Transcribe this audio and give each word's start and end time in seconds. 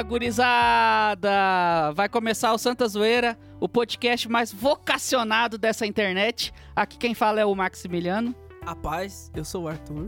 Fala, 0.00 0.02
gurizada! 0.02 1.92
Vai 1.94 2.08
começar 2.08 2.54
o 2.54 2.58
Santa 2.58 2.88
Zoeira, 2.88 3.38
o 3.60 3.68
podcast 3.68 4.28
mais 4.30 4.50
vocacionado 4.50 5.58
dessa 5.58 5.84
internet. 5.84 6.54
Aqui 6.74 6.96
quem 6.96 7.14
fala 7.14 7.38
é 7.40 7.44
o 7.44 7.54
Maximiliano. 7.54 8.34
A 8.64 8.74
paz, 8.74 9.30
eu 9.36 9.44
sou 9.44 9.64
o 9.64 9.68
Arthur. 9.68 10.06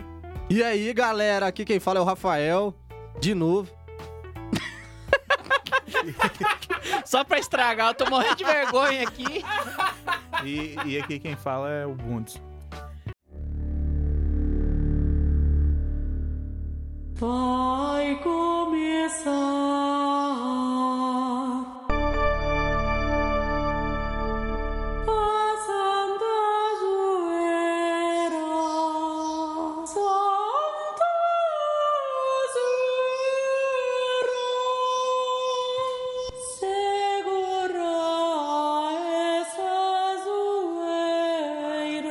E 0.49 0.63
aí, 0.63 0.93
galera, 0.95 1.47
aqui 1.47 1.65
quem 1.65 1.79
fala 1.79 1.99
é 1.99 2.03
o 2.03 2.05
Rafael, 2.05 2.75
de 3.21 3.35
novo. 3.35 3.71
Só 7.05 7.23
pra 7.23 7.39
estragar, 7.39 7.89
eu 7.89 7.95
tô 7.95 8.09
morrendo 8.09 8.37
de 8.37 8.45
vergonha 8.45 9.03
aqui. 9.03 9.45
E, 10.43 10.75
e 10.87 10.99
aqui 10.99 11.19
quem 11.19 11.37
fala 11.37 11.69
é 11.69 11.85
o 11.85 11.95
Bundes. 11.95 12.41
Essa 39.43 40.17
zoeira. 40.25 42.03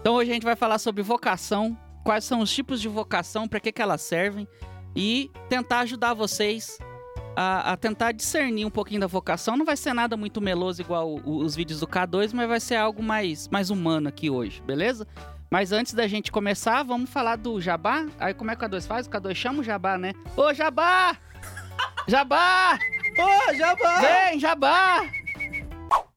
Então 0.00 0.14
hoje 0.14 0.30
a 0.30 0.34
gente 0.34 0.44
vai 0.44 0.56
falar 0.56 0.78
sobre 0.78 1.02
vocação, 1.02 1.76
quais 2.04 2.24
são 2.24 2.40
os 2.40 2.52
tipos 2.52 2.80
de 2.80 2.88
vocação, 2.88 3.46
pra 3.48 3.60
que, 3.60 3.72
que 3.72 3.82
elas 3.82 4.00
servem 4.02 4.46
e 4.94 5.30
tentar 5.48 5.80
ajudar 5.80 6.14
vocês 6.14 6.78
a, 7.34 7.72
a 7.72 7.76
tentar 7.76 8.12
discernir 8.12 8.66
um 8.66 8.70
pouquinho 8.70 9.00
da 9.00 9.06
vocação. 9.06 9.56
Não 9.56 9.64
vai 9.64 9.76
ser 9.76 9.94
nada 9.94 10.16
muito 10.16 10.40
meloso 10.40 10.82
igual 10.82 11.08
o- 11.24 11.38
os 11.38 11.54
vídeos 11.56 11.80
do 11.80 11.86
K2, 11.86 12.32
mas 12.34 12.48
vai 12.48 12.60
ser 12.60 12.76
algo 12.76 13.02
mais, 13.02 13.48
mais 13.48 13.70
humano 13.70 14.08
aqui 14.08 14.28
hoje, 14.28 14.60
beleza? 14.62 15.06
Mas 15.50 15.70
antes 15.72 15.92
da 15.94 16.06
gente 16.06 16.32
começar, 16.32 16.82
vamos 16.82 17.10
falar 17.10 17.36
do 17.36 17.60
Jabá. 17.60 18.06
Aí 18.18 18.32
como 18.34 18.50
é 18.50 18.56
que 18.56 18.64
o 18.64 18.68
K2 18.68 18.86
faz? 18.86 19.06
O 19.06 19.10
K2 19.10 19.34
chama 19.34 19.60
o 19.60 19.62
Jabá, 19.64 19.96
né? 19.98 20.12
Ô, 20.36 20.52
Jabá! 20.54 21.16
Jabá! 22.08 22.78
Ô, 23.18 23.54
Jabá! 23.54 24.00
Vem, 24.00 24.40
Jabá! 24.40 25.04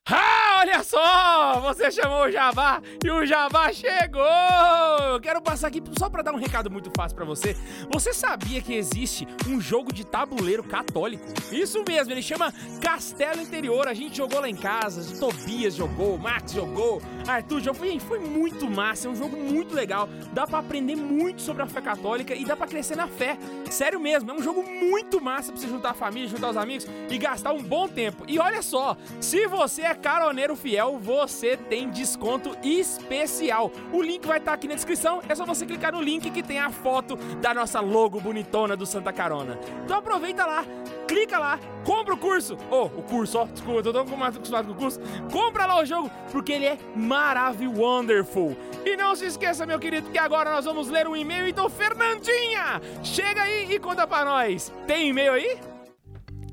Ah, 0.08 0.60
olha 0.60 0.84
só! 0.84 1.60
Você 1.62 1.90
chamou 1.90 2.26
o 2.26 2.32
Jabá 2.32 2.80
e 3.04 3.10
o 3.10 3.26
Jabá 3.26 3.74
chegou! 3.74 4.22
Quero 5.20 5.42
passar 5.42 5.70
aqui 5.70 5.82
só 5.98 6.12
pra 6.12 6.22
dar 6.22 6.32
um 6.32 6.38
recado 6.38 6.70
muito 6.70 6.92
fácil 6.96 7.16
pra 7.16 7.26
você. 7.26 7.58
Você 7.92 8.14
sabia 8.14 8.62
que 8.62 8.76
existe 8.76 9.28
um 9.48 9.60
jogo 9.60 9.92
de 9.92 10.06
tabuleiro 10.06 10.64
católico? 10.64 11.26
Isso 11.52 11.84
mesmo, 11.88 12.14
ele 12.14 12.22
chama 12.22 12.54
Castelo 12.80 13.42
Interior. 13.42 13.88
A 13.88 13.96
gente 13.96 14.18
jogou 14.18 14.40
lá 14.40 14.48
em 14.48 14.56
casa, 14.56 15.02
o 15.02 15.20
Tobias 15.20 15.74
jogou, 15.74 16.14
o 16.14 16.20
Max 16.20 16.52
jogou, 16.52 17.02
Arthur 17.28 17.62
jogou. 17.62 17.80
Foi, 17.80 18.00
foi 18.00 18.20
muito 18.20 18.70
massa, 18.70 19.08
é 19.08 19.12
um 19.12 19.16
jogo 19.16 19.36
muito 19.36 19.74
legal. 19.74 20.08
Dá 20.34 20.46
pra 20.46 20.60
aprender 20.60 20.96
muito 20.96 21.42
sobre 21.42 21.64
a 21.64 21.68
fé 21.68 21.82
católica 21.82 22.36
e 22.36 22.46
dá 22.46 22.56
pra 22.56 22.68
crescer 22.68 22.96
na 22.96 23.08
fé. 23.08 23.40
Sério 23.72 24.00
mesmo, 24.00 24.30
é 24.30 24.34
um 24.36 24.44
jogo 24.44 24.62
muito 24.62 25.20
massa 25.20 25.52
pra 25.52 25.60
você 25.60 25.68
juntar 25.68 25.90
a 25.90 25.96
família, 25.96 26.30
juntar 26.30 26.52
os 26.52 26.58
amigos 26.58 26.86
e 27.10 27.18
gastar 27.18 27.54
um 27.54 27.64
bom 27.64 27.88
tempo. 27.88 28.24
E 28.28 28.38
olha 28.38 28.62
só, 28.62 28.96
se 29.20 29.48
você 29.48 29.82
é 29.82 29.95
caroneiro 29.96 30.56
fiel, 30.56 30.98
você 31.00 31.58
tem 31.58 31.90
desconto 31.90 32.56
especial. 32.64 33.72
O 33.92 34.02
link 34.02 34.26
vai 34.26 34.38
estar 34.38 34.54
aqui 34.54 34.68
na 34.68 34.76
descrição, 34.76 35.22
é 35.28 35.36
só 35.36 35.46
você 35.46 35.66
clicar 35.66 35.92
no 35.92 36.02
link 36.02 36.30
que 36.30 36.44
tem 36.44 36.60
a 36.60 36.70
foto 36.70 37.16
da 37.42 37.54
nossa 37.54 37.80
logo 37.80 38.20
bonitona 38.20 38.76
do 38.76 38.86
Santa 38.86 39.12
Carona. 39.12 39.60
Então 39.84 39.98
aproveita 39.98 40.46
lá, 40.46 40.66
clica 41.08 41.38
lá, 41.38 41.60
compra 41.84 42.14
o 42.14 42.18
curso. 42.18 42.58
Oh, 42.70 42.86
o 42.86 43.04
curso, 43.04 43.40
ó, 43.40 43.46
desculpa, 43.46 43.80
eu 43.80 43.84
tô 43.84 43.94
tão 43.94 44.24
acostumado 44.24 44.68
com 44.68 44.74
o 44.74 44.76
curso. 44.76 45.00
Compra 45.32 45.66
lá 45.66 45.80
o 45.80 45.86
jogo, 45.86 46.10
porque 46.32 46.54
ele 46.54 46.66
é 46.66 46.78
maravilhoso. 46.96 47.76
E 48.86 48.96
não 48.96 49.16
se 49.16 49.26
esqueça, 49.26 49.66
meu 49.66 49.80
querido, 49.80 50.10
que 50.10 50.18
agora 50.18 50.52
nós 50.52 50.66
vamos 50.66 50.90
ler 50.90 51.08
um 51.08 51.16
e-mail. 51.16 51.48
Então, 51.48 51.70
Fernandinha, 51.70 52.82
chega 53.04 53.44
aí 53.44 53.72
e 53.72 53.80
conta 53.80 54.08
pra 54.08 54.26
nós. 54.26 54.74
Tem 54.88 55.10
e-mail 55.10 55.34
aí? 55.34 55.75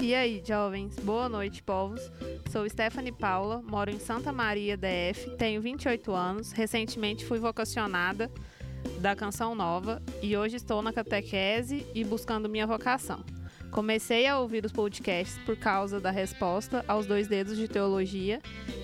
E 0.02 0.16
aí, 0.16 0.42
jovens? 0.44 0.96
Boa 0.96 1.28
noite, 1.28 1.62
povos. 1.62 2.10
Sou 2.50 2.68
Stephanie 2.68 3.12
Paula, 3.12 3.62
moro 3.62 3.88
em 3.88 4.00
Santa 4.00 4.32
Maria, 4.32 4.76
DF, 4.76 5.36
tenho 5.36 5.62
28 5.62 6.10
anos, 6.12 6.50
recentemente 6.50 7.24
fui 7.24 7.38
vocacionada 7.38 8.28
da 8.98 9.14
Canção 9.14 9.54
Nova 9.54 10.02
e 10.20 10.36
hoje 10.36 10.56
estou 10.56 10.82
na 10.82 10.92
catequese 10.92 11.86
e 11.94 12.02
buscando 12.02 12.48
minha 12.48 12.66
vocação. 12.66 13.24
Comecei 13.70 14.26
a 14.26 14.40
ouvir 14.40 14.66
os 14.66 14.72
podcasts 14.72 15.38
por 15.46 15.56
causa 15.56 16.00
da 16.00 16.10
resposta 16.10 16.84
aos 16.88 17.06
dois 17.06 17.28
dedos 17.28 17.56
de 17.56 17.68
teologia 17.68 18.42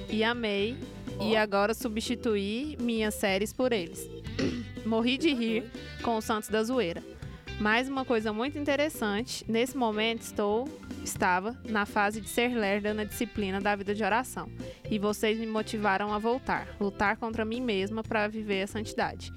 e 0.09 0.23
amei 0.23 0.78
e 1.21 1.37
agora 1.37 1.75
substituí 1.75 2.77
minhas 2.81 3.15
séries 3.15 3.53
por 3.53 3.73
eles. 3.73 4.09
Morri 4.87 5.19
de 5.19 5.34
rir 5.34 5.65
com 6.01 6.17
os 6.17 6.25
Santos 6.25 6.49
da 6.49 6.62
Zoeira. 6.62 7.18
Mais 7.61 7.89
uma 7.89 8.05
coisa 8.05 8.33
muito 8.33 8.57
interessante, 8.57 9.45
nesse 9.49 9.77
momento 9.77 10.23
estou 10.23 10.69
estava 11.03 11.57
na 11.65 11.85
fase 11.85 12.21
de 12.21 12.29
ser 12.29 12.55
lerda 12.55 12.95
na 12.95 13.03
disciplina 13.03 13.61
da 13.61 13.75
vida 13.75 13.95
de 13.95 14.05
oração. 14.05 14.49
E 14.89 14.99
vocês 14.99 15.39
me 15.39 15.47
motivaram 15.47 16.13
a 16.13 16.19
voltar, 16.19 16.69
lutar 16.79 17.17
contra 17.17 17.45
mim 17.45 17.61
mesma 17.61 18.03
para 18.05 18.29
viver 18.29 18.63
a 18.63 18.67
santidade. 18.67 19.33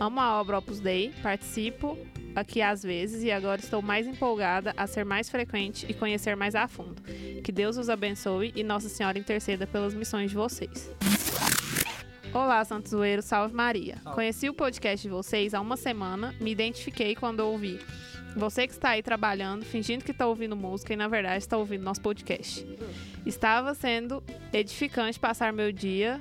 Amo 0.00 0.20
a 0.20 0.40
obra 0.40 0.58
Opus 0.58 0.80
Dei, 0.80 1.12
participo 1.22 1.98
aqui 2.34 2.62
às 2.62 2.82
vezes 2.82 3.22
e 3.22 3.30
agora 3.30 3.60
estou 3.60 3.82
mais 3.82 4.06
empolgada 4.06 4.72
a 4.76 4.86
ser 4.86 5.04
mais 5.04 5.28
frequente 5.28 5.86
e 5.88 5.92
conhecer 5.92 6.34
mais 6.34 6.54
a 6.54 6.66
fundo. 6.66 7.02
Que 7.42 7.52
Deus 7.52 7.76
os 7.76 7.90
abençoe 7.90 8.52
e 8.56 8.62
Nossa 8.62 8.88
Senhora 8.88 9.18
interceda 9.18 9.66
pelas 9.66 9.92
missões 9.92 10.30
de 10.30 10.36
vocês. 10.36 10.90
Olá, 12.36 12.62
Santos 12.66 12.90
Zoeiro, 12.90 13.22
salve 13.22 13.54
Maria. 13.54 13.96
Conheci 14.12 14.46
o 14.46 14.52
podcast 14.52 15.02
de 15.02 15.10
vocês 15.10 15.54
há 15.54 15.60
uma 15.60 15.74
semana, 15.74 16.34
me 16.38 16.50
identifiquei 16.50 17.16
quando 17.16 17.40
ouvi. 17.40 17.80
Você 18.36 18.66
que 18.66 18.74
está 18.74 18.90
aí 18.90 19.02
trabalhando, 19.02 19.64
fingindo 19.64 20.04
que 20.04 20.10
está 20.10 20.26
ouvindo 20.26 20.54
música 20.54 20.92
e 20.92 20.96
na 20.96 21.08
verdade 21.08 21.38
está 21.38 21.56
ouvindo 21.56 21.82
nosso 21.82 22.02
podcast. 22.02 22.66
Estava 23.24 23.72
sendo 23.72 24.22
edificante 24.52 25.18
passar 25.18 25.50
meu 25.50 25.72
dia, 25.72 26.20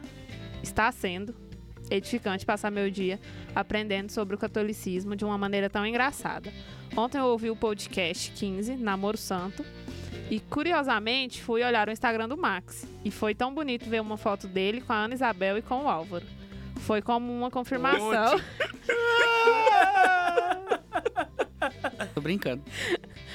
está 0.64 0.90
sendo 0.90 1.36
edificante 1.92 2.46
passar 2.46 2.72
meu 2.72 2.90
dia 2.90 3.20
aprendendo 3.54 4.09
sobre 4.09 4.36
o 4.36 4.38
catolicismo 4.38 5.18
de 5.18 5.25
uma 5.25 5.38
maneira 5.38 5.70
tão 5.70 5.86
engraçada. 5.86 6.50
Ontem 6.96 7.18
eu 7.18 7.25
ouvi 7.25 7.50
o 7.50 7.58
podcast 7.58 8.31
15, 8.31 8.78
Namoro 8.78 9.18
Santo, 9.18 9.66
e 10.30 10.40
curiosamente 10.40 11.41
fui 11.41 11.63
olhar 11.63 11.88
o 11.88 11.91
Instagram 11.91 12.28
do 12.28 12.38
Max. 12.38 12.88
E 13.03 13.12
foi 13.12 13.36
tão 13.36 13.53
bonito 13.53 13.90
ver 13.90 14.02
uma 14.02 14.18
foto 14.18 14.47
dele 14.47 14.81
com 14.81 14.94
a 14.94 14.97
Ana 14.97 15.13
Isabel 15.13 15.58
e 15.58 15.62
com 15.62 15.84
o 15.84 15.88
Álvaro. 15.88 16.25
Foi 16.78 17.02
como 17.02 17.31
uma 17.31 17.50
confirmação. 17.52 18.40
Tô 22.13 22.22
brincando. 22.22 22.63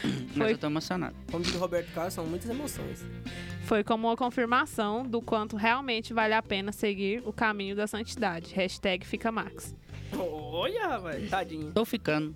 Mas 0.02 0.36
Foi. 0.36 0.52
eu 0.52 0.58
tô 0.58 0.66
emocionado. 0.68 1.14
Como 1.30 1.44
diz 1.44 1.54
o 1.54 1.58
Roberto 1.58 1.92
Carlos, 1.92 2.14
são 2.14 2.24
muitas 2.26 2.48
emoções. 2.48 3.04
Foi 3.64 3.84
como 3.84 4.08
uma 4.08 4.16
confirmação 4.16 5.04
do 5.04 5.20
quanto 5.20 5.56
realmente 5.56 6.14
vale 6.14 6.32
a 6.32 6.42
pena 6.42 6.72
seguir 6.72 7.22
o 7.26 7.32
caminho 7.32 7.76
da 7.76 7.86
santidade. 7.86 8.54
Hashtag 8.54 9.06
fica 9.06 9.30
Max. 9.30 9.74
Olha, 10.16 10.98
velho, 10.98 11.28
tadinho. 11.28 11.72
Tô 11.72 11.84
ficando. 11.84 12.34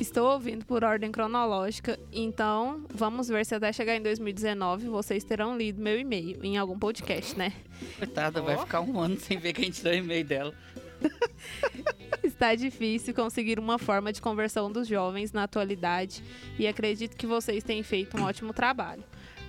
Estou 0.00 0.30
ouvindo 0.32 0.64
por 0.66 0.84
ordem 0.84 1.10
cronológica, 1.10 1.98
então 2.12 2.84
vamos 2.92 3.28
ver 3.28 3.46
se 3.46 3.54
até 3.54 3.72
chegar 3.72 3.96
em 3.96 4.02
2019 4.02 4.88
vocês 4.88 5.24
terão 5.24 5.56
lido 5.56 5.80
meu 5.80 5.98
e-mail 5.98 6.38
em 6.42 6.58
algum 6.58 6.78
podcast, 6.78 7.36
né? 7.36 7.52
Coitada, 7.98 8.42
vai 8.42 8.58
ficar 8.58 8.82
um 8.82 9.00
ano 9.00 9.18
sem 9.18 9.38
ver 9.38 9.54
que 9.54 9.62
a 9.62 9.64
gente 9.64 9.82
deu 9.82 9.94
e-mail 9.94 10.24
dela. 10.24 10.54
Está 12.22 12.54
difícil 12.54 13.14
conseguir 13.14 13.58
uma 13.58 13.78
forma 13.78 14.12
de 14.12 14.20
conversão 14.20 14.70
dos 14.70 14.86
jovens 14.86 15.32
na 15.32 15.44
atualidade 15.44 16.22
e 16.58 16.66
acredito 16.66 17.16
que 17.16 17.26
vocês 17.26 17.64
têm 17.64 17.82
feito 17.82 18.18
um 18.18 18.24
ótimo 18.24 18.52
trabalho. 18.52 19.04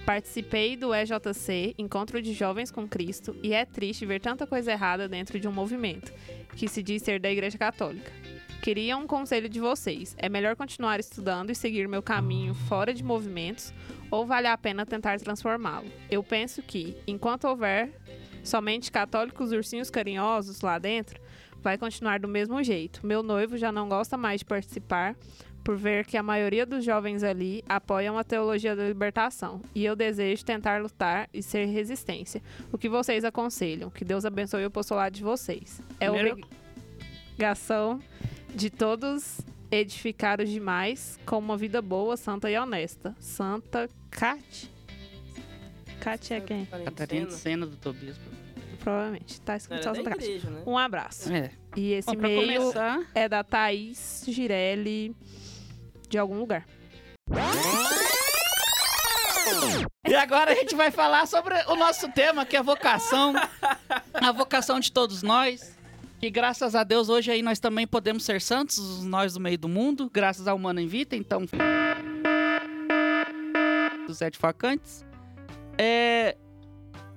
Participei 0.06 0.78
do 0.78 0.96
EJC, 0.96 1.76
Encontro 1.78 2.22
de 2.22 2.34
Jovens 2.34 2.72
com 2.72 2.88
Cristo, 2.88 3.36
e 3.44 3.54
é 3.54 3.66
triste 3.66 4.06
ver 4.06 4.22
tanta 4.22 4.48
coisa 4.48 4.72
errada 4.72 5.10
dentro 5.10 5.38
de 5.38 5.50
um 5.50 5.52
movimento, 5.52 6.14
que 6.56 6.70
se 6.70 6.82
diz 6.82 7.02
ser 7.04 7.20
da 7.20 7.30
Igreja 7.30 7.58
Católica. 7.58 8.10
Queria 8.68 8.98
um 8.98 9.08
conselho 9.08 9.48
de 9.48 9.62
vocês. 9.62 10.14
É 10.20 10.28
melhor 10.28 10.58
continuar 10.58 11.00
estudando 11.00 11.50
e 11.50 11.56
seguir 11.56 11.88
meu 11.88 12.04
caminho 12.04 12.54
fora 12.54 12.94
de 12.94 13.02
movimentos 13.02 13.74
ou 14.12 14.26
vale 14.26 14.46
a 14.46 14.58
pena 14.58 14.86
tentar 14.86 15.18
transformá-lo? 15.22 15.88
Eu 16.12 16.22
penso 16.22 16.62
que, 16.62 16.98
enquanto 17.08 17.46
houver 17.46 17.90
somente 18.44 18.92
católicos 18.92 19.54
ursinhos 19.54 19.90
carinhosos 19.90 20.60
lá 20.60 20.78
dentro, 20.78 21.18
vai 21.62 21.78
continuar 21.78 22.20
do 22.20 22.28
mesmo 22.28 22.62
jeito. 22.62 23.08
Meu 23.08 23.24
noivo 23.24 23.56
já 23.56 23.72
não 23.72 23.88
gosta 23.88 24.18
mais 24.18 24.40
de 24.42 24.46
participar 24.46 25.16
por 25.64 25.78
ver 25.78 26.06
que 26.06 26.18
a 26.18 26.22
maioria 26.22 26.66
dos 26.66 26.84
jovens 26.84 27.24
ali 27.24 27.64
apoiam 27.70 28.18
a 28.18 28.24
teologia 28.26 28.76
da 28.76 28.86
libertação. 28.86 29.62
E 29.74 29.86
eu 29.86 29.96
desejo 29.96 30.44
tentar 30.44 30.82
lutar 30.82 31.30
e 31.34 31.42
ser 31.42 31.68
resistência. 31.68 32.44
O 32.70 32.78
que 32.78 32.90
vocês 32.90 33.24
aconselham? 33.24 33.90
Que 33.90 34.04
Deus 34.04 34.26
abençoe 34.26 34.66
o 34.66 34.68
apostolado 34.68 35.16
de 35.16 35.24
vocês. 35.24 35.82
É 36.02 36.10
Primeiro- 36.12 36.42
obrigação 37.32 38.02
de 38.54 38.70
todos 38.70 39.42
edificar 39.70 40.42
os 40.42 40.50
demais 40.50 41.20
com 41.26 41.38
uma 41.38 41.58
vida 41.58 41.82
boa, 41.82 42.16
santa 42.18 42.50
e 42.50 42.58
honesta. 42.58 43.16
Santa 43.20 43.90
Cat. 44.10 44.72
Cat 46.00 46.34
é 46.34 46.40
quem? 46.40 46.66
Catarina 46.66 47.28
de 47.28 47.34
Sena 47.34 47.66
do 47.66 47.76
Tobias. 47.76 48.18
Provavelmente. 48.80 49.42
Tá 49.42 49.58
escrito 49.58 49.84
só 49.84 49.94
Santa 49.94 50.12
igreja, 50.12 50.50
né? 50.50 50.64
Um 50.66 50.78
abraço. 50.78 51.32
É. 51.32 51.52
E 51.76 51.94
esse 51.94 52.08
Bom, 52.08 52.18
pra 52.18 52.30
e-mail 52.30 52.62
começar, 52.62 53.06
é 53.14 53.28
da 53.28 53.44
Thaís 53.44 54.24
Girelli 54.28 55.16
de 56.10 56.18
algum 56.18 56.40
lugar. 56.40 56.66
E 60.08 60.16
agora 60.16 60.52
a 60.52 60.56
gente 60.56 60.74
vai 60.74 60.90
falar 60.90 61.28
sobre 61.28 61.54
o 61.68 61.76
nosso 61.76 62.10
tema, 62.14 62.46
que 62.46 62.56
é 62.56 62.60
a 62.60 62.64
vocação. 62.64 63.34
A 64.14 64.32
vocação 64.32 64.80
de 64.80 64.92
todos 64.92 65.22
nós. 65.22 65.77
E 66.20 66.32
graças 66.32 66.74
a 66.74 66.84
Deus 66.84 67.10
hoje 67.10 67.30
aí 67.30 67.44
nós 67.44 67.60
também 67.60 67.86
podemos 67.86 68.26
ser 68.26 68.42
santos, 68.42 69.04
nós 69.04 69.36
do 69.36 69.40
meio 69.40 69.58
do 69.58 69.70
mundo, 69.70 70.10
graças 70.12 70.48
ao 70.48 70.56
Humano 70.56 70.80
em 70.80 70.88
Vita, 70.88 71.16
então. 71.16 71.46
Dos 74.08 74.18
sete 74.18 74.38
facantes. 74.38 75.06
É... 75.78 76.36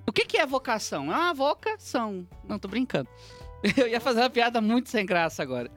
O 0.07 0.13
que, 0.13 0.27
que 0.27 0.37
é 0.37 0.45
vocação? 0.45 1.11
É 1.11 1.17
uma 1.17 1.33
vocação. 1.33 2.27
Não, 2.47 2.59
tô 2.59 2.69
brincando. 2.69 3.09
Eu 3.77 3.89
ia 3.89 4.01
fazer 4.01 4.21
uma 4.21 4.31
piada 4.31 4.61
muito 4.61 4.91
sem 4.91 5.07
graça 5.07 5.43
agora. 5.43 5.71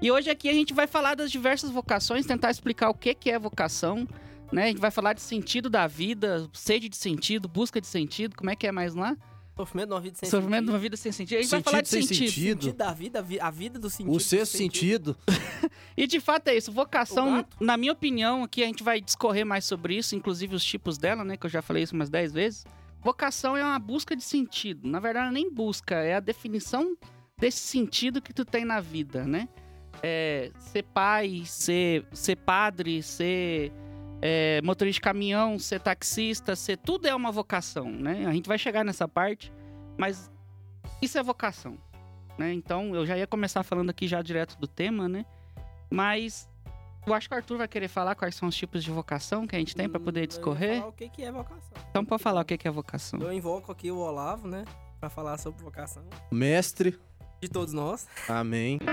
E 0.00 0.10
hoje 0.10 0.30
aqui 0.30 0.48
a 0.48 0.54
gente 0.54 0.72
vai 0.72 0.86
falar 0.86 1.14
das 1.14 1.30
diversas 1.30 1.70
vocações, 1.70 2.24
tentar 2.24 2.50
explicar 2.50 2.88
o 2.88 2.94
que, 2.94 3.14
que 3.14 3.30
é 3.30 3.38
vocação, 3.38 4.08
né? 4.50 4.64
A 4.64 4.66
gente 4.68 4.80
vai 4.80 4.90
falar 4.90 5.12
de 5.12 5.20
sentido 5.20 5.68
da 5.68 5.86
vida, 5.86 6.48
sede 6.54 6.88
de 6.88 6.96
sentido, 6.96 7.46
busca 7.46 7.78
de 7.78 7.86
sentido, 7.86 8.34
como 8.34 8.48
é 8.48 8.56
que 8.56 8.66
é 8.66 8.72
mais 8.72 8.94
lá? 8.94 9.14
Sofrimento 9.56 9.88
de 9.88 9.94
uma 9.94 10.00
vida 10.00 10.16
sem 10.16 10.28
Sofrimento 10.30 10.50
de 10.50 10.66
sentido. 10.66 10.72
uma 10.72 10.78
vida 10.78 10.96
sem 10.96 11.12
sentido. 11.12 11.38
A 11.38 11.42
gente 11.42 11.50
vai 11.50 11.62
falar 11.62 11.80
de 11.82 11.88
sem 11.88 12.02
sentido. 12.02 12.28
sentido. 12.28 12.62
Sentido 12.64 12.76
da 12.76 12.92
vida, 12.92 13.18
a 13.18 13.22
vi- 13.22 13.40
a 13.40 13.50
vida 13.50 13.78
do 13.78 13.90
sentido. 13.90 14.14
O 14.16 14.20
sexto 14.20 14.56
sentido. 14.56 15.16
E 15.96 16.06
de 16.06 16.18
fato 16.18 16.48
é 16.48 16.56
isso. 16.56 16.72
Vocação, 16.72 17.44
na 17.60 17.76
minha 17.76 17.92
opinião, 17.92 18.42
aqui 18.44 18.62
a 18.62 18.66
gente 18.66 18.82
vai 18.82 19.00
discorrer 19.02 19.44
mais 19.44 19.66
sobre 19.66 19.96
isso, 19.98 20.14
inclusive 20.16 20.54
os 20.54 20.64
tipos 20.64 20.96
dela, 20.96 21.24
né? 21.24 21.36
Que 21.36 21.44
eu 21.44 21.50
já 21.50 21.60
falei 21.60 21.82
isso 21.82 21.94
umas 21.94 22.08
10 22.08 22.32
vezes. 22.32 22.64
Vocação 23.02 23.54
é 23.54 23.62
uma 23.62 23.78
busca 23.78 24.16
de 24.16 24.22
sentido. 24.24 24.88
Na 24.88 24.98
verdade, 24.98 25.30
nem 25.34 25.52
busca, 25.52 25.96
é 25.96 26.14
a 26.14 26.20
definição 26.20 26.96
desse 27.36 27.58
sentido 27.58 28.22
que 28.22 28.32
tu 28.32 28.46
tem 28.46 28.64
na 28.64 28.80
vida, 28.80 29.24
né? 29.24 29.46
É, 30.02 30.50
ser 30.58 30.84
pai, 30.84 31.42
ser, 31.44 32.06
ser 32.12 32.36
padre, 32.36 33.02
ser 33.02 33.70
é, 34.22 34.60
motorista 34.62 34.96
de 34.96 35.00
caminhão, 35.00 35.58
ser 35.58 35.80
taxista, 35.80 36.54
ser 36.56 36.76
tudo 36.78 37.06
é 37.08 37.14
uma 37.14 37.30
vocação, 37.32 37.90
né? 37.90 38.26
A 38.26 38.32
gente 38.32 38.48
vai 38.48 38.58
chegar 38.58 38.84
nessa 38.84 39.08
parte, 39.08 39.52
mas 39.98 40.30
isso 41.00 41.18
é 41.18 41.22
vocação, 41.22 41.78
né? 42.38 42.52
Então 42.52 42.94
eu 42.94 43.06
já 43.06 43.16
ia 43.16 43.26
começar 43.26 43.62
falando 43.62 43.90
aqui 43.90 44.06
já 44.06 44.20
direto 44.22 44.58
do 44.58 44.66
tema, 44.66 45.08
né? 45.08 45.24
Mas 45.90 46.48
eu 47.06 47.14
acho 47.14 47.28
que 47.28 47.34
o 47.34 47.38
Arthur 47.38 47.58
vai 47.58 47.68
querer 47.68 47.88
falar 47.88 48.14
quais 48.14 48.34
são 48.34 48.48
os 48.48 48.54
tipos 48.54 48.84
de 48.84 48.90
vocação 48.90 49.46
que 49.46 49.56
a 49.56 49.58
gente 49.58 49.74
tem 49.74 49.88
para 49.88 50.00
Hum, 50.00 50.04
poder 50.04 50.26
discorrer. 50.26 50.76
falar 50.78 50.88
o 50.88 50.92
que 50.92 51.08
que 51.08 51.22
é 51.24 51.32
vocação. 51.32 51.72
Então 51.90 52.04
pode 52.04 52.22
falar 52.22 52.42
o 52.42 52.44
que 52.44 52.58
que 52.58 52.68
é 52.68 52.70
vocação. 52.70 53.18
Eu 53.20 53.32
invoco 53.32 53.72
aqui 53.72 53.90
o 53.90 53.96
Olavo, 53.98 54.46
né? 54.46 54.64
Pra 55.00 55.08
falar 55.08 55.38
sobre 55.38 55.62
vocação 55.64 56.04
Mestre. 56.30 56.98
de 57.40 57.48
todos 57.48 57.72
nós. 57.72 58.06
Amém. 58.28 58.78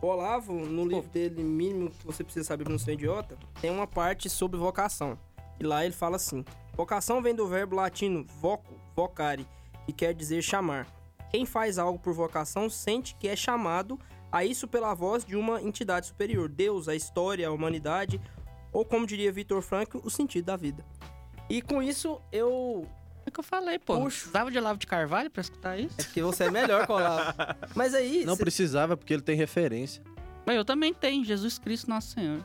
O 0.00 0.08
Olavo, 0.08 0.52
no 0.52 0.84
livro 0.84 1.08
dele, 1.08 1.42
Mínimo 1.42 1.90
que 1.90 2.06
você 2.06 2.22
precisa 2.22 2.46
saber 2.46 2.64
pra 2.64 2.72
não 2.72 2.78
ser 2.78 2.92
idiota, 2.92 3.38
tem 3.60 3.70
uma 3.70 3.86
parte 3.86 4.28
sobre 4.28 4.58
vocação. 4.58 5.18
E 5.58 5.64
lá 5.64 5.84
ele 5.84 5.94
fala 5.94 6.16
assim: 6.16 6.44
Vocação 6.76 7.22
vem 7.22 7.34
do 7.34 7.46
verbo 7.46 7.76
latino 7.76 8.24
voco, 8.40 8.74
vocare, 8.94 9.46
que 9.86 9.92
quer 9.92 10.12
dizer 10.12 10.42
chamar. 10.42 10.86
Quem 11.30 11.46
faz 11.46 11.78
algo 11.78 11.98
por 11.98 12.12
vocação 12.12 12.68
sente 12.68 13.14
que 13.14 13.26
é 13.26 13.34
chamado 13.34 13.98
a 14.30 14.44
isso 14.44 14.68
pela 14.68 14.92
voz 14.94 15.24
de 15.24 15.36
uma 15.36 15.62
entidade 15.62 16.06
superior, 16.06 16.48
Deus, 16.48 16.88
a 16.88 16.94
história, 16.94 17.48
a 17.48 17.52
humanidade, 17.52 18.20
ou 18.72 18.84
como 18.84 19.06
diria 19.06 19.32
Vitor 19.32 19.62
Frankl, 19.62 19.98
o 20.04 20.10
sentido 20.10 20.44
da 20.44 20.56
vida. 20.56 20.84
E 21.48 21.62
com 21.62 21.82
isso 21.82 22.20
eu 22.30 22.86
É 23.26 23.28
o 23.28 23.32
que 23.32 23.40
eu 23.40 23.44
falei, 23.44 23.78
pô. 23.78 23.96
Puxo. 24.00 24.18
Precisava 24.20 24.50
de 24.52 24.58
Olavo 24.58 24.78
de 24.78 24.86
Carvalho 24.86 25.28
pra 25.30 25.40
escutar 25.40 25.76
isso? 25.78 25.96
É 25.98 26.02
porque 26.04 26.22
você 26.22 26.44
é 26.44 26.50
melhor 26.50 26.86
que 26.86 26.92
o 26.92 26.94
Olavo. 26.94 27.32
Mas 27.74 27.92
aí. 27.92 28.24
Não 28.24 28.36
cê- 28.36 28.42
precisava, 28.42 28.96
porque 28.96 29.12
ele 29.12 29.22
tem 29.22 29.36
referência. 29.36 30.02
Mas 30.46 30.56
eu 30.56 30.64
também 30.64 30.94
tenho, 30.94 31.24
Jesus 31.24 31.58
Cristo 31.58 31.90
Nosso 31.90 32.12
Senhor. 32.14 32.40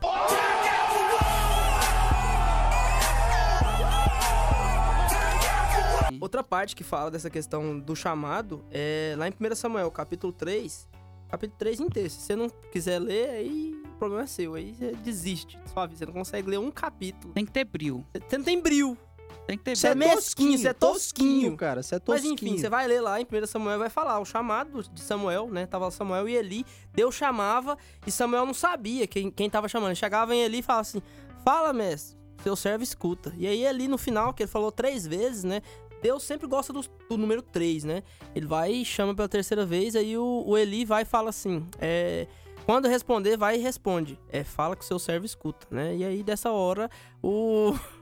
Outra 6.19 6.43
parte 6.43 6.75
que 6.75 6.83
fala 6.83 7.09
dessa 7.09 7.29
questão 7.29 7.79
do 7.79 7.95
chamado 7.95 8.63
é 8.69 9.15
lá 9.17 9.27
em 9.27 9.31
1 9.31 9.55
Samuel, 9.55 9.89
capítulo 9.89 10.31
3. 10.33 10.87
Capítulo 11.29 11.57
3 11.57 11.79
inteiro. 11.79 12.09
Se 12.09 12.21
você 12.21 12.35
não 12.35 12.49
quiser 12.49 12.99
ler, 12.99 13.29
aí 13.29 13.81
o 13.85 13.97
problema 13.97 14.23
é 14.23 14.27
seu. 14.27 14.53
Aí 14.53 14.73
você 14.75 14.91
desiste. 14.97 15.57
Sua 15.73 15.85
vida. 15.87 15.97
Você 15.99 16.05
não 16.05 16.13
consegue 16.13 16.49
ler 16.49 16.59
um 16.59 16.69
capítulo. 16.69 17.33
Tem 17.33 17.45
que 17.45 17.51
ter 17.51 17.63
brilho. 17.63 18.05
Você 18.27 18.37
não 18.37 18.45
tem 18.45 18.61
bril. 18.61 18.97
Tem 19.47 19.57
que 19.57 19.63
ter 19.63 19.75
Você 19.75 19.87
é 19.87 19.95
mesquinho, 19.95 20.57
você 20.57 20.67
é 20.69 20.73
tosquinho. 20.73 21.57
cara. 21.57 21.81
Você 21.83 21.95
é 21.95 22.01
Mas 22.07 22.21
tosquinho. 22.21 22.33
enfim, 22.33 22.57
você 22.57 22.69
vai 22.69 22.87
ler 22.87 23.01
lá 23.01 23.19
em 23.19 23.25
1 23.25 23.45
Samuel 23.47 23.79
vai 23.79 23.89
falar 23.89 24.19
o 24.19 24.25
chamado 24.25 24.83
de 24.83 25.01
Samuel, 25.01 25.49
né? 25.49 25.65
Tava 25.65 25.89
Samuel 25.91 26.29
e 26.29 26.35
Eli. 26.35 26.65
Deus 26.93 27.15
chamava 27.15 27.77
e 28.05 28.11
Samuel 28.11 28.45
não 28.45 28.53
sabia 28.53 29.07
quem, 29.07 29.29
quem 29.31 29.49
tava 29.49 29.67
chamando. 29.67 29.95
Chegava 29.95 30.33
em 30.35 30.41
Eli 30.43 30.59
e 30.59 30.61
falava 30.61 30.81
assim: 30.81 31.01
Fala, 31.43 31.73
mestre, 31.73 32.17
seu 32.43 32.55
servo 32.55 32.83
escuta. 32.83 33.33
E 33.37 33.47
aí, 33.47 33.65
Eli, 33.65 33.87
no 33.87 33.97
final, 33.97 34.33
que 34.33 34.43
ele 34.43 34.51
falou 34.51 34.71
três 34.71 35.05
vezes, 35.07 35.43
né? 35.43 35.61
Deus 36.01 36.23
sempre 36.23 36.47
gosta 36.47 36.71
do, 36.73 36.81
do 37.09 37.17
número 37.17 37.41
3, 37.41 37.83
né? 37.83 38.03
Ele 38.33 38.45
vai 38.47 38.71
e 38.71 38.85
chama 38.85 39.13
pela 39.13 39.27
terceira 39.29 39.65
vez, 39.65 39.95
aí 39.95 40.17
o, 40.17 40.43
o 40.47 40.57
Eli 40.57 40.85
vai 40.85 41.01
e 41.03 41.05
fala 41.05 41.29
assim: 41.29 41.67
é, 41.79 42.25
quando 42.65 42.87
responder, 42.87 43.37
vai 43.37 43.57
e 43.57 43.59
responde. 43.59 44.19
É, 44.29 44.43
fala 44.43 44.75
que 44.75 44.83
o 44.83 44.87
seu 44.87 44.97
servo 44.97 45.25
escuta, 45.25 45.67
né? 45.69 45.95
E 45.95 46.03
aí, 46.03 46.23
dessa 46.23 46.51
hora, 46.51 46.89
o, 47.21 47.73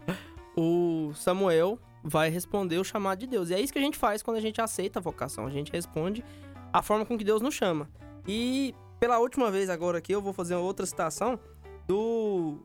o 0.60 1.14
Samuel 1.14 1.80
vai 2.04 2.30
responder 2.30 2.78
o 2.78 2.84
chamado 2.84 3.20
de 3.20 3.28
Deus. 3.28 3.50
E 3.50 3.54
é 3.54 3.60
isso 3.60 3.74
que 3.74 3.80
a 3.80 3.82
gente 3.82 3.98
faz 3.98 4.22
quando 4.22 4.38
a 4.38 4.42
gente 4.42 4.62
aceita 4.62 5.00
a 5.00 5.02
vocação. 5.02 5.46
A 5.46 5.50
gente 5.50 5.72
responde 5.72 6.24
a 6.72 6.82
forma 6.82 7.06
com 7.06 7.18
que 7.18 7.24
Deus 7.24 7.42
nos 7.42 7.54
chama. 7.54 7.90
E 8.28 8.76
pela 9.00 9.20
última 9.20 9.50
vez 9.50 9.70
agora 9.70 9.98
aqui, 9.98 10.14
eu 10.14 10.22
vou 10.22 10.34
fazer 10.34 10.56
outra 10.56 10.86
citação 10.86 11.40
do 11.88 12.58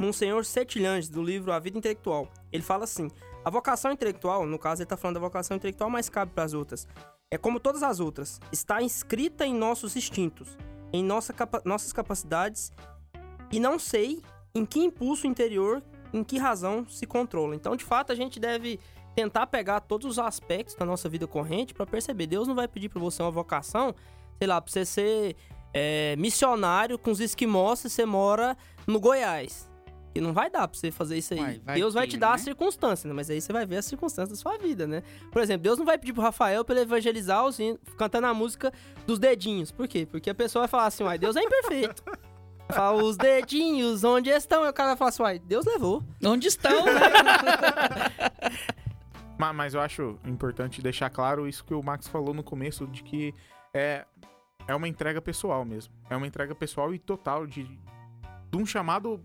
Monsenhor 0.00 0.44
Setilhanges, 0.44 1.08
do 1.08 1.22
livro 1.22 1.52
A 1.52 1.58
Vida 1.58 1.78
Intelectual. 1.78 2.28
Ele 2.50 2.62
fala 2.62 2.84
assim: 2.84 3.08
a 3.44 3.50
vocação 3.50 3.90
intelectual, 3.92 4.46
no 4.46 4.58
caso 4.58 4.82
ele 4.82 4.84
está 4.84 4.96
falando 4.96 5.14
da 5.14 5.20
vocação 5.20 5.56
intelectual, 5.56 5.90
mas 5.90 6.08
cabe 6.08 6.32
para 6.32 6.44
as 6.44 6.54
outras. 6.54 6.86
É 7.30 7.38
como 7.38 7.58
todas 7.58 7.82
as 7.82 7.98
outras, 7.98 8.40
está 8.52 8.82
inscrita 8.82 9.46
em 9.46 9.54
nossos 9.54 9.96
instintos, 9.96 10.58
em 10.92 11.02
nossa 11.02 11.32
capa- 11.32 11.62
nossas 11.64 11.92
capacidades, 11.92 12.70
e 13.50 13.58
não 13.58 13.78
sei 13.78 14.20
em 14.54 14.66
que 14.66 14.80
impulso 14.80 15.26
interior, 15.26 15.82
em 16.12 16.22
que 16.22 16.38
razão 16.38 16.86
se 16.88 17.06
controla. 17.06 17.54
Então, 17.54 17.74
de 17.76 17.84
fato, 17.84 18.12
a 18.12 18.14
gente 18.14 18.38
deve 18.38 18.78
tentar 19.14 19.46
pegar 19.46 19.80
todos 19.80 20.06
os 20.06 20.18
aspectos 20.18 20.74
da 20.74 20.84
nossa 20.84 21.08
vida 21.08 21.26
corrente 21.26 21.74
para 21.74 21.86
perceber. 21.86 22.26
Deus 22.26 22.48
não 22.48 22.54
vai 22.54 22.66
pedir 22.68 22.88
para 22.88 23.00
você 23.00 23.22
uma 23.22 23.30
vocação, 23.30 23.94
sei 24.38 24.46
lá, 24.48 24.60
para 24.60 24.70
você 24.72 24.84
ser 24.84 25.36
é, 25.74 26.16
missionário 26.16 26.98
com 26.98 27.10
os 27.10 27.20
esquimós 27.20 27.80
se 27.80 27.90
você 27.90 28.04
mora 28.06 28.56
no 28.86 28.98
Goiás. 29.00 29.70
E 30.14 30.20
não 30.20 30.34
vai 30.34 30.50
dar 30.50 30.68
pra 30.68 30.78
você 30.78 30.90
fazer 30.90 31.16
isso 31.16 31.32
aí. 31.32 31.40
Vai, 31.40 31.58
vai 31.60 31.74
Deus 31.76 31.94
vai 31.94 32.04
que, 32.06 32.10
te 32.12 32.16
dar 32.18 32.28
né? 32.28 32.34
as 32.34 32.40
circunstâncias, 32.42 33.04
né? 33.06 33.14
Mas 33.14 33.30
aí 33.30 33.40
você 33.40 33.50
vai 33.50 33.64
ver 33.64 33.78
as 33.78 33.86
circunstâncias 33.86 34.38
da 34.38 34.42
sua 34.42 34.58
vida, 34.58 34.86
né? 34.86 35.02
Por 35.30 35.40
exemplo, 35.40 35.62
Deus 35.62 35.78
não 35.78 35.86
vai 35.86 35.96
pedir 35.96 36.12
pro 36.12 36.20
Rafael 36.22 36.62
pra 36.66 36.74
ele 36.74 36.82
evangelizar 36.82 37.46
os 37.46 37.58
hin- 37.58 37.78
cantando 37.96 38.26
a 38.26 38.34
música 38.34 38.70
dos 39.06 39.18
dedinhos. 39.18 39.70
Por 39.72 39.88
quê? 39.88 40.04
Porque 40.10 40.28
a 40.28 40.34
pessoa 40.34 40.62
vai 40.64 40.68
falar 40.68 40.86
assim, 40.86 41.02
uai, 41.02 41.16
Deus 41.18 41.34
é 41.34 41.42
imperfeito. 41.42 42.02
Vai 42.72 42.78
falar, 42.78 43.02
os 43.02 43.16
dedinhos, 43.16 44.04
onde 44.04 44.30
estão? 44.30 44.64
E 44.64 44.68
o 44.68 44.72
cara 44.72 44.90
vai 44.90 44.96
falar 44.96 45.08
assim, 45.10 45.22
uai, 45.22 45.38
Deus 45.38 45.64
levou. 45.66 46.02
Onde 46.24 46.48
estão, 46.48 46.84
né? 46.86 46.92
Ma- 49.38 49.52
Mas 49.52 49.74
eu 49.74 49.80
acho 49.80 50.18
importante 50.26 50.82
deixar 50.82 51.10
claro 51.10 51.48
isso 51.48 51.64
que 51.64 51.74
o 51.74 51.82
Max 51.82 52.06
falou 52.08 52.34
no 52.34 52.42
começo, 52.42 52.86
de 52.86 53.02
que 53.02 53.34
é, 53.74 54.04
é 54.66 54.74
uma 54.74 54.88
entrega 54.88 55.20
pessoal 55.20 55.64
mesmo. 55.64 55.92
É 56.08 56.16
uma 56.16 56.26
entrega 56.26 56.54
pessoal 56.54 56.94
e 56.94 56.98
total 56.98 57.46
de, 57.46 57.64
de 57.64 58.56
um 58.56 58.64
chamado 58.66 59.20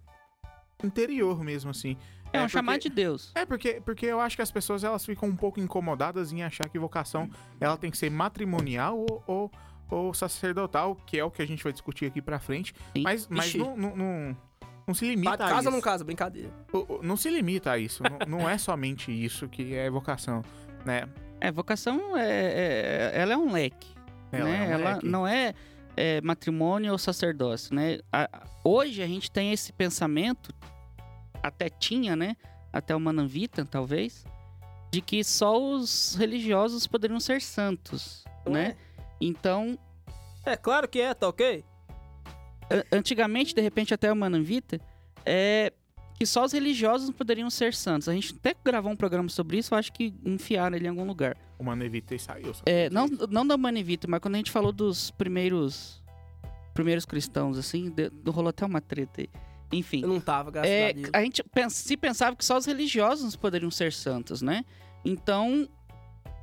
interior 0.83 1.43
mesmo, 1.43 1.71
assim. 1.71 1.97
É 2.33 2.39
um 2.39 2.43
porque- 2.43 2.57
chamado 2.57 2.79
de 2.81 2.89
Deus. 2.89 3.31
É, 3.35 3.45
porque, 3.45 3.81
porque 3.81 4.05
eu 4.05 4.19
acho 4.19 4.35
que 4.35 4.41
as 4.41 4.51
pessoas 4.51 4.83
elas 4.83 5.05
ficam 5.05 5.29
um 5.29 5.35
pouco 5.35 5.59
incomodadas 5.59 6.31
em 6.33 6.43
achar 6.43 6.67
que 6.67 6.77
vocação 6.77 7.29
ela 7.59 7.77
tem 7.77 7.89
que 7.89 7.97
ser 7.97 8.11
matrimonial 8.11 8.97
ou, 8.99 9.23
ou, 9.25 9.51
ou 9.89 10.13
sacerdotal, 10.13 10.95
que 11.05 11.17
é 11.17 11.23
o 11.23 11.31
que 11.31 11.41
a 11.41 11.45
gente 11.47 11.63
vai 11.63 11.71
discutir 11.71 12.05
aqui 12.05 12.21
pra 12.21 12.39
frente. 12.39 12.73
Sim. 12.95 13.03
Mas, 13.03 13.27
mas 13.29 13.47
Ixi. 13.47 13.57
não, 13.57 13.75
não, 13.77 13.95
não, 13.95 14.37
não 14.87 14.93
se 14.93 15.05
limita 15.07 15.33
a 15.33 15.37
casa 15.37 15.59
isso. 15.59 15.67
ou 15.69 15.73
não 15.75 15.81
casa? 15.81 16.03
Brincadeira. 16.03 16.51
O- 16.73 16.95
o- 16.95 16.99
Não 17.03 17.15
se 17.17 17.29
limita 17.29 17.71
a 17.71 17.77
isso. 17.77 18.03
não, 18.03 18.39
não 18.39 18.49
é 18.49 18.57
somente 18.57 19.11
isso 19.11 19.47
que 19.47 19.73
é 19.75 19.89
vocação, 19.89 20.43
né? 20.85 21.03
É, 21.39 21.51
vocação 21.51 22.17
é, 22.17 23.11
é- 23.13 23.21
ela 23.21 23.33
é 23.33 23.37
um 23.37 23.51
leque. 23.51 23.87
Ela 24.31 24.45
né? 24.49 24.55
é 24.55 24.67
um 24.67 24.71
ela 24.71 24.93
leque. 24.93 25.05
não 25.07 25.27
é, 25.27 25.53
é, 25.95 26.19
matrimônio 26.21 26.91
ou 26.91 26.97
sacerdócio, 26.97 27.73
né? 27.75 27.99
A- 28.11 28.23
a- 28.31 28.41
hoje 28.63 29.01
a 29.01 29.07
gente 29.07 29.29
tem 29.31 29.51
esse 29.53 29.71
pensamento, 29.71 30.53
até 31.41 31.69
tinha, 31.69 32.15
né? 32.15 32.35
Até 32.73 32.95
o 32.95 32.99
Mananvita, 32.99 33.63
talvez, 33.65 34.25
de 34.91 35.01
que 35.01 35.23
só 35.23 35.57
os 35.59 36.15
religiosos 36.15 36.85
poderiam 36.87 37.19
ser 37.19 37.41
santos, 37.41 38.23
Não 38.45 38.53
né? 38.53 38.75
Então, 39.19 39.77
É 40.45 40.55
claro 40.55 40.87
que 40.87 40.99
é, 41.01 41.13
tá 41.13 41.27
ok? 41.27 41.63
antigamente, 42.91 43.53
de 43.55 43.61
repente, 43.61 43.93
até 43.93 44.11
o 44.11 44.15
Manavita, 44.15 44.79
é 45.25 45.71
que 46.15 46.25
só 46.25 46.43
os 46.43 46.51
religiosos 46.51 47.11
poderiam 47.11 47.49
ser 47.49 47.73
santos. 47.73 48.09
A 48.09 48.13
gente 48.13 48.33
até 48.35 48.55
gravou 48.65 48.91
um 48.91 48.95
programa 48.95 49.29
sobre 49.29 49.57
isso, 49.57 49.73
eu 49.73 49.77
acho 49.77 49.93
que 49.93 50.13
enfiaram 50.25 50.75
ele 50.75 50.85
em 50.85 50.89
algum 50.89 51.05
lugar. 51.05 51.37
O 51.59 51.63
Manevita 51.63 52.15
e 52.15 52.19
saiu. 52.19 52.51
É, 52.65 52.89
não, 52.89 53.07
não 53.07 53.45
da 53.45 53.55
Manevita, 53.55 54.07
mas 54.07 54.19
quando 54.19 54.33
a 54.35 54.37
gente 54.37 54.51
falou 54.51 54.71
dos 54.71 55.11
primeiros 55.11 56.01
primeiros 56.73 57.05
cristãos, 57.05 57.57
assim, 57.57 57.89
de- 57.89 58.11
rolou 58.29 58.49
até 58.49 58.63
uma 58.65 58.79
treta 58.79 59.21
aí. 59.21 59.29
Enfim. 59.71 60.01
Eu 60.03 60.09
não 60.09 60.19
tava, 60.19 60.51
graças 60.51 60.69
É, 60.71 60.89
a 60.89 60.91
Deus. 60.93 61.09
a 61.11 61.21
gente 61.23 61.43
pens- 61.43 61.73
se 61.73 61.97
pensava 61.97 62.35
que 62.35 62.45
só 62.45 62.55
os 62.57 62.65
religiosos 62.67 63.35
poderiam 63.35 63.71
ser 63.71 63.91
santos, 63.91 64.41
né? 64.43 64.63
Então, 65.03 65.67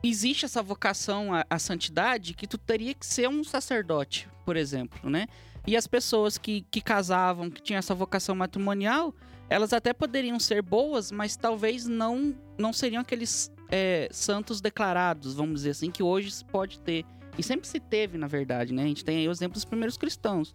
existe 0.09 0.45
essa 0.45 0.63
vocação 0.63 1.33
à, 1.33 1.45
à 1.49 1.59
santidade 1.59 2.35
que 2.35 2.47
tu 2.47 2.59
teria 2.59 2.95
que 2.95 3.07
ser 3.07 3.29
um 3.29 3.45
sacerdote, 3.45 4.29
por 4.45 4.57
exemplo, 4.57 5.09
né? 5.09 5.27
E 5.67 5.77
as 5.77 5.87
pessoas 5.87 6.37
que, 6.37 6.63
que 6.71 6.81
casavam, 6.81 7.51
que 7.51 7.63
tinham 7.63 7.79
essa 7.79 7.95
vocação 7.95 8.35
matrimonial, 8.35 9.15
elas 9.49 9.73
até 9.73 9.93
poderiam 9.93 10.39
ser 10.39 10.63
boas, 10.63 11.11
mas 11.11 11.37
talvez 11.37 11.87
não, 11.87 12.35
não 12.59 12.73
seriam 12.73 13.01
aqueles 13.01 13.51
é, 13.71 14.09
santos 14.11 14.61
declarados, 14.61 15.35
vamos 15.35 15.61
dizer 15.61 15.71
assim, 15.71 15.91
que 15.91 16.03
hoje 16.03 16.31
se 16.31 16.45
pode 16.45 16.81
ter. 16.81 17.05
E 17.39 17.43
sempre 17.43 17.67
se 17.67 17.81
teve, 17.81 18.19
na 18.19 18.27
verdade, 18.27 18.73
né? 18.73 18.85
A 18.85 18.87
gente 18.87 19.05
tem 19.05 19.19
aí 19.19 19.29
o 19.29 19.33
exemplo 19.33 19.55
dos 19.55 19.65
primeiros 19.65 19.97
cristãos 19.97 20.55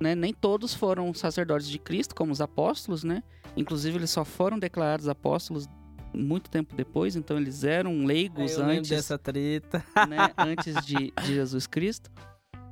né? 0.00 0.14
Nem 0.14 0.32
todos 0.32 0.74
foram 0.74 1.12
sacerdotes 1.12 1.68
de 1.68 1.78
Cristo, 1.78 2.14
como 2.14 2.32
os 2.32 2.40
apóstolos, 2.40 3.04
né? 3.04 3.22
Inclusive, 3.56 3.98
eles 3.98 4.10
só 4.10 4.24
foram 4.24 4.58
declarados 4.58 5.08
apóstolos 5.08 5.68
muito 6.12 6.50
tempo 6.50 6.74
depois, 6.74 7.16
então 7.16 7.36
eles 7.36 7.64
eram 7.64 8.04
leigos 8.04 8.52
eu 8.52 8.58
lembro 8.60 8.78
antes, 8.78 8.90
dessa 8.90 9.18
treta. 9.18 9.84
né? 10.08 10.30
antes 10.38 10.84
de, 10.84 11.12
de 11.22 11.34
Jesus 11.34 11.66
Cristo. 11.66 12.10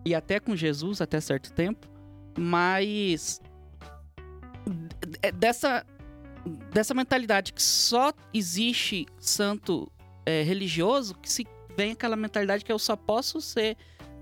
E 0.05 0.15
até 0.15 0.39
com 0.41 0.55
Jesus, 0.55 1.01
até 1.01 1.21
certo 1.21 1.53
tempo. 1.53 1.87
Mas 2.39 3.41
d- 4.67 5.33
dessa, 5.33 5.85
dessa 6.73 6.95
mentalidade 6.95 7.53
que 7.53 7.63
só 7.63 8.13
existe 8.33 9.07
santo 9.19 9.91
é, 10.25 10.43
religioso, 10.43 11.15
que 11.17 11.31
se 11.31 11.47
vem 11.77 11.93
aquela 11.93 12.17
mentalidade 12.17 12.65
que 12.65 12.73
eu 12.73 12.79
só 12.79 12.97
posso 12.97 13.41
ser 13.41 13.77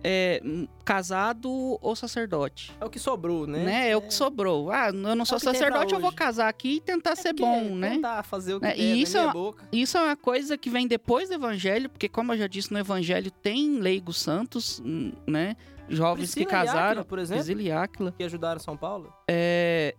é, 0.06 0.40
casado 0.84 1.50
ou 1.80 1.96
sacerdote. 1.96 2.72
É 2.78 2.84
o 2.84 2.90
que 2.90 2.98
sobrou, 2.98 3.46
né? 3.46 3.64
Né? 3.64 3.90
É 3.90 3.96
o 3.96 4.02
que 4.02 4.12
sobrou. 4.12 4.70
Ah, 4.70 4.88
eu 4.88 5.16
não 5.16 5.24
sou 5.24 5.38
que 5.38 5.44
tem 5.44 5.52
pra 5.54 5.58
sacerdote, 5.60 5.94
eu 5.94 6.00
vou 6.00 6.12
casar 6.12 6.48
aqui 6.48 6.74
e 6.76 6.80
tentar 6.80 7.12
É 7.12 7.16
ser 7.16 7.32
bom, 7.32 7.74
né? 7.74 7.90
Tentar 7.94 8.22
fazer 8.22 8.54
o 8.54 8.60
que 8.60 8.66
É, 8.66 8.78
e 8.78 8.90
na 8.90 8.96
isso 8.96 9.16
é 9.16 9.22
uma- 9.22 9.32
boca. 9.32 9.66
Isso 9.72 9.96
é 9.96 10.02
uma 10.02 10.16
coisa 10.16 10.58
que 10.58 10.68
vem 10.68 10.86
depois 10.86 11.28
do 11.30 11.34
evangelho, 11.36 11.88
porque 11.88 12.08
como 12.08 12.32
eu 12.34 12.38
já 12.38 12.46
disse, 12.46 12.70
no 12.70 12.78
evangelho 12.78 13.30
tem 13.30 13.78
leigos 13.80 14.18
santos, 14.20 14.82
né? 15.26 15.56
Jovens 15.88 16.34
que 16.34 16.44
Priscila 16.44 16.62
e 16.62 16.66
casaram, 16.66 16.86
Áquila, 16.90 17.04
por 17.04 17.18
exemplo, 17.18 17.44
Priscila 17.44 17.62
e 17.62 17.72
Áquila. 17.72 18.14
que 18.16 18.24
ajudaram 18.24 18.60
São 18.60 18.76
Paulo. 18.76 19.12
É, 19.28 19.94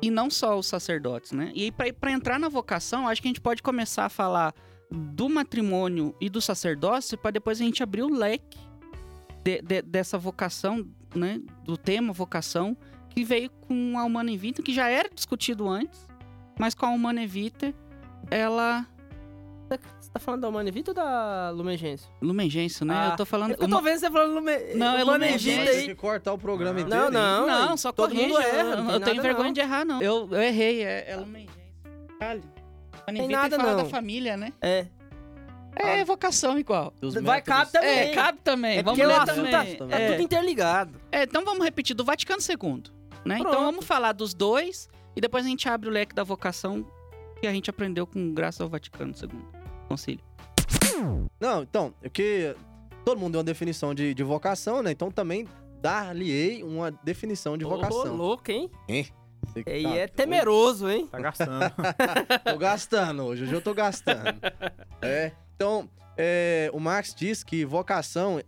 E 0.00 0.10
não 0.12 0.30
só 0.30 0.56
os 0.56 0.66
sacerdotes, 0.66 1.32
né? 1.32 1.50
E 1.56 1.64
aí, 1.64 1.72
pra, 1.72 1.92
pra 1.92 2.12
entrar 2.12 2.38
na 2.38 2.48
vocação, 2.48 3.08
acho 3.08 3.20
que 3.20 3.26
a 3.26 3.30
gente 3.30 3.40
pode 3.40 3.60
começar 3.64 4.04
a 4.04 4.08
falar 4.08 4.54
do 4.90 5.28
matrimônio 5.28 6.14
e 6.20 6.30
do 6.30 6.40
sacerdócio, 6.40 7.18
para 7.18 7.32
depois 7.32 7.60
a 7.60 7.64
gente 7.64 7.82
abrir 7.82 8.02
o 8.02 8.08
leque 8.08 8.58
de- 9.44 9.62
de- 9.62 9.82
dessa 9.82 10.18
vocação, 10.18 10.86
né? 11.14 11.40
Do 11.64 11.76
tema 11.76 12.12
vocação, 12.12 12.76
que 13.10 13.24
veio 13.24 13.50
com 13.50 13.98
a 13.98 14.04
Humana 14.04 14.36
Vita, 14.36 14.62
que 14.62 14.72
já 14.72 14.88
era 14.88 15.08
discutido 15.12 15.68
antes, 15.68 16.06
mas 16.58 16.74
com 16.74 16.86
a 16.86 16.90
Humana 16.90 17.26
Vita, 17.26 17.74
ela. 18.30 18.86
Você 20.00 20.10
tá 20.10 20.18
falando 20.18 20.40
da 20.40 20.48
Humana 20.48 20.70
Vita 20.70 20.92
ou 20.92 20.94
da 20.94 21.50
Lumengência? 21.50 22.08
Lumengêncio, 22.22 22.86
né? 22.86 22.94
Ah, 22.96 23.08
eu 23.12 23.16
tô 23.18 23.26
falando. 23.26 23.50
É 23.50 23.54
eu 23.54 23.66
uma- 23.66 23.76
tô 23.76 23.82
vendo 23.82 23.98
você 23.98 24.10
falando 24.10 24.34
Lume... 24.34 24.52
Não, 24.74 24.96
é. 24.96 25.36
Vita 25.36 25.64
Tem 25.64 25.68
aí. 25.80 25.86
que 25.88 25.94
cortar 25.94 26.32
o 26.32 26.38
programa 26.38 26.80
inteiro. 26.80 27.10
Não, 27.10 27.46
não. 27.46 27.46
Não, 27.68 27.76
só 27.76 27.92
Todo 27.92 28.10
corrige. 28.12 28.28
mundo 28.32 28.40
erra, 28.40 28.58
eu 28.60 28.66
eu 28.78 29.00
tenho 29.00 29.16
nada, 29.16 29.22
vergonha 29.22 29.44
não. 29.48 29.52
de 29.52 29.60
errar, 29.60 29.84
não. 29.84 30.00
Eu, 30.00 30.26
eu 30.30 30.40
errei, 30.40 30.82
é, 30.82 31.10
é 31.10 31.16
Lumengência. 31.16 31.54
Caralho. 32.18 32.42
Tem 33.06 33.28
nada, 33.28 33.56
fala 33.58 33.70
não. 33.72 33.82
da 33.82 33.84
família, 33.84 34.36
né? 34.38 34.52
É. 34.62 34.86
É 35.76 36.04
vocação 36.04 36.58
igual. 36.58 36.92
Dos 37.00 37.14
Vai, 37.14 37.40
cabe 37.40 37.70
também. 37.72 37.90
É, 37.98 38.14
cabe 38.14 38.38
também. 38.42 38.78
É 38.78 38.82
vamos 38.82 38.98
porque 38.98 39.06
o 39.06 39.08
ler 39.08 39.20
assunto 39.22 39.50
também. 39.50 39.76
tá, 39.76 39.86
tá 39.86 39.96
É. 39.98 40.10
tudo 40.12 40.22
interligado. 40.22 41.00
É, 41.12 41.22
então 41.22 41.44
vamos 41.44 41.64
repetir 41.64 41.94
do 41.94 42.04
Vaticano 42.04 42.40
II, 42.42 42.82
né? 43.24 43.36
Então 43.38 43.50
Pronto. 43.50 43.64
vamos 43.64 43.84
falar 43.86 44.12
dos 44.12 44.34
dois 44.34 44.88
e 45.14 45.20
depois 45.20 45.44
a 45.44 45.48
gente 45.48 45.68
abre 45.68 45.88
o 45.88 45.92
leque 45.92 46.14
da 46.14 46.24
vocação 46.24 46.84
que 47.40 47.46
a 47.46 47.52
gente 47.52 47.70
aprendeu 47.70 48.06
com 48.06 48.32
graças 48.34 48.60
ao 48.60 48.68
Vaticano 48.68 49.12
II. 49.20 49.30
Concílio. 49.88 50.20
Não, 51.40 51.62
então, 51.62 51.94
é 52.02 52.08
que 52.08 52.54
todo 53.04 53.18
mundo 53.18 53.32
deu 53.32 53.38
uma 53.38 53.44
definição 53.44 53.94
de, 53.94 54.12
de 54.14 54.22
vocação, 54.24 54.82
né? 54.82 54.90
Então 54.90 55.10
também 55.10 55.46
dar-lhe-ei 55.80 56.62
uma 56.64 56.90
definição 56.90 57.56
de 57.56 57.64
Ô, 57.64 57.68
vocação. 57.70 58.16
louco, 58.16 58.50
hein? 58.50 58.68
Que 58.88 59.06
E 59.66 59.82
tá- 59.84 59.90
é 59.94 60.06
temeroso, 60.08 60.90
hein? 60.90 61.06
Tá 61.06 61.20
gastando. 61.20 61.72
Tô 62.44 62.58
gastando 62.58 63.22
hoje, 63.24 63.44
hoje 63.44 63.52
eu 63.54 63.60
tô 63.62 63.72
gastando. 63.72 64.34
É. 65.00 65.30
Então, 65.58 65.90
é, 66.16 66.70
o 66.72 66.78
Marx 66.78 67.12
diz 67.12 67.42
que 67.42 67.64
vocação 67.64 68.40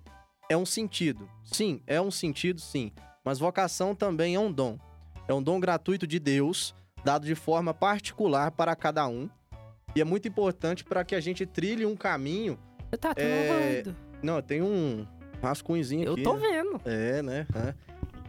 é 0.49 0.57
um 0.57 0.65
sentido. 0.65 1.29
Sim, 1.43 1.83
é 1.85 2.01
um 2.01 2.09
sentido, 2.09 2.61
sim. 2.61 2.93
Mas 3.25 3.41
vocação 3.41 3.97
também 3.97 4.37
é 4.37 4.39
um 4.39 4.53
dom. 4.53 4.79
É 5.27 5.35
um 5.35 5.43
dom 5.43 5.59
gratuito 5.59 6.07
de 6.07 6.21
Deus, 6.21 6.73
dado 7.05 7.27
de 7.27 7.35
forma 7.35 7.75
particular 7.75 8.53
para 8.53 8.77
cada 8.77 9.09
um. 9.09 9.29
E 9.93 10.01
é 10.01 10.05
muito 10.05 10.29
importante 10.29 10.85
para 10.85 11.05
que 11.05 11.17
a 11.17 11.21
gente 11.21 11.45
trilhe 11.45 11.85
um 11.85 11.97
caminho. 11.97 12.57
Você 12.89 12.97
tá 12.97 13.13
É. 13.17 13.83
Não, 14.23 14.41
tem 14.41 14.63
um 14.63 15.05
rascunhozinho 15.43 16.05
Eu 16.05 16.13
aqui. 16.13 16.23
tô 16.23 16.35
né? 16.35 16.49
vendo. 16.49 16.81
É, 16.85 17.23
né? 17.23 17.45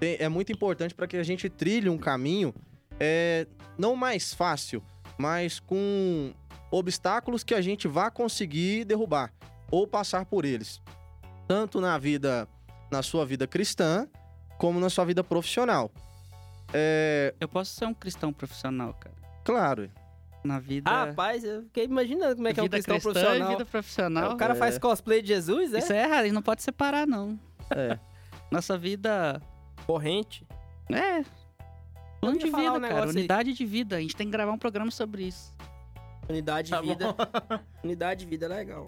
É, 0.01 0.23
é 0.23 0.27
muito 0.27 0.51
importante 0.51 0.95
para 0.95 1.05
que 1.05 1.17
a 1.17 1.23
gente 1.23 1.47
trilhe 1.49 1.87
um 1.87 1.99
caminho 1.99 2.51
é, 2.99 3.45
não 3.77 3.95
mais 3.95 4.33
fácil, 4.33 4.81
mas 5.19 5.59
com 5.59 6.33
obstáculos 6.71 7.43
que 7.43 7.53
a 7.53 7.61
gente 7.61 7.87
vá 7.87 8.09
conseguir 8.09 8.85
derrubar 8.85 9.31
ou 9.69 9.85
passar 9.85 10.25
por 10.25 10.45
eles, 10.45 10.81
tanto 11.47 11.79
na 11.81 11.97
vida, 11.97 12.47
na 12.89 13.03
sua 13.03 13.25
vida 13.25 13.45
cristã, 13.45 14.07
como 14.57 14.79
na 14.79 14.89
sua 14.89 15.05
vida 15.05 15.23
profissional. 15.23 15.91
É, 16.73 17.33
Eu 17.39 17.47
posso 17.47 17.73
ser 17.75 17.85
um 17.85 17.93
cristão 17.93 18.31
profissional, 18.31 18.93
cara. 18.93 19.15
claro, 19.43 19.89
Na 20.43 20.57
vida. 20.59 20.89
Rapaz, 20.89 21.43
eu 21.43 21.63
fiquei 21.63 21.83
imaginando 21.85 22.35
como 22.37 22.47
é 22.47 22.53
que 22.53 22.59
é 22.59 22.63
um 22.63 22.65
vida 22.65 22.77
cristão 22.77 22.95
cristã 22.95 23.11
profissional. 23.11 23.47
e 23.47 23.51
vida 23.53 23.65
profissional. 23.65 24.33
O 24.33 24.37
cara 24.37 24.53
É. 24.53 24.55
faz 24.55 24.77
cosplay 24.79 25.21
de 25.21 25.27
Jesus, 25.27 25.71
é? 25.73 25.77
Isso 25.79 25.93
é 25.93 26.03
errado, 26.03 26.25
e 26.25 26.31
não 26.31 26.41
pode 26.41 26.63
separar, 26.63 27.05
não. 27.05 27.39
é. 27.69 27.99
Nossa 28.49 28.77
vida 28.77 29.39
Corrente. 29.85 30.45
é. 30.91 31.23
Plano 32.19 32.37
de 32.37 32.45
vida, 32.45 32.73
um 32.73 32.81
cara. 32.81 33.03
aí. 33.03 33.09
Unidade 33.09 33.53
de 33.53 33.65
vida. 33.65 33.97
A 33.97 33.99
gente 34.01 34.15
tem 34.15 34.27
que 34.27 34.31
gravar 34.31 34.51
um 34.51 34.57
programa 34.57 34.91
sobre 34.91 35.23
isso. 35.23 35.51
Unidade 36.29 36.67
de 36.69 36.71
Tá 36.75 36.81
vida. 36.81 37.15
Unidade 37.83 38.19
de 38.23 38.29
vida 38.29 38.45
é 38.45 38.49
legal. 38.49 38.85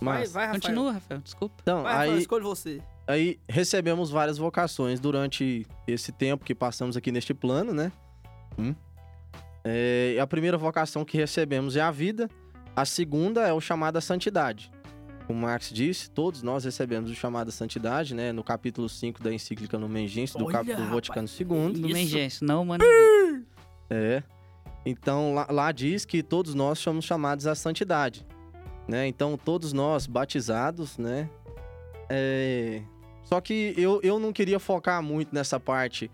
Mas, 0.00 0.32
vai, 0.32 0.46
vai, 0.46 0.46
Rafael. 0.46 0.60
Continua, 0.60 0.92
Rafael, 0.92 1.20
desculpa. 1.20 1.54
então, 1.62 1.82
Vai, 1.82 1.92
Rafael, 1.92 2.12
aí, 2.12 2.18
escolhe 2.20 2.44
você. 2.44 2.82
aí 3.06 3.40
recebemos 3.48 4.10
várias 4.10 4.36
vocações 4.38 5.00
durante 5.00 5.66
esse 5.86 6.12
tempo 6.12 6.44
que 6.44 6.54
passamos 6.54 6.96
aqui 6.96 7.10
neste 7.10 7.32
plano, 7.32 7.72
né? 7.72 7.90
Hum. 8.58 8.74
É, 9.64 10.18
a 10.20 10.26
primeira 10.26 10.56
vocação 10.58 11.04
que 11.04 11.16
recebemos 11.16 11.76
é 11.76 11.80
a 11.80 11.90
vida, 11.90 12.28
a 12.74 12.84
segunda 12.84 13.46
é 13.48 13.52
o 13.52 13.60
chamado 13.60 13.96
à 13.96 14.00
santidade. 14.00 14.70
Como 15.26 15.40
Marx 15.40 15.70
disse, 15.70 16.08
todos 16.10 16.40
nós 16.42 16.64
recebemos 16.64 17.10
o 17.10 17.14
chamado 17.14 17.48
à 17.48 17.52
santidade, 17.52 18.14
né? 18.14 18.30
No 18.32 18.44
capítulo 18.44 18.88
5 18.88 19.20
da 19.22 19.32
encíclica 19.32 19.76
Lumen 19.76 20.06
Gentium, 20.06 20.38
do, 20.38 20.44
Olha, 20.44 20.52
cap... 20.52 20.66
do 20.66 20.72
rapaz. 20.72 20.90
Vaticano 20.90 21.28
II. 21.40 21.80
No 21.80 21.88
Mengêncio, 21.88 22.46
não, 22.46 22.64
mano. 22.64 22.84
É. 23.90 24.22
Então, 24.86 25.34
lá, 25.34 25.48
lá 25.50 25.72
diz 25.72 26.04
que 26.04 26.22
todos 26.22 26.54
nós 26.54 26.78
somos 26.78 27.04
chamados 27.04 27.44
à 27.48 27.56
santidade, 27.56 28.24
né? 28.86 29.08
Então, 29.08 29.36
todos 29.36 29.72
nós 29.72 30.06
batizados, 30.06 30.96
né? 30.96 31.28
É... 32.08 32.80
Só 33.24 33.40
que 33.40 33.74
eu, 33.76 34.00
eu 34.04 34.20
não 34.20 34.32
queria 34.32 34.60
focar 34.60 35.02
muito 35.02 35.34
nessa 35.34 35.58
parte 35.58 36.08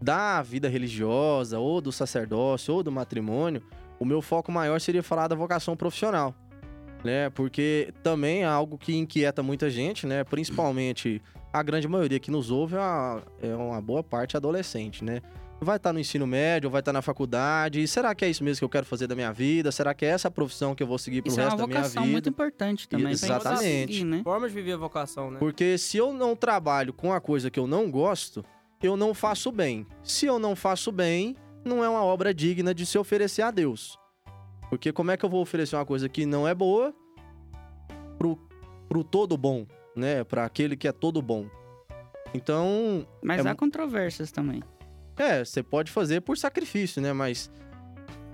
da 0.00 0.42
vida 0.42 0.68
religiosa, 0.68 1.58
ou 1.58 1.80
do 1.80 1.90
sacerdócio, 1.90 2.74
ou 2.74 2.82
do 2.82 2.92
matrimônio. 2.92 3.62
O 3.98 4.04
meu 4.04 4.20
foco 4.20 4.52
maior 4.52 4.78
seria 4.78 5.02
falar 5.02 5.26
da 5.28 5.34
vocação 5.34 5.74
profissional, 5.74 6.34
né? 7.02 7.30
Porque 7.30 7.94
também 8.02 8.42
é 8.42 8.46
algo 8.46 8.76
que 8.76 8.94
inquieta 8.94 9.42
muita 9.42 9.70
gente, 9.70 10.06
né? 10.06 10.22
Principalmente 10.22 11.22
a 11.50 11.62
grande 11.62 11.88
maioria 11.88 12.20
que 12.20 12.30
nos 12.30 12.50
ouve 12.50 12.76
é 12.76 12.78
uma, 12.78 13.22
é 13.40 13.56
uma 13.56 13.80
boa 13.80 14.02
parte 14.02 14.36
adolescente, 14.36 15.02
né? 15.02 15.22
Vai 15.60 15.76
estar 15.76 15.92
no 15.92 15.98
ensino 15.98 16.26
médio, 16.26 16.70
vai 16.70 16.80
estar 16.80 16.92
na 16.92 17.02
faculdade. 17.02 17.82
E 17.82 17.88
será 17.88 18.14
que 18.14 18.24
é 18.24 18.30
isso 18.30 18.44
mesmo 18.44 18.60
que 18.60 18.64
eu 18.64 18.68
quero 18.68 18.86
fazer 18.86 19.06
da 19.06 19.14
minha 19.14 19.32
vida? 19.32 19.72
Será 19.72 19.92
que 19.94 20.04
é 20.04 20.08
essa 20.08 20.28
a 20.28 20.30
profissão 20.30 20.74
que 20.74 20.82
eu 20.82 20.86
vou 20.86 20.98
seguir 20.98 21.22
pro 21.22 21.30
Isso 21.30 21.40
é 21.40 21.44
resto 21.44 21.56
uma 21.56 21.62
da 21.62 21.66
minha 21.66 21.80
vocação 21.80 22.02
vida? 22.02 22.12
muito 22.12 22.28
importante 22.28 22.88
também. 22.88 23.12
Exatamente. 23.12 23.92
seguir, 23.94 24.04
né? 24.04 24.22
Forma 24.22 24.48
de 24.48 24.54
viver 24.54 24.72
a 24.72 24.76
vocação, 24.76 25.30
né? 25.30 25.38
Porque 25.38 25.76
se 25.76 25.96
eu 25.96 26.12
não 26.12 26.36
trabalho 26.36 26.92
com 26.92 27.12
a 27.12 27.20
coisa 27.20 27.50
que 27.50 27.58
eu 27.58 27.66
não 27.66 27.90
gosto, 27.90 28.44
eu 28.82 28.96
não 28.96 29.12
faço 29.12 29.50
bem. 29.50 29.86
Se 30.02 30.26
eu 30.26 30.38
não 30.38 30.54
faço 30.54 30.92
bem, 30.92 31.36
não 31.64 31.82
é 31.82 31.88
uma 31.88 32.02
obra 32.04 32.32
digna 32.32 32.72
de 32.74 32.86
se 32.86 32.96
oferecer 32.98 33.42
a 33.42 33.50
Deus. 33.50 33.98
Porque 34.70 34.92
como 34.92 35.10
é 35.10 35.16
que 35.16 35.24
eu 35.24 35.30
vou 35.30 35.40
oferecer 35.40 35.76
uma 35.76 35.86
coisa 35.86 36.08
que 36.08 36.24
não 36.26 36.46
é 36.46 36.54
boa 36.54 36.94
pro, 38.18 38.38
pro 38.88 39.02
todo 39.02 39.36
bom, 39.36 39.66
né? 39.96 40.22
Para 40.24 40.44
aquele 40.44 40.76
que 40.76 40.86
é 40.86 40.92
todo 40.92 41.20
bom. 41.22 41.46
Então, 42.34 43.06
Mas 43.22 43.44
É 43.44 43.48
há 43.48 43.54
controvérsias 43.54 44.30
também. 44.30 44.62
É, 45.18 45.44
você 45.44 45.62
pode 45.62 45.90
fazer 45.90 46.20
por 46.22 46.36
sacrifício, 46.38 47.02
né? 47.02 47.12
Mas 47.12 47.50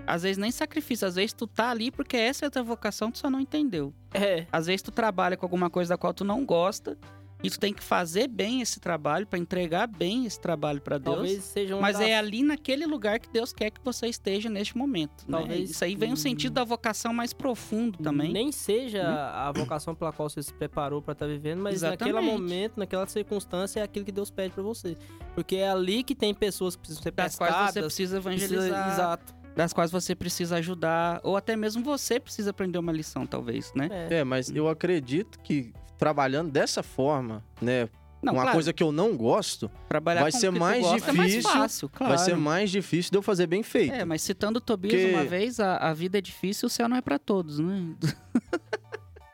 Às 0.07 0.23
vezes 0.23 0.37
nem 0.37 0.51
sacrifício, 0.51 1.07
às 1.07 1.15
vezes 1.15 1.33
tu 1.33 1.47
tá 1.47 1.71
ali 1.71 1.89
porque 1.91 2.15
essa 2.15 2.45
é 2.45 2.47
a 2.47 2.51
tua 2.51 2.63
vocação, 2.63 3.11
tu 3.11 3.17
só 3.17 3.29
não 3.29 3.39
entendeu. 3.39 3.93
É. 4.13 4.45
Às 4.51 4.67
vezes 4.67 4.81
tu 4.81 4.91
trabalha 4.91 5.35
com 5.35 5.45
alguma 5.45 5.69
coisa 5.69 5.89
da 5.95 5.97
qual 5.97 6.13
tu 6.13 6.23
não 6.23 6.45
gosta 6.45 6.97
e 7.45 7.49
tu 7.49 7.59
tem 7.59 7.73
que 7.73 7.83
fazer 7.83 8.27
bem 8.27 8.61
esse 8.61 8.79
trabalho 8.79 9.25
pra 9.27 9.37
entregar 9.39 9.87
bem 9.87 10.25
esse 10.25 10.39
trabalho 10.39 10.81
pra 10.81 10.97
Deus. 10.97 11.15
Talvez 11.15 11.43
seja 11.43 11.75
um 11.75 11.81
Mas 11.81 11.97
das- 11.97 12.07
é 12.07 12.17
ali 12.17 12.43
naquele 12.43 12.85
lugar 12.85 13.19
que 13.19 13.29
Deus 13.29 13.51
quer 13.53 13.69
que 13.69 13.79
você 13.83 14.07
esteja 14.07 14.49
neste 14.49 14.77
momento. 14.77 15.25
né? 15.27 15.37
Talvez- 15.37 15.69
Isso 15.71 15.83
aí 15.83 15.95
vem 15.95 16.11
um 16.13 16.15
sentido 16.15 16.53
da 16.53 16.63
vocação 16.63 17.13
mais 17.13 17.33
profundo 17.33 17.97
também. 17.99 18.31
Nem 18.31 18.51
seja 18.51 19.03
a 19.07 19.51
vocação 19.51 19.93
pela 19.95 20.11
qual 20.11 20.29
você 20.29 20.41
se 20.41 20.53
preparou 20.53 21.01
pra 21.01 21.11
estar 21.13 21.27
vivendo, 21.27 21.61
mas 21.61 21.81
naquele 21.81 22.09
Exatamente. 22.11 22.31
momento, 22.41 22.77
naquela 22.77 23.05
circunstância, 23.07 23.79
é 23.79 23.83
aquilo 23.83 24.05
que 24.05 24.11
Deus 24.11 24.29
pede 24.31 24.53
pra 24.53 24.63
você. 24.63 24.97
Porque 25.33 25.57
é 25.57 25.69
ali 25.69 26.03
que 26.03 26.15
tem 26.15 26.33
pessoas 26.33 26.75
que 26.75 26.81
precisam 26.81 27.03
ser 27.03 27.11
das 27.11 27.33
pescadas. 27.33 27.55
quais 27.55 27.73
você 27.73 27.81
precisa 27.81 28.21
precisa- 28.21 28.45
evangelizar, 28.55 28.93
Exato. 28.93 29.35
das 29.55 29.71
quais 29.73 29.91
você 29.91 30.15
precisa 30.15 30.57
ajudar, 30.57 31.19
ou 31.23 31.37
até 31.37 31.55
mesmo 31.55 31.83
você 31.83 32.19
precisa 32.19 32.49
aprender 32.51 32.77
uma 32.77 32.91
lição, 32.91 33.25
talvez, 33.25 33.71
né? 33.73 33.87
É. 34.09 34.15
é, 34.19 34.23
mas 34.23 34.49
eu 34.49 34.67
acredito 34.67 35.39
que 35.39 35.71
trabalhando 35.97 36.51
dessa 36.51 36.81
forma, 36.83 37.43
né, 37.61 37.87
Não, 38.21 38.33
uma 38.33 38.41
claro, 38.43 38.55
coisa 38.55 38.73
que 38.73 38.81
eu 38.83 38.91
não 38.91 39.15
gosto, 39.15 39.69
trabalhar 39.87 40.21
vai 40.21 40.29
o 40.29 40.33
ser 40.33 40.51
que 40.51 40.59
mais 40.59 40.81
gosta 40.81 41.09
é 41.11 41.13
mais 41.13 41.31
difícil, 41.31 41.51
fácil, 41.51 41.89
claro. 41.89 42.15
vai 42.15 42.23
ser 42.25 42.35
mais 42.35 42.69
difícil 42.71 43.11
de 43.11 43.17
eu 43.17 43.21
fazer 43.21 43.47
bem 43.47 43.63
feito. 43.63 43.93
É, 43.93 44.03
mas 44.05 44.21
citando 44.21 44.59
Tobias 44.59 44.93
Porque- 44.93 45.13
uma 45.15 45.23
vez, 45.23 45.59
a, 45.59 45.77
a 45.77 45.93
vida 45.93 46.17
é 46.17 46.21
difícil, 46.21 46.67
o 46.67 46.69
céu 46.69 46.89
não 46.89 46.97
é 46.97 47.01
pra 47.01 47.17
todos, 47.19 47.59
né? 47.59 47.95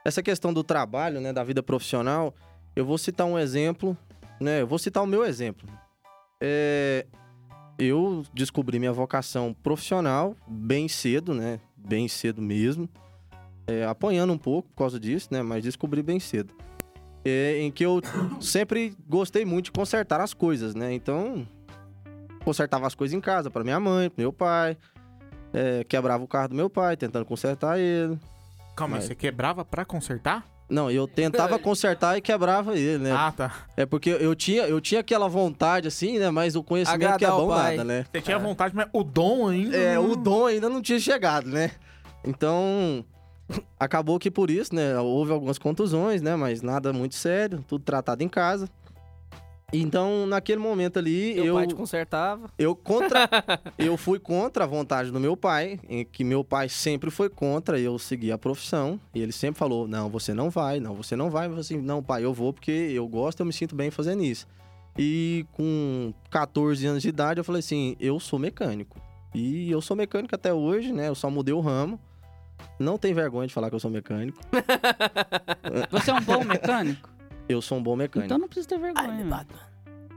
Essa 0.03 0.22
questão 0.24 0.51
do 0.53 0.63
trabalho, 0.63 1.22
né, 1.22 1.32
da 1.32 1.44
vida 1.44 1.62
profissional, 1.62 2.34
eu 2.75 2.84
vou 2.86 2.98
citar 2.98 3.27
um 3.27 3.38
exemplo, 3.38 3.96
né? 4.39 4.62
Eu 4.62 4.68
vou 4.68 4.80
citar 4.80 5.03
o 5.03 5.06
meu 5.08 5.24
exemplo. 5.24 5.68
É, 6.41 7.06
eu 7.77 8.24
descobri 8.34 8.80
minha 8.80 8.91
vocação 8.94 9.56
profissional 9.62 10.36
bem 10.48 10.88
cedo, 10.88 11.34
né? 11.36 11.60
Bem 11.77 12.08
cedo 12.08 12.41
mesmo. 12.41 12.89
É, 13.68 13.86
apanhando 13.86 14.34
um 14.34 14.38
pouco 14.38 14.70
por 14.70 14.75
causa 14.75 15.00
disso, 15.00 15.30
né? 15.32 15.41
Mas 15.41 15.63
descobri 15.63 16.01
bem 16.01 16.20
cedo. 16.20 16.53
É, 17.24 17.60
em 17.62 17.72
que 17.72 17.86
eu 17.86 18.01
sempre 18.41 18.96
gostei 19.08 19.46
muito 19.46 19.65
de 19.65 19.72
consertar 19.72 20.20
as 20.20 20.34
coisas, 20.34 20.74
né? 20.74 20.91
Então, 20.94 21.48
consertava 22.44 22.88
as 22.88 22.96
coisas 22.96 23.15
em 23.15 23.22
casa 23.22 23.50
para 23.51 23.63
minha 23.63 23.80
mãe, 23.80 24.10
pro 24.10 24.22
meu 24.22 24.34
pai. 24.34 24.75
É, 25.53 25.84
quebrava 25.84 26.24
o 26.24 26.27
carro 26.27 26.50
do 26.50 26.56
meu 26.56 26.70
pai, 26.70 26.98
tentando 26.98 27.25
consertar 27.25 27.77
ele. 27.80 28.18
Calma 28.75 28.96
aí, 28.96 29.00
Mas- 29.01 29.06
você 29.06 29.15
quebrava 29.15 29.63
pra 29.63 29.86
consertar? 29.86 30.46
Não, 30.70 30.89
eu 30.89 31.06
tentava 31.06 31.60
consertar 31.60 32.18
e 32.18 32.22
quebrava 32.22 32.77
ele, 32.77 32.98
né? 33.03 33.12
Ah, 33.12 33.32
tá. 33.36 33.53
É 33.75 33.86
porque 33.86 34.10
eu 34.10 34.34
tinha, 34.34 34.63
eu 34.63 34.80
tinha 34.80 35.01
aquela 35.01 35.27
vontade, 35.27 35.88
assim, 35.89 36.18
né? 36.18 36.32
Mas 36.32 36.56
o 36.56 36.63
conhecimento 36.63 37.00
que 37.18 37.25
é 37.25 37.27
Agradar 37.27 37.38
bom 37.38 37.50
nada, 37.53 37.84
né? 37.84 38.06
Você 38.12 38.22
tinha 38.22 38.39
vontade, 38.39 38.74
mas 38.74 38.88
o 38.94 39.03
dom 39.03 39.50
ainda. 39.50 39.75
É, 39.77 39.96
não- 39.96 40.10
o 40.12 40.15
dom 40.15 40.46
ainda 40.46 40.70
não 40.70 40.82
tinha 40.82 40.98
chegado, 41.00 41.50
né? 41.50 41.72
Então, 42.24 43.03
acabou 43.79 44.20
que 44.20 44.29
por 44.31 44.50
isso, 44.50 44.74
né? 44.74 44.98
Houve 45.00 45.31
algumas 45.31 45.58
contusões, 45.58 46.22
né? 46.22 46.36
Mas 46.36 46.62
nada 46.62 46.91
muito 46.93 47.15
sério, 47.15 47.63
tudo 47.67 47.84
tratado 47.84 48.24
em 48.24 48.29
casa. 48.29 48.70
Então, 49.74 50.25
naquele 50.25 50.60
momento 50.60 51.00
ali, 51.00 51.34
Meu 51.36 51.46
eu, 51.46 51.53
pai 51.55 51.67
te 51.67 51.75
consertava. 51.75 52.51
eu 52.58 52.75
contra, 52.75 53.29
eu 53.79 53.96
fui 53.96 54.20
contra 54.20 54.65
a 54.65 54.67
vontade 54.67 55.12
do 55.12 55.20
meu 55.20 55.38
pai, 55.38 55.79
em 55.88 56.03
que 56.03 56.25
meu 56.25 56.43
pai 56.43 56.67
sempre 56.67 57.10
foi 57.10 57.29
contra 57.29 57.79
eu 57.79 57.98
seguir 57.98 58.34
a 58.34 58.38
profissão, 58.38 59.00
e 59.15 59.22
ele 59.22 59.31
sempre 59.31 59.58
falou: 59.58 59.88
"Não, 59.88 60.10
você 60.10 60.34
não 60.34 60.50
vai, 60.50 60.79
não, 60.81 60.93
você 60.93 61.15
não 61.15 61.29
vai". 61.29 61.48
Eu 61.48 61.55
assim: 61.58 61.77
"Não, 61.77 62.03
pai, 62.03 62.25
eu 62.25 62.34
vou 62.34 62.51
porque 62.51 62.72
eu 62.72 63.08
gosto, 63.08 63.39
eu 63.39 63.46
me 63.46 63.53
sinto 63.53 63.73
bem 63.73 63.89
fazendo 63.89 64.23
isso". 64.23 64.45
E 64.97 65.45
com 65.54 66.13
14 66.30 66.86
anos 66.86 67.02
de 67.02 67.08
idade, 67.08 67.39
eu 67.39 67.43
falei 67.45 67.60
assim: 67.60 67.95
"Eu 67.97 68.19
sou 68.19 68.38
mecânico". 68.38 68.99
E 69.34 69.71
eu 69.71 69.80
sou 69.80 69.95
mecânico 69.95 70.36
até 70.36 70.54
hoje, 70.54 70.91
né? 70.91 71.08
Eu 71.08 71.15
só 71.15 71.30
mudei 71.30 71.54
o 71.54 71.62
ramo. 71.62 71.97
Não 72.80 72.97
tem 72.97 73.13
vergonha 73.13 73.47
de 73.47 73.54
falar 73.54 73.69
que 73.69 73.76
eu 73.76 73.80
sou 73.80 73.91
mecânico. 73.91 74.39
Você 75.91 76.12
é 76.12 76.13
um 76.13 76.21
bom 76.21 76.43
mecânico? 76.43 77.10
Eu 77.47 77.62
sou 77.62 77.78
um 77.78 77.84
bom 77.84 77.95
mecânico. 77.95 78.26
Então 78.26 78.38
não 78.38 78.47
precisa 78.47 78.69
ter 78.69 78.80
vergonha. 78.80 79.26
Ai. 79.32 79.45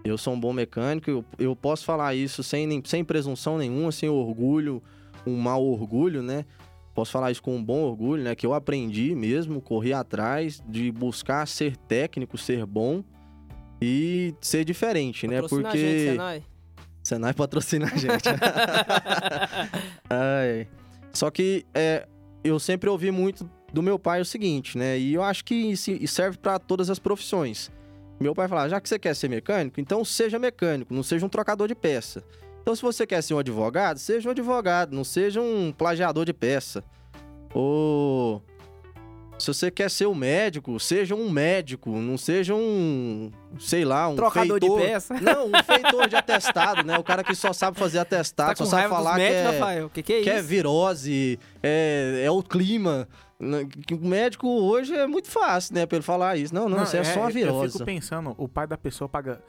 Eu 0.05 0.19
sou 0.19 0.35
um 0.35 0.41
bom 0.41 0.53
mecânico, 0.53 1.09
eu, 1.11 1.25
eu 1.39 1.57
posso 1.57 1.85
falar 1.85 2.15
isso 2.15 2.43
sem, 2.43 2.67
nem- 2.67 2.83
sem 2.85 3.03
presunção 3.03 3.57
nenhuma, 3.57 3.91
sem 3.91 4.09
orgulho, 4.09 4.83
um 5.27 5.37
mau 5.37 5.65
orgulho, 5.65 6.23
né? 6.23 6.45
Posso 6.95 7.11
falar 7.11 7.31
isso 7.33 7.43
com 7.43 7.57
um 7.57 7.65
bom 7.65 7.81
orgulho, 7.83 8.23
né? 8.23 8.35
Que 8.35 8.47
eu 8.47 8.53
aprendi 8.55 9.15
mesmo, 9.15 9.61
corri 9.61 9.93
atrás 9.93 10.63
de 10.69 10.93
buscar 10.93 11.47
ser 11.49 11.77
técnico, 11.77 12.37
ser 12.39 12.67
bom 12.67 13.03
e 13.81 14.35
ser 14.41 14.65
diferente, 14.65 15.27
né? 15.27 15.41
Patrocina 15.41 15.69
a 15.69 15.73
Porque 15.73 15.79
gente, 15.79 16.11
Senai. 16.13 16.43
Senai 17.03 17.35
patrocina 17.35 17.87
a 17.87 17.97
gente. 17.97 18.29
Ai. 20.09 20.69
Só 21.13 21.31
que 21.31 21.65
é, 21.75 22.07
eu 22.45 22.61
sempre 22.61 22.91
ouvi 22.91 23.11
muito 23.11 23.49
do 23.73 23.83
meu 23.83 23.99
pai 23.99 24.21
o 24.21 24.25
seguinte, 24.25 24.77
né? 24.77 24.99
E 24.99 25.15
eu 25.15 25.23
acho 25.23 25.45
que 25.45 25.55
isso 25.55 25.91
serve 26.07 26.37
para 26.37 26.59
todas 26.59 26.91
as 26.91 26.99
profissões. 26.99 27.73
Meu 28.21 28.35
pai 28.35 28.47
falava, 28.47 28.69
já 28.69 28.81
que 28.81 28.89
você 28.89 28.99
quer 28.99 29.17
ser 29.17 29.29
mecânico, 29.29 29.81
então 29.81 30.05
seja 30.05 30.39
mecânico, 30.39 30.95
não 30.95 31.03
seja 31.03 31.25
um 31.27 31.29
trocador 31.29 31.67
de 31.67 31.75
peça. 31.75 32.23
Então 32.63 32.77
se 32.77 32.83
você 32.83 33.07
quer 33.07 33.23
ser 33.23 33.35
um 33.35 33.39
advogado, 33.39 33.99
seja 33.99 34.29
um 34.29 34.33
advogado, 34.33 34.95
não 34.95 35.03
seja 35.03 35.41
um 35.41 35.73
plagiador 35.73 36.25
de 36.25 36.33
peça. 36.33 36.85
Ou 37.53 38.43
se 39.39 39.47
você 39.49 39.71
quer 39.71 39.91
ser 39.91 40.07
um 40.07 40.15
médico, 40.15 40.79
seja 40.79 41.15
um 41.15 41.29
médico, 41.29 41.91
não 41.91 42.17
seja 42.17 42.55
um, 42.55 43.31
sei 43.59 43.85
lá, 43.85 44.09
um 44.09 44.17
Trocador 44.17 44.61
de 44.61 44.67
feitor. 44.67 44.87
peça. 44.87 45.15
Não, 45.21 45.47
um 45.49 45.63
feitor 45.65 46.09
de 46.09 46.17
atestado, 46.17 46.85
né? 46.85 46.99
O 46.99 47.03
cara 47.05 47.23
que 47.25 47.35
só 47.35 47.53
sabe 47.53 47.79
fazer 47.79 47.99
atestado, 47.99 48.51
Tá 48.51 48.57
só 48.57 48.65
sabe 48.65 48.89
falar 48.89 49.13
que 49.13 49.19
médicos, 49.19 49.41
é, 49.41 49.59
Rafael? 49.59 49.91
Que 49.91 50.03
que 50.03 50.13
é 50.13 50.23
que 50.23 50.31
é 50.31 50.41
virose, 50.43 51.39
é, 51.63 52.23
é 52.25 52.31
o 52.31 52.43
clima. 52.43 53.09
Né? 53.39 53.67
Que 53.87 53.95
O 53.95 54.05
médico 54.05 54.47
hoje 54.49 54.95
é 54.95 55.07
muito 55.07 55.29
fácil, 55.29 55.75
né? 55.75 55.85
Pra 55.85 55.97
ele 55.97 56.05
falar 56.05 56.37
isso. 56.37 56.55
Não, 56.55 56.69
não, 56.69 56.83
isso 56.83 56.97
é, 56.97 57.05
só 57.05 57.21
uma 57.21 57.29
Eu 57.31 57.35
virose. 57.35 57.73
fico 57.73 57.85
pensando, 57.85 58.35
o 58.39 58.49
pai 58.49 58.67
da 58.67 58.79
pessoa 58.79 59.09
paga 59.09 59.43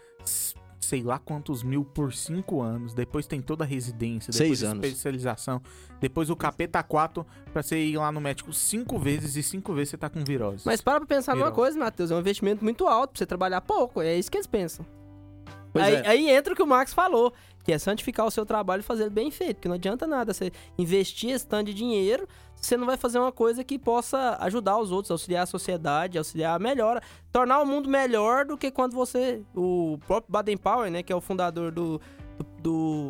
sei 0.85 1.03
lá 1.03 1.19
quantos 1.19 1.63
mil 1.63 1.83
por 1.83 2.13
cinco 2.13 2.61
anos, 2.61 2.93
depois 2.93 3.27
tem 3.27 3.41
toda 3.41 3.63
a 3.63 3.67
residência, 3.67 4.31
depois 4.31 4.59
Seis 4.59 4.63
a 4.63 4.71
anos. 4.71 4.85
especialização, 4.85 5.61
depois 5.99 6.29
o 6.29 6.35
capeta 6.35 6.81
4 6.81 7.25
pra 7.51 7.61
você 7.61 7.77
ir 7.83 7.97
lá 7.97 8.11
no 8.11 8.21
médico 8.21 8.53
cinco 8.53 8.97
vezes 8.97 9.35
e 9.35 9.43
cinco 9.43 9.73
vezes 9.73 9.89
você 9.91 9.97
tá 9.97 10.09
com 10.09 10.23
virose. 10.23 10.63
Mas 10.65 10.81
para 10.81 10.99
pra 10.99 11.07
pensar 11.07 11.33
numa 11.33 11.45
Virose. 11.45 11.55
coisa, 11.55 11.79
Matheus. 11.79 12.11
É 12.11 12.15
um 12.15 12.19
investimento 12.19 12.63
muito 12.63 12.87
alto 12.87 13.11
pra 13.11 13.19
você 13.19 13.25
trabalhar 13.25 13.61
pouco. 13.61 14.01
É 14.01 14.15
isso 14.17 14.29
que 14.31 14.37
eles 14.37 14.47
pensam. 14.47 14.85
Aí, 15.75 15.95
é. 15.95 16.07
aí 16.07 16.29
entra 16.29 16.53
o 16.53 16.55
que 16.55 16.63
o 16.63 16.67
Max 16.67 16.93
falou, 16.93 17.33
que 17.63 17.73
é 17.73 17.77
santificar 17.77 18.25
o 18.25 18.31
seu 18.31 18.45
trabalho 18.45 18.79
e 18.79 18.83
fazer 18.83 19.09
bem 19.09 19.29
feito. 19.29 19.55
Porque 19.55 19.67
não 19.67 19.75
adianta 19.75 20.07
nada 20.07 20.33
você 20.33 20.51
investir 20.77 21.31
esse 21.31 21.45
tanto 21.45 21.65
de 21.67 21.73
dinheiro 21.73 22.27
você 22.65 22.77
não 22.77 22.85
vai 22.85 22.97
fazer 22.97 23.19
uma 23.19 23.31
coisa 23.31 23.63
que 23.63 23.77
possa 23.77 24.37
ajudar 24.41 24.77
os 24.77 24.91
outros, 24.91 25.11
auxiliar 25.11 25.43
a 25.43 25.45
sociedade, 25.45 26.17
auxiliar 26.17 26.55
a 26.55 26.59
melhora, 26.59 27.01
tornar 27.31 27.61
o 27.61 27.65
mundo 27.65 27.87
melhor 27.87 28.45
do 28.45 28.57
que 28.57 28.71
quando 28.71 28.93
você. 28.93 29.41
O 29.55 29.99
próprio 30.07 30.31
Baden 30.31 30.57
Powell, 30.57 30.91
né, 30.91 31.03
que 31.03 31.13
é 31.13 31.15
o 31.15 31.21
fundador 31.21 31.71
do, 31.71 32.01
do, 32.37 32.45
do 32.61 33.09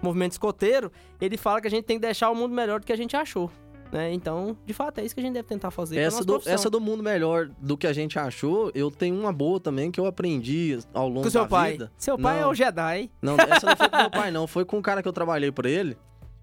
movimento 0.00 0.32
escoteiro, 0.32 0.92
ele 1.20 1.36
fala 1.36 1.60
que 1.60 1.66
a 1.66 1.70
gente 1.70 1.84
tem 1.84 1.96
que 1.96 2.02
deixar 2.02 2.30
o 2.30 2.34
mundo 2.34 2.54
melhor 2.54 2.78
do 2.78 2.86
que 2.86 2.92
a 2.92 2.96
gente 2.96 3.16
achou. 3.16 3.50
Né? 3.92 4.12
Então, 4.12 4.56
de 4.66 4.72
fato, 4.72 4.98
é 4.98 5.04
isso 5.04 5.14
que 5.14 5.20
a 5.20 5.24
gente 5.24 5.34
deve 5.34 5.48
tentar 5.48 5.70
fazer. 5.70 5.98
Essa 5.98 6.24
do, 6.24 6.34
profissão. 6.34 6.54
essa 6.54 6.70
do 6.70 6.80
mundo 6.80 7.02
melhor 7.02 7.48
do 7.60 7.76
que 7.76 7.86
a 7.86 7.92
gente 7.92 8.18
achou, 8.18 8.70
eu 8.74 8.90
tenho 8.90 9.18
uma 9.18 9.32
boa 9.32 9.60
também 9.60 9.90
que 9.90 10.00
eu 10.00 10.06
aprendi 10.06 10.78
ao 10.92 11.08
longo 11.08 11.22
Com 11.22 11.30
seu 11.30 11.42
da 11.42 11.48
pai. 11.48 11.72
vida. 11.72 11.92
Seu 11.96 12.18
pai 12.18 12.38
é 12.38 12.42
Não. 12.42 12.50
o 12.50 12.54
Jedi. 12.54 13.10
Não, 13.22 13.36
essa 13.38 13.66
não 13.66 13.76
foi 13.76 13.88
com 13.88 13.96
meu 13.96 14.10
pai, 14.10 14.30
não. 14.30 14.46
Foi 14.46 14.64
com 14.64 14.78
um 14.78 14.82
cara 14.82 15.02
que 15.02 15.08
eu 15.08 15.12
trabalhei 15.12 15.52
pra 15.52 15.68
ele. 15.70 15.96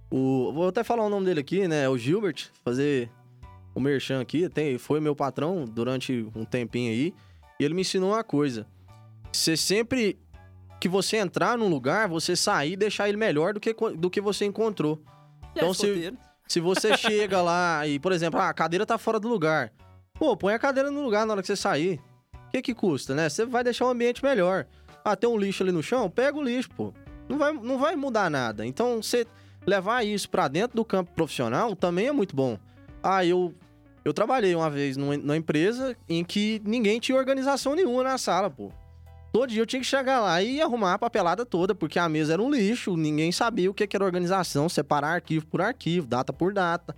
O, 0.09 0.51
vou 0.53 0.67
até 0.67 0.83
falar 0.83 1.05
o 1.05 1.09
nome 1.09 1.25
dele 1.25 1.39
aqui, 1.39 1.67
né? 1.67 1.83
É 1.83 1.89
o 1.89 1.97
Gilbert, 1.97 2.49
fazer 2.63 3.09
o 3.75 3.79
merchan 3.79 4.21
aqui. 4.21 4.47
Tem, 4.49 4.77
foi 4.77 4.99
meu 4.99 5.15
patrão 5.15 5.65
durante 5.65 6.27
um 6.35 6.45
tempinho 6.45 6.91
aí. 6.91 7.13
E 7.59 7.63
ele 7.63 7.73
me 7.73 7.81
ensinou 7.81 8.11
uma 8.11 8.23
coisa. 8.23 8.65
Você 9.31 9.57
sempre 9.57 10.17
que 10.79 10.89
você 10.89 11.17
entrar 11.17 11.57
num 11.57 11.69
lugar, 11.69 12.07
você 12.09 12.35
sair 12.35 12.73
e 12.73 12.75
deixar 12.75 13.07
ele 13.07 13.17
melhor 13.17 13.53
do 13.53 13.59
que, 13.59 13.73
do 13.97 14.09
que 14.09 14.19
você 14.19 14.45
encontrou. 14.45 15.01
Então, 15.55 15.71
Ele 15.81 16.07
é 16.07 16.11
se-. 16.11 16.17
Se 16.53 16.59
você 16.59 16.95
chega 16.95 17.41
lá 17.41 17.87
e, 17.87 17.97
por 17.97 18.11
exemplo, 18.11 18.39
ah, 18.39 18.49
a 18.49 18.53
cadeira 18.53 18.85
tá 18.85 18.99
fora 18.99 19.19
do 19.19 19.27
lugar. 19.27 19.73
Pô, 20.13 20.37
põe 20.37 20.53
a 20.53 20.59
cadeira 20.59 20.91
no 20.91 21.01
lugar 21.01 21.25
na 21.25 21.33
hora 21.33 21.41
que 21.41 21.47
você 21.47 21.55
sair. 21.55 21.99
O 22.31 22.51
que 22.51 22.61
que 22.61 22.75
custa, 22.75 23.15
né? 23.15 23.27
Você 23.27 23.43
vai 23.43 23.63
deixar 23.63 23.85
o 23.85 23.89
ambiente 23.89 24.23
melhor. 24.23 24.67
Ah, 25.03 25.15
tem 25.15 25.27
um 25.27 25.35
lixo 25.35 25.63
ali 25.63 25.71
no 25.71 25.81
chão? 25.81 26.07
Pega 26.11 26.37
o 26.37 26.43
lixo, 26.43 26.69
pô. 26.69 26.93
Não 27.27 27.39
vai, 27.39 27.53
não 27.53 27.79
vai 27.79 27.95
mudar 27.95 28.29
nada. 28.29 28.63
Então, 28.67 29.01
você 29.01 29.25
levar 29.65 30.05
isso 30.05 30.29
pra 30.29 30.47
dentro 30.47 30.75
do 30.75 30.85
campo 30.85 31.11
profissional 31.13 31.75
também 31.75 32.07
é 32.07 32.11
muito 32.11 32.35
bom. 32.35 32.59
Ah, 33.01 33.25
eu 33.25 33.51
eu 34.05 34.13
trabalhei 34.13 34.53
uma 34.53 34.69
vez 34.69 34.95
numa, 34.95 35.17
numa 35.17 35.37
empresa 35.37 35.97
em 36.07 36.23
que 36.23 36.61
ninguém 36.63 36.99
tinha 36.99 37.17
organização 37.17 37.73
nenhuma 37.73 38.03
na 38.03 38.19
sala, 38.19 38.47
pô. 38.47 38.71
Todo 39.33 39.49
dia 39.49 39.63
eu 39.63 39.65
tinha 39.65 39.79
que 39.81 39.85
chegar 39.87 40.21
lá 40.21 40.43
e 40.43 40.61
arrumar 40.61 40.93
a 40.93 40.99
papelada 40.99 41.43
toda, 41.43 41.73
porque 41.73 41.97
a 41.97 42.07
mesa 42.07 42.33
era 42.33 42.41
um 42.41 42.51
lixo, 42.51 42.95
ninguém 42.95 43.31
sabia 43.31 43.69
o 43.69 43.73
que 43.73 43.89
era 43.91 44.05
organização, 44.05 44.69
separar 44.69 45.15
arquivo 45.15 45.47
por 45.47 45.59
arquivo, 45.59 46.05
data 46.05 46.31
por 46.31 46.53
data. 46.53 46.95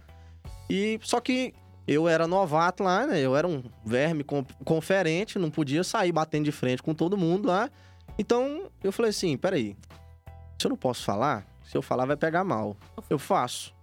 E 0.70 1.00
só 1.02 1.22
que 1.22 1.54
eu 1.88 2.10
era 2.10 2.28
novato 2.28 2.84
lá, 2.84 3.08
né? 3.08 3.22
Eu 3.22 3.38
era 3.38 3.48
um 3.48 3.64
verme 3.86 4.26
conferente, 4.66 5.40
não 5.40 5.50
podia 5.50 5.82
sair 5.82 6.12
batendo 6.12 6.44
de 6.44 6.52
frente 6.52 6.84
com 6.84 6.94
todo 6.94 7.16
mundo 7.18 7.48
lá. 7.48 7.70
Então, 8.20 8.70
eu 8.84 8.92
falei 8.92 9.12
assim, 9.12 9.38
peraí, 9.38 9.78
se 10.60 10.68
eu 10.68 10.70
não 10.70 10.78
posso 10.78 11.06
falar, 11.06 11.46
se 11.64 11.78
eu 11.78 11.82
falar 11.82 12.06
vai 12.06 12.18
pegar 12.18 12.44
mal. 12.44 12.76
Eu 13.10 13.18
faço. 13.18 13.74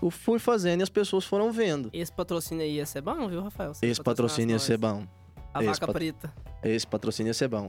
Eu 0.00 0.10
fui 0.10 0.38
fazendo 0.38 0.80
e 0.80 0.82
as 0.84 0.88
pessoas 0.88 1.26
foram 1.26 1.52
vendo. 1.52 1.90
Esse 1.92 2.10
patrocínio 2.10 2.64
aí 2.64 2.76
ia 2.76 2.86
ser 2.86 3.02
bom, 3.02 3.28
viu, 3.28 3.42
Rafael? 3.42 3.74
Você 3.74 3.84
Esse 3.84 4.02
patrocínio 4.02 4.54
ia 4.54 4.58
ser 4.58 4.78
bom. 4.78 5.06
A 5.52 5.58
esse 5.62 5.72
vaca 5.72 5.86
pat- 5.88 5.94
preta. 5.94 6.32
Esse 6.62 6.86
patrocínio 6.86 7.30
ia 7.30 7.34
ser 7.34 7.48
bom. 7.48 7.68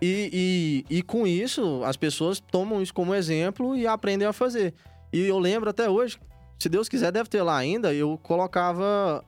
E, 0.00 0.84
e, 0.90 0.98
e 0.98 1.02
com 1.02 1.26
isso, 1.26 1.82
as 1.84 1.96
pessoas 1.96 2.40
tomam 2.40 2.82
isso 2.82 2.94
como 2.94 3.14
exemplo 3.14 3.76
e 3.76 3.86
aprendem 3.86 4.26
a 4.26 4.32
fazer. 4.32 4.74
E 5.12 5.20
eu 5.20 5.38
lembro 5.38 5.70
até 5.70 5.88
hoje, 5.88 6.18
se 6.58 6.68
Deus 6.68 6.88
quiser, 6.88 7.12
deve 7.12 7.28
ter 7.28 7.42
lá 7.42 7.56
ainda, 7.56 7.92
eu 7.94 8.18
colocava. 8.22 9.24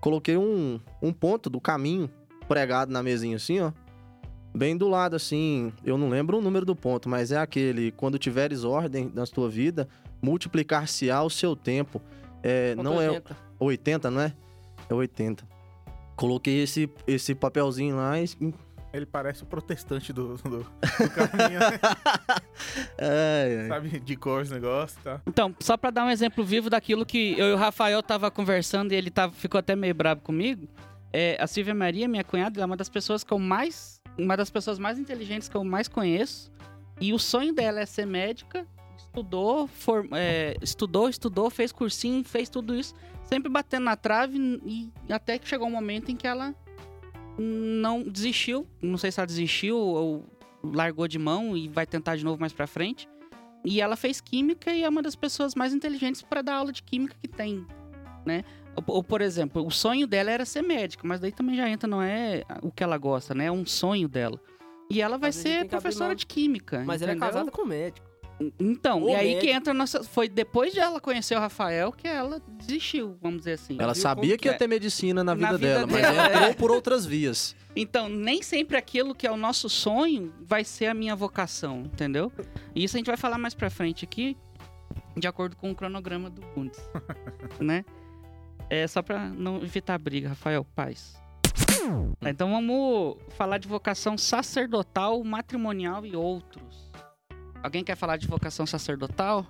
Coloquei 0.00 0.36
um, 0.36 0.78
um 1.02 1.12
ponto 1.12 1.50
do 1.50 1.60
caminho 1.60 2.08
pregado 2.46 2.92
na 2.92 3.02
mesinha 3.02 3.36
assim, 3.36 3.60
ó. 3.60 3.72
Bem 4.54 4.76
do 4.76 4.88
lado, 4.88 5.16
assim. 5.16 5.72
Eu 5.84 5.98
não 5.98 6.08
lembro 6.08 6.38
o 6.38 6.40
número 6.40 6.64
do 6.64 6.74
ponto, 6.74 7.08
mas 7.08 7.32
é 7.32 7.38
aquele: 7.38 7.92
quando 7.92 8.18
tiveres 8.18 8.64
ordem 8.64 9.10
na 9.14 9.26
tua 9.26 9.48
vida, 9.48 9.88
multiplicar-se-á 10.22 11.22
o 11.22 11.30
seu 11.30 11.56
tempo. 11.56 12.00
É, 12.42 12.74
Ponto 12.74 12.84
não 12.84 13.00
é 13.00 13.10
80. 13.10 13.36
80, 13.58 14.10
não 14.10 14.20
é? 14.20 14.34
É 14.88 14.94
80. 14.94 15.44
Coloquei 16.16 16.62
esse, 16.62 16.90
esse 17.06 17.34
papelzinho 17.34 17.96
lá 17.96 18.20
e. 18.20 18.28
Ele 18.92 19.04
parece 19.04 19.42
o 19.42 19.46
protestante 19.46 20.12
do, 20.12 20.36
do, 20.36 20.48
do 20.48 20.64
caminho, 21.10 21.60
né? 21.60 21.78
Ai, 22.98 23.58
ai. 23.62 23.68
Sabe, 23.68 24.00
de 24.00 24.16
cor 24.16 24.42
os 24.42 24.50
negócios, 24.50 25.02
tá? 25.02 25.20
Então, 25.26 25.54
só 25.60 25.76
pra 25.76 25.90
dar 25.90 26.04
um 26.04 26.10
exemplo 26.10 26.44
vivo 26.44 26.70
daquilo 26.70 27.04
que 27.04 27.38
eu 27.38 27.48
e 27.48 27.52
o 27.52 27.56
Rafael 27.56 28.02
tava 28.02 28.30
conversando 28.30 28.92
e 28.92 28.96
ele 28.96 29.10
tava, 29.10 29.32
ficou 29.32 29.58
até 29.58 29.76
meio 29.76 29.94
bravo 29.94 30.22
comigo, 30.22 30.66
é, 31.12 31.36
a 31.40 31.46
Silvia 31.46 31.74
Maria, 31.74 32.08
minha 32.08 32.24
cunhada, 32.24 32.58
ela 32.58 32.64
é 32.64 32.66
uma 32.66 32.76
das 32.76 32.88
pessoas 32.88 33.22
que 33.24 33.32
eu 33.32 33.38
mais. 33.38 34.00
Uma 34.18 34.36
das 34.36 34.50
pessoas 34.50 34.78
mais 34.78 34.98
inteligentes 34.98 35.48
que 35.48 35.56
eu 35.56 35.62
mais 35.64 35.86
conheço. 35.86 36.50
E 37.00 37.12
o 37.12 37.18
sonho 37.18 37.54
dela 37.54 37.80
é 37.80 37.86
ser 37.86 38.06
médica. 38.06 38.66
Estudou, 38.96 39.68
for- 39.68 40.06
é, 40.12 40.56
estudou, 40.60 41.08
estudou, 41.08 41.48
fez 41.50 41.70
cursinho, 41.72 42.24
fez 42.24 42.48
tudo 42.48 42.74
isso. 42.74 42.94
Sempre 43.24 43.48
batendo 43.50 43.84
na 43.84 43.96
trave 43.96 44.38
e 44.66 44.90
até 45.10 45.38
que 45.38 45.46
chegou 45.48 45.68
um 45.68 45.70
momento 45.70 46.10
em 46.10 46.16
que 46.16 46.26
ela 46.26 46.54
não 47.38 48.02
desistiu. 48.02 48.66
Não 48.82 48.98
sei 48.98 49.10
se 49.10 49.20
ela 49.20 49.26
desistiu 49.26 49.76
ou 49.76 50.24
largou 50.62 51.06
de 51.06 51.18
mão 51.18 51.56
e 51.56 51.68
vai 51.68 51.86
tentar 51.86 52.16
de 52.16 52.24
novo 52.24 52.40
mais 52.40 52.52
pra 52.52 52.66
frente. 52.66 53.08
E 53.64 53.80
ela 53.80 53.96
fez 53.96 54.20
química 54.20 54.72
e 54.72 54.82
é 54.82 54.88
uma 54.88 55.02
das 55.02 55.16
pessoas 55.16 55.54
mais 55.54 55.72
inteligentes 55.72 56.22
para 56.22 56.42
dar 56.42 56.54
aula 56.56 56.72
de 56.72 56.82
química 56.82 57.16
que 57.20 57.28
tem, 57.28 57.66
né? 58.24 58.44
Ou, 58.86 59.02
por 59.02 59.20
exemplo, 59.20 59.66
o 59.66 59.70
sonho 59.70 60.06
dela 60.06 60.30
era 60.30 60.44
ser 60.44 60.62
médica, 60.62 61.06
mas 61.06 61.18
daí 61.18 61.32
também 61.32 61.56
já 61.56 61.68
entra, 61.68 61.88
não 61.88 62.00
é 62.00 62.44
o 62.62 62.70
que 62.70 62.84
ela 62.84 62.96
gosta, 62.96 63.34
né? 63.34 63.46
É 63.46 63.52
um 63.52 63.66
sonho 63.66 64.08
dela. 64.08 64.40
E 64.88 65.02
ela 65.02 65.18
vai 65.18 65.28
Mas 65.28 65.36
ser 65.36 65.66
professora 65.66 66.14
de 66.14 66.24
química. 66.24 66.82
Mas 66.86 67.02
ele 67.02 67.10
é 67.10 67.14
entendeu? 67.14 67.28
casado 67.28 67.50
com 67.50 67.64
médico. 67.64 68.07
Então, 68.58 69.02
O 69.02 69.08
e 69.10 69.14
aí 69.14 69.38
que 69.38 69.50
entra 69.50 69.72
a 69.72 69.74
nossa. 69.74 70.02
Foi 70.04 70.28
depois 70.28 70.72
de 70.72 70.78
ela 70.78 71.00
conhecer 71.00 71.34
o 71.36 71.40
Rafael 71.40 71.90
que 71.90 72.06
ela 72.06 72.40
desistiu, 72.50 73.16
vamos 73.20 73.38
dizer 73.40 73.52
assim. 73.52 73.76
Ela 73.80 73.94
sabia 73.94 74.38
que 74.38 74.46
ia 74.46 74.52
que 74.52 74.56
é? 74.56 74.58
ter 74.58 74.68
medicina 74.68 75.24
na 75.24 75.34
vida, 75.34 75.46
Na 75.46 75.56
vida 75.56 75.68
dela, 75.68 75.86
mas 75.86 76.02
dela, 76.02 76.16
ela 76.16 76.28
entrou 76.28 76.50
é. 76.50 76.54
por 76.54 76.70
outras 76.70 77.04
vias. 77.04 77.56
Então, 77.74 78.08
nem 78.08 78.42
sempre 78.42 78.76
aquilo 78.76 79.14
que 79.14 79.26
é 79.26 79.30
o 79.30 79.36
nosso 79.36 79.68
sonho 79.68 80.32
vai 80.40 80.64
ser 80.64 80.86
a 80.86 80.94
minha 80.94 81.14
vocação, 81.14 81.82
entendeu? 81.82 82.32
E 82.74 82.84
isso 82.84 82.96
a 82.96 82.98
gente 82.98 83.06
vai 83.06 83.16
falar 83.16 83.38
mais 83.38 83.54
pra 83.54 83.70
frente 83.70 84.04
aqui, 84.04 84.36
de 85.16 85.26
acordo 85.26 85.56
com 85.56 85.70
o 85.70 85.74
cronograma 85.74 86.30
do 86.30 86.40
Bundes, 86.54 86.80
né? 87.60 87.84
É 88.70 88.86
só 88.86 89.02
pra 89.02 89.28
não 89.28 89.56
evitar 89.62 89.98
briga, 89.98 90.30
Rafael, 90.30 90.64
paz. 90.74 91.16
Então 92.20 92.50
vamos 92.50 93.16
falar 93.30 93.58
de 93.58 93.66
vocação 93.66 94.18
sacerdotal, 94.18 95.22
matrimonial 95.24 96.04
e 96.04 96.14
outros. 96.14 96.87
Alguém 97.62 97.82
quer 97.84 97.96
falar 97.96 98.16
de 98.16 98.26
vocação 98.26 98.66
sacerdotal? 98.66 99.46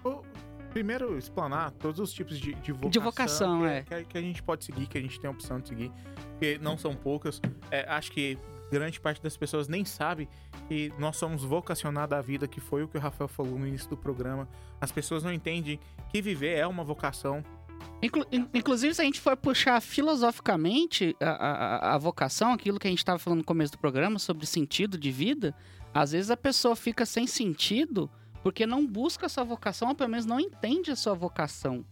Primeiro, 0.70 1.16
explanar 1.18 1.70
todos 1.72 1.98
os 1.98 2.12
tipos 2.12 2.38
de, 2.38 2.54
de 2.54 2.72
vocação, 2.72 2.90
De 2.90 2.98
vocação, 2.98 3.60
que, 3.60 3.66
é. 3.66 3.82
que, 3.82 3.94
a- 3.94 4.04
que 4.04 4.18
a 4.18 4.20
gente 4.20 4.42
pode 4.42 4.64
seguir, 4.64 4.86
que 4.86 4.98
a 4.98 5.00
gente 5.00 5.18
tem 5.18 5.28
a 5.28 5.30
opção 5.30 5.58
de 5.60 5.68
seguir, 5.68 5.90
porque 6.32 6.58
não 6.60 6.76
são 6.76 6.94
poucas. 6.94 7.40
É, 7.70 7.88
acho 7.88 8.12
que 8.12 8.38
grande 8.70 9.00
parte 9.00 9.22
das 9.22 9.34
pessoas 9.36 9.66
nem 9.66 9.82
sabe 9.84 10.28
que 10.68 10.92
nós 10.98 11.16
somos 11.16 11.42
vocacionados 11.42 12.16
à 12.16 12.20
vida, 12.20 12.46
que 12.46 12.60
foi 12.60 12.82
o 12.82 12.88
que 12.88 12.98
o 12.98 13.00
Rafael 13.00 13.28
falou 13.28 13.58
no 13.58 13.66
início 13.66 13.88
do 13.88 13.96
programa. 13.96 14.46
As 14.80 14.92
pessoas 14.92 15.22
não 15.22 15.32
entendem 15.32 15.80
que 16.10 16.20
viver 16.20 16.54
é 16.58 16.66
uma 16.66 16.84
vocação. 16.84 17.42
Inclu- 18.02 18.26
in- 18.30 18.46
inclusive, 18.52 18.94
se 18.94 19.00
a 19.00 19.04
gente 19.04 19.20
for 19.20 19.36
puxar 19.36 19.80
filosoficamente 19.80 21.16
a, 21.20 21.30
a- 21.30 21.94
a 21.94 21.98
vocação, 21.98 22.52
aquilo 22.52 22.78
que 22.78 22.86
a 22.86 22.90
gente 22.90 22.98
estava 22.98 23.18
falando 23.18 23.38
no 23.38 23.44
começo 23.44 23.72
do 23.72 23.78
programa 23.78 24.18
sobre 24.18 24.44
sentido 24.46 24.98
de 24.98 25.10
vida, 25.10 25.54
às 25.94 26.12
vezes 26.12 26.30
a 26.30 26.36
pessoa 26.36 26.76
fica 26.76 27.04
sem 27.06 27.26
sentido 27.26 28.10
porque 28.42 28.66
não 28.66 28.86
busca 28.86 29.26
a 29.26 29.28
sua 29.28 29.44
vocação, 29.44 29.88
ou 29.88 29.94
pelo 29.94 30.10
menos 30.10 30.24
não 30.26 30.38
entende 30.40 30.90
a 30.90 30.96
sua 30.96 31.14
vocação, 31.14 31.84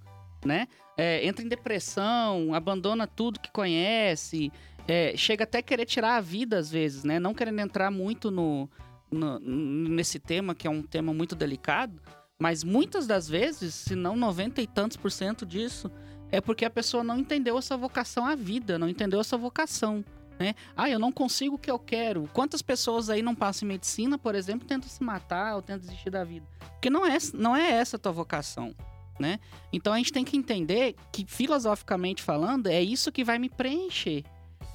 né? 0.44 0.68
É, 0.96 1.26
entra 1.26 1.44
em 1.44 1.48
depressão, 1.48 2.54
abandona 2.54 3.06
tudo 3.06 3.40
que 3.40 3.50
conhece, 3.50 4.50
é, 4.88 5.14
chega 5.16 5.44
até 5.44 5.61
querer 5.61 5.85
tirar 5.85 6.16
a 6.16 6.20
vida 6.20 6.56
às 6.59 6.70
vezes, 6.70 7.04
né? 7.04 7.18
Não 7.18 7.35
querendo 7.35 7.59
entrar 7.61 7.90
muito 7.90 8.30
no, 8.30 8.70
no- 9.11 9.38
nesse 9.40 10.18
tema, 10.18 10.54
que 10.54 10.66
é 10.66 10.70
um 10.70 10.82
tema 10.82 11.12
muito 11.12 11.35
delicado, 11.35 12.00
mas 12.38 12.62
muitas 12.62 13.06
das 13.06 13.28
vezes, 13.28 13.74
se 13.74 13.94
não 13.94 14.14
90 14.16 14.62
e 14.62 14.66
tantos 14.66 14.96
por 14.96 15.11
cento 15.11 15.44
disso, 15.44 15.90
é 16.30 16.40
porque 16.40 16.64
a 16.64 16.70
pessoa 16.70 17.02
não 17.04 17.18
entendeu 17.18 17.59
a 17.59 17.62
sua 17.62 17.76
vocação 17.76 18.24
à 18.24 18.35
vida, 18.35 18.78
não 18.78 18.88
entendeu 18.88 19.18
a 19.20 19.24
sua 19.24 19.38
vocação. 19.38 20.04
Né? 20.38 20.55
Ah, 20.77 20.90
eu 20.90 20.99
não 20.99 21.11
consigo 21.11 21.57
o 21.57 21.59
que 21.59 21.70
eu 21.70 21.79
quero. 21.79 22.29
Quantas 22.33 22.61
pessoas 22.61 23.09
aí 23.09 23.22
não 23.22 23.35
passam 23.35 23.66
em 23.66 23.72
medicina, 23.72 24.18
por 24.18 24.35
exemplo, 24.35 24.66
tentam 24.66 24.88
se 24.88 25.03
matar 25.03 25.57
ou 25.57 25.62
tentam 25.62 25.87
desistir 25.87 26.11
da 26.11 26.25
vida? 26.25 26.46
Porque 26.72 26.90
não 26.90 27.07
é, 27.07 27.16
não 27.33 27.57
é 27.57 27.70
essa 27.70 27.96
a 27.96 27.99
tua 27.99 28.12
vocação. 28.12 28.75
Né? 29.18 29.40
Então 29.72 29.94
a 29.94 29.96
gente 29.96 30.12
tem 30.12 30.25
que 30.25 30.37
entender 30.37 30.94
que, 31.11 31.25
filosoficamente 31.27 32.22
falando, 32.22 32.66
é 32.66 32.83
isso 32.83 33.11
que 33.11 33.25
vai 33.25 33.38
me 33.38 33.49
preencher. 33.49 34.25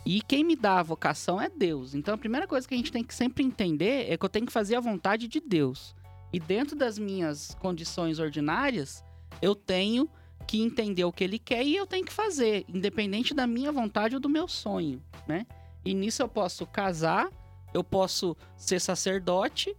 E 0.03 0.19
quem 0.21 0.43
me 0.43 0.55
dá 0.55 0.79
a 0.79 0.83
vocação 0.83 1.39
é 1.39 1.47
Deus. 1.47 1.93
Então 1.93 2.15
a 2.15 2.17
primeira 2.17 2.47
coisa 2.47 2.67
que 2.67 2.73
a 2.73 2.77
gente 2.77 2.91
tem 2.91 3.03
que 3.03 3.13
sempre 3.13 3.43
entender 3.43 4.11
é 4.11 4.17
que 4.17 4.25
eu 4.25 4.29
tenho 4.29 4.47
que 4.47 4.51
fazer 4.51 4.75
a 4.75 4.79
vontade 4.79 5.27
de 5.27 5.39
Deus. 5.39 5.95
E 6.33 6.39
dentro 6.39 6.75
das 6.75 6.97
minhas 6.97 7.55
condições 7.59 8.17
ordinárias, 8.17 9.03
eu 9.41 9.53
tenho 9.53 10.09
que 10.51 10.61
entender 10.61 11.05
o 11.05 11.13
que 11.13 11.23
ele 11.23 11.39
quer 11.39 11.63
e 11.63 11.75
eu 11.77 11.87
tenho 11.87 12.03
que 12.05 12.11
fazer, 12.11 12.65
independente 12.67 13.33
da 13.33 13.47
minha 13.47 13.71
vontade 13.71 14.15
ou 14.15 14.19
do 14.19 14.27
meu 14.27 14.49
sonho, 14.49 15.01
né? 15.25 15.45
E 15.85 15.93
nisso 15.93 16.21
eu 16.21 16.27
posso 16.27 16.65
casar, 16.67 17.29
eu 17.73 17.81
posso 17.83 18.35
ser 18.57 18.81
sacerdote, 18.81 19.73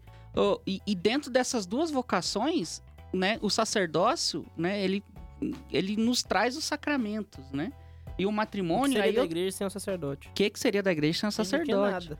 e, 0.67 0.81
e 0.87 0.95
dentro 0.95 1.31
dessas 1.31 1.67
duas 1.67 1.91
vocações, 1.91 2.83
né, 3.13 3.39
o 3.43 3.51
sacerdócio, 3.51 4.47
né, 4.57 4.83
ele, 4.83 5.05
ele 5.71 5.95
nos 5.95 6.23
traz 6.23 6.57
os 6.57 6.65
sacramentos, 6.65 7.45
né? 7.53 7.71
E 8.19 8.25
o 8.25 8.29
O 8.29 8.31
que 8.33 8.37
matrimônio, 8.37 8.93
seria 8.95 9.05
aí 9.05 9.13
da 9.13 9.21
eu- 9.21 9.25
igreja 9.27 9.57
sem 9.59 9.67
um 9.67 9.71
sacerdote? 9.71 10.29
o 10.29 10.33
que, 10.33 10.49
que 10.49 10.59
seria 10.59 10.83
da 10.83 10.91
igreja 10.91 11.19
sem 11.21 11.29
quer 11.29 11.33
sacerdote? 11.33 12.09
nada. 12.09 12.19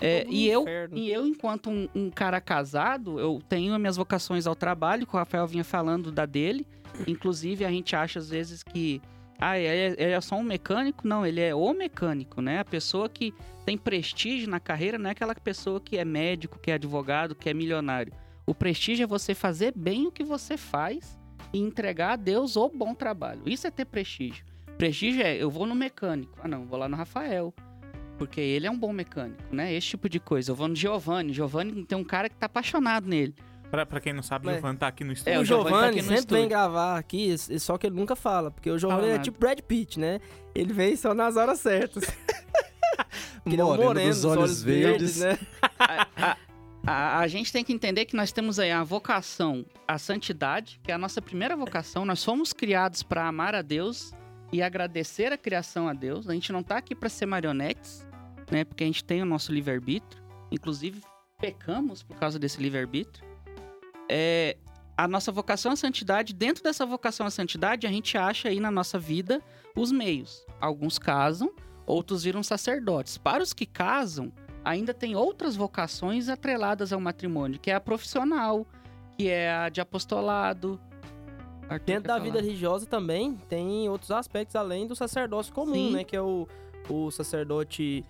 É, 0.00 0.24
e, 0.28 0.48
eu, 0.48 0.62
inferno. 0.62 0.96
e 0.96 1.12
eu, 1.12 1.26
enquanto 1.26 1.70
um, 1.70 1.88
um 1.94 2.10
cara 2.10 2.40
casado, 2.40 3.20
eu 3.20 3.40
tenho 3.48 3.74
as 3.74 3.80
minhas 3.80 3.96
vocações 3.96 4.46
ao 4.46 4.54
trabalho, 4.54 5.06
que 5.06 5.14
o 5.14 5.18
Rafael 5.18 5.46
vinha 5.46 5.64
falando 5.64 6.10
da 6.10 6.24
dele. 6.24 6.66
Inclusive, 7.06 7.64
a 7.64 7.70
gente 7.70 7.94
acha 7.94 8.18
às 8.18 8.30
vezes 8.30 8.62
que. 8.62 9.00
Ah, 9.38 9.58
ele 9.58 9.66
é, 9.66 9.86
ele 9.98 10.12
é 10.12 10.20
só 10.20 10.36
um 10.36 10.42
mecânico? 10.42 11.06
Não, 11.06 11.26
ele 11.26 11.40
é 11.40 11.54
o 11.54 11.72
mecânico, 11.74 12.40
né? 12.40 12.60
A 12.60 12.64
pessoa 12.64 13.08
que 13.08 13.34
tem 13.66 13.76
prestígio 13.76 14.48
na 14.48 14.60
carreira 14.60 14.98
não 14.98 15.08
é 15.08 15.12
aquela 15.12 15.34
pessoa 15.34 15.80
que 15.80 15.98
é 15.98 16.04
médico, 16.04 16.60
que 16.60 16.70
é 16.70 16.74
advogado, 16.74 17.34
que 17.34 17.50
é 17.50 17.54
milionário. 17.54 18.12
O 18.46 18.54
prestígio 18.54 19.04
é 19.04 19.06
você 19.06 19.34
fazer 19.34 19.72
bem 19.74 20.06
o 20.06 20.12
que 20.12 20.22
você 20.22 20.56
faz 20.56 21.18
e 21.52 21.58
entregar 21.58 22.12
a 22.12 22.16
Deus 22.16 22.56
o 22.56 22.68
bom 22.68 22.94
trabalho. 22.94 23.42
Isso 23.44 23.66
é 23.66 23.70
ter 23.70 23.84
prestígio. 23.84 24.44
Prestígio 24.78 25.22
é, 25.22 25.36
eu 25.36 25.50
vou 25.50 25.66
no 25.66 25.74
mecânico. 25.74 26.38
Ah, 26.42 26.48
não, 26.48 26.64
vou 26.64 26.78
lá 26.78 26.88
no 26.88 26.96
Rafael. 26.96 27.52
Porque 28.26 28.40
ele 28.40 28.66
é 28.66 28.70
um 28.70 28.78
bom 28.78 28.92
mecânico, 28.92 29.42
né? 29.54 29.72
Esse 29.74 29.88
tipo 29.88 30.08
de 30.08 30.20
coisa. 30.20 30.50
Eu 30.52 30.54
vou 30.56 30.68
no 30.68 30.74
Giovanni. 30.76 31.32
Giovanni 31.32 31.84
tem 31.84 31.96
um 31.98 32.04
cara 32.04 32.28
que 32.28 32.36
tá 32.36 32.46
apaixonado 32.46 33.08
nele. 33.08 33.34
Pra, 33.70 33.86
pra 33.86 34.00
quem 34.00 34.12
não 34.12 34.22
sabe, 34.22 34.44
o 34.44 34.46
Mas- 34.46 34.56
Giovanni 34.56 34.78
tá 34.78 34.86
aqui 34.88 35.02
no 35.02 35.10
É, 35.10 35.14
estúdio. 35.14 35.38
o 35.38 35.42
o 35.42 35.44
Giovanni 35.44 35.96
tá 35.96 36.02
sempre 36.02 36.14
estúdio. 36.16 36.36
vem 36.38 36.48
gravar 36.48 36.98
aqui, 36.98 37.34
só 37.58 37.78
que 37.78 37.86
ele 37.86 37.96
nunca 37.96 38.14
fala, 38.14 38.50
porque 38.50 38.70
o 38.70 38.78
Giovanni 38.78 39.06
é 39.08 39.10
nada. 39.12 39.22
tipo 39.22 39.38
Brad 39.38 39.60
Pitt, 39.60 39.98
né? 39.98 40.20
Ele 40.54 40.72
vem 40.74 40.94
só 40.94 41.14
nas 41.14 41.36
horas 41.36 41.58
certas. 41.58 42.04
Ele 43.44 43.60
é 43.60 43.64
um 43.64 43.68
Moreno 43.68 43.88
moreno, 43.88 44.08
dos 44.10 44.24
olhos 44.24 44.62
verdes. 44.62 45.20
né? 45.20 45.38
a, 45.78 46.36
a- 46.86 47.18
a 47.20 47.26
gente 47.28 47.52
tem 47.52 47.64
que 47.64 47.72
entender 47.72 48.04
que 48.04 48.14
nós 48.14 48.30
temos 48.30 48.58
aí 48.58 48.70
a 48.70 48.84
vocação 48.84 49.64
à 49.88 49.98
santidade, 49.98 50.78
que 50.82 50.92
é 50.92 50.94
a 50.94 50.98
nossa 50.98 51.20
primeira 51.22 51.56
vocação. 51.56 52.04
Nós 52.04 52.22
fomos 52.24 52.52
criados 52.52 53.02
para 53.02 53.26
amar 53.26 53.54
a 53.54 53.62
Deus 53.62 54.12
e 54.52 54.62
agradecer 54.62 55.32
a 55.32 55.38
criação 55.38 55.88
a 55.88 55.92
Deus. 55.94 56.28
A 56.28 56.34
gente 56.34 56.52
não 56.52 56.62
tá 56.62 56.76
aqui 56.76 56.94
para 56.94 57.08
ser 57.08 57.26
marionetes, 57.26 58.06
né? 58.52 58.64
Porque 58.64 58.84
a 58.84 58.86
gente 58.86 59.02
tem 59.02 59.22
o 59.22 59.24
nosso 59.24 59.50
livre-arbítrio. 59.50 60.22
Inclusive, 60.50 61.00
pecamos 61.40 62.02
por 62.02 62.16
causa 62.16 62.38
desse 62.38 62.60
livre-arbítrio. 62.60 63.26
É, 64.08 64.58
a 64.96 65.08
nossa 65.08 65.32
vocação 65.32 65.72
à 65.72 65.76
santidade, 65.76 66.34
dentro 66.34 66.62
dessa 66.62 66.84
vocação 66.84 67.26
à 67.26 67.30
santidade, 67.30 67.86
a 67.86 67.90
gente 67.90 68.16
acha 68.18 68.50
aí 68.50 68.60
na 68.60 68.70
nossa 68.70 68.98
vida 68.98 69.40
os 69.74 69.90
meios. 69.90 70.44
Alguns 70.60 70.98
casam, 70.98 71.50
outros 71.86 72.24
viram 72.24 72.42
sacerdotes. 72.42 73.16
Para 73.16 73.42
os 73.42 73.54
que 73.54 73.64
casam, 73.64 74.30
ainda 74.62 74.92
tem 74.92 75.16
outras 75.16 75.56
vocações 75.56 76.28
atreladas 76.28 76.92
ao 76.92 77.00
matrimônio, 77.00 77.58
que 77.58 77.70
é 77.70 77.74
a 77.74 77.80
profissional, 77.80 78.66
que 79.16 79.28
é 79.28 79.50
a 79.50 79.70
de 79.70 79.80
apostolado. 79.80 80.78
Arthur 81.70 81.86
Dentro 81.86 82.08
da 82.08 82.14
falar? 82.14 82.24
vida 82.24 82.40
religiosa 82.42 82.84
também 82.84 83.34
tem 83.48 83.88
outros 83.88 84.10
aspectos 84.10 84.54
além 84.54 84.86
do 84.86 84.94
sacerdócio 84.94 85.54
comum, 85.54 85.72
Sim. 85.72 85.92
né? 85.92 86.04
Que 86.04 86.14
é 86.14 86.20
o, 86.20 86.46
o 86.90 87.10
sacerdote 87.10 88.04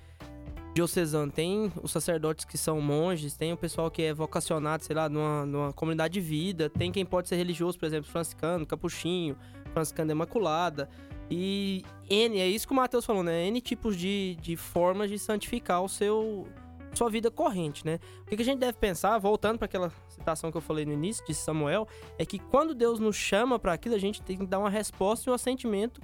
diocesano. 0.75 1.31
Tem 1.31 1.73
os 1.83 1.91
sacerdotes 1.91 2.45
que 2.45 2.57
são 2.57 2.81
monges, 2.81 3.37
tem 3.37 3.53
o 3.53 3.57
pessoal 3.57 3.91
que 3.91 4.03
é 4.03 4.15
vocacionado, 4.15 4.85
sei 4.85 4.97
lá, 4.97 5.09
numa, 5.09 5.47
numa 5.47 5.73
comunidade 5.73 6.15
de 6.15 6.21
vida. 6.21 6.71
Tem 6.71 6.91
quem 6.91 7.05
pode 7.05 7.29
ser 7.29 7.37
religioso, 7.37 7.79
por 7.79 7.87
exemplo, 7.87 8.11
franciscano, 8.11 8.67
capuchinho, 8.67 9.37
franciscano 9.73 10.09
da 10.09 10.15
imaculada. 10.15 10.89
E 11.31 11.85
N, 12.11 12.39
é 12.39 12.47
isso 12.47 12.67
que 12.67 12.73
o 12.73 12.77
Mateus 12.77 13.05
falou, 13.05 13.23
né? 13.23 13.47
N 13.47 13.61
tipos 13.61 13.97
de, 13.97 14.37
de 14.41 14.57
formas 14.57 15.11
de 15.11 15.19
santificar 15.19 15.83
o 15.83 15.89
seu 15.89 16.47
sua 16.95 17.09
vida 17.09 17.31
corrente, 17.31 17.87
né? 17.87 17.99
O 18.21 18.37
que, 18.37 18.43
a 18.43 18.45
gente 18.45 18.59
deve 18.59 18.75
pensar, 18.75 19.19
voltando 19.19 19.59
para 19.59 19.65
aquela 19.65 19.91
citação 20.09 20.51
que 20.51 20.59
eu 20.59 20.61
falei 20.61 20.85
no 20.85 20.93
início 20.93 21.25
de 21.25 21.33
Samuel, 21.33 21.89
é 22.19 22.27
que 22.27 22.39
quando 22.39 22.75
Deus 22.75 22.99
nos 22.99 23.17
chama 23.17 23.59
para 23.59 23.73
aquilo, 23.73 23.95
a 23.95 23.99
gente 23.99 24.21
tem 24.21 24.37
que 24.37 24.45
dar 24.45 24.59
uma 24.59 24.69
resposta 24.69 25.29
e 25.29 25.31
um 25.31 25.35
assentimento 25.35 26.03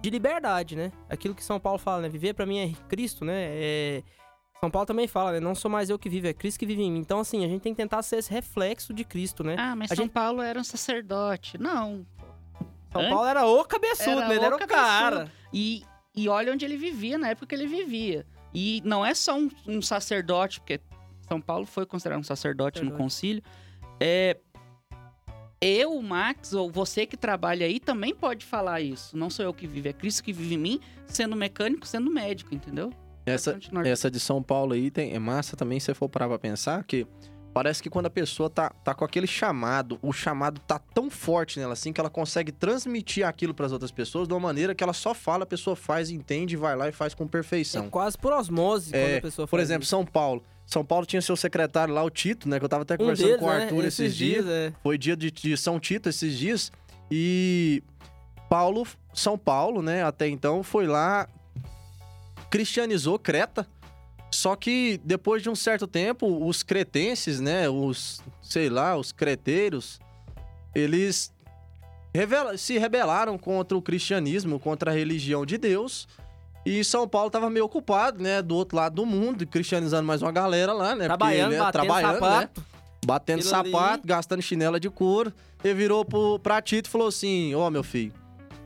de 0.00 0.10
liberdade, 0.10 0.76
né? 0.76 0.92
Aquilo 1.08 1.34
que 1.34 1.42
São 1.44 1.58
Paulo 1.60 1.78
fala, 1.78 2.02
né? 2.02 2.08
Viver 2.08 2.34
para 2.34 2.46
mim 2.46 2.58
é 2.58 2.72
Cristo, 2.88 3.24
né? 3.24 3.34
É... 3.50 4.02
São 4.60 4.70
Paulo 4.70 4.86
também 4.86 5.06
fala, 5.06 5.32
né? 5.32 5.40
Não 5.40 5.54
sou 5.54 5.70
mais 5.70 5.90
eu 5.90 5.98
que 5.98 6.08
vivo, 6.08 6.26
é 6.26 6.32
Cristo 6.32 6.58
que 6.58 6.66
vive 6.66 6.82
em 6.82 6.90
mim. 6.90 6.98
Então, 7.00 7.20
assim, 7.20 7.44
a 7.44 7.48
gente 7.48 7.60
tem 7.62 7.74
que 7.74 7.76
tentar 7.76 8.02
ser 8.02 8.16
esse 8.16 8.30
reflexo 8.30 8.94
de 8.94 9.04
Cristo, 9.04 9.44
né? 9.44 9.54
Ah, 9.58 9.76
mas 9.76 9.92
A 9.92 9.96
São 9.96 10.04
gente- 10.06 10.12
Paulo 10.14 10.40
era 10.40 10.58
um 10.58 10.64
sacerdote. 10.64 11.58
Não. 11.58 12.06
São 12.92 13.00
Antes- 13.02 13.10
Paulo 13.12 13.26
era 13.28 13.46
o 13.46 13.64
cabeçudo, 13.64 14.10
Era 14.12 14.28
né? 14.28 14.34
Ele 14.34 14.40
o 14.40 14.46
era 14.46 14.56
o 14.56 14.58
cabeçudo. 14.58 14.82
cara. 14.82 15.32
E, 15.52 15.84
e 16.14 16.28
olha 16.28 16.52
onde 16.52 16.64
ele 16.64 16.76
vivia, 16.78 17.18
na 17.18 17.28
época 17.28 17.46
que 17.48 17.54
ele 17.54 17.66
vivia. 17.66 18.26
E 18.54 18.80
não 18.84 19.04
é 19.04 19.14
só 19.14 19.36
um, 19.38 19.50
um 19.66 19.82
sacerdote, 19.82 20.60
porque 20.60 20.80
São 21.28 21.40
Paulo 21.40 21.66
foi 21.66 21.84
considerado 21.84 22.20
um 22.20 22.24
sacerdote 22.24 22.78
no 22.80 22.86
Sacerdote. 22.86 23.02
concílio. 23.02 23.42
É, 24.00 24.38
eu, 25.60 26.00
Max, 26.02 26.52
ou 26.52 26.70
você 26.70 27.06
que 27.06 27.16
trabalha 27.16 27.66
aí, 27.66 27.80
também 27.80 28.14
pode 28.14 28.44
falar 28.44 28.80
isso. 28.80 29.16
Não 29.16 29.30
sou 29.30 29.44
eu 29.44 29.54
que 29.54 29.66
vivo, 29.66 29.88
é 29.88 29.92
Cristo 29.92 30.22
que 30.22 30.32
vive 30.32 30.54
em 30.54 30.58
mim, 30.58 30.80
sendo 31.06 31.34
mecânico, 31.34 31.86
sendo 31.86 32.10
médico, 32.10 32.54
entendeu? 32.54 32.92
Essa, 33.24 33.58
essa 33.84 34.10
de 34.10 34.20
São 34.20 34.42
Paulo 34.42 34.74
aí 34.74 34.90
tem, 34.90 35.12
é 35.12 35.18
massa 35.18 35.56
também, 35.56 35.80
se 35.80 35.86
você 35.86 35.94
for 35.94 36.08
parar 36.08 36.28
pra 36.28 36.38
pensar, 36.38 36.84
que 36.84 37.04
parece 37.52 37.82
que 37.82 37.90
quando 37.90 38.06
a 38.06 38.10
pessoa 38.10 38.48
tá, 38.48 38.68
tá 38.68 38.94
com 38.94 39.04
aquele 39.04 39.26
chamado, 39.26 39.98
o 40.00 40.12
chamado 40.12 40.60
tá 40.60 40.78
tão 40.78 41.10
forte 41.10 41.58
nela 41.58 41.72
assim 41.72 41.92
que 41.92 42.00
ela 42.00 42.10
consegue 42.10 42.52
transmitir 42.52 43.26
aquilo 43.26 43.52
pras 43.52 43.72
outras 43.72 43.90
pessoas 43.90 44.28
de 44.28 44.34
uma 44.34 44.38
maneira 44.38 44.74
que 44.74 44.84
ela 44.84 44.92
só 44.92 45.12
fala, 45.12 45.42
a 45.42 45.46
pessoa 45.46 45.74
faz, 45.74 46.10
entende, 46.10 46.54
vai 46.54 46.76
lá 46.76 46.88
e 46.88 46.92
faz 46.92 47.14
com 47.14 47.26
perfeição. 47.26 47.86
É 47.86 47.88
quase 47.88 48.16
por 48.16 48.32
osmose 48.32 48.90
quando 48.90 49.00
É, 49.00 49.18
a 49.18 49.22
pessoa 49.22 49.48
Por 49.48 49.58
exemplo, 49.58 49.82
isso. 49.82 49.90
São 49.90 50.04
Paulo. 50.04 50.44
São 50.66 50.84
Paulo 50.84 51.06
tinha 51.06 51.22
seu 51.22 51.36
secretário 51.36 51.94
lá, 51.94 52.02
o 52.02 52.10
Tito, 52.10 52.48
né? 52.48 52.58
Que 52.58 52.64
eu 52.64 52.68
tava 52.68 52.82
até 52.82 52.94
um 52.94 52.98
conversando 52.98 53.26
deles, 53.26 53.40
com 53.40 53.46
o 53.46 53.50
né? 53.50 53.62
Arthur 53.62 53.84
esses, 53.84 54.16
dias. 54.16 54.44
é. 54.46 54.72
Foi 54.82 54.98
dia 54.98 55.16
de, 55.16 55.30
de 55.30 55.56
São 55.56 55.78
Tito 55.78 56.08
esses 56.08 56.36
dias. 56.36 56.72
E 57.10 57.82
Paulo, 58.50 58.86
São 59.14 59.38
Paulo, 59.38 59.80
né, 59.80 60.02
até 60.02 60.28
então, 60.28 60.62
foi 60.64 60.86
lá, 60.86 61.28
cristianizou 62.50 63.18
Creta. 63.18 63.66
Só 64.30 64.56
que 64.56 65.00
depois 65.04 65.42
de 65.42 65.48
um 65.48 65.54
certo 65.54 65.86
tempo, 65.86 66.44
os 66.46 66.62
cretenses, 66.62 67.40
né, 67.40 67.68
os, 67.68 68.20
sei 68.42 68.68
lá, 68.68 68.96
os 68.96 69.12
creteiros, 69.12 70.00
eles 70.74 71.32
revela- 72.12 72.58
se 72.58 72.76
rebelaram 72.76 73.38
contra 73.38 73.78
o 73.78 73.82
cristianismo, 73.82 74.58
contra 74.58 74.90
a 74.90 74.94
religião 74.94 75.46
de 75.46 75.56
Deus. 75.56 76.08
E 76.66 76.82
São 76.84 77.06
Paulo 77.06 77.30
tava 77.30 77.48
meio 77.48 77.64
ocupado, 77.64 78.20
né, 78.22 78.42
do 78.42 78.56
outro 78.56 78.76
lado 78.76 78.96
do 78.96 79.06
mundo, 79.06 79.46
cristianizando 79.46 80.04
mais 80.06 80.20
uma 80.20 80.32
galera 80.32 80.72
lá, 80.72 80.96
né? 80.96 81.06
porque, 81.06 81.06
Trabalhando, 81.06 81.50
né, 81.52 81.58
batendo 81.58 81.72
trabalhando, 81.72 82.12
né? 82.12 82.18
sapato. 82.20 82.64
batendo 83.06 83.38
Aquilo 83.40 83.54
ali. 83.54 83.70
sapato, 83.70 84.02
gastando 84.06 84.42
chinela 84.42 84.80
de 84.80 84.90
couro. 84.90 85.32
Ele 85.62 85.74
virou 85.74 86.04
pro, 86.04 86.38
pra 86.40 86.60
Tito 86.60 86.88
e 86.88 86.90
falou 86.90 87.06
assim: 87.08 87.54
Ó, 87.54 87.70
meu 87.70 87.84
filho, 87.84 88.12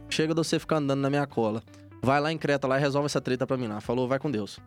chega 0.09 0.33
de 0.35 0.39
você 0.41 0.59
ficar 0.59 0.77
andando 0.77 1.01
na 1.01 1.11
minha 1.11 1.27
cola. 1.27 1.63
Vai 2.03 2.19
lá 2.21 2.33
em 2.33 2.39
Creta 2.39 2.67
lá 2.67 2.79
e 2.79 2.81
resolve 2.81 3.05
essa 3.07 3.21
treta 3.21 3.47
pra 3.47 3.59
mim 3.59 3.67
lá. 3.69 3.81
Falou, 3.83 4.09
vai 4.09 4.19
com 4.19 4.31
Deus. 4.31 4.59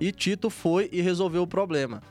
E 0.00 0.10
Tito 0.10 0.50
foi 0.50 0.88
e 0.90 1.00
resolveu 1.00 1.42
o 1.42 1.46
problema. 1.46 2.02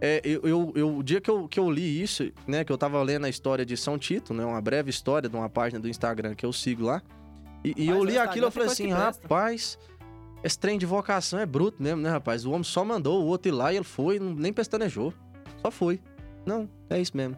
É, 0.00 0.20
eu, 0.24 0.40
eu- 0.42 0.72
eu- 0.74 0.96
o 0.98 1.02
dia 1.04 1.20
que 1.20 1.30
eu, 1.30 1.46
que 1.46 1.58
eu 1.60 1.70
li 1.70 2.02
isso, 2.02 2.28
né, 2.46 2.64
que 2.64 2.72
eu 2.72 2.76
tava 2.76 3.00
lendo 3.04 3.24
a 3.24 3.28
história 3.28 3.64
de 3.64 3.76
São 3.76 3.96
Tito, 3.96 4.34
né, 4.34 4.44
uma 4.44 4.60
breve 4.60 4.90
história 4.90 5.28
de 5.28 5.36
uma 5.36 5.48
página 5.48 5.78
do 5.80 5.88
Instagram 5.88 6.34
que 6.34 6.44
eu 6.44 6.52
sigo 6.52 6.82
lá. 6.84 7.00
E, 7.64 7.72
e 7.84 7.88
eu 7.88 8.04
li 8.04 8.18
aquilo, 8.18 8.46
eu 8.46 8.50
tem 8.50 8.54
falei 8.62 8.68
assim, 8.72 8.88
que 8.88 8.94
presta. 8.94 9.28
Esse 10.44 10.58
trem 10.58 10.78
de 10.78 10.86
vocação 10.86 11.38
é 11.40 11.46
bruto 11.46 11.82
mesmo, 11.82 12.02
né, 12.02 12.10
rapaz? 12.10 12.44
O 12.44 12.50
homem 12.50 12.62
só 12.62 12.84
mandou 12.84 13.22
o 13.22 13.26
outro 13.26 13.48
ir 13.48 13.52
lá 13.52 13.72
e 13.72 13.76
ele 13.76 13.84
foi, 13.84 14.20
nem 14.20 14.52
pestanejou. 14.52 15.12
Só 15.60 15.70
foi. 15.70 16.00
Não, 16.46 16.68
é 16.90 17.00
isso 17.00 17.16
mesmo. 17.16 17.36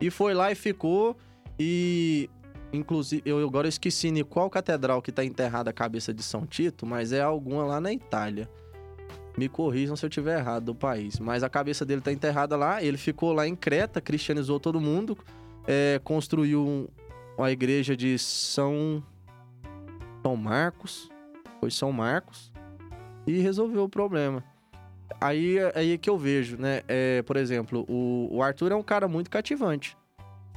E 0.00 0.10
foi 0.10 0.34
lá 0.34 0.52
e 0.52 0.54
ficou. 0.54 1.16
E. 1.58 2.28
Inclusive, 2.72 3.22
eu 3.24 3.42
agora 3.46 3.68
esqueci 3.68 4.08
em 4.08 4.24
qual 4.24 4.50
catedral 4.50 5.00
que 5.00 5.12
tá 5.12 5.24
enterrada 5.24 5.70
a 5.70 5.72
cabeça 5.72 6.12
de 6.12 6.22
São 6.24 6.44
Tito, 6.44 6.84
mas 6.84 7.12
é 7.12 7.20
alguma 7.22 7.64
lá 7.64 7.80
na 7.80 7.92
Itália. 7.92 8.50
Me 9.38 9.48
corrijam 9.48 9.94
se 9.96 10.04
eu 10.04 10.10
tiver 10.10 10.38
errado 10.38 10.64
do 10.66 10.74
país. 10.74 11.18
Mas 11.20 11.42
a 11.42 11.48
cabeça 11.48 11.84
dele 11.84 12.00
tá 12.00 12.12
enterrada 12.12 12.56
lá. 12.56 12.82
Ele 12.82 12.98
ficou 12.98 13.32
lá 13.32 13.46
em 13.46 13.54
Creta, 13.56 14.00
cristianizou 14.00 14.58
todo 14.60 14.80
mundo, 14.80 15.16
é, 15.66 16.00
construiu 16.04 16.66
um- 16.66 16.88
uma 17.38 17.50
igreja 17.50 17.96
de 17.96 18.18
São. 18.18 19.02
São 20.22 20.36
Marcos. 20.36 21.08
Foi 21.64 21.70
São 21.70 21.90
Marcos. 21.90 22.52
E 23.26 23.38
resolveu 23.38 23.84
o 23.84 23.88
problema. 23.88 24.44
Aí, 25.18 25.56
aí 25.74 25.96
que 25.96 26.10
eu 26.10 26.18
vejo, 26.18 26.58
né? 26.58 26.82
É, 26.86 27.22
por 27.22 27.38
exemplo, 27.38 27.86
o, 27.88 28.28
o 28.30 28.42
Arthur 28.42 28.72
é 28.72 28.74
um 28.74 28.82
cara 28.82 29.08
muito 29.08 29.30
cativante. 29.30 29.96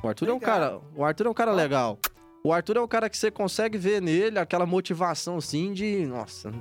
O 0.03 0.09
Arthur 0.09 0.27
é 0.27 0.31
um 0.31 0.33
Legal. 0.33 0.49
cara. 0.49 0.81
O 0.93 1.05
Arthur 1.05 1.27
é 1.27 1.29
um 1.29 1.33
cara 1.33 1.53
legal. 1.53 1.97
O 2.43 2.51
Arthur 2.51 2.75
é 2.75 2.81
um 2.81 2.87
cara 2.89 3.09
que 3.09 3.15
você 3.15 3.31
consegue 3.31 3.77
ver 3.77 4.01
nele 4.01 4.37
aquela 4.37 4.65
motivação 4.65 5.37
assim 5.37 5.71
de. 5.71 6.05
Nossa, 6.05 6.51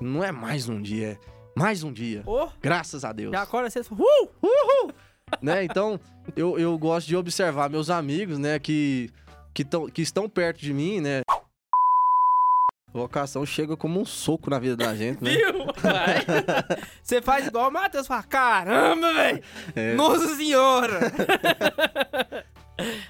não 0.00 0.24
é 0.24 0.32
mais 0.32 0.66
um 0.66 0.80
dia, 0.80 1.08
é 1.08 1.18
mais 1.54 1.82
um 1.82 1.92
dia. 1.92 2.22
Ô, 2.24 2.48
Graças 2.62 3.04
a 3.04 3.12
Deus. 3.12 3.32
já 3.32 3.42
acorda 3.42 3.68
você 3.68 3.84
fala, 3.84 4.00
uh! 4.00 4.92
Né? 5.42 5.62
Então, 5.64 6.00
eu, 6.34 6.58
eu 6.58 6.78
gosto 6.78 7.06
de 7.06 7.16
observar 7.18 7.68
meus 7.68 7.90
amigos, 7.90 8.38
né, 8.38 8.58
que, 8.58 9.10
que, 9.52 9.62
tão, 9.62 9.90
que 9.90 10.00
estão 10.00 10.26
perto 10.26 10.58
de 10.58 10.72
mim, 10.72 11.02
né? 11.02 11.20
Vocação 12.92 13.46
chega 13.46 13.76
como 13.76 14.00
um 14.00 14.04
soco 14.04 14.50
na 14.50 14.58
vida 14.58 14.76
da 14.76 14.94
gente, 14.94 15.22
né? 15.22 15.30
Viu? 15.30 15.66
Você 17.02 17.22
faz 17.22 17.46
igual 17.46 17.68
o 17.68 17.72
Matheus, 17.72 18.06
fala, 18.06 18.22
caramba, 18.24 19.12
velho! 19.14 19.42
É. 19.76 19.94
Nossa 19.94 20.34
Senhora! 20.34 21.00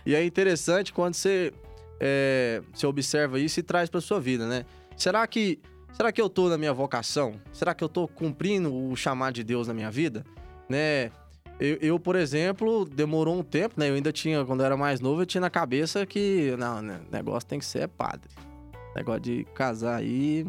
E 0.05 0.15
é 0.15 0.25
interessante 0.25 0.93
quando 0.93 1.15
você, 1.15 1.53
é, 2.01 2.63
você 2.73 2.87
observa 2.87 3.39
isso 3.39 3.61
e 3.61 3.63
traz 3.63 3.89
para 3.89 4.01
sua 4.01 4.21
vida, 4.21 4.47
né? 4.47 4.65
Será 4.97 5.27
que, 5.27 5.61
será 5.93 6.11
que 6.11 6.21
eu 6.21 6.29
tô 6.29 6.49
na 6.49 6.59
minha 6.59 6.73
vocação? 6.73 7.41
Será 7.53 7.75
que 7.75 7.83
eu 7.83 7.89
tô 7.89 8.09
cumprindo 8.09 8.75
o 8.75 8.97
chamado 8.97 9.35
de 9.35 9.45
Deus 9.45 9.69
na 9.69 9.75
minha 9.75 9.91
vida? 9.91 10.25
Né? 10.69 11.11
Eu, 11.59 11.79
eu, 11.81 12.01
por 12.01 12.17
exemplo, 12.17 12.85
demorou 12.85 13.39
um 13.39 13.43
tempo, 13.43 13.75
né? 13.79 13.91
Eu 13.91 13.95
ainda 13.95 14.13
tinha, 14.13 14.45
quando 14.45 14.61
eu 14.61 14.67
era 14.67 14.77
mais 14.77 15.01
novo, 15.01 15.23
eu 15.23 15.27
tinha 15.27 15.41
na 15.41 15.51
cabeça 15.51 16.07
que, 16.07 16.55
não, 16.59 16.83
né? 16.83 17.01
negócio 17.13 17.49
tem 17.49 17.59
que 17.59 17.65
ser 17.65 17.87
padre. 17.89 18.29
Negócio 18.95 19.21
de 19.21 19.45
casar 19.55 19.97
aí, 19.97 20.47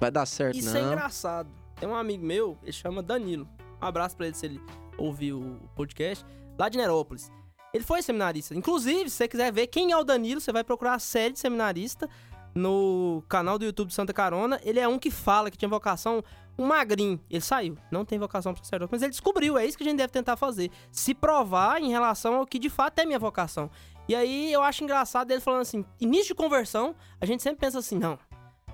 vai 0.00 0.10
dar 0.10 0.26
certo, 0.26 0.58
Isso 0.58 0.74
não. 0.74 0.80
é 0.80 0.92
engraçado. 0.92 1.48
Tem 1.78 1.88
um 1.88 1.94
amigo 1.94 2.24
meu, 2.24 2.58
ele 2.62 2.72
chama 2.72 3.02
Danilo. 3.02 3.48
Um 3.80 3.86
abraço 3.86 4.16
pra 4.16 4.26
ele 4.26 4.34
se 4.36 4.46
ele 4.46 4.60
ouvir 4.96 5.32
o 5.32 5.56
podcast. 5.74 6.24
Lá 6.58 6.68
de 6.68 6.78
Nerópolis. 6.78 7.30
Ele 7.72 7.82
foi 7.82 8.02
seminarista. 8.02 8.54
Inclusive, 8.54 9.10
se 9.10 9.16
você 9.16 9.28
quiser 9.28 9.52
ver 9.52 9.66
quem 9.66 9.90
é 9.90 9.96
o 9.96 10.04
Danilo, 10.04 10.40
você 10.40 10.52
vai 10.52 10.62
procurar 10.62 10.94
a 10.94 10.98
série 10.98 11.32
de 11.32 11.40
seminarista 11.40 12.08
no 12.54 13.22
canal 13.28 13.58
do 13.58 13.64
YouTube 13.64 13.92
Santa 13.92 14.12
Carona. 14.12 14.60
Ele 14.62 14.78
é 14.78 14.86
um 14.86 14.98
que 14.98 15.10
fala 15.10 15.50
que 15.50 15.56
tinha 15.56 15.68
vocação, 15.68 16.22
um 16.56 16.66
magrinho. 16.66 17.18
Ele 17.28 17.40
saiu. 17.40 17.76
Não 17.90 18.04
tem 18.04 18.16
vocação 18.16 18.54
para 18.54 18.62
sacerdote, 18.62 18.92
mas 18.92 19.02
ele 19.02 19.10
descobriu. 19.10 19.58
É 19.58 19.66
isso 19.66 19.76
que 19.76 19.82
a 19.82 19.86
gente 19.86 19.98
deve 19.98 20.12
tentar 20.12 20.36
fazer. 20.36 20.70
Se 20.92 21.12
provar 21.14 21.82
em 21.82 21.90
relação 21.90 22.36
ao 22.36 22.46
que 22.46 22.60
de 22.60 22.70
fato 22.70 23.00
é 23.00 23.04
minha 23.04 23.18
vocação. 23.18 23.68
E 24.08 24.14
aí 24.14 24.52
eu 24.52 24.62
acho 24.62 24.84
engraçado 24.84 25.30
ele 25.30 25.40
falando 25.40 25.62
assim: 25.62 25.84
início 26.00 26.28
de 26.28 26.34
conversão, 26.34 26.94
a 27.20 27.26
gente 27.26 27.42
sempre 27.42 27.60
pensa 27.60 27.78
assim, 27.78 27.98
não. 27.98 28.18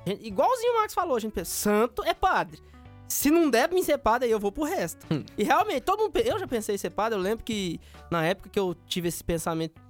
Gente, 0.07 0.27
Igualzinho 0.27 0.73
o 0.73 0.77
Max 0.81 0.95
falou, 0.95 1.17
a 1.17 1.21
gente 1.21 1.33
pensa, 1.33 1.51
santo 1.51 2.03
é 2.05 2.15
padre. 2.15 2.61
Se 3.09 3.29
não 3.31 3.51
der 3.51 3.69
pra 3.69 3.75
me 3.75 3.83
ser 3.83 3.99
padre, 3.99 4.27
aí 4.27 4.33
eu 4.33 4.39
vou 4.39 4.53
pro 4.53 4.63
resto. 4.63 5.05
E 5.37 5.43
realmente, 5.43 5.81
todo 5.81 6.01
mundo. 6.01 6.17
Eu 6.17 6.39
já 6.39 6.47
pensei 6.47 6.77
em 6.77 6.79
ser 6.79 6.91
padre, 6.91 7.19
eu 7.19 7.23
lembro 7.23 7.45
que 7.45 7.81
na 8.11 8.25
época 8.25 8.49
que 8.49 8.59
eu 8.59 8.75
tive 8.87 9.09
esse 9.09 9.23
pensamento 9.23 9.81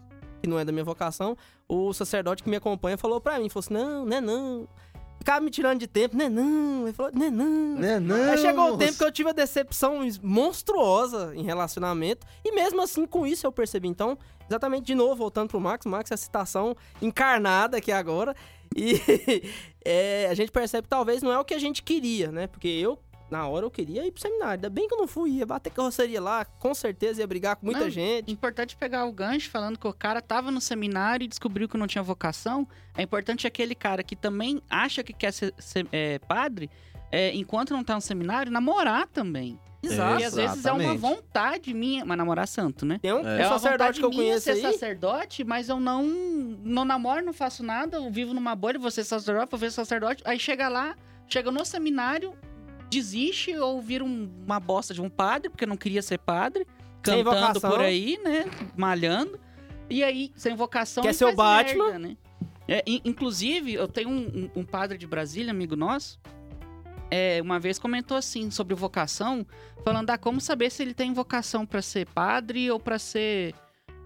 que 0.41 0.49
não 0.49 0.59
é 0.59 0.65
da 0.65 0.73
minha 0.73 0.85
vocação, 0.85 1.37
o 1.69 1.93
sacerdote 1.93 2.43
que 2.43 2.49
me 2.49 2.57
acompanha 2.57 2.97
falou 2.97 3.21
pra 3.21 3.39
mim, 3.39 3.49
falou 3.49 3.61
assim: 3.61 3.75
não, 3.75 4.07
não 4.07 4.17
é 4.17 4.21
não. 4.23 4.69
ficava 5.19 5.41
me 5.41 5.51
tirando 5.51 5.79
de 5.79 5.87
tempo, 5.87 6.17
né 6.17 6.31
não, 6.31 6.85
ele 6.85 6.93
falou, 6.95 7.13
né 7.13 7.29
não. 7.31 7.75
Né, 7.75 8.01
não, 8.01 8.33
Aí 8.33 8.39
chegou 8.39 8.73
o 8.73 8.79
tempo 8.79 8.97
que 8.97 9.05
eu 9.05 9.13
tive 9.13 9.29
a 9.29 9.35
decepção 9.35 10.01
monstruosa 10.23 11.33
em 11.35 11.43
relacionamento. 11.43 12.27
E 12.43 12.53
mesmo 12.53 12.81
assim, 12.81 13.07
com 13.07 13.27
isso 13.27 13.47
eu 13.47 13.53
percebi. 13.53 13.87
Então, 13.87 14.17
exatamente 14.51 14.85
de 14.85 14.95
novo, 14.95 15.15
voltando 15.15 15.49
pro 15.49 15.61
Max, 15.61 15.87
o 15.87 15.89
Max 15.89 16.11
é 16.11 16.15
a 16.15 16.17
citação 16.17 16.77
encarnada 17.01 17.77
aqui 17.77 17.93
agora. 17.93 18.35
E 18.77 19.01
é, 19.85 20.29
a 20.29 20.35
gente 20.35 20.51
percebe 20.51 20.83
que 20.83 20.89
talvez 20.89 21.23
não 21.23 21.33
é 21.33 21.39
o 21.39 21.45
que 21.45 21.55
a 21.55 21.59
gente 21.59 21.83
queria, 21.83 22.33
né? 22.33 22.47
Porque 22.47 22.69
eu, 22.69 22.99
na 23.31 23.47
hora, 23.47 23.65
eu 23.65 23.71
queria 23.71 24.05
ir 24.05 24.11
pro 24.11 24.21
seminário. 24.21 24.55
Ainda 24.55 24.71
bem 24.71 24.89
que 24.89 24.95
eu 24.95 24.99
não 24.99 25.07
fui, 25.07 25.31
ia 25.31 25.47
bater 25.47 25.71
carroceria 25.71 26.21
lá, 26.21 26.45
com 26.45 26.75
certeza 26.75 27.21
ia 27.21 27.27
brigar 27.27 27.57
com 27.57 27.67
muita 27.67 27.83
Não, 27.83 27.91
gente. 27.91 28.31
Importante 28.31 28.77
pegar 28.77 29.07
o 29.07 29.13
gancho 29.13 29.49
falando 29.51 29.79
que 29.79 29.87
o 29.87 29.93
cara 29.93 30.21
tava 30.21 30.51
no 30.51 30.61
seminário 30.61 31.25
e 31.25 31.29
descobriu 31.29 31.69
que 31.69 31.77
não 31.77 31.87
tinha 31.87 32.03
vocação. 32.03 32.67
É 32.97 33.03
importante 33.03 33.47
aquele 33.47 33.75
cara 33.75 34.03
que 34.03 34.17
também 34.17 34.61
acha 34.69 35.03
que 35.03 35.13
quer 35.13 35.33
ser, 35.33 35.55
ser, 35.59 35.87
é, 35.93 36.19
padre, 36.19 36.69
é, 37.13 37.35
enquanto 37.35 37.73
não 37.73 37.85
tá 37.85 37.95
no 37.95 38.01
seminário, 38.01 38.51
namorar 38.51 39.07
também. 39.07 39.59
Exato. 39.83 40.21
E 40.21 40.25
às 40.25 40.35
vezes 40.35 40.65
é 40.67 40.73
uma 40.73 40.95
vontade 40.95 41.73
minha, 41.73 42.05
mas 42.05 42.19
namorar 42.19 42.47
santo, 42.47 42.85
né? 42.85 42.99
Tem 43.01 43.13
um, 43.13 43.27
É. 43.27 43.43
É 43.43 43.47
uma 43.47 43.59
sacerdote 43.59 43.71
vontade 43.79 43.99
que 44.01 44.05
eu 44.05 44.11
minha 44.11 44.23
conheço 44.23 44.45
ser 44.45 44.51
aí. 44.53 44.63
sacerdote, 44.63 45.45
mas 45.45 45.69
eu 45.69 45.81
não 45.81 46.05
não 46.63 46.85
namoro, 46.85 47.25
não 47.25 47.33
faço 47.33 47.63
nada, 47.63 47.97
eu 47.97 48.11
vivo 48.11 48.35
numa 48.35 48.55
bolha, 48.55 48.79
vou 48.79 48.91
ser 48.91 49.05
sacerdote, 49.05 49.51
vou 49.51 49.59
ver 49.61 49.71
sacerdote. 49.73 50.23
Aí 50.27 50.39
chega 50.39 50.69
lá, 50.69 50.95
chega 51.27 51.51
no 51.51 51.65
seminário, 51.65 52.35
desiste 52.91 53.57
ou 53.57 53.81
vira 53.81 54.05
um- 54.05 54.31
uma 54.45 54.61
bosta 54.61 54.93
de 54.93 55.01
um 55.01 55.09
padre, 55.09 55.49
porque 55.49 55.65
não 55.67 55.77
queria 55.77 56.03
ser 56.03 56.19
padre, 56.19 56.67
Sem 57.05 57.25
cantando 57.25 57.47
vocação. 57.47 57.71
por 57.71 57.81
aí, 57.81 58.19
né, 58.23 58.45
malhando. 58.77 59.39
E 59.89 60.05
aí, 60.05 60.31
sem 60.37 60.55
vocação, 60.55 61.03
Quer 61.03 61.15
ser 61.15 61.25
o 61.25 61.35
Batman? 61.35 61.85
merda, 61.85 61.99
né? 61.99 62.17
É, 62.69 62.83
in- 62.87 63.01
inclusive, 63.05 63.75
eu 63.75 63.89
tenho 63.89 64.09
um, 64.09 64.51
um- 64.55 64.61
um 64.61 64.65
padre 64.65 64.97
de 64.99 65.07
Brasília, 65.07 65.51
amigo 65.51 65.75
nosso, 65.75 66.21
é, 67.11 67.41
uma 67.43 67.59
vez 67.59 67.79
comentou 67.79 68.17
assim 68.17 68.51
sobre 68.51 68.75
vocação, 68.75 69.47
falando 69.85 70.11
ah, 70.11 70.19
como 70.19 70.41
saber 70.41 70.71
se 70.71 70.83
ele 70.83 70.95
tem 70.95 71.13
vocação 71.13 71.67
pra 71.67 71.83
ser 71.83 72.07
padre 72.07 72.71
ou 72.71 72.79
pra 72.79 72.99
ser 72.99 73.55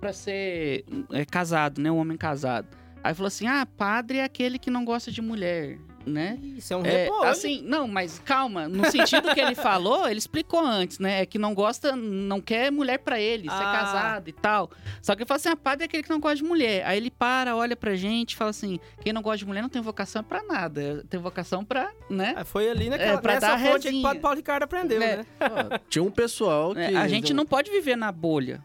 para 0.00 0.12
ser 0.12 0.84
é, 1.12 1.24
casado, 1.24 1.80
né, 1.80 1.90
um 1.90 1.96
homem 1.96 2.16
casado. 2.16 2.68
Aí 3.02 3.14
falou 3.14 3.28
assim: 3.28 3.46
"Ah, 3.46 3.66
padre 3.66 4.18
é 4.18 4.24
aquele 4.24 4.58
que 4.58 4.70
não 4.70 4.84
gosta 4.84 5.10
de 5.10 5.22
mulher", 5.22 5.78
né? 6.06 6.38
Isso 6.42 6.72
é 6.72 6.76
um 6.76 6.84
É, 6.84 7.04
repolho. 7.04 7.28
assim, 7.30 7.62
não, 7.62 7.86
mas 7.88 8.18
calma, 8.24 8.68
no 8.68 8.84
sentido 8.90 9.32
que 9.34 9.40
ele 9.40 9.54
falou, 9.54 10.08
ele 10.08 10.18
explicou 10.18 10.60
antes, 10.60 10.98
né? 10.98 11.22
É 11.22 11.26
que 11.26 11.38
não 11.38 11.54
gosta, 11.54 11.94
não 11.96 12.40
quer 12.40 12.70
mulher 12.70 12.98
pra 12.98 13.18
ele, 13.20 13.48
ser 13.48 13.54
Ah. 13.54 13.72
casado 13.72 14.28
e 14.28 14.32
tal. 14.32 14.70
Só 15.02 15.14
que 15.14 15.22
ele 15.22 15.28
fala 15.28 15.36
assim: 15.36 15.48
ah, 15.48 15.56
padre 15.56 15.84
é 15.84 15.86
aquele 15.86 16.02
que 16.02 16.10
não 16.10 16.20
gosta 16.20 16.36
de 16.36 16.44
mulher. 16.44 16.84
Aí 16.86 16.96
ele 16.98 17.10
para, 17.10 17.56
olha 17.56 17.74
pra 17.76 17.94
gente 17.94 18.32
e 18.32 18.36
fala 18.36 18.50
assim: 18.50 18.78
quem 19.02 19.12
não 19.12 19.22
gosta 19.22 19.38
de 19.38 19.46
mulher 19.46 19.62
não 19.62 19.68
tem 19.68 19.80
vocação 19.82 20.22
pra 20.22 20.42
nada, 20.42 21.04
tem 21.08 21.18
vocação 21.20 21.64
pra, 21.64 21.90
né? 22.10 22.34
É, 22.38 22.44
Foi 22.44 22.68
ali 22.68 22.88
naquela, 22.90 23.18
É, 23.18 23.20
pra 23.20 23.34
nessa 23.34 23.46
dar 23.48 23.58
fonte 23.58 23.68
aí 23.68 23.70
que 23.70 23.78
o 23.78 23.90
resinha. 23.90 24.02
padre 24.02 24.20
Paulo 24.20 24.36
Ricardo 24.36 24.62
aprendeu, 24.64 25.02
É. 25.02 25.16
né? 25.18 25.24
Ó, 25.40 25.78
Tinha 25.88 26.02
um 26.02 26.10
pessoal 26.10 26.74
que. 26.74 26.80
É, 26.80 26.96
a 26.96 27.08
gente 27.08 27.32
não 27.32 27.46
pode 27.46 27.70
viver 27.70 27.96
na 27.96 28.10
bolha. 28.12 28.60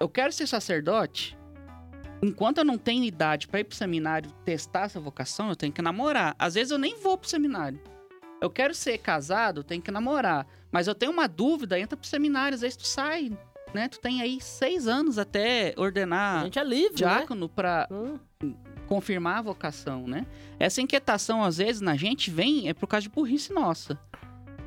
Eu 0.00 0.08
quero 0.08 0.32
ser 0.32 0.46
sacerdote. 0.48 1.36
Enquanto 2.22 2.58
eu 2.58 2.64
não 2.64 2.78
tenho 2.78 3.02
idade 3.04 3.48
pra 3.48 3.60
ir 3.60 3.64
pro 3.64 3.76
seminário 3.76 4.30
testar 4.44 4.82
essa 4.82 5.00
vocação, 5.00 5.48
eu 5.48 5.56
tenho 5.56 5.72
que 5.72 5.82
namorar. 5.82 6.36
Às 6.38 6.54
vezes 6.54 6.70
eu 6.70 6.78
nem 6.78 6.96
vou 7.00 7.18
pro 7.18 7.28
seminário. 7.28 7.80
Eu 8.40 8.48
quero 8.48 8.74
ser 8.74 8.98
casado, 8.98 9.60
eu 9.60 9.64
tenho 9.64 9.82
que 9.82 9.90
namorar. 9.90 10.46
Mas 10.70 10.86
eu 10.86 10.94
tenho 10.94 11.10
uma 11.12 11.26
dúvida, 11.26 11.78
entra 11.78 11.96
pro 11.96 12.06
seminário, 12.08 12.54
às 12.54 12.60
vezes 12.60 12.76
tu 12.76 12.86
sai, 12.86 13.36
né? 13.74 13.88
Tu 13.88 13.98
tem 14.00 14.20
aí 14.22 14.40
seis 14.40 14.86
anos 14.86 15.18
até 15.18 15.74
A 15.76 15.80
ordenar 15.80 16.44
gente 16.44 16.58
é 16.58 16.64
livre, 16.64 16.90
né? 16.90 16.96
diácono 16.96 17.48
pra 17.48 17.88
Hum. 17.90 18.18
confirmar 18.86 19.38
a 19.38 19.42
vocação, 19.42 20.06
né? 20.06 20.24
Essa 20.60 20.80
inquietação, 20.80 21.42
às 21.42 21.58
vezes, 21.58 21.80
na 21.80 21.96
gente 21.96 22.30
vem 22.30 22.68
é 22.68 22.74
por 22.74 22.86
causa 22.86 23.02
de 23.02 23.08
burrice 23.08 23.52
nossa, 23.52 23.98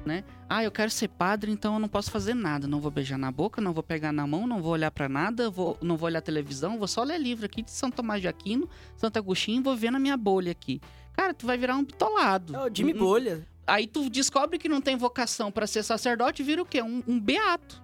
né? 0.05 0.23
Ah, 0.47 0.63
eu 0.63 0.71
quero 0.71 0.91
ser 0.91 1.07
padre, 1.07 1.51
então 1.51 1.73
eu 1.73 1.79
não 1.79 1.87
posso 1.87 2.11
fazer 2.11 2.33
nada. 2.33 2.67
Não 2.67 2.79
vou 2.79 2.91
beijar 2.91 3.17
na 3.17 3.31
boca, 3.31 3.59
não 3.61 3.73
vou 3.73 3.83
pegar 3.83 4.11
na 4.11 4.25
mão, 4.27 4.45
não 4.45 4.61
vou 4.61 4.71
olhar 4.73 4.91
pra 4.91 5.09
nada, 5.09 5.49
vou, 5.49 5.77
não 5.81 5.97
vou 5.97 6.07
olhar 6.07 6.21
televisão, 6.21 6.77
vou 6.77 6.87
só 6.87 7.03
ler 7.03 7.19
livro 7.19 7.45
aqui 7.45 7.61
de 7.61 7.71
São 7.71 7.89
Tomás 7.89 8.21
de 8.21 8.27
Aquino, 8.27 8.69
Santo 8.95 9.17
Agostinho, 9.17 9.59
e 9.59 9.63
vou 9.63 9.75
ver 9.75 9.91
na 9.91 9.99
minha 9.99 10.15
bolha 10.15 10.51
aqui. 10.51 10.79
Cara, 11.13 11.33
tu 11.33 11.45
vai 11.47 11.57
virar 11.57 11.75
um 11.75 11.83
bitolado. 11.83 12.55
É 12.55 12.69
o 12.69 12.69
Jimmy 12.73 12.93
Hum, 12.93 12.97
Bolha. 12.99 13.47
Aí 13.65 13.87
tu 13.87 14.09
descobre 14.09 14.59
que 14.59 14.69
não 14.69 14.79
tem 14.81 14.95
vocação 14.95 15.51
pra 15.51 15.65
ser 15.65 15.81
sacerdote, 15.81 16.43
vira 16.43 16.61
o 16.61 16.65
quê? 16.65 16.81
Um, 16.83 17.01
um 17.07 17.19
beato. 17.19 17.83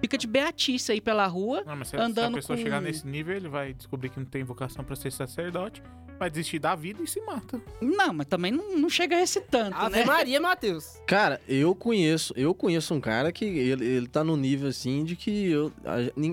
Fica 0.00 0.18
de 0.18 0.26
beatice 0.26 0.90
aí 0.90 1.00
pela 1.00 1.26
rua. 1.28 1.62
Não, 1.64 1.76
mas 1.76 1.88
se, 1.88 1.96
se 1.96 1.96
a 2.02 2.04
Andando 2.06 2.34
pessoa 2.34 2.56
com- 2.56 2.62
chegar 2.64 2.80
nesse 2.80 3.06
nível, 3.06 3.36
ele 3.36 3.48
vai 3.48 3.72
descobrir 3.72 4.08
que 4.08 4.18
não 4.18 4.26
tem 4.26 4.42
vocação 4.42 4.82
pra 4.84 4.96
ser 4.96 5.12
sacerdote, 5.12 5.80
vai 6.22 6.30
desistir 6.30 6.58
da 6.58 6.74
vida 6.74 7.02
e 7.02 7.06
se 7.06 7.20
mata. 7.22 7.60
Não, 7.80 8.12
mas 8.14 8.26
também 8.26 8.52
não, 8.52 8.76
não 8.76 8.88
chega 8.88 9.16
a 9.16 9.22
esse 9.22 9.40
tanto, 9.40 9.76
Ave 9.76 9.96
né? 9.96 10.04
Maria, 10.04 10.40
Matheus. 10.40 11.00
Cara, 11.06 11.40
eu 11.48 11.74
conheço, 11.74 12.32
eu 12.36 12.54
conheço 12.54 12.94
um 12.94 13.00
cara 13.00 13.32
que 13.32 13.44
ele, 13.44 13.84
ele 13.84 14.06
tá 14.06 14.22
no 14.22 14.36
nível 14.36 14.68
assim 14.68 15.04
de 15.04 15.16
que 15.16 15.50
eu. 15.50 15.72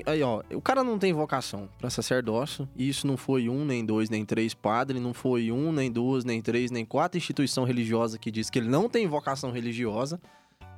aí, 0.06 0.22
ó, 0.22 0.44
o 0.54 0.62
cara 0.62 0.84
não 0.84 1.00
tem 1.00 1.12
vocação 1.12 1.68
pra 1.80 1.90
sacerdócio. 1.90 2.70
E 2.76 2.88
isso 2.88 3.08
não 3.08 3.18
foi 3.18 3.50
um, 3.50 3.66
nem 3.66 3.84
dois, 3.84 4.10
nem 4.10 4.24
três 4.24 4.54
padres, 4.54 5.02
não 5.02 5.14
foi 5.14 5.52
um, 5.52 5.72
nem 5.72 5.92
duas, 5.92 6.24
nem 6.24 6.42
três, 6.42 6.70
nem 6.70 6.86
quatro 6.86 7.18
instituição 7.18 7.64
religiosa 7.64 8.20
que 8.20 8.30
diz 8.30 8.50
que 8.50 8.60
ele 8.60 8.70
não 8.70 8.88
tem 8.88 9.08
vocação 9.08 9.52
religiosa, 9.52 10.22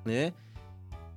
né? 0.06 0.34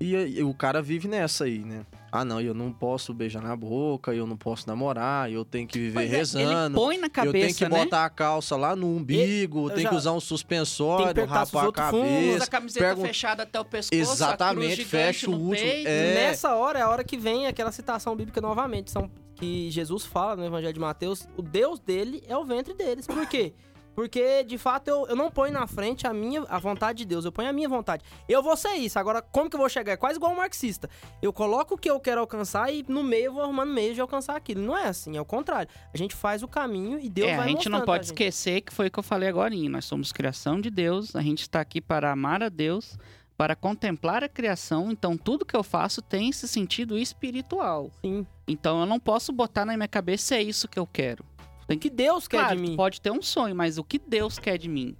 E, 0.00 0.16
aí, 0.16 0.42
o 0.42 0.52
cara 0.52 0.82
vive 0.82 1.06
nessa 1.06 1.44
aí, 1.44 1.60
né? 1.60 1.86
Ah, 2.16 2.24
não, 2.24 2.40
eu 2.40 2.54
não 2.54 2.72
posso 2.72 3.12
beijar 3.12 3.42
na 3.42 3.56
boca, 3.56 4.14
eu 4.14 4.24
não 4.24 4.36
posso 4.36 4.68
namorar, 4.68 5.32
eu 5.32 5.44
tenho 5.44 5.66
que 5.66 5.76
viver 5.78 5.94
Pois 5.94 6.12
é, 6.12 6.16
rezando. 6.16 6.66
Ele 6.68 6.74
põe 6.74 6.96
na 6.98 7.10
cabeça, 7.10 7.36
eu 7.36 7.40
tenho 7.42 7.54
que 7.56 7.68
né? 7.68 7.84
botar 7.84 8.04
a 8.04 8.08
calça 8.10 8.56
lá 8.56 8.76
no 8.76 8.86
umbigo, 8.86 9.66
eu 9.68 9.74
tem 9.74 9.82
já- 9.82 9.88
que 9.90 9.94
usar 9.96 10.10
um 10.12 10.14
tem 10.14 10.20
que 10.20 10.26
suspensório, 10.26 11.06
apertar 11.08 11.42
os 11.42 11.50
rapar 11.50 11.62
a 11.64 11.90
fundos, 11.90 12.06
cabeça. 12.06 12.34
Usa 12.36 12.44
a 12.44 12.46
camiseta 12.46 12.86
pergun- 12.86 13.02
fechada 13.04 13.42
até 13.42 13.58
o 13.58 13.64
pescoço, 13.64 14.00
Exatamente, 14.00 14.72
a 14.72 14.76
cruz 14.76 14.88
fecha 14.88 15.28
o 15.28 15.32
último- 15.32 15.50
peito. 15.70 15.88
é. 15.88 16.14
Nessa 16.14 16.54
hora 16.54 16.78
é 16.78 16.82
a 16.82 16.88
hora 16.88 17.02
que 17.02 17.16
vem 17.16 17.48
aquela 17.48 17.72
citação 17.72 18.14
bíblica 18.14 18.40
novamente, 18.40 18.92
são, 18.92 19.10
que 19.34 19.68
Jesus 19.72 20.04
fala 20.04 20.36
no 20.36 20.44
Evangelho 20.46 20.72
de 20.72 20.78
Mateus, 20.78 21.28
o 21.36 21.42
Deus 21.42 21.80
dele 21.80 22.22
é 22.28 22.36
o 22.36 22.44
ventre 22.44 22.74
deles. 22.74 23.08
Por 23.08 23.26
quê? 23.26 23.52
Porque, 23.94 24.44
de 24.44 24.58
fato, 24.58 24.88
eu, 24.88 25.06
eu 25.08 25.16
não 25.16 25.30
ponho 25.30 25.52
na 25.52 25.66
frente 25.66 26.06
a 26.06 26.12
minha 26.12 26.42
a 26.48 26.58
vontade 26.58 26.98
de 26.98 27.04
Deus, 27.04 27.24
eu 27.24 27.32
ponho 27.32 27.48
a 27.48 27.52
minha 27.52 27.68
vontade. 27.68 28.04
Eu 28.28 28.42
vou 28.42 28.56
ser 28.56 28.74
isso, 28.74 28.98
agora 28.98 29.22
como 29.22 29.48
que 29.48 29.56
eu 29.56 29.60
vou 29.60 29.68
chegar? 29.68 29.92
É 29.92 29.96
quase 29.96 30.16
igual 30.16 30.32
um 30.32 30.36
marxista. 30.36 30.90
Eu 31.22 31.32
coloco 31.32 31.74
o 31.74 31.78
que 31.78 31.90
eu 31.90 31.98
quero 31.98 32.20
alcançar 32.20 32.72
e 32.72 32.84
no 32.88 33.02
meio 33.02 33.26
eu 33.26 33.32
vou 33.32 33.42
arrumando 33.42 33.72
meios 33.72 33.94
de 33.94 34.00
alcançar 34.00 34.36
aquilo. 34.36 34.60
Não 34.60 34.76
é 34.76 34.88
assim, 34.88 35.16
é 35.16 35.20
o 35.20 35.24
contrário. 35.24 35.70
A 35.92 35.96
gente 35.96 36.14
faz 36.14 36.42
o 36.42 36.48
caminho 36.48 36.98
e 37.00 37.08
Deus 37.08 37.30
é, 37.30 37.36
vai 37.36 37.46
a 37.46 37.48
gente 37.48 37.68
não 37.68 37.82
pode 37.82 38.06
gente. 38.06 38.14
esquecer 38.14 38.60
que 38.60 38.72
foi 38.72 38.88
o 38.88 38.90
que 38.90 38.98
eu 38.98 39.02
falei 39.02 39.28
agora. 39.28 39.54
Nós 39.54 39.84
somos 39.84 40.10
criação 40.10 40.60
de 40.60 40.70
Deus, 40.70 41.14
a 41.14 41.22
gente 41.22 41.42
está 41.42 41.60
aqui 41.60 41.80
para 41.80 42.10
amar 42.10 42.42
a 42.42 42.48
Deus, 42.48 42.98
para 43.36 43.54
contemplar 43.54 44.24
a 44.24 44.28
criação. 44.28 44.90
Então, 44.90 45.16
tudo 45.16 45.44
que 45.44 45.56
eu 45.56 45.62
faço 45.62 46.02
tem 46.02 46.30
esse 46.30 46.48
sentido 46.48 46.98
espiritual. 46.98 47.90
Sim. 48.00 48.26
Então, 48.48 48.80
eu 48.80 48.86
não 48.86 48.98
posso 48.98 49.32
botar 49.32 49.64
na 49.64 49.76
minha 49.76 49.88
cabeça 49.88 50.34
é 50.34 50.42
isso 50.42 50.68
que 50.68 50.78
eu 50.78 50.86
quero. 50.86 51.24
Tem 51.66 51.76
O 51.76 51.80
que 51.80 51.90
Deus 51.90 52.28
quer 52.28 52.38
claro, 52.38 52.56
de 52.56 52.62
mim. 52.62 52.76
pode 52.76 53.00
ter 53.00 53.10
um 53.10 53.22
sonho, 53.22 53.54
mas 53.54 53.78
o 53.78 53.84
que 53.84 53.98
Deus 53.98 54.38
quer 54.38 54.58
de 54.58 54.68
mim? 54.68 54.96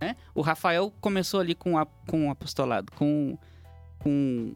Né? 0.00 0.16
O 0.34 0.40
Rafael 0.40 0.92
começou 1.00 1.40
ali 1.40 1.54
com, 1.54 1.76
a, 1.76 1.86
com 2.06 2.28
o 2.28 2.30
apostolado, 2.30 2.90
com, 2.92 3.36
com 3.98 4.54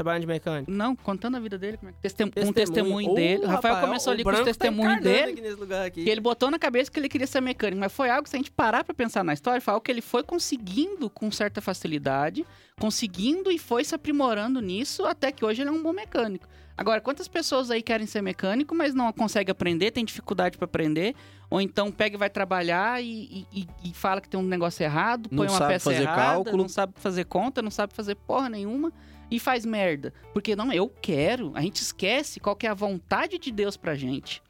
Trabalhando 0.00 0.22
de 0.22 0.26
mecânico. 0.28 0.70
Não, 0.70 0.96
contando 0.96 1.36
a 1.36 1.40
vida 1.40 1.58
dele, 1.58 1.76
como 1.76 1.90
é 1.90 1.92
que 1.92 2.00
testem... 2.00 2.30
com 2.30 2.40
o 2.40 2.52
Testemunho. 2.54 2.54
testemunho 2.54 3.14
dele. 3.14 3.44
O 3.44 3.48
Rafael 3.48 3.80
começou 3.82 4.10
o 4.10 4.14
ali 4.14 4.24
com 4.24 4.30
os 4.30 4.34
branco 4.34 4.46
tá 4.46 4.50
testemunhos 4.50 4.92
encarnando 4.94 5.18
dele. 5.18 5.32
aqui 5.32 5.40
nesse 5.42 5.60
lugar 5.60 5.86
aqui. 5.86 6.04
Que 6.04 6.08
ele 6.08 6.20
botou 6.22 6.50
na 6.50 6.58
cabeça 6.58 6.90
que 6.90 6.98
ele 6.98 7.08
queria 7.08 7.26
ser 7.26 7.42
mecânico, 7.42 7.78
mas 7.78 7.92
foi 7.92 8.08
algo, 8.08 8.26
se 8.26 8.34
a 8.34 8.38
gente 8.38 8.50
parar 8.50 8.82
pra 8.82 8.94
pensar 8.94 9.22
na 9.22 9.34
história, 9.34 9.60
foi 9.60 9.74
algo 9.74 9.84
que 9.84 9.92
ele 9.92 10.00
foi 10.00 10.22
conseguindo 10.22 11.10
com 11.10 11.30
certa 11.30 11.60
facilidade, 11.60 12.46
conseguindo 12.78 13.50
e 13.52 13.58
foi 13.58 13.84
se 13.84 13.94
aprimorando 13.94 14.58
nisso, 14.62 15.04
até 15.04 15.30
que 15.30 15.44
hoje 15.44 15.60
ele 15.60 15.68
é 15.68 15.72
um 15.72 15.82
bom 15.82 15.92
mecânico. 15.92 16.48
Agora, 16.80 16.98
quantas 16.98 17.28
pessoas 17.28 17.70
aí 17.70 17.82
querem 17.82 18.06
ser 18.06 18.22
mecânico, 18.22 18.74
mas 18.74 18.94
não 18.94 19.12
conseguem 19.12 19.52
aprender, 19.52 19.90
tem 19.90 20.02
dificuldade 20.02 20.56
pra 20.56 20.64
aprender, 20.64 21.14
ou 21.50 21.60
então 21.60 21.92
pega 21.92 22.16
e 22.16 22.18
vai 22.18 22.30
trabalhar 22.30 23.02
e, 23.02 23.06
e- 23.52 23.60
e- 23.84 23.90
e 23.90 23.92
fala 23.92 24.18
que 24.18 24.30
tem 24.30 24.40
um 24.40 24.42
negócio 24.42 24.82
errado, 24.82 25.28
Não 25.30 25.36
põe 25.44 25.48
uma 25.48 25.58
sabe 25.58 25.74
peça 25.74 25.90
fazer 25.90 26.02
errada, 26.04 26.22
cálculo. 26.22 26.56
não 26.62 26.68
sabe 26.70 26.94
fazer 26.96 27.24
conta, 27.26 27.60
não 27.60 27.70
sabe 27.70 27.92
fazer 27.92 28.14
porra 28.14 28.48
nenhuma 28.48 28.90
e 29.30 29.38
faz 29.38 29.66
merda. 29.66 30.14
Porque 30.32 30.56
não, 30.56 30.72
eu 30.72 30.88
quero. 30.88 31.52
A 31.54 31.60
gente 31.60 31.82
esquece 31.82 32.40
qual 32.40 32.56
que 32.56 32.66
é 32.66 32.70
a 32.70 32.74
vontade 32.74 33.38
de 33.38 33.52
Deus 33.52 33.76
pra 33.76 33.94
gente. 33.94 34.42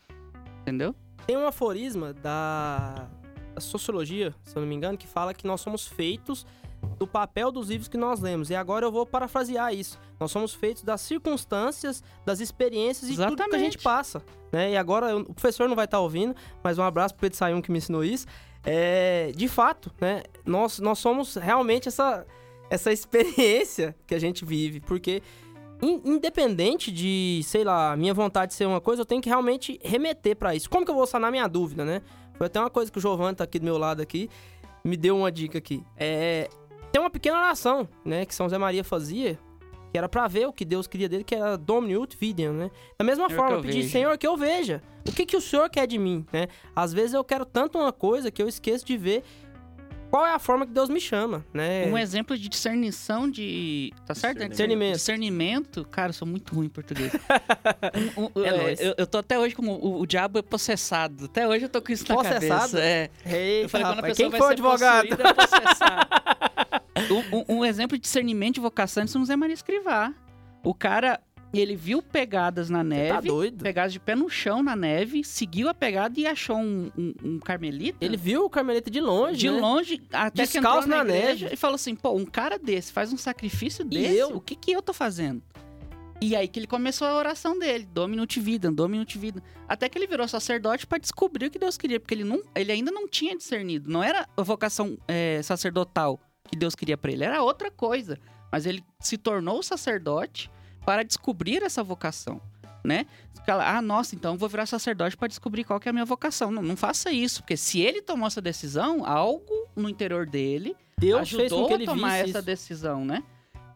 Entendeu? 0.62 0.94
Tem 1.26 1.36
um 1.36 1.48
aforisma 1.48 2.12
da, 2.14 3.09
da 3.57 3.61
sociologia, 3.61 4.32
se 4.44 4.57
eu 4.57 4.61
não 4.62 4.68
me 4.68 4.76
engano, 4.76 4.96
que 4.96 5.09
fala 5.09 5.34
que 5.34 5.48
nós 5.48 5.61
somos 5.61 5.84
feitos 5.84 6.46
do 7.01 7.07
papel 7.07 7.51
dos 7.51 7.70
livros 7.70 7.88
que 7.88 7.96
nós 7.96 8.20
lemos. 8.20 8.51
E 8.51 8.55
agora 8.55 8.84
eu 8.84 8.92
vou 8.92 9.07
parafrasear 9.07 9.74
isso. 9.74 9.98
Nós 10.20 10.30
somos 10.30 10.53
feitos 10.55 10.82
das 10.82 11.01
circunstâncias, 11.01 12.05
das 12.26 12.40
experiências 12.40 13.11
e 13.11 13.14
tudo 13.14 13.34
que 13.34 13.42
a 13.42 13.46
Exatamente. 13.46 13.64
gente 13.72 13.78
passa. 13.78 14.22
Né? 14.53 14.72
E 14.72 14.76
agora 14.76 15.16
o 15.16 15.32
professor 15.32 15.66
não 15.66 15.74
vai 15.74 15.86
estar 15.86 15.98
ouvindo, 15.98 16.36
mas 16.62 16.78
um 16.78 16.82
abraço 16.82 17.14
pro 17.14 17.22
Pedro 17.22 17.38
Sayun 17.38 17.62
que 17.62 17.72
me 17.72 17.78
ensinou 17.78 18.05
isso. 18.05 18.26
É, 18.62 19.32
de 19.34 19.48
fato, 19.48 19.90
né? 19.98 20.22
Nós, 20.44 20.78
nós 20.78 20.98
somos 20.98 21.36
realmente 21.36 21.88
essa, 21.88 22.26
essa 22.68 22.92
experiência 22.92 23.96
que 24.07 24.14
a 24.14 24.18
gente 24.18 24.44
vive. 24.44 24.80
Porque 24.80 25.22
in- 25.80 26.03
independente 26.05 26.92
de, 26.92 27.40
sei 27.44 27.64
lá, 27.64 27.96
minha 27.96 28.12
vontade 28.12 28.51
de 28.51 28.57
ser 28.57 28.66
uma 28.66 28.80
coisa, 28.80 29.01
eu 29.01 29.07
tenho 29.07 29.22
que 29.22 29.28
realmente 29.30 29.80
remeter 29.82 30.36
pra 30.36 30.55
isso. 30.55 30.68
Como 30.68 30.84
que 30.84 30.90
eu 30.90 30.94
vou 30.94 31.07
sanar 31.07 31.30
minha 31.30 31.48
dúvida, 31.48 31.82
né? 31.82 32.03
Foi 32.34 32.46
até 32.46 32.61
uma 32.61 32.68
coisa 32.68 32.92
que 32.92 32.98
o 32.98 33.01
Giovanni 33.01 33.34
tá 33.36 33.44
aqui 33.44 33.59
do 33.59 33.64
meu 33.64 33.78
lado 33.78 34.03
aqui, 34.03 34.28
me 34.84 34.96
deu 34.96 35.16
uma 35.16 35.30
dica 35.32 35.57
aqui. 35.59 35.82
É, 35.96 36.48
tem 36.93 37.01
uma 37.01 37.11
pequena 37.11 37.38
oração, 37.38 37.88
né, 38.05 38.24
que 38.24 38.34
São 38.34 38.49
Zé 38.49 38.59
Maria 38.59 38.82
fazia, 38.84 39.38
que 39.93 39.99
era 39.99 40.09
pra 40.09 40.28
ver 40.28 40.47
o 40.47 40.53
que 40.53 40.64
Deus 40.64 40.86
queria 40.86 41.09
dele, 41.09 41.24
que 41.24 41.34
era 41.34 41.57
Domini 41.57 41.97
ut 41.97 42.16
videam, 42.18 42.53
né? 42.53 42.70
Da 42.99 43.05
mesma 43.05 43.28
Senhor, 43.28 43.36
forma, 43.49 43.62
pedir. 43.62 43.88
Senhor, 43.88 44.16
que 44.16 44.26
eu 44.26 44.36
veja. 44.36 44.82
O 45.09 45.12
que, 45.12 45.26
que 45.26 45.36
o 45.36 45.41
Senhor 45.41 45.68
quer 45.68 45.86
de 45.86 45.99
mim, 45.99 46.24
né? 46.32 46.47
Às 46.76 46.93
vezes 46.93 47.12
eu 47.14 47.24
quero 47.24 47.45
tanto 47.45 47.78
uma 47.78 47.93
coisa 47.93 48.30
que 48.30 48.41
eu 48.43 48.47
esqueço 48.49 48.84
de 48.86 48.97
ver 48.97 49.24
qual 50.11 50.26
é 50.26 50.32
a 50.34 50.38
forma 50.41 50.66
que 50.66 50.72
Deus 50.72 50.88
me 50.88 51.01
chama, 51.01 51.45
né? 51.55 51.86
Um 51.86 51.97
exemplo 51.99 52.36
de 52.36 52.49
discernição 52.49 53.30
de. 53.30 53.93
Tá 54.07 54.14
certo? 54.14 54.38
né? 54.41 54.49
Discernimento. 54.49 54.95
Discernimento. 54.97 55.84
Cara, 55.86 56.09
eu 56.11 56.12
sou 56.12 56.26
muito 56.26 56.55
ruim 56.55 56.66
em 56.66 56.68
português. 56.68 57.12
Um- 58.16 58.24
um- 58.41 58.45
É 58.45 58.72
é, 58.72 58.76
eu, 58.88 58.95
eu 58.99 59.07
tô 59.07 59.18
até 59.18 59.38
hoje 59.38 59.55
como 59.55 59.72
o, 59.72 60.01
o 60.01 60.07
diabo 60.07 60.38
é 60.38 60.43
possessado. 60.43 61.24
Até 61.26 61.47
hoje 61.49 61.64
eu 61.64 61.68
tô 61.68 61.80
com 61.82 61.91
isso 61.93 62.05
na 62.09 62.14
Possessado? 62.16 62.72
cabeça. 62.72 62.80
É. 62.80 63.11
Eita, 63.24 63.64
Eu 63.64 63.68
falei, 63.68 63.86
quando 63.86 63.99
a 63.99 64.03
pessoa 64.03 64.14
quem 64.16 64.30
vai 64.30 64.38
foi 64.38 64.47
o 64.47 64.49
ser 64.49 64.53
advogado? 64.55 65.09
possuída, 65.09 65.28
é 65.28 65.34
possessada. 65.34 66.09
um, 67.32 67.56
um- 67.58 67.64
exemplo 67.64 67.96
de 67.96 68.02
discernimento 68.02 68.54
de 68.54 68.61
vocação 68.61 69.02
é 69.02 69.04
de 69.06 69.11
São 69.12 69.22
José 69.22 69.36
Maria 69.36 69.54
Escrivá. 69.54 70.12
O 70.62 70.74
cara, 70.74 71.20
ele 71.52 71.74
viu 71.74 72.02
pegadas 72.02 72.68
na 72.70 72.78
Tá 72.78 72.84
neve, 72.84 73.28
doido? 73.28 73.62
pegadas 73.62 73.92
de 73.92 73.98
pé 74.00 74.14
no 74.14 74.28
chão 74.28 74.62
na 74.62 74.76
neve, 74.76 75.24
seguiu 75.24 75.68
a 75.68 75.74
pegada 75.74 76.18
e 76.20 76.26
achou 76.26 76.56
um, 76.56 76.90
um- 76.96 77.14
um 77.24 77.38
carmelita. 77.38 77.98
Ele 78.04 78.16
viu 78.16 78.44
o 78.44 78.50
Carmelita 78.50 78.90
de 78.90 79.00
longe, 79.00 79.38
de 79.38 79.50
né? 79.50 79.58
longe, 79.61 80.02
até 80.12 80.46
que 80.46 80.52
Descalço 80.52 80.86
entrou 80.86 80.98
na, 80.98 81.04
na 81.04 81.04
neve. 81.04 81.48
e 81.52 81.56
falou 81.56 81.74
assim, 81.76 81.94
pô, 81.94 82.12
um 82.12 82.24
cara 82.26 82.58
desse 82.58 82.92
faz 82.92 83.12
um 83.12 83.16
sacrifício 83.16 83.84
desse, 83.84 84.16
eu? 84.16 84.36
o 84.36 84.40
que 84.40 84.54
que 84.54 84.70
eu 84.72 84.82
tô 84.82 84.92
fazendo? 84.92 85.42
E 86.22 86.36
aí 86.36 86.46
que 86.46 86.58
ele 86.61 86.66
começou 86.66 87.08
a 87.08 87.14
oração 87.16 87.58
dele, 87.58 87.88
Dominut 87.90 88.38
Vida, 88.38 88.70
Dominut 88.70 89.16
Vida. 89.18 89.42
Até 89.66 89.88
que 89.88 89.96
ele 89.96 90.06
virou 90.06 90.28
sacerdote 90.28 90.86
pra 90.86 90.98
descobrir 90.98 91.46
o 91.46 91.50
que 91.50 91.58
Deus 91.58 91.78
queria, 91.78 91.98
porque 91.98 92.12
ele, 92.12 92.24
não, 92.24 92.42
ele 92.54 92.70
ainda 92.70 92.90
não 92.90 93.08
tinha 93.08 93.34
discernido. 93.34 93.90
Não 93.90 94.02
era 94.02 94.28
a 94.36 94.42
vocação 94.42 94.98
é, 95.08 95.40
sacerdotal 95.42 96.20
que 96.51 96.57
Deus 96.57 96.74
queria 96.74 96.98
pra 96.98 97.12
ele, 97.12 97.24
era 97.24 97.42
outra 97.42 97.70
coisa. 97.70 98.18
Mas 98.51 98.66
ele 98.66 98.84
se 98.98 99.16
tornou 99.16 99.62
sacerdote 99.62 100.51
para 100.84 101.05
descobrir 101.05 101.62
essa 101.62 101.84
vocação, 101.84 102.40
né? 102.84 103.07
Ah, 103.46 103.80
nossa, 103.80 104.14
então 104.14 104.34
eu 104.34 104.38
vou 104.38 104.48
virar 104.48 104.66
sacerdote 104.66 105.16
para 105.16 105.28
descobrir 105.28 105.64
qual 105.64 105.80
que 105.80 105.88
é 105.88 105.90
a 105.90 105.92
minha 105.92 106.05
vocação. 106.05 106.51
Não, 106.51 106.62
não 106.62 106.76
faça 106.76 107.12
isso, 107.12 107.42
porque 107.42 107.57
se 107.57 107.80
ele 107.80 108.03
tomou 108.03 108.26
essa 108.26 108.40
decisão, 108.40 109.05
algo 109.05 109.68
no 109.74 109.88
interior 109.88 110.26
dele 110.26 110.76
Deus 110.98 111.22
ajudou 111.22 111.40
fez 111.40 111.53
com 111.53 111.66
que 111.66 111.72
ele 111.74 111.84
a 111.84 111.86
tomar 111.86 112.16
essa 112.16 112.28
isso. 112.28 112.42
decisão, 112.42 113.05
né? 113.05 113.22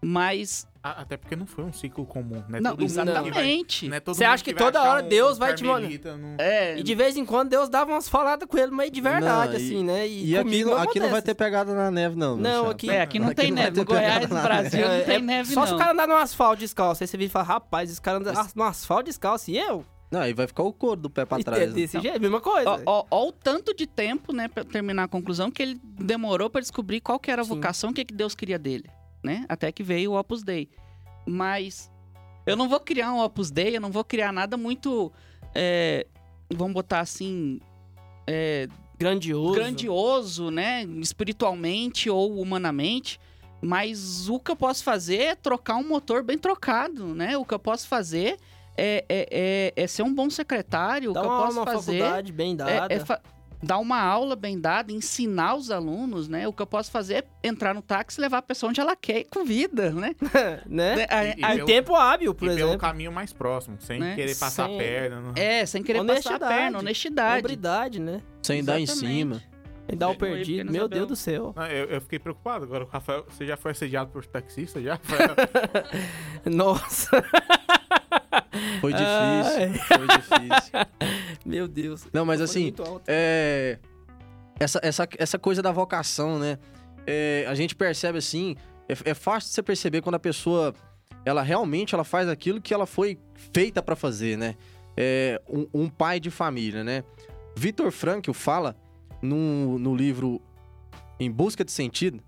Mas, 0.05 0.67
A- 0.83 1.01
Até 1.01 1.17
porque 1.17 1.35
não 1.35 1.47
foi 1.47 1.65
um 1.65 1.73
ciclo 1.73 2.05
comum, 2.05 2.43
né? 2.47 2.61
não, 2.61 2.73
Todo 2.73 2.81
mundo 2.83 2.91
que 2.91 2.95
vai- 2.95 3.05
exatamente. 3.15 3.89
não 3.89 3.97
é 3.97 4.01
todo 4.01 4.15
Você 4.17 4.23
acha 4.25 4.45
que 4.45 4.53
vai 4.53 4.63
toda 4.65 4.83
hora 4.83 5.03
Deus 5.03 5.39
vai 5.39 5.55
te 5.55 5.65
carmelita 5.65 6.15
no- 6.15 6.37
É, 6.39 6.79
E 6.79 6.83
de 6.83 6.95
vez 6.95 7.17
em 7.17 7.25
quando 7.25 7.49
Deus 7.49 7.71
dava 7.71 7.93
umas 7.93 8.07
faladas 8.07 8.47
com 8.47 8.59
ele, 8.59 8.71
mas 8.71 8.91
de 8.93 9.01
verdade, 9.01 9.53
Não, 9.55 9.59
e- 9.59 9.65
assim, 9.65 9.83
né? 9.83 10.07
E, 10.07 10.31
E 10.33 10.37
aqui, 10.37 10.63
não- 10.63 10.77
aqui 10.77 11.01
não 11.01 11.09
vai 11.09 11.23
ter 11.23 11.35
pegada 11.35 11.75
na 11.75 11.91
neve, 11.91 12.17
não. 12.17 12.37
Não, 12.37 12.69
aqui- 12.69 12.91
é, 12.91 13.01
aqui 13.01 13.19
não 13.19 13.29
Aqui 13.29 13.37
tem 13.37 13.51
não 13.51 13.57
vai 13.57 13.65
neve. 13.65 13.79
No 13.79 13.85
Goiás, 13.87 14.29
no 14.29 14.43
Brasil, 14.43 14.85
É, 14.85 14.99
não 14.99 15.05
tem 15.07 15.15
é 15.17 15.19
neve, 15.21 15.55
Só 15.55 15.61
não. 15.61 15.67
se 15.69 15.73
o 15.75 15.79
cara 15.79 15.93
andar 15.93 16.07
no 16.07 16.17
asfalto 16.17 16.59
descalço. 16.59 17.03
Aí 17.03 17.09
você 17.09 17.17
vira 17.17 17.29
e 17.29 17.33
fala, 17.33 17.47
rapaz, 17.47 17.91
esse 17.91 18.01
cara 18.03 18.19
anda 18.19 18.35
no 18.55 18.63
asfalto 18.65 19.05
descalço. 19.05 19.51
E 19.51 19.57
eu? 19.59 19.87
Não, 20.11 20.21
aí 20.21 20.35
vai 20.35 20.47
ficar 20.47 20.65
o 20.65 20.73
couro 20.75 21.01
do 21.01 21.09
pé 21.09 21.25
pra 21.25 21.41
E 21.41 21.45
trás. 21.45 21.63
é 21.63 21.67
né? 21.67 21.73
desse 21.73 21.99
jeito, 21.99 22.21
mesma 22.21 22.43
coisa. 22.43 22.69
Ó, 22.69 22.81
ó, 22.85 23.05
ó 23.11 23.29
o 23.29 23.33
tanto 23.33 23.75
de 23.75 23.87
tempo, 23.87 24.35
né, 24.35 24.49
pra 24.49 24.63
terminar 24.65 25.05
a 25.05 25.09
conclusão, 25.09 25.51
que 25.51 25.63
ele 25.63 25.81
demorou 25.83 26.51
pra 26.51 26.61
descobrir 26.61 27.01
qual 27.01 27.19
que 27.19 27.31
era 27.31 27.41
a 27.41 27.45
vocação, 27.45 27.89
o 27.89 27.93
que, 27.95 28.05
que 28.05 28.13
Deus 28.15 28.35
queria 28.35 28.59
dele, 28.59 28.85
né? 29.25 29.45
Até 29.49 29.73
que 29.73 29.83
veio 29.83 30.13
o 30.13 30.19
Opus 30.19 30.43
Dei. 30.43 30.69
Mas 31.27 31.91
eu 32.47 32.57
não 32.57 32.69
vou 32.69 32.79
criar 32.79 33.13
um 33.13 33.21
Opus 33.21 33.51
Dei, 33.51 33.77
eu 33.77 33.81
não 33.81 33.91
vou 33.91 34.05
criar 34.05 34.33
nada 34.33 34.57
muito, 34.57 35.11
é, 35.55 36.07
vamos 36.53 36.75
botar 36.75 37.01
assim, 37.01 37.59
é, 38.27 38.69
Grandioso. 38.97 39.55
grandioso, 39.55 40.51
né, 40.51 40.85
espiritualmente 41.01 42.09
ou 42.09 42.39
humanamente. 42.41 43.19
Mas 43.61 44.29
o 44.29 44.39
que 44.39 44.51
eu 44.51 44.57
posso 44.57 44.85
fazer 44.85 45.19
é 45.19 45.35
trocar 45.35 45.77
um 45.77 45.89
motor 45.89 46.23
bem 46.23 46.37
trocado, 46.37 47.15
né? 47.15 47.37
O 47.39 47.47
que 47.47 47.55
eu 47.55 47.59
posso 47.59 47.89
fazer 47.89 48.37
é, 48.77 49.05
é, 49.09 49.29
é, 49.31 49.73
é 49.75 49.87
ser 49.87 50.03
um 50.03 50.15
bom 50.15 50.29
secretário. 50.29 51.15
Dá 51.15 51.21
o 51.21 51.23
que 51.23 51.29
uma, 51.29 51.37
eu 51.39 51.45
posso 51.47 51.59
uma 51.59 51.65
fazer 51.65 51.99
faculdade 51.99 52.33
bem 52.33 52.53
é, 52.53 52.57
dada. 52.57 52.95
é 52.95 52.99
dar 53.65 53.79
uma 53.79 54.01
aula 54.01 54.37
bem 54.37 54.61
dada, 54.61 54.93
ensinar 54.93 55.55
os 55.57 55.71
alunos, 55.71 56.29
né? 56.29 56.47
O 56.47 56.53
que 56.53 56.63
eu 56.63 56.67
posso 56.67 56.91
fazer 56.91 57.25
é 57.43 57.49
entrar 57.49 57.75
no 57.75 57.83
táxi 57.83 58.21
e 58.21 58.23
levar 58.23 58.39
a 58.39 58.43
pessoa 58.43 58.71
onde 58.71 58.81
ela 58.81 58.95
quer 58.95 59.21
ir 59.21 59.25
com 59.25 59.45
vida, 59.45 59.91
né? 59.91 60.15
né? 60.67 60.97
Né? 60.97 61.07
A- 61.11 61.25
E- 61.25 61.35
e 61.39 61.45
a- 61.45 61.53
Em 61.53 61.57
pelo- 61.57 61.67
tempo 61.67 61.95
hábil, 61.97 62.31
e 62.31 62.35
por 62.35 62.49
pelo 62.49 62.53
exemplo. 62.59 62.79
caminho 62.79 63.11
mais 63.13 63.33
próximo, 63.33 63.77
sem 63.81 63.99
Né? 63.99 64.15
querer 64.15 64.37
passar 64.37 64.67
Sem- 64.67 64.75
a 64.75 64.79
perna. 64.79 65.21
Não... 65.21 65.33
É, 65.37 65.67
sem 65.67 65.83
querer 65.83 66.05
passar 66.05 66.35
a 66.37 66.39
perna, 66.49 66.79
honestidade. 66.79 67.39
Hombridade, 67.39 67.99
né? 68.01 68.21
Sem 68.43 68.63
dar 68.63 68.79
em 68.79 68.85
Exatamente. 68.85 69.15
cima. 69.17 69.43
E 69.87 69.95
dar 69.95 70.09
o 70.09 70.15
perdido. 70.17 70.73
Meu. 70.73 70.89
Deus 70.89 71.07
do 71.09 71.15
céu. 71.15 71.53
Não, 71.55 71.67
eu, 71.67 71.85
eu 71.91 72.01
fiquei 72.01 72.19
preocupado 72.19 72.65
agora. 72.65 72.85
O 72.85 72.87
Rafael, 72.87 73.27
você 73.29 73.47
já 73.47 73.55
foi 73.55 73.73
assediado 73.73 74.11
por 74.11 74.25
taxista? 74.25 74.81
Já? 74.81 74.99
Nossa. 76.45 77.23
Foi 78.81 78.93
difícil. 78.93 79.85
Foi 79.87 80.07
difícil. 80.07 80.73
Meu 81.45 81.69
Deus. 81.69 82.07
Não, 82.13 82.25
mas 82.25 82.41
assim, 82.41 82.73
é, 83.07 83.79
essa, 84.59 84.81
essa, 84.83 85.09
essa 85.19 85.39
coisa 85.39 85.63
da 85.63 85.73
vocação, 85.73 86.39
né? 86.39 86.59
É, 87.07 87.45
a 87.49 87.55
gente 87.55 87.75
percebe 87.75 88.19
assim, 88.19 88.57
é, 88.89 89.11
é 89.11 89.15
fácil 89.15 89.49
de 89.49 89.55
você 89.55 89.63
perceber 89.63 90.01
quando 90.01 90.15
a 90.15 90.21
pessoa, 90.21 90.75
ela 91.25 91.43
realmente 91.43 91.95
ela 91.95 92.05
faz 92.05 92.29
aquilo 92.29 92.61
que 92.61 92.73
ela 92.73 92.87
foi 92.87 93.19
feita 93.53 93.83
pra 93.83 93.97
fazer, 93.97 94.37
né? 94.37 94.55
É, 94.97 95.41
um, 95.49 95.67
um 95.75 95.89
pai 95.89 96.21
de 96.21 96.31
família, 96.31 96.85
né? 96.85 97.03
Vitor 97.57 97.91
Frankl 97.91 98.33
fala 98.33 98.77
no, 99.21 99.79
no 99.79 99.95
livro 99.95 100.41
Em 101.19 101.31
Busca 101.31 101.65
de 101.65 101.73
Sentido, 101.73 102.21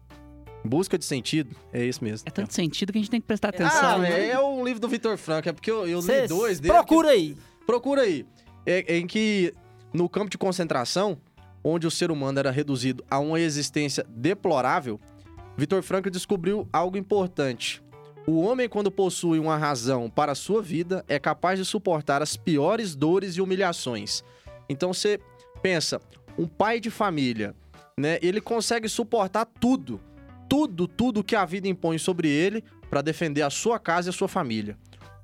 Busca 0.67 0.99
de 0.99 1.05
Sentido, 1.05 1.55
é 1.73 1.85
isso 1.85 2.03
mesmo. 2.03 2.27
É 2.29 2.31
tanto 2.31 2.53
sentido 2.55 2.93
que 2.93 2.99
a 2.99 3.01
gente 3.01 3.11
tem 3.11 3.21
que 3.21 3.27
prestar 3.27 3.49
Ah, 3.49 3.51
atenção. 3.51 3.99
né? 4.01 4.27
é, 4.27 4.31
é 4.31 4.39
o 4.41 4.65
livro 4.65 4.81
do 4.81 4.89
Vitor 4.89 5.17
Frankl, 5.17 5.49
é 5.49 5.53
porque 5.53 5.71
eu, 5.71 5.87
eu 5.87 6.01
li 6.01 6.29
dois 6.29 6.61
dele. 6.61 6.75
Procura 6.75 7.11
aí. 7.11 7.37
Procura 7.67 8.03
aí. 8.03 8.27
É, 8.65 8.97
em 8.99 9.07
que 9.07 9.53
no 9.93 10.09
campo 10.09 10.31
de 10.31 10.37
concentração, 10.39 11.19
onde 11.65 11.87
o 11.87 11.91
ser 11.91 12.11
humano 12.11 12.39
era 12.39 12.51
reduzido 12.51 13.05
a 13.11 13.19
uma 13.19 13.41
existência 13.41 14.05
deplorável, 14.09 15.01
Vitor 15.57 15.83
Frankl 15.83 16.11
descobriu 16.11 16.69
algo 16.73 16.97
importante. 16.97 17.83
O 18.27 18.41
homem, 18.41 18.69
quando 18.69 18.91
possui 18.91 19.39
uma 19.39 19.57
razão 19.57 20.11
para 20.11 20.33
a 20.33 20.35
sua 20.35 20.61
vida, 20.61 21.05
é 21.09 21.19
capaz 21.19 21.59
de 21.59 21.65
suportar 21.65 22.21
as 22.23 22.37
piores 22.37 22.95
dores 22.97 23.37
e 23.37 23.41
humilhações. 23.41 24.25
Então 24.69 24.93
você 24.93 25.21
pensa, 25.63 26.01
um 26.37 26.47
pai 26.47 26.81
de 26.81 26.91
família, 26.91 27.55
né? 27.99 28.19
Ele 28.21 28.41
consegue 28.41 28.89
suportar 28.89 29.47
tudo, 29.47 30.01
tudo, 30.49 30.87
tudo 30.87 31.25
que 31.25 31.37
a 31.37 31.45
vida 31.45 31.69
impõe 31.69 31.99
sobre 31.99 32.29
ele 32.29 32.63
para 32.89 33.03
defender 33.03 33.43
a 33.43 33.51
sua 33.51 33.79
casa 33.79 34.09
e 34.09 34.11
a 34.11 34.13
sua 34.13 34.29
família. 34.29 34.77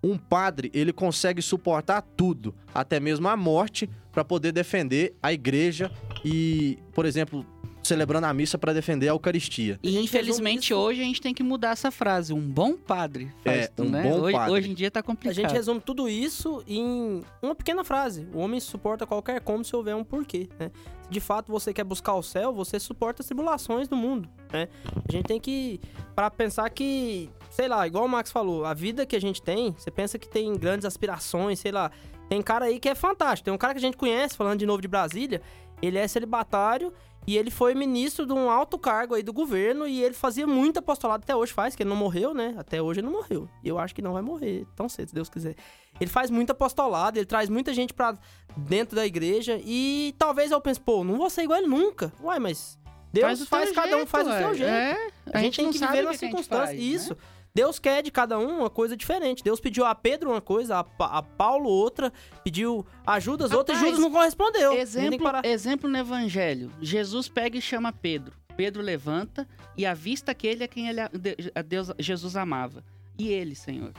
Um 0.02 0.18
padre, 0.18 0.70
ele 0.74 0.92
consegue 0.92 1.40
suportar 1.40 2.02
tudo, 2.02 2.54
até 2.74 2.98
mesmo 2.98 3.28
a 3.28 3.36
morte, 3.36 3.88
para 4.10 4.24
poder 4.24 4.52
defender 4.52 5.16
a 5.22 5.32
igreja 5.32 5.90
e, 6.24 6.78
por 6.92 7.06
exemplo, 7.06 7.46
celebrando 7.82 8.26
a 8.26 8.32
missa 8.32 8.56
para 8.56 8.72
defender 8.72 9.08
a 9.08 9.12
Eucaristia. 9.12 9.78
E 9.82 9.98
infelizmente 9.98 10.72
hoje 10.72 11.00
a 11.00 11.04
gente 11.04 11.20
tem 11.20 11.34
que 11.34 11.42
mudar 11.42 11.70
essa 11.70 11.90
frase. 11.90 12.32
Um 12.32 12.40
bom 12.40 12.74
padre 12.76 13.30
faz 13.44 13.58
É, 13.62 13.66
tudo, 13.66 13.88
um 13.88 13.90
né? 13.90 14.02
bom 14.04 14.20
hoje, 14.20 14.36
padre. 14.36 14.52
hoje 14.54 14.70
em 14.70 14.74
dia 14.74 14.90
tá 14.90 15.00
A 15.00 15.02
complicado. 15.02 15.34
gente 15.34 15.52
resume 15.52 15.80
tudo 15.80 16.08
isso 16.08 16.62
em 16.66 17.22
uma 17.42 17.54
pequena 17.54 17.82
frase. 17.82 18.26
O 18.32 18.38
homem 18.38 18.60
suporta 18.60 19.06
qualquer 19.06 19.40
como 19.40 19.64
se 19.64 19.74
houver 19.74 19.96
um 19.96 20.04
porquê, 20.04 20.48
né? 20.58 20.70
Se 21.02 21.10
de 21.10 21.20
fato 21.20 21.50
você 21.50 21.72
quer 21.74 21.84
buscar 21.84 22.14
o 22.14 22.22
céu, 22.22 22.52
você 22.52 22.78
suporta 22.78 23.20
as 23.22 23.26
tribulações 23.26 23.88
do 23.88 23.96
mundo, 23.96 24.28
né? 24.52 24.68
A 25.08 25.12
gente 25.12 25.26
tem 25.26 25.40
que 25.40 25.80
para 26.14 26.30
pensar 26.30 26.70
que, 26.70 27.28
sei 27.50 27.66
lá, 27.68 27.86
igual 27.86 28.04
o 28.04 28.08
Max 28.08 28.30
falou, 28.30 28.64
a 28.64 28.72
vida 28.74 29.04
que 29.04 29.16
a 29.16 29.20
gente 29.20 29.42
tem, 29.42 29.72
você 29.72 29.90
pensa 29.90 30.18
que 30.18 30.28
tem 30.28 30.54
grandes 30.56 30.84
aspirações, 30.86 31.58
sei 31.58 31.72
lá. 31.72 31.90
Tem 32.28 32.40
cara 32.40 32.66
aí 32.66 32.78
que 32.80 32.88
é 32.88 32.94
fantástico. 32.94 33.44
Tem 33.44 33.52
um 33.52 33.58
cara 33.58 33.74
que 33.74 33.78
a 33.78 33.82
gente 33.82 33.96
conhece, 33.96 34.36
falando 34.36 34.58
de 34.58 34.64
novo 34.64 34.80
de 34.80 34.88
Brasília, 34.88 35.42
ele 35.82 35.98
é 35.98 36.06
celibatário 36.08 36.92
e 37.26 37.36
ele 37.36 37.50
foi 37.50 37.74
ministro 37.74 38.26
de 38.26 38.32
um 38.32 38.50
alto 38.50 38.78
cargo 38.78 39.14
aí 39.14 39.22
do 39.22 39.32
governo 39.32 39.86
e 39.86 40.02
ele 40.02 40.14
fazia 40.14 40.46
muito 40.46 40.78
apostolado 40.78 41.22
até 41.22 41.34
hoje 41.34 41.52
faz, 41.52 41.76
que 41.76 41.82
ele 41.82 41.90
não 41.90 41.96
morreu, 41.96 42.34
né? 42.34 42.54
Até 42.58 42.82
hoje 42.82 43.00
ele 43.00 43.06
não 43.06 43.14
morreu. 43.14 43.48
E 43.62 43.68
eu 43.68 43.78
acho 43.78 43.94
que 43.94 44.02
não 44.02 44.12
vai 44.12 44.22
morrer 44.22 44.66
tão 44.74 44.88
cedo, 44.88 45.08
se 45.08 45.14
Deus 45.14 45.28
quiser. 45.28 45.54
Ele 46.00 46.10
faz 46.10 46.30
muito 46.30 46.50
apostolado, 46.50 47.18
ele 47.18 47.26
traz 47.26 47.48
muita 47.48 47.72
gente 47.72 47.94
pra 47.94 48.18
dentro 48.56 48.96
da 48.96 49.06
igreja 49.06 49.60
e 49.64 50.14
talvez 50.18 50.50
eu 50.50 50.60
pense, 50.60 50.80
pô, 50.80 51.04
não 51.04 51.16
vou 51.16 51.30
ser 51.30 51.42
igual 51.42 51.58
ele 51.60 51.68
nunca. 51.68 52.12
Uai, 52.20 52.38
mas 52.38 52.78
Deus 53.12 53.44
faz, 53.48 53.64
teu 53.66 53.74
cada 53.74 53.94
um 53.94 53.98
jeito, 53.98 54.08
faz 54.08 54.26
o 54.26 54.32
seu 54.32 54.54
jeito. 54.54 54.70
É, 54.70 55.10
A, 55.32 55.38
gente, 55.40 55.56
tem 55.56 55.70
que 55.70 55.78
viver 55.78 56.02
nas 56.02 56.18
que 56.18 56.24
a 56.24 56.28
circunstâncias. 56.28 56.68
faz, 56.68 56.78
né? 56.78 56.84
Isso. 56.84 57.16
Deus 57.54 57.78
quer 57.78 58.02
de 58.02 58.10
cada 58.10 58.38
um 58.38 58.60
uma 58.60 58.70
coisa 58.70 58.96
diferente. 58.96 59.44
Deus 59.44 59.60
pediu 59.60 59.84
a 59.84 59.94
Pedro 59.94 60.30
uma 60.30 60.40
coisa, 60.40 60.78
a, 60.78 60.84
Pa- 60.84 61.18
a 61.18 61.22
Paulo 61.22 61.68
outra, 61.68 62.10
pediu 62.42 62.86
a 63.06 63.20
Judas 63.20 63.52
outra 63.52 63.74
e 63.74 63.78
Judas 63.78 63.98
não 63.98 64.10
correspondeu. 64.10 64.72
A 64.72 64.76
Exemplo, 64.76 65.28
exemplo 65.44 65.90
no 65.90 65.98
evangelho. 65.98 66.72
Jesus 66.80 67.28
pega 67.28 67.58
e 67.58 67.60
chama 67.60 67.92
Pedro. 67.92 68.32
Pedro 68.56 68.80
levanta 68.82 69.46
e 69.76 69.84
avista 69.84 70.34
que 70.34 70.46
ele 70.46 70.64
é 70.64 70.66
quem 70.68 70.88
ele, 70.88 71.00
a 71.00 71.10
a 71.54 71.62
Deus, 71.62 71.90
Jesus 71.98 72.36
amava. 72.36 72.82
E 73.18 73.28
ele, 73.28 73.54
Senhor. 73.54 73.92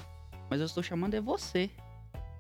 Mas 0.50 0.60
eu 0.60 0.66
estou 0.66 0.82
chamando 0.82 1.14
é 1.14 1.22
você. 1.22 1.70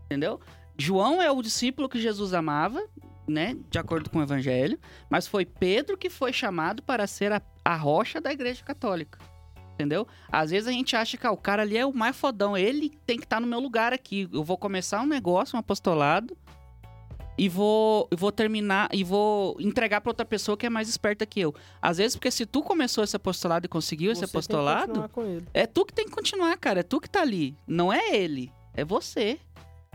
Entendeu? 0.05 0.39
João 0.77 1.21
é 1.21 1.29
o 1.31 1.41
discípulo 1.43 1.87
que 1.87 1.99
Jesus 1.99 2.33
amava. 2.33 2.83
Né, 3.27 3.55
de 3.69 3.79
acordo 3.79 4.09
com 4.09 4.19
o 4.19 4.23
evangelho, 4.23 4.77
mas 5.09 5.27
foi 5.27 5.45
Pedro 5.45 5.97
que 5.97 6.09
foi 6.09 6.33
chamado 6.33 6.83
para 6.83 7.07
ser 7.07 7.31
a, 7.31 7.41
a 7.63 7.75
rocha 7.75 8.19
da 8.19 8.31
igreja 8.31 8.63
católica. 8.63 9.19
Entendeu? 9.73 10.07
Às 10.31 10.51
vezes 10.51 10.67
a 10.67 10.71
gente 10.71 10.95
acha 10.95 11.17
que 11.17 11.25
ah, 11.25 11.31
o 11.31 11.37
cara 11.37 11.63
ali 11.63 11.77
é 11.77 11.85
o 11.85 11.93
mais 11.93 12.15
fodão, 12.15 12.55
ele 12.55 12.91
tem 13.07 13.17
que 13.17 13.23
estar 13.23 13.39
no 13.39 13.47
meu 13.47 13.59
lugar 13.59 13.91
aqui. 13.91 14.29
Eu 14.31 14.43
vou 14.43 14.55
começar 14.55 15.01
um 15.01 15.07
negócio, 15.07 15.55
um 15.55 15.59
apostolado, 15.59 16.37
e 17.37 17.49
vou, 17.49 18.07
vou 18.15 18.31
terminar 18.31 18.89
e 18.93 19.03
vou 19.03 19.57
entregar 19.59 20.01
para 20.01 20.11
outra 20.11 20.25
pessoa 20.25 20.55
que 20.55 20.65
é 20.65 20.69
mais 20.69 20.87
esperta 20.87 21.25
que 21.25 21.39
eu. 21.39 21.53
Às 21.81 21.97
vezes, 21.97 22.15
porque 22.15 22.29
se 22.29 22.45
tu 22.45 22.61
começou 22.61 23.03
esse 23.03 23.15
apostolado 23.15 23.65
e 23.65 23.69
conseguiu 23.69 24.11
esse 24.11 24.21
Você 24.21 24.27
que 24.27 24.31
apostolado, 24.37 25.09
é 25.53 25.65
tu 25.65 25.85
que 25.85 25.93
tem 25.93 26.05
que 26.05 26.11
continuar, 26.11 26.55
cara. 26.57 26.81
É 26.81 26.83
tu 26.83 27.01
que 27.01 27.09
tá 27.09 27.21
ali. 27.21 27.57
Não 27.65 27.91
é 27.91 28.15
ele. 28.15 28.51
É 28.73 28.85
você. 28.85 29.39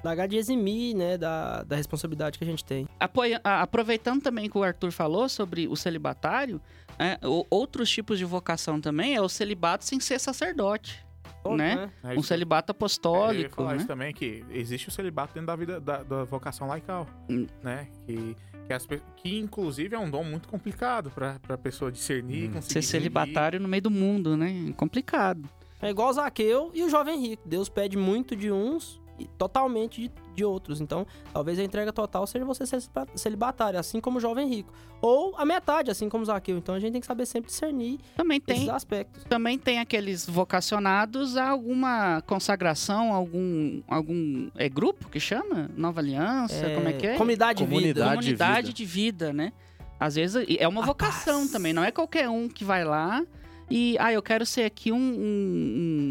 Largar 0.04 0.28
de 0.28 0.36
eximir, 0.36 0.94
né, 0.94 1.18
da, 1.18 1.62
da 1.64 1.74
responsabilidade 1.76 2.38
que 2.38 2.44
a 2.44 2.46
gente 2.46 2.64
tem. 2.64 2.86
Apoia- 3.00 3.40
a- 3.42 3.62
aproveitando 3.62 4.22
também 4.22 4.48
que 4.48 4.56
o 4.56 4.62
Arthur 4.62 4.92
falou 4.92 5.28
sobre 5.28 5.66
o 5.66 5.74
celibatário, 5.76 6.60
né, 6.98 7.18
o- 7.24 7.44
outros 7.50 7.90
tipos 7.90 8.18
de 8.18 8.24
vocação 8.24 8.80
também 8.80 9.14
é 9.16 9.20
o 9.20 9.28
celibato 9.28 9.84
sem 9.84 9.98
ser 10.00 10.18
sacerdote. 10.20 11.04
Todo, 11.42 11.56
Né? 11.56 11.90
É 12.02 12.18
Um 12.18 12.22
celibato 12.22 12.70
é, 12.70 12.72
eu 12.72 12.74
ia 12.74 12.76
apostólico, 12.76 13.56
falar 13.56 13.70
né? 13.72 13.76
isso 13.76 13.86
também, 13.86 14.12
que 14.12 14.44
existe 14.50 14.88
o 14.88 14.90
celibato 14.90 15.32
dentro 15.34 15.46
da 15.46 15.56
vida 15.56 15.80
da, 15.80 16.02
da 16.02 16.24
vocação 16.24 16.66
laical, 16.66 17.06
Hum. 17.30 17.46
né? 17.62 17.86
Que, 18.06 18.36
que, 18.66 18.72
as 18.72 18.86
que, 19.16 19.38
inclusive, 19.38 19.94
é 19.94 19.98
um 19.98 20.10
dom 20.10 20.24
muito 20.24 20.48
complicado 20.48 21.10
pra, 21.10 21.38
pra 21.40 21.56
pessoa 21.56 21.92
discernir, 21.92 22.48
Hum. 22.50 22.54
conseguir 22.54 22.74
Ser 22.74 22.82
celibatário 22.82 23.60
no 23.60 23.68
meio 23.68 23.82
do 23.82 23.90
mundo, 23.90 24.36
né? 24.36 24.52
É 24.68 24.72
complicado. 24.72 25.48
É 25.80 25.88
igual 25.90 26.12
Zaqueu 26.12 26.70
e 26.74 26.82
o 26.82 26.90
jovem 26.90 27.20
rico. 27.20 27.48
Deus 27.48 27.68
pede 27.68 27.96
muito 27.96 28.34
de 28.34 28.50
uns 28.50 29.00
totalmente 29.38 30.02
de, 30.02 30.10
de 30.34 30.44
outros. 30.44 30.80
Então, 30.80 31.06
talvez 31.32 31.58
a 31.58 31.62
entrega 31.64 31.92
total 31.92 32.26
seja 32.26 32.44
você 32.44 32.66
ser 32.66 32.80
celiba- 32.80 33.06
celibatário, 33.14 33.78
assim 33.78 34.00
como 34.00 34.18
o 34.18 34.20
jovem 34.20 34.48
rico. 34.48 34.72
Ou 35.00 35.34
a 35.36 35.44
metade, 35.44 35.90
assim 35.90 36.08
como 36.08 36.24
Zaqueu. 36.24 36.58
Então 36.58 36.74
a 36.74 36.78
gente 36.80 36.92
tem 36.92 37.00
que 37.00 37.06
saber 37.06 37.24
sempre 37.26 37.50
discernir 37.50 37.98
Também 38.16 38.40
tem, 38.40 38.56
esses 38.56 38.68
aspectos. 38.68 39.24
também 39.24 39.56
tem 39.58 39.78
aqueles 39.78 40.26
vocacionados 40.26 41.36
a 41.36 41.48
alguma 41.48 42.20
consagração, 42.22 43.12
algum 43.14 43.80
algum 43.88 44.50
é 44.56 44.68
grupo 44.68 45.08
que 45.08 45.20
chama? 45.20 45.70
Nova 45.76 46.00
Aliança, 46.00 46.70
como 46.74 46.88
é 46.88 46.92
que 46.92 47.06
é? 47.06 47.16
Comunidade 47.16 47.58
de 47.58 47.64
vida. 47.64 47.76
Comunidade. 47.76 48.10
de 48.10 48.16
comunidade 48.16 48.66
vida. 48.68 48.76
de 48.76 48.84
vida, 48.84 49.32
né? 49.32 49.52
Às 50.00 50.14
vezes 50.16 50.44
é 50.58 50.66
uma 50.68 50.82
A 50.82 50.86
vocação 50.86 51.40
paz. 51.40 51.50
também, 51.52 51.72
não 51.72 51.82
é 51.84 51.90
qualquer 51.90 52.28
um 52.28 52.48
que 52.48 52.64
vai 52.64 52.84
lá 52.84 53.24
e 53.70 53.96
ah, 54.00 54.12
eu 54.12 54.22
quero 54.22 54.44
ser 54.46 54.62
aqui 54.62 54.90
um, 54.90 54.96
um, 54.96 55.18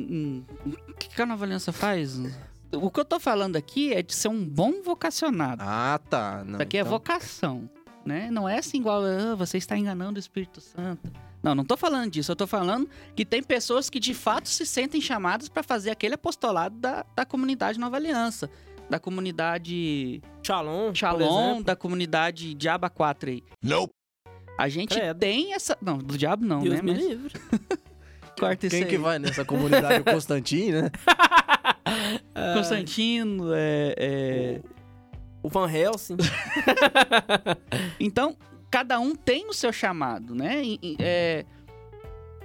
um- 0.09 0.43
um- 0.69 0.71
o 0.91 0.93
que 0.93 1.09
que 1.09 1.21
a 1.21 1.25
Nova 1.25 1.43
Aliança 1.45 1.71
faz? 1.71 2.17
O 2.71 2.91
que 2.91 2.99
eu 2.99 3.05
tô 3.05 3.19
falando 3.19 3.55
aqui 3.55 3.93
é 3.93 4.01
de 4.01 4.13
ser 4.13 4.27
um 4.27 4.43
bom 4.43 4.81
vocacionado. 4.83 5.63
Ah, 5.65 5.99
tá. 6.09 6.43
Não, 6.43 6.53
Isso 6.55 6.61
aqui 6.63 6.77
é 6.77 6.81
então- 6.81 6.91
vocação, 6.91 7.69
né? 8.05 8.29
Não 8.31 8.47
é 8.47 8.57
assim 8.59 8.77
igual, 8.79 9.01
ah, 9.03 9.35
você 9.35 9.57
está 9.57 9.77
enganando 9.77 10.17
o 10.17 10.19
Espírito 10.19 10.59
Santo. 10.59 11.11
Não, 11.41 11.55
não 11.55 11.63
tô 11.63 11.77
falando 11.77 12.11
disso. 12.11 12.31
Eu 12.31 12.35
tô 12.35 12.45
falando 12.47 12.89
que 13.15 13.23
tem 13.23 13.41
pessoas 13.41 13.89
que 13.89 13.99
de 13.99 14.13
fato 14.13 14.49
se 14.49 14.65
sentem 14.65 14.99
chamadas 14.99 15.47
para 15.47 15.63
fazer 15.63 15.91
aquele 15.91 16.15
apostolado 16.15 16.75
da, 16.77 17.05
da 17.15 17.25
comunidade 17.25 17.79
Nova 17.79 17.95
Aliança, 17.95 18.49
da 18.89 18.99
comunidade 18.99 20.21
Shalom. 20.43 20.93
Shalom, 20.93 21.61
da 21.61 21.75
comunidade 21.75 22.53
Diaba 22.53 22.89
4 22.89 23.29
aí. 23.29 23.43
Nope. 23.63 23.93
A 24.57 24.67
gente 24.67 24.95
Credo. 24.95 25.19
tem 25.19 25.53
essa. 25.53 25.77
Não, 25.81 25.99
do 25.99 26.17
diabo 26.17 26.43
não, 26.43 26.59
Deus 26.61 26.75
né? 26.75 26.81
me 26.81 26.91
Mas 26.93 26.99
livre. 27.05 27.33
corta 28.39 28.67
isso 28.67 28.75
Quem 28.75 28.83
aí. 28.85 28.89
que 28.89 28.97
vai 28.97 29.19
nessa 29.19 29.43
comunidade? 29.45 30.01
O 30.01 30.03
Constantino, 30.03 30.81
né? 30.83 30.91
Constantino, 32.55 33.53
é, 33.53 33.95
é... 33.97 34.61
O 35.43 35.49
Van 35.49 35.69
Helsing. 35.71 36.17
Então, 37.99 38.35
cada 38.69 38.99
um 38.99 39.15
tem 39.15 39.47
o 39.49 39.53
seu 39.53 39.71
chamado, 39.73 40.35
né? 40.35 40.61
É, 40.99 41.45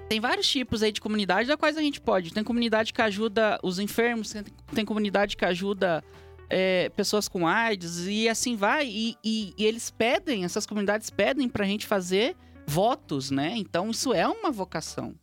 Tem 0.08 0.20
vários 0.20 0.48
tipos 0.48 0.82
aí 0.82 0.90
de 0.92 1.00
comunidade 1.00 1.48
da 1.48 1.56
quais 1.56 1.76
a 1.76 1.80
gente 1.82 2.00
pode. 2.00 2.32
Tem 2.32 2.42
comunidade 2.44 2.92
que 2.92 3.02
ajuda 3.02 3.58
os 3.62 3.78
enfermos, 3.78 4.30
tem, 4.32 4.42
tem 4.74 4.84
comunidade 4.84 5.36
que 5.36 5.44
ajuda 5.44 6.02
é, 6.48 6.88
pessoas 6.90 7.28
com 7.28 7.46
AIDS 7.46 8.06
e 8.06 8.28
assim 8.28 8.56
vai. 8.56 8.86
E, 8.86 9.16
e- 9.24 9.52
e 9.58 9.64
eles 9.64 9.90
pedem, 9.90 10.44
essas 10.44 10.64
comunidades 10.66 11.10
pedem 11.10 11.48
pra 11.48 11.64
gente 11.66 11.86
fazer 11.86 12.34
votos, 12.66 13.30
né? 13.30 13.52
Então 13.56 13.90
isso 13.90 14.12
é 14.14 14.26
uma 14.26 14.50
vocação, 14.50 15.14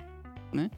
né? 0.54 0.70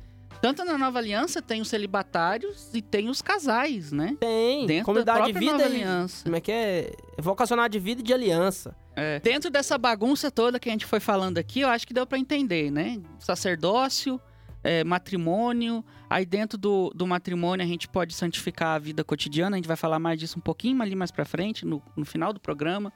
Tanto 0.41 0.65
na 0.65 0.75
Nova 0.75 0.97
Aliança 0.97 1.39
tem 1.39 1.61
os 1.61 1.67
celibatários 1.67 2.71
e 2.73 2.81
tem 2.81 3.09
os 3.09 3.21
casais, 3.21 3.91
né? 3.91 4.17
Tem. 4.19 4.65
Dentro 4.65 4.85
comunidade 4.85 5.19
da 5.19 5.25
de 5.25 5.31
própria 5.33 5.51
vida 5.51 5.63
Nova 5.63 5.75
e... 5.75 5.83
Aliança. 5.83 6.23
Como 6.23 6.35
é 6.35 6.41
que 6.41 6.51
é? 6.51 6.91
Vocacionado 7.19 7.71
de 7.71 7.79
vida 7.79 8.01
e 8.01 8.03
de 8.03 8.11
aliança. 8.11 8.75
É. 8.95 9.19
Dentro 9.19 9.51
dessa 9.51 9.77
bagunça 9.77 10.31
toda 10.31 10.59
que 10.59 10.67
a 10.67 10.71
gente 10.71 10.85
foi 10.85 10.99
falando 10.99 11.37
aqui, 11.37 11.61
eu 11.61 11.69
acho 11.69 11.85
que 11.87 11.93
deu 11.93 12.07
pra 12.07 12.17
entender, 12.17 12.71
né? 12.71 12.99
Sacerdócio, 13.19 14.19
é, 14.63 14.83
matrimônio. 14.83 15.85
Aí 16.09 16.25
dentro 16.25 16.57
do, 16.57 16.91
do 16.95 17.05
matrimônio 17.05 17.63
a 17.63 17.67
gente 17.67 17.87
pode 17.87 18.15
santificar 18.15 18.75
a 18.75 18.79
vida 18.79 19.03
cotidiana. 19.03 19.55
A 19.55 19.57
gente 19.57 19.67
vai 19.67 19.77
falar 19.77 19.99
mais 19.99 20.19
disso 20.19 20.39
um 20.39 20.41
pouquinho 20.41 20.81
ali 20.81 20.95
mais 20.95 21.11
pra 21.11 21.23
frente, 21.23 21.65
no, 21.65 21.83
no 21.95 22.03
final 22.03 22.33
do 22.33 22.39
programa. 22.39 22.91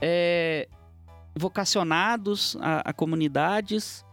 É, 0.00 0.68
vocacionados 1.36 2.56
a, 2.60 2.90
a 2.90 2.92
comunidades. 2.92 4.04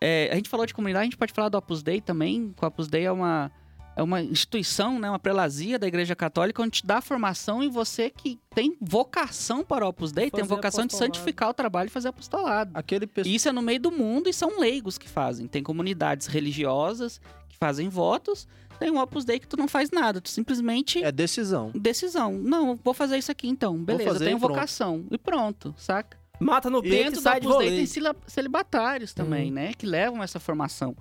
É, 0.00 0.28
a 0.32 0.34
gente 0.36 0.48
falou 0.48 0.66
de 0.66 0.74
comunidade, 0.74 1.02
a 1.02 1.04
gente 1.06 1.16
pode 1.16 1.32
falar 1.32 1.48
do 1.48 1.56
Opus 1.58 1.82
Dei 1.82 2.00
também. 2.00 2.54
O 2.60 2.66
Opus 2.66 2.88
Dei 2.88 3.04
é 3.06 3.12
uma, 3.12 3.50
é 3.96 4.02
uma 4.02 4.20
instituição, 4.22 4.98
né, 4.98 5.08
uma 5.08 5.18
prelazia 5.18 5.78
da 5.78 5.86
Igreja 5.86 6.14
Católica, 6.14 6.62
onde 6.62 6.80
te 6.82 6.86
dá 6.86 7.00
formação 7.00 7.62
em 7.62 7.68
você 7.70 8.10
que 8.10 8.38
tem 8.54 8.76
vocação 8.80 9.64
para 9.64 9.84
o 9.84 9.88
Opus 9.88 10.12
Dei, 10.12 10.30
tem 10.30 10.40
Fazer 10.40 10.54
vocação 10.54 10.80
de 10.86 10.86
apostolado. 10.94 11.14
santificar 11.16 11.48
o 11.50 11.54
trabalho 11.54 11.86
e 11.86 11.90
fazer 11.90 12.08
apostolado. 12.08 12.70
Aquele 12.74 13.06
pessoal. 13.06 13.32
E 13.32 13.34
isso 13.34 13.48
é 13.48 13.52
no 13.52 13.62
meio 13.62 13.80
do 13.80 13.90
mundo 13.90 14.28
e 14.28 14.32
são 14.32 14.58
leigos 14.60 14.98
que 14.98 15.08
fazem. 15.08 15.46
Tem 15.46 15.62
comunidades 15.62 16.26
religiosas 16.26 17.20
que 17.48 17.56
fazem 17.56 17.88
votos, 17.88 18.46
tem 18.78 18.90
um 18.90 18.98
Opus 19.00 19.24
Dei 19.24 19.38
que 19.38 19.48
tu 19.48 19.56
não 19.56 19.66
faz 19.66 19.90
nada, 19.90 20.20
tu 20.20 20.28
simplesmente 20.28 21.02
É 21.02 21.10
decisão. 21.10 21.70
decisão. 21.74 22.32
Não, 22.32 22.76
vou 22.76 22.92
fazer 22.92 23.16
isso 23.16 23.32
aqui 23.32 23.48
então. 23.48 23.78
Beleza, 23.82 24.18
tenho 24.18 24.36
e 24.36 24.40
vocação. 24.40 25.06
E 25.10 25.16
pronto, 25.16 25.74
saca? 25.78 26.18
Mata 26.38 26.68
no 26.68 26.82
peito 26.82 26.96
Dentro 26.96 27.20
e 27.20 27.22
da 27.24 27.30
sai 27.30 27.40
de 27.40 27.48
Dei 27.58 27.86
tem 27.86 27.86
celibatários 28.26 29.14
também, 29.14 29.50
né? 29.50 29.72
Que 29.72 29.86
levam 29.86 30.22
essa 30.22 30.38
formação. 30.38 30.96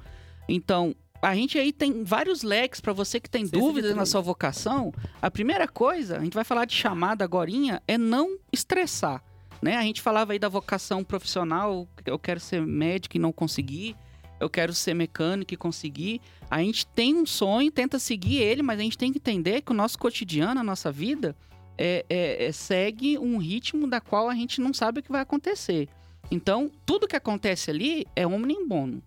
Então, 0.47 0.95
a 1.21 1.35
gente 1.35 1.57
aí 1.57 1.73
tem 1.73 2.03
vários 2.03 2.43
leques 2.43 2.79
para 2.79 2.93
você 2.93 3.19
que 3.19 3.29
tem 3.29 3.45
dúvidas 3.45 3.95
na 3.95 4.05
sua 4.05 4.21
vocação. 4.21 4.93
A 5.21 5.31
primeira 5.31 5.67
coisa, 5.67 6.17
a 6.17 6.23
gente 6.23 6.33
vai 6.33 6.43
falar 6.43 6.65
de 6.65 6.75
chamada 6.75 7.23
agorinha, 7.23 7.81
é 7.87 7.97
não 7.97 8.37
estressar. 8.51 9.23
Né? 9.61 9.75
A 9.75 9.81
gente 9.81 10.01
falava 10.01 10.33
aí 10.33 10.39
da 10.39 10.49
vocação 10.49 11.03
profissional, 11.03 11.87
eu 12.05 12.19
quero 12.19 12.39
ser 12.39 12.61
médico 12.61 13.17
e 13.17 13.19
não 13.19 13.31
consegui, 13.31 13.95
eu 14.39 14.49
quero 14.49 14.73
ser 14.73 14.93
mecânico 14.93 15.53
e 15.53 15.57
conseguir. 15.57 16.21
A 16.49 16.59
gente 16.59 16.85
tem 16.87 17.15
um 17.15 17.25
sonho, 17.25 17.71
tenta 17.71 17.97
seguir 17.97 18.37
ele, 18.37 18.61
mas 18.61 18.79
a 18.79 18.83
gente 18.83 18.97
tem 18.97 19.11
que 19.11 19.17
entender 19.17 19.61
que 19.61 19.71
o 19.71 19.75
nosso 19.75 19.97
cotidiano, 19.97 20.59
a 20.59 20.63
nossa 20.63 20.91
vida, 20.91 21.35
é, 21.77 22.05
é- 22.09 22.45
é- 22.45 22.51
segue 22.51 23.17
um 23.17 23.37
ritmo 23.37 23.87
da 23.87 23.99
qual 23.99 24.29
a 24.29 24.35
gente 24.35 24.61
não 24.61 24.73
sabe 24.73 24.99
o 24.99 25.03
que 25.03 25.11
vai 25.11 25.21
acontecer. 25.21 25.87
Então, 26.31 26.71
tudo 26.85 27.07
que 27.07 27.15
acontece 27.15 27.69
ali 27.69 28.05
é 28.15 28.25
omnium 28.25 28.67
bono, 28.67 29.03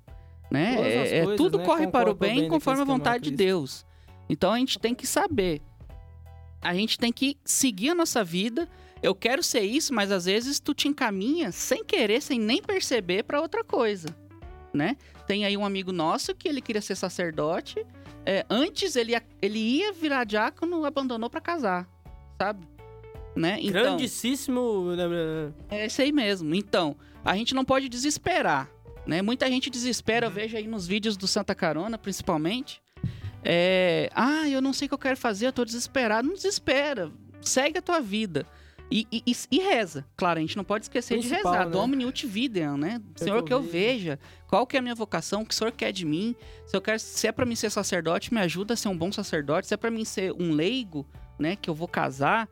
né? 0.51 0.77
É, 0.77 1.19
é- 1.19 1.25
coisas, 1.25 1.37
tudo 1.37 1.59
né, 1.59 1.65
corre 1.65 1.87
para 1.89 2.11
o 2.11 2.15
bem 2.15 2.41
bem 2.41 2.49
conforme 2.49 2.83
a 2.83 2.85
vontade 2.85 3.31
de. 3.31 3.37
Deus. 3.37 3.85
Então, 4.29 4.53
a 4.53 4.59
gente 4.59 4.79
tem 4.79 4.95
que 4.95 5.07
saber. 5.07 5.61
A 6.61 6.75
gente 6.75 6.99
tem 6.99 7.13
que 7.13 7.37
seguir 7.45 7.91
a 7.91 7.95
nossa 7.95 8.23
vida. 8.23 8.69
Eu 9.03 9.15
quero 9.15 9.43
ser 9.43 9.61
isso, 9.63 9.95
mas 9.95 10.11
às 10.11 10.25
vezes 10.25 10.59
tu 10.59 10.75
te 10.75 10.89
encaminha 10.89 11.53
sem 11.53 11.85
querer, 11.85 12.21
sem 12.21 12.39
nem 12.39 12.61
perceber 12.61 13.23
para 13.23 13.41
outra 13.41 13.63
coisa, 13.63 14.09
né? 14.75 14.97
Tem 15.27 15.45
aí 15.45 15.57
um 15.57 15.65
amigo 15.65 15.93
nosso 15.93 16.35
que 16.35 16.49
ele 16.49 16.61
queria 16.61 16.83
ser 16.83 16.97
sacerdote. 16.97 17.85
é, 18.27 18.45
antes 18.51 18.95
ele 18.97 19.13
ia, 19.13 19.23
ele 19.41 19.59
ia 19.59 19.93
virar 19.93 20.25
diácono, 20.25 20.85
abandonou 20.85 21.31
para 21.31 21.41
casar, 21.41 21.89
sabe? 22.41 22.67
Né? 23.37 23.59
Então, 23.61 23.83
Grandíssimo. 23.97 24.97
né, 24.97 25.53
é 25.71 25.87
isso 25.87 26.01
aí 26.03 26.11
mesmo. 26.13 26.55
Então, 26.55 26.97
a 27.25 27.37
gente 27.37 27.55
não 27.55 27.65
pode 27.65 27.89
desesperar, 27.89 28.69
né? 29.07 29.23
Muita 29.23 29.47
gente 29.49 29.71
desespera, 29.71 30.27
eu 30.27 30.31
vejo 30.31 30.57
aí 30.57 30.67
nos 30.67 30.87
vídeos 30.87 31.17
do 31.17 31.27
Santa 31.29 31.55
Carona, 31.55 31.97
principalmente. 31.99 32.81
É, 33.45 34.11
ah, 34.15 34.49
eu 34.49 34.61
não 34.61 34.73
sei 34.73 34.87
o 34.87 34.89
que 34.89 34.95
eu 34.95 34.99
quero 34.99 35.17
fazer, 35.17 35.47
eu 35.47 35.53
tô 35.53 35.65
desesperado. 35.65 36.27
Não 36.27 36.35
desespera, 36.35 37.13
segue 37.41 37.79
a 37.79 37.83
tua 37.83 38.01
vida. 38.01 38.45
E, 38.91 39.07
e- 39.13 39.23
e- 39.27 39.37
e 39.51 39.59
reza. 39.61 40.05
Claro, 40.17 40.39
a 40.39 40.41
gente 40.41 40.57
não 40.57 40.65
pode 40.65 40.87
esquecer 40.87 41.19
de 41.19 41.29
Principal, 41.29 41.53
rezar. 41.53 41.67
né? 41.67 41.71
Domini 41.71 42.07
ut 42.07 42.27
videam, 42.27 42.77
né? 42.79 43.01
Senhor, 43.17 43.43
que 43.45 43.53
eu 43.53 43.61
veja. 43.63 44.19
Qual 44.49 44.67
que 44.67 44.77
é 44.77 44.81
a 44.81 44.83
minha 44.83 44.95
vocação? 44.95 45.43
O 45.43 45.47
que 45.47 45.53
o 45.53 45.57
Senhor 45.57 45.71
quer 45.73 45.93
de 45.93 46.07
mim? 46.07 46.35
Se, 46.67 46.75
eu 46.75 46.81
quero, 46.81 46.99
se 46.99 47.27
é 47.27 47.31
pra 47.31 47.45
mim 47.45 47.55
ser 47.55 47.69
sacerdote, 47.71 48.33
me 48.33 48.41
ajuda 48.41 48.73
a 48.73 48.77
ser 48.79 48.89
um 48.89 48.97
bom 48.97 49.13
sacerdote. 49.13 49.67
Se 49.69 49.75
é 49.75 49.77
pra 49.77 49.91
mim 49.91 50.07
ser 50.07 50.33
um 50.33 50.53
leigo, 50.53 51.07
né? 51.39 51.57
Que 51.57 51.71
eu 51.71 51.75
vou 51.75 51.89
casar. 51.89 52.49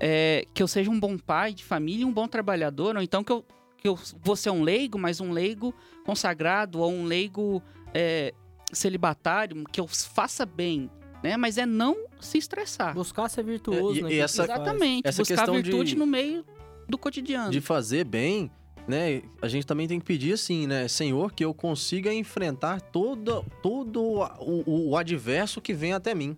é, 0.00 0.46
que 0.54 0.62
eu 0.62 0.68
seja 0.68 0.90
um 0.90 1.00
bom 1.00 1.18
pai 1.18 1.52
de 1.52 1.64
família 1.64 2.02
e 2.02 2.04
um 2.04 2.12
bom 2.12 2.28
trabalhador. 2.28 2.94
Ou 2.96 3.02
então 3.02 3.24
que 3.24 3.32
eu, 3.32 3.44
que 3.78 3.88
eu 3.88 3.98
vou 4.22 4.36
ser 4.36 4.50
um 4.50 4.62
leigo, 4.62 4.96
mas 4.98 5.20
um 5.20 5.32
leigo 5.32 5.74
consagrado. 6.04 6.80
Ou 6.80 6.92
um 6.92 7.04
leigo 7.04 7.60
é, 7.92 8.32
celibatário. 8.72 9.64
Que 9.72 9.80
eu 9.80 9.86
faça 9.88 10.46
bem. 10.46 10.88
Né? 11.22 11.36
Mas 11.36 11.58
é 11.58 11.66
não 11.66 11.96
se 12.20 12.38
estressar. 12.38 12.94
Buscar 12.94 13.28
ser 13.28 13.42
virtuoso, 13.44 13.98
E- 13.98 14.02
né? 14.02 14.12
e 14.12 14.18
essa- 14.20 14.44
Exatamente. 14.44 15.06
essa 15.08 15.20
buscar 15.22 15.50
virtude 15.50 15.90
de- 15.92 15.96
no 15.98 16.06
meio 16.06 16.44
do 16.88 16.96
cotidiano. 16.96 17.50
de 17.50 17.60
fazer 17.60 18.04
bem, 18.04 18.48
né? 18.86 19.20
A 19.42 19.48
gente 19.48 19.66
também 19.66 19.88
tem 19.88 19.98
que 19.98 20.06
pedir 20.06 20.32
assim, 20.34 20.66
né? 20.68 20.86
Senhor, 20.86 21.32
que 21.32 21.44
eu 21.44 21.52
consiga 21.52 22.14
enfrentar 22.14 22.80
todo, 22.80 23.44
todo 23.60 24.00
o, 24.00 24.22
o- 24.64 24.90
o 24.90 24.96
adverso 24.96 25.60
que 25.60 25.74
vem 25.74 25.92
até 25.92 26.14
mim, 26.14 26.36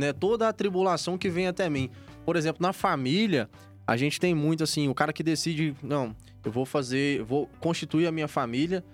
né? 0.00 0.12
Toda 0.12 0.48
a 0.48 0.52
tribulação 0.52 1.16
que 1.18 1.28
vem 1.28 1.46
até 1.46 1.68
mim. 1.70 1.90
Por 2.24 2.36
exemplo, 2.36 2.60
na 2.62 2.72
família, 2.72 3.48
a 3.86 3.96
gente 3.96 4.18
tem 4.18 4.34
muito 4.34 4.64
assim, 4.64 4.88
o 4.88 4.94
cara 4.94 5.12
que 5.12 5.22
decide, 5.22 5.74
não, 5.82 6.14
eu 6.44 6.50
vou 6.50 6.64
fazer, 6.64 7.20
eu 7.20 7.26
vou 7.26 7.48
constituir 7.60 8.06
a 8.06 8.12
minha 8.12 8.28
família 8.28 8.84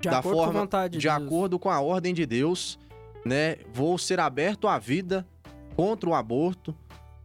De 0.00 0.08
da 0.08 0.18
acordo 0.18 0.36
com 0.36 0.42
a 0.42 0.44
forma- 0.46 0.60
vontade 0.60 0.98
de 0.98 1.06
Deus. 1.08 1.14
acordo 1.22 1.58
com 1.58 1.70
a 1.70 1.80
ordem 1.80 2.12
de 2.14 2.26
Deus, 2.26 2.78
né? 3.24 3.56
Vou 3.72 3.96
ser 3.98 4.20
aberto 4.20 4.68
à 4.68 4.78
vida 4.78 5.26
contra 5.74 6.08
o 6.08 6.14
aborto, 6.14 6.74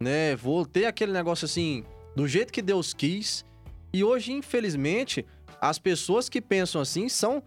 né? 0.00 0.34
Vou 0.36 0.64
ter 0.66 0.86
aquele 0.86 1.12
negócio 1.12 1.44
assim, 1.44 1.84
do 2.16 2.26
jeito 2.26 2.52
que 2.52 2.62
Deus 2.62 2.92
quis. 2.94 3.44
E 3.92 4.02
hoje, 4.02 4.32
infelizmente, 4.32 5.24
as 5.60 5.78
pessoas 5.78 6.28
que 6.28 6.40
pensam 6.40 6.80
assim 6.80 7.08
são 7.08 7.42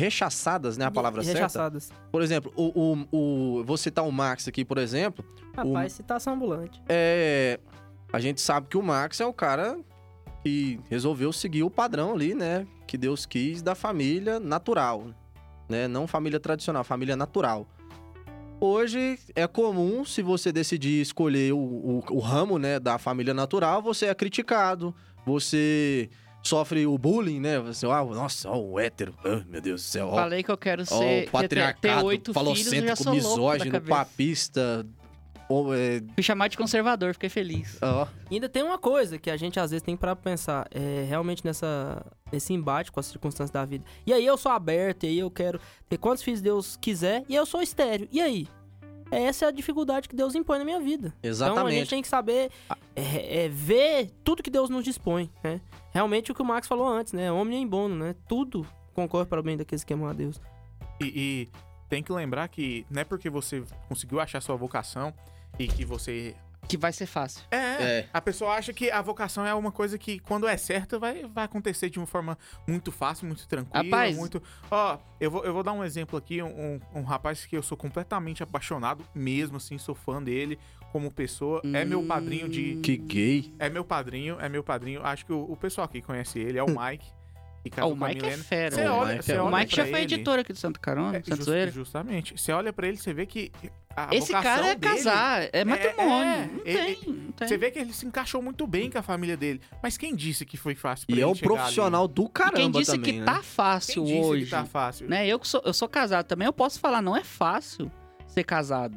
rechaçadas, 0.00 0.76
né? 0.76 0.84
A 0.86 0.90
palavra 0.90 1.20
E 1.22 1.24
certa. 1.24 1.40
rechaçadas. 1.40 1.90
Por 2.10 2.22
exemplo, 2.22 2.52
o, 2.56 3.06
o, 3.12 3.58
o- 3.58 3.64
vou 3.64 3.76
citar 3.76 4.04
o 4.06 4.10
Max 4.12 4.48
aqui, 4.48 4.64
por 4.64 4.78
exemplo. 4.78 5.24
Rapaz, 5.54 5.92
citação 5.92 6.34
ambulante. 6.34 6.82
É, 6.88 7.60
a 8.12 8.18
gente 8.18 8.40
sabe 8.40 8.66
que 8.68 8.76
o 8.78 8.82
Max 8.82 9.20
é 9.20 9.26
o 9.26 9.32
cara 9.32 9.78
que 10.42 10.80
resolveu 10.88 11.32
seguir 11.32 11.62
o 11.62 11.70
padrão 11.70 12.14
ali, 12.14 12.34
né? 12.34 12.66
Que 12.86 12.96
Deus 12.96 13.26
quis 13.26 13.60
da 13.62 13.74
família 13.74 14.40
natural, 14.40 15.06
né? 15.68 15.86
Não 15.86 16.06
família 16.06 16.40
tradicional, 16.40 16.82
família 16.82 17.14
natural. 17.14 17.68
Hoje 18.62 19.18
é 19.34 19.46
comum, 19.46 20.04
se 20.04 20.20
você 20.22 20.52
decidir 20.52 21.00
escolher 21.00 21.52
o, 21.52 21.58
o- 21.58 22.04
o 22.10 22.18
ramo, 22.18 22.58
né, 22.58 22.78
da 22.78 22.98
família 22.98 23.32
natural, 23.32 23.80
você 23.80 24.06
é 24.06 24.14
criticado, 24.14 24.94
você 25.24 26.10
sofre 26.42 26.86
o 26.86 26.96
bullying, 26.96 27.40
né? 27.40 27.58
Você, 27.60 27.86
ah, 27.86 28.04
nossa, 28.04 28.48
ó, 28.50 28.58
o 28.58 28.78
hétero, 28.80 29.14
ah, 29.24 29.42
meu 29.48 29.60
Deus 29.60 29.82
do 29.82 29.84
céu, 29.84 30.08
ó, 30.08 30.14
Falei 30.16 30.42
que 30.42 30.50
eu 30.50 30.56
quero 30.58 30.82
ó, 30.82 30.84
ser. 30.84 30.94
o 30.94 30.98
ter- 30.98 31.24
ter, 31.24 31.30
patriarcado, 31.30 32.10
já 32.26 32.32
falocêntrico, 32.32 33.10
misógino, 33.10 33.80
papista, 33.80 34.86
ou, 35.48 35.74
é, 35.74 36.00
Fui 36.14 36.22
chamar 36.22 36.46
de 36.48 36.56
conservador, 36.56 37.12
fiquei 37.12 37.28
feliz. 37.28 37.76
ó, 37.82 38.06
E 38.30 38.34
ainda 38.34 38.48
tem 38.48 38.62
uma 38.62 38.78
coisa 38.78 39.18
que 39.18 39.28
a 39.30 39.36
gente 39.36 39.58
às 39.58 39.70
vezes 39.72 39.82
tem 39.82 39.96
pra 39.96 40.14
pensar, 40.14 40.66
é 40.70 41.04
realmente 41.08 41.44
nessa 41.44 42.04
nesse 42.32 42.52
embate 42.52 42.92
com 42.92 43.00
as 43.00 43.06
circunstâncias 43.06 43.50
da 43.50 43.64
vida. 43.64 43.84
E 44.06 44.12
aí 44.12 44.24
eu 44.24 44.36
sou 44.36 44.52
aberto, 44.52 45.02
e 45.04 45.08
aí 45.08 45.18
eu 45.18 45.28
quero 45.30 45.60
ter 45.88 45.98
quantos 45.98 46.22
filhos 46.22 46.40
Deus 46.40 46.76
quiser, 46.80 47.24
e 47.28 47.34
eu 47.34 47.44
sou 47.44 47.60
estéreo. 47.60 48.06
E 48.12 48.20
aí? 48.20 48.46
Essa 49.10 49.46
é 49.46 49.48
a 49.48 49.50
dificuldade 49.50 50.08
que 50.08 50.14
Deus 50.14 50.34
impõe 50.34 50.58
na 50.58 50.64
minha 50.64 50.80
vida. 50.80 51.08
Então 51.18 51.28
a 51.28 51.28
exatamente. 51.28 51.74
gente 51.74 51.90
tem 51.90 52.02
que 52.02 52.08
saber 52.08 52.50
é, 52.94 53.44
é, 53.44 53.48
ver 53.48 54.10
tudo 54.22 54.42
que 54.42 54.50
Deus 54.50 54.70
nos 54.70 54.84
dispõe, 54.84 55.30
né? 55.42 55.60
Realmente 55.92 56.30
o 56.30 56.34
que 56.34 56.42
o 56.42 56.44
Max 56.44 56.68
falou 56.68 56.86
antes, 56.86 57.12
né? 57.12 57.30
Homem 57.32 57.62
em 57.62 57.66
bono, 57.66 57.96
né? 57.96 58.14
Tudo 58.28 58.66
concorre 58.94 59.26
para 59.26 59.40
o 59.40 59.42
bem 59.42 59.56
daqueles 59.56 59.82
que 59.82 59.92
amam 59.92 60.08
a 60.08 60.12
Deus. 60.12 60.40
E, 61.00 61.06
e 61.06 61.48
tem 61.88 62.02
que 62.02 62.12
lembrar 62.12 62.48
que 62.48 62.86
não 62.88 63.02
é 63.02 63.04
porque 63.04 63.28
você 63.28 63.62
conseguiu 63.88 64.20
achar 64.20 64.40
sua 64.40 64.56
vocação 64.56 65.12
e 65.58 65.66
que 65.66 65.84
você. 65.84 66.34
Que 66.68 66.76
vai 66.76 66.92
ser 66.92 67.06
fácil. 67.06 67.42
É, 67.50 67.56
É. 68.00 68.08
A 68.12 68.20
pessoa 68.20 68.52
acha 68.54 68.72
que 68.72 68.90
a 68.90 69.02
vocação 69.02 69.44
é 69.44 69.52
uma 69.54 69.72
coisa 69.72 69.98
que, 69.98 70.18
quando 70.20 70.46
é 70.46 70.56
certa, 70.56 70.98
vai, 70.98 71.24
vai 71.24 71.44
acontecer 71.44 71.90
de 71.90 71.98
uma 71.98 72.06
forma 72.06 72.38
muito 72.66 72.92
fácil, 72.92 73.26
muito 73.26 73.46
tranquila. 73.48 73.82
Rapaz. 73.84 74.16
muito. 74.16 74.40
Ó, 74.70 74.98
eu 75.20 75.30
vou, 75.30 75.44
eu 75.44 75.52
vou 75.52 75.62
dar 75.62 75.72
um 75.72 75.82
exemplo 75.82 76.16
aqui. 76.18 76.40
Um, 76.42 76.78
um 76.94 77.02
rapaz 77.02 77.44
que 77.44 77.56
eu 77.56 77.62
sou 77.62 77.76
completamente 77.76 78.42
apaixonado, 78.42 79.04
mesmo 79.14 79.56
assim, 79.56 79.78
sou 79.78 79.94
fã 79.94 80.22
dele 80.22 80.58
como 80.92 81.10
pessoa. 81.10 81.60
É 81.74 81.84
meu 81.84 82.02
padrinho 82.04 82.48
de. 82.48 82.76
Que 82.82 82.96
gay. 82.96 83.52
É 83.58 83.68
meu 83.68 83.84
padrinho, 83.84 84.36
é 84.40 84.48
meu 84.48 84.62
padrinho. 84.62 85.02
Acho 85.04 85.26
que 85.26 85.32
o, 85.32 85.50
o 85.50 85.56
pessoal 85.56 85.86
aqui 85.86 86.00
conhece 86.00 86.38
ele, 86.38 86.58
é 86.58 86.62
o 86.62 86.66
Mike. 86.68 87.06
Ó, 87.66 87.70
casou 87.70 87.92
o 87.92 87.96
Mike 87.96 88.24
é 88.24 88.36
fera. 88.38 88.74
Você 88.74 88.86
O 88.88 88.92
olha, 88.94 89.16
Mike 89.16 89.32
é- 89.32 89.42
O 89.42 89.44
olha 89.46 89.56
Mike 89.58 89.76
já 89.76 89.82
foi 89.84 89.92
ele- 90.02 90.14
editor 90.14 90.38
aqui 90.38 90.52
do 90.52 90.58
Santa 90.58 90.78
Carona, 90.80 91.16
é, 91.18 91.22
Santa 91.22 91.36
just- 91.36 91.44
Zoeira. 91.46 91.70
justamente. 91.70 92.38
Você 92.40 92.52
olha 92.52 92.72
pra 92.72 92.86
ele, 92.88 92.96
você 92.96 93.12
vê 93.12 93.26
que 93.26 93.50
a 93.96 94.14
Esse 94.14 94.32
cara 94.32 94.68
é 94.68 94.74
dele- 94.74 94.94
casar, 94.96 95.48
é 95.52 95.64
matrimônio. 95.64 96.24
é, 96.24 96.46
não 96.46 96.60
ele- 96.64 96.94
tem, 96.96 97.12
não 97.14 97.32
tem. 97.32 97.48
Você 97.48 97.56
vê 97.58 97.70
que 97.70 97.78
ele 97.78 97.92
se 97.92 98.06
encaixou 98.06 98.40
muito 98.40 98.66
bem 98.66 98.90
com 98.90 98.98
a 98.98 99.02
família 99.02 99.36
dele. 99.36 99.60
Mas 99.82 99.96
quem 99.98 100.14
disse 100.14 100.44
que 100.46 100.56
foi 100.56 100.74
fácil 100.74 101.06
pra 101.06 101.16
E 101.16 101.20
é 101.20 101.26
um 101.26 101.34
profissional 101.34 102.06
do 102.06 102.24
E 102.24 102.28
caramba 102.28 102.56
quem 102.56 102.70
disse 102.70 102.92
também, 102.92 103.12
que 103.14 103.18
né? 103.20 103.24
tá 103.24 103.34
ali? 103.36 103.42
fácil 103.44 104.04
Quem 104.04 104.14
disse 104.14 104.26
hoje, 104.28 104.44
que 104.44 104.50
tá 104.50 104.64
fácil? 104.64 105.08
né? 105.08 105.26
Eu 105.26 105.38
que 105.38 105.48
sou, 105.48 105.60
eu 105.64 105.72
sou 105.72 105.88
casado 105.88 106.26
também, 106.26 106.46
eu 106.46 106.52
posso 106.52 106.78
falar, 106.80 107.02
não 107.02 107.16
é 107.16 107.24
fácil 107.24 107.90
ser 108.28 108.44
casado. 108.44 108.96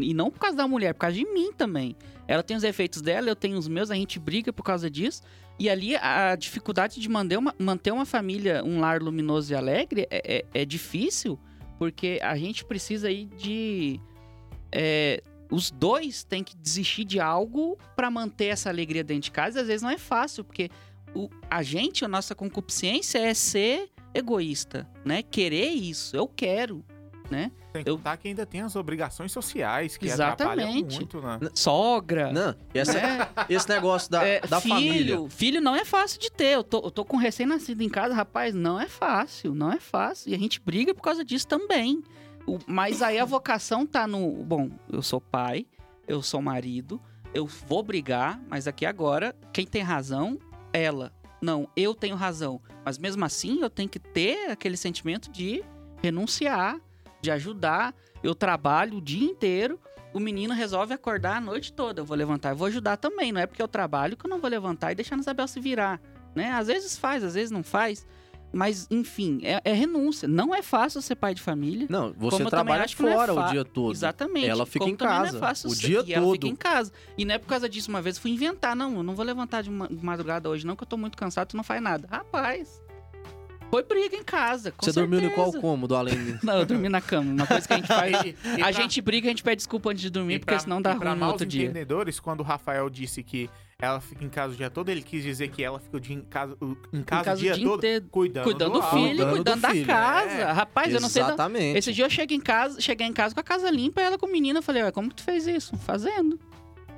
E 0.00 0.14
não 0.14 0.30
por 0.30 0.38
causa 0.38 0.56
da 0.56 0.68
mulher, 0.68 0.94
por 0.94 1.00
causa 1.00 1.16
de 1.16 1.24
mim 1.24 1.52
também. 1.52 1.96
Ela 2.28 2.42
tem 2.44 2.56
os 2.56 2.62
efeitos 2.62 3.02
dela, 3.02 3.28
eu 3.28 3.34
tenho 3.36 3.58
os 3.58 3.66
meus, 3.66 3.90
a 3.90 3.94
gente 3.96 4.18
briga 4.20 4.52
por 4.52 4.62
causa 4.62 4.88
disso. 4.88 5.22
E 5.58 5.68
ali 5.68 5.96
a 5.96 6.36
dificuldade 6.36 7.00
de 7.00 7.08
manter 7.08 7.36
uma, 7.38 7.54
manter 7.58 7.90
uma 7.92 8.06
família, 8.06 8.62
um 8.64 8.78
lar 8.80 9.02
luminoso 9.02 9.52
e 9.52 9.56
alegre 9.56 10.06
é, 10.10 10.36
é- 10.54 10.62
é 10.62 10.64
difícil, 10.64 11.38
porque 11.78 12.20
a 12.22 12.36
gente 12.36 12.64
precisa 12.64 13.08
aí 13.08 13.24
de. 13.24 14.00
É, 14.72 15.22
os 15.50 15.70
dois 15.70 16.24
têm 16.24 16.42
que 16.42 16.56
desistir 16.56 17.04
de 17.04 17.20
algo 17.20 17.78
para 17.94 18.10
manter 18.10 18.46
essa 18.46 18.68
alegria 18.70 19.04
dentro 19.04 19.24
de 19.24 19.30
casa. 19.30 19.58
E 19.58 19.62
às 19.62 19.66
vezes 19.68 19.82
não 19.82 19.90
é 19.90 19.98
fácil, 19.98 20.42
porque 20.44 20.70
o, 21.14 21.28
a 21.50 21.62
gente, 21.62 22.04
a 22.04 22.08
nossa 22.08 22.34
concupiscência 22.34 23.18
é 23.18 23.34
ser 23.34 23.90
egoísta, 24.14 24.88
né? 25.04 25.22
Querer 25.22 25.68
isso, 25.70 26.16
eu 26.16 26.26
quero, 26.26 26.84
né? 27.30 27.50
Tem 27.72 27.82
que 27.82 27.88
eu- 27.88 27.98
que 28.20 28.28
ainda 28.28 28.44
tem 28.44 28.60
as 28.60 28.76
obrigações 28.76 29.32
sociais 29.32 29.96
que 29.96 30.04
Exatamente. 30.06 30.42
atrapalham 30.60 30.72
muito, 30.74 31.20
né? 31.22 31.38
Sogra. 31.54 32.30
Não, 32.32 32.54
essa- 32.74 32.92
né? 33.00 33.28
esse 33.48 33.66
negócio 33.68 34.10
da, 34.10 34.22
É, 34.26 34.40
da 34.40 34.60
filho, 34.60 34.74
família. 34.74 35.30
filho 35.30 35.60
não 35.60 35.74
é 35.74 35.82
fácil 35.84 36.20
de 36.20 36.30
ter. 36.30 36.54
Eu 36.54 36.62
tô, 36.64 36.78
eu 36.84 36.90
tô 36.90 37.04
com 37.04 37.16
recém-nascido 37.16 37.82
em 37.82 37.88
casa, 37.88 38.14
rapaz, 38.14 38.54
não 38.54 38.78
é 38.78 38.86
fácil, 38.88 39.54
não 39.54 39.72
é 39.72 39.80
fácil. 39.80 40.30
E 40.30 40.34
a 40.34 40.38
gente 40.38 40.60
briga 40.60 40.94
por 40.94 41.00
causa 41.02 41.24
disso 41.24 41.46
também. 41.46 42.02
O- 42.46 42.58
mas 42.66 43.02
aí 43.02 43.18
a 43.18 43.24
vocação 43.24 43.86
tá 43.86 44.06
no. 44.06 44.30
Bom, 44.44 44.70
eu 44.90 45.02
sou 45.02 45.20
pai, 45.20 45.66
eu 46.08 46.22
sou 46.22 46.42
marido, 46.42 47.00
eu 47.32 47.46
vou 47.46 47.82
brigar, 47.82 48.40
mas 48.48 48.66
aqui 48.66 48.84
agora, 48.84 49.34
quem 49.52 49.66
tem 49.66 49.82
razão, 49.82 50.38
ela. 50.72 51.12
Não, 51.40 51.68
eu 51.76 51.94
tenho 51.94 52.14
razão. 52.14 52.60
Mas 52.84 52.98
mesmo 52.98 53.24
assim, 53.24 53.60
eu 53.60 53.70
tenho 53.70 53.88
que 53.88 53.98
ter 53.98 54.50
aquele 54.50 54.76
sentimento 54.76 55.30
de 55.30 55.62
renunciar, 56.02 56.78
de 57.20 57.30
ajudar. 57.30 57.94
Eu 58.22 58.34
trabalho 58.34 58.98
o 58.98 59.00
dia 59.00 59.24
inteiro, 59.28 59.80
o 60.14 60.20
menino 60.20 60.54
resolve 60.54 60.94
acordar 60.94 61.38
a 61.38 61.40
noite 61.40 61.72
toda. 61.72 62.00
Eu 62.00 62.04
vou 62.04 62.16
levantar, 62.16 62.50
eu 62.50 62.56
vou 62.56 62.66
ajudar 62.68 62.96
também. 62.96 63.32
Não 63.32 63.40
é 63.40 63.46
porque 63.46 63.62
eu 63.62 63.66
trabalho 63.68 64.16
que 64.16 64.24
eu 64.26 64.30
não 64.30 64.38
vou 64.40 64.48
levantar 64.50 64.92
e 64.92 64.94
deixar 64.94 65.16
a 65.16 65.18
Isabel 65.18 65.48
se 65.48 65.58
virar. 65.58 66.00
Né? 66.34 66.50
Às 66.52 66.68
vezes 66.68 66.96
faz, 66.96 67.24
às 67.24 67.34
vezes 67.34 67.50
não 67.50 67.62
faz. 67.64 68.06
Mas, 68.52 68.86
enfim, 68.90 69.40
é, 69.42 69.60
é 69.64 69.72
renúncia. 69.72 70.28
Não 70.28 70.54
é 70.54 70.60
fácil 70.62 71.00
ser 71.00 71.14
pai 71.14 71.34
de 71.34 71.40
família. 71.40 71.86
Não, 71.88 72.12
você 72.16 72.44
trabalha 72.44 72.84
é 72.84 72.88
fora 72.88 73.32
fa- 73.34 73.46
o 73.46 73.50
dia 73.50 73.64
todo. 73.64 73.92
Exatamente. 73.92 74.46
Ela 74.48 74.66
fica 74.66 74.80
Como 74.80 74.90
em 74.90 74.94
é 74.94 74.98
casa, 74.98 75.38
fácil 75.38 75.70
o 75.70 75.74
ser- 75.74 75.86
dia 75.86 76.04
e 76.06 76.12
ela 76.12 76.26
fica 76.26 76.40
todo. 76.40 76.46
em 76.52 76.56
casa. 76.56 76.92
E 77.16 77.24
não 77.24 77.34
é 77.34 77.38
por 77.38 77.46
causa 77.46 77.68
disso. 77.68 77.88
Uma 77.90 78.02
vez 78.02 78.16
eu 78.16 78.22
fui 78.22 78.30
inventar. 78.30 78.76
Não, 78.76 78.94
eu 78.96 79.02
não 79.02 79.14
vou 79.14 79.24
levantar 79.24 79.62
de 79.62 79.70
ma- 79.70 79.88
de 79.88 80.04
madrugada 80.04 80.50
hoje, 80.50 80.66
não, 80.66 80.76
que 80.76 80.82
eu 80.82 80.86
tô 80.86 80.96
muito 80.98 81.16
cansado, 81.16 81.48
tu 81.48 81.56
não 81.56 81.64
faz 81.64 81.80
nada. 81.82 82.06
Rapaz, 82.10 82.80
foi 83.70 83.82
briga 83.84 84.14
em 84.16 84.22
casa. 84.22 84.70
Com 84.70 84.84
Você 84.84 84.92
dormiu 84.92 85.18
em 85.20 85.30
qual 85.30 85.46
certeza. 85.46 85.62
cômodo, 85.62 85.96
além 85.96 86.14
Não, 86.44 86.58
eu 86.58 86.66
dormi 86.66 86.90
na 86.90 87.00
cama. 87.00 87.32
Uma 87.32 87.46
coisa 87.46 87.66
que 87.66 87.72
a 87.72 87.76
gente 87.76 87.86
faz. 87.88 88.22
E- 88.22 88.36
e 88.44 88.52
a 88.60 88.64
pra- 88.64 88.72
gente 88.72 89.00
briga, 89.00 89.28
a 89.28 89.30
gente 89.30 89.42
pede 89.42 89.56
desculpa 89.56 89.90
antes 89.90 90.02
de 90.02 90.10
dormir, 90.10 90.34
e 90.34 90.38
porque 90.40 90.52
pra- 90.52 90.60
senão 90.60 90.82
dá 90.82 90.92
e 90.94 90.98
pra 90.98 91.10
ruim 91.12 91.20
no 91.20 91.26
outro 91.26 91.46
dia. 91.46 91.64
entendedores, 91.64 92.20
quando 92.20 92.40
o 92.40 92.42
Rafael 92.42 92.90
disse 92.90 93.22
que 93.22 93.48
ela 93.84 94.00
fica 94.00 94.24
em 94.24 94.28
casa 94.28 94.54
o 94.54 94.56
dia 94.56 94.70
todo, 94.70 94.88
ele 94.88 95.02
quis 95.02 95.22
dizer 95.22 95.48
que 95.48 95.62
ela 95.62 95.78
fica 95.80 95.96
o 95.96 96.00
dia 96.00 96.14
em 96.16 96.20
casa, 96.22 96.56
o- 96.60 96.76
em 96.92 97.02
casa, 97.02 97.24
casa 97.24 97.38
o 97.40 97.42
dia, 97.42 97.52
o 97.52 97.56
dia 97.56 97.64
todo, 97.66 97.78
inteiro, 97.78 98.06
cuidando, 98.10 98.44
Cuidando 98.44 98.72
do 98.74 98.82
filho, 98.82 99.08
Cuidando 99.08 99.28
do 99.30 99.34
cuidando 99.36 99.60
da 99.60 99.70
filho. 99.70 99.86
casa. 99.86 100.30
É. 100.30 100.52
Rapaz, 100.52 100.94
eu 100.94 101.00
não 101.00 101.08
sei. 101.08 101.22
Exatamente. 101.22 101.78
Esse 101.78 101.92
dia 101.92 102.04
eu 102.04 102.10
cheguei 102.10 102.36
em 102.36 102.40
casa, 102.40 102.80
cheguei 102.80 103.06
em 103.06 103.12
casa 103.12 103.34
com 103.34 103.40
a 103.40 103.44
casa 103.44 103.68
limpa 103.70 104.00
e 104.00 104.04
ela 104.04 104.16
com 104.16 104.26
o 104.26 104.30
menino. 104.32 104.58
Eu 104.60 104.62
falei, 104.62 104.82
ué, 104.84 104.92
como 104.92 105.08
que 105.08 105.16
tu 105.16 105.22
fez 105.24 105.46
isso? 105.46 105.76
Fazendo. 105.78 106.38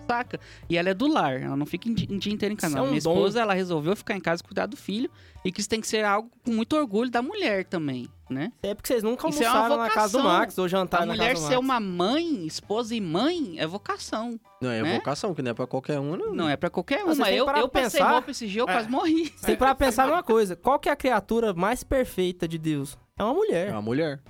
Saca? 0.06 0.38
E 0.68 0.76
ela 0.76 0.90
é 0.90 0.94
do 0.94 1.06
lar, 1.06 1.40
ela 1.40 1.56
não 1.56 1.64
fica 1.64 1.88
em 1.88 1.92
em 1.92 2.18
dia 2.18 2.30
inteiro 2.32 2.52
em 2.52 2.56
casa. 2.56 2.74
É 2.74 2.78
não. 2.78 2.84
um 2.84 2.90
Minha 2.90 3.00
dom. 3.00 3.12
esposa, 3.14 3.40
ela 3.40 3.54
resolveu 3.54 3.96
ficar 3.96 4.14
em 4.14 4.20
casa 4.20 4.42
e 4.42 4.46
cuidar 4.46 4.66
do 4.66 4.76
filho. 4.76 5.10
E 5.42 5.50
que 5.50 5.60
isso 5.60 5.68
tem 5.68 5.80
que 5.80 5.86
ser 5.88 6.04
algo 6.04 6.30
com 6.44 6.50
muito 6.50 6.76
orgulho 6.76 7.10
da 7.10 7.22
mulher 7.22 7.64
também, 7.64 8.06
né? 8.34 8.52
É 8.62 8.74
porque 8.74 8.88
vocês 8.88 9.02
nunca 9.02 9.26
é 9.26 9.30
almoçaram 9.30 9.76
na 9.78 9.88
casa 9.90 10.18
do. 10.18 10.24
Max 10.24 10.58
ou 10.58 10.68
jantaram 10.68 11.04
a 11.04 11.06
na 11.06 11.14
mulher 11.14 11.30
casa 11.34 11.42
do 11.42 11.48
ser 11.48 11.54
Max. 11.54 11.64
uma 11.64 11.80
mãe, 11.80 12.46
esposa 12.46 12.94
e 12.94 13.00
mãe, 13.00 13.54
é 13.58 13.66
vocação. 13.66 14.38
Não, 14.60 14.70
é 14.70 14.82
né? 14.82 14.94
vocação, 14.96 15.32
que 15.34 15.40
não 15.42 15.52
é 15.52 15.54
pra 15.54 15.66
qualquer 15.66 15.98
um, 16.00 16.16
não. 16.16 16.34
Não 16.34 16.48
é 16.48 16.56
pra 16.56 16.68
qualquer 16.68 17.04
Mas 17.04 17.16
têm 17.16 17.26
que 17.26 17.32
Eu, 17.32 17.46
eu 17.46 17.68
passei 17.68 18.00
pensar. 18.00 18.12
roupa 18.12 18.30
esse 18.30 18.46
dia, 18.46 18.60
eu 18.62 18.68
É. 18.68 18.72
quase 18.72 18.90
morri. 18.90 19.32
Você 19.36 19.46
tem 19.46 19.56
pra 19.56 19.74
pensar 19.74 20.06
numa 20.08 20.22
coisa. 20.22 20.56
Qual 20.56 20.78
que 20.78 20.88
é 20.88 20.92
a 20.92 20.96
criatura 20.96 21.54
mais 21.54 21.82
perfeita 21.84 22.46
de 22.48 22.58
Deus? 22.58 22.98
É 23.18 23.22
uma 23.22 23.32
É 23.32 23.34
mulher. 23.36 23.70
uma 23.72 23.82
mulher. 23.82 24.20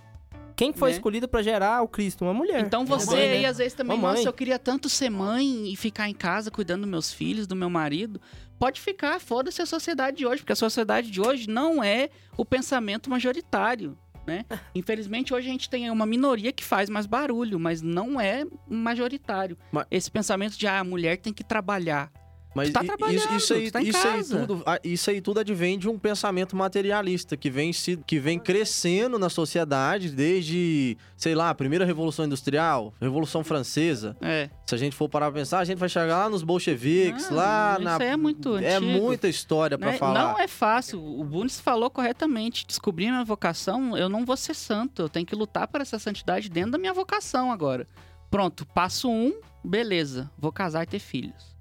Quem 0.57 0.73
que 0.73 0.79
foi 0.79 0.91
Né? 0.91 0.97
escolhida 0.97 1.27
pra 1.27 1.43
gerar 1.43 1.83
o 1.83 1.89
Cristo? 1.89 2.25
Uma 2.25 2.33
mulher. 2.33 2.61
Então 2.61 2.87
você 2.87 3.07
Mamãe, 3.11 3.29
aí, 3.29 3.43
né? 3.43 3.49
às 3.49 3.59
vezes, 3.59 3.75
também, 3.75 3.97
Mamãe. 3.97 4.15
nossa, 4.19 4.29
eu 4.29 4.33
queria 4.33 4.57
tanto 4.57 4.89
ser 4.89 5.11
mãe 5.11 5.73
e 5.73 5.75
ficar 5.75 6.09
em 6.09 6.15
casa 6.15 6.49
cuidando 6.49 6.83
dos 6.83 6.91
meus 6.91 7.13
filhos, 7.13 7.49
do 7.49 7.57
meu 7.57 7.69
marido. 7.69 8.21
Pode 8.65 8.81
ficar, 8.81 9.21
foda-se 9.21 9.61
a 9.61 9.67
sociedade 9.67 10.17
de 10.17 10.27
hoje, 10.27 10.41
porque 10.41 10.55
a 10.55 10.57
sociedade 10.57 11.11
de 11.11 11.21
hoje 11.21 11.47
não 11.47 11.85
é 11.85 12.09
o 12.35 12.47
pensamento 12.47 13.11
majoritário, 13.11 13.95
né? 14.27 14.47
Infelizmente, 14.75 15.35
hoje 15.35 15.47
a 15.47 15.53
gente 15.53 15.69
tem 15.69 15.91
uma 15.91 16.07
minoria 16.07 16.51
que 16.51 16.65
faz 16.65 16.89
mais 16.89 17.05
barulho, 17.05 17.61
mas 17.61 17.83
não 17.83 18.19
é 18.19 18.47
majoritário. 18.67 19.59
Mas- 19.71 19.85
Esse 19.91 20.11
pensamento 20.11 20.57
de, 20.57 20.67
ah, 20.67 20.79
a 20.81 20.85
mulher 20.85 21.19
tem 21.19 21.31
que 21.31 21.45
trabalhar. 21.45 22.11
Mas 22.55 22.71
tá 22.71 22.85
trabalhando, 22.85 23.37
isso, 23.37 23.53
aí, 23.53 23.71
tá 23.71 23.83
isso, 23.83 24.07
aí 24.07 24.25
tudo, 24.25 24.63
ah, 24.65 24.79
isso 24.85 25.11
aí 25.11 25.21
tudo 25.21 25.41
advém 25.41 25.79
de 25.79 25.89
um 25.89 25.99
pensamento 25.99 26.55
materialista 26.55 27.37
que 27.37 27.51
vem, 27.51 27.73
se, 27.73 27.97
que 28.07 28.19
vem 28.21 28.39
crescendo 28.39 29.19
na 29.19 29.29
sociedade 29.29 30.11
desde, 30.11 30.97
sei 31.17 31.35
lá, 31.35 31.51
a 31.51 31.55
primeira 31.55 31.85
Revolução 31.85 32.25
Industrial, 32.25 32.95
Revolução 33.01 33.43
Francesa. 33.43 34.17
É. 34.21 34.49
Se 34.67 34.75
a 34.75 34.79
gente 34.79 34.95
for 34.95 35.09
parar 35.09 35.31
pra 35.33 35.41
pensar, 35.41 35.59
a 35.59 35.65
gente 35.65 35.79
vai 35.79 35.89
chegar 35.89 36.17
lá 36.19 36.29
nos 36.31 36.43
bolcheviques, 36.43 37.29
Não, 37.29 37.37
lá 37.37 37.75
isso 37.79 37.85
na. 37.85 38.05
é 38.05 38.17
muito 38.17 38.57
É 38.57 38.77
antigo. 38.77 38.93
muita 38.93 39.29
história 39.29 39.77
pra 39.77 39.91
né? 39.93 39.99
falar. 39.99 40.15
Não 40.33 40.39
é 40.41 40.47
fácil. 40.47 41.03
O 41.05 41.25
Bundes 41.25 41.59
falou 41.61 41.91
corretamente. 41.91 42.65
Descobrir 42.67 43.07
minha 43.11 43.25
vocação, 43.25 43.97
eu 43.97 44.09
não 44.09 44.25
vou 44.25 44.37
ser 44.37 44.55
santo. 44.55 45.03
Eu 45.03 45.09
tenho 45.09 45.27
que 45.27 45.35
lutar 45.35 45.67
por 45.67 45.81
essa 45.81 45.99
santidade 45.99 46.49
dentro 46.49 46.73
da 46.73 46.79
minha 46.79 46.93
vocação 46.95 47.51
agora. 47.51 47.87
Pronto, 48.31 48.67
passo 48.67 49.11
um, 49.11 49.33
beleza. 49.65 50.31
Vou 50.39 50.53
casar 50.53 50.83
e 50.83 50.87
ter 50.87 50.99
filhos. 50.99 51.54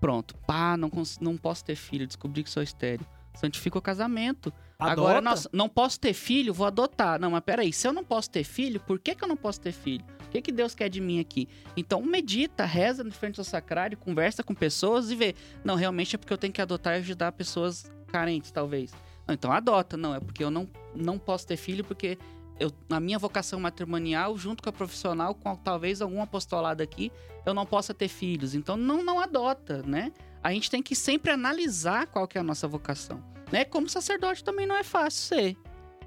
Pronto. 0.00 0.34
Pá, 0.46 0.76
não, 0.76 0.90
não 1.20 1.36
posso 1.36 1.64
ter 1.64 1.74
filho. 1.74 2.06
Descobri 2.06 2.42
que 2.42 2.50
sou 2.50 2.62
estéreo. 2.62 3.06
Santifica 3.34 3.78
o 3.78 3.82
casamento. 3.82 4.52
Agora, 4.78 5.18
Adota? 5.18 5.20
nossa, 5.20 5.50
não 5.52 5.68
posso 5.68 5.98
ter 5.98 6.12
filho, 6.12 6.52
vou 6.54 6.66
adotar. 6.66 7.20
Não, 7.20 7.30
mas 7.30 7.40
peraí, 7.40 7.72
se 7.72 7.86
eu 7.86 7.92
não 7.92 8.04
posso 8.04 8.30
ter 8.30 8.44
filho, 8.44 8.80
por 8.80 8.98
que, 8.98 9.14
que 9.14 9.24
eu 9.24 9.28
não 9.28 9.36
posso 9.36 9.60
ter 9.60 9.72
filho? 9.72 10.04
O 10.26 10.30
que, 10.30 10.42
que 10.42 10.52
Deus 10.52 10.74
quer 10.74 10.88
de 10.88 11.00
mim 11.00 11.20
aqui? 11.20 11.48
Então 11.76 12.02
medita, 12.02 12.64
reza 12.64 13.02
de 13.02 13.10
frente 13.10 13.38
ao 13.40 13.44
sacrário, 13.44 13.96
conversa 13.96 14.42
com 14.42 14.54
pessoas 14.54 15.10
e 15.10 15.16
vê. 15.16 15.34
Não, 15.64 15.74
realmente 15.74 16.14
é 16.14 16.18
porque 16.18 16.32
eu 16.32 16.38
tenho 16.38 16.52
que 16.52 16.60
adotar 16.60 16.94
e 16.94 16.98
ajudar 16.98 17.32
pessoas 17.32 17.90
carentes, 18.08 18.50
talvez. 18.50 18.92
Não, 19.26 19.34
então 19.34 19.52
adota. 19.52 19.96
Não, 19.96 20.14
é 20.14 20.20
porque 20.20 20.42
eu 20.42 20.50
não, 20.50 20.68
não 20.94 21.18
posso 21.18 21.46
ter 21.46 21.56
filho, 21.56 21.84
porque 21.84 22.18
eu, 22.58 22.72
na 22.88 22.98
minha 23.00 23.18
vocação 23.18 23.60
matrimonial, 23.60 24.36
junto 24.36 24.62
com 24.62 24.68
a 24.68 24.72
profissional, 24.72 25.34
com 25.34 25.54
talvez 25.56 26.02
algum 26.02 26.22
apostolado 26.22 26.82
aqui, 26.82 27.12
eu 27.46 27.54
não 27.54 27.64
possa 27.64 27.94
ter 27.94 28.08
filhos. 28.08 28.54
Então 28.54 28.76
não, 28.76 29.02
não 29.02 29.20
adota, 29.20 29.82
né? 29.82 30.12
A 30.42 30.52
gente 30.52 30.70
tem 30.70 30.82
que 30.82 30.94
sempre 30.94 31.30
analisar 31.30 32.06
qual 32.06 32.26
que 32.26 32.38
é 32.38 32.40
a 32.40 32.44
nossa 32.44 32.66
vocação. 32.66 33.22
Né? 33.50 33.64
Como 33.64 33.88
sacerdote 33.88 34.44
também 34.44 34.66
não 34.66 34.76
é 34.76 34.82
fácil 34.82 35.22
ser, 35.36 35.56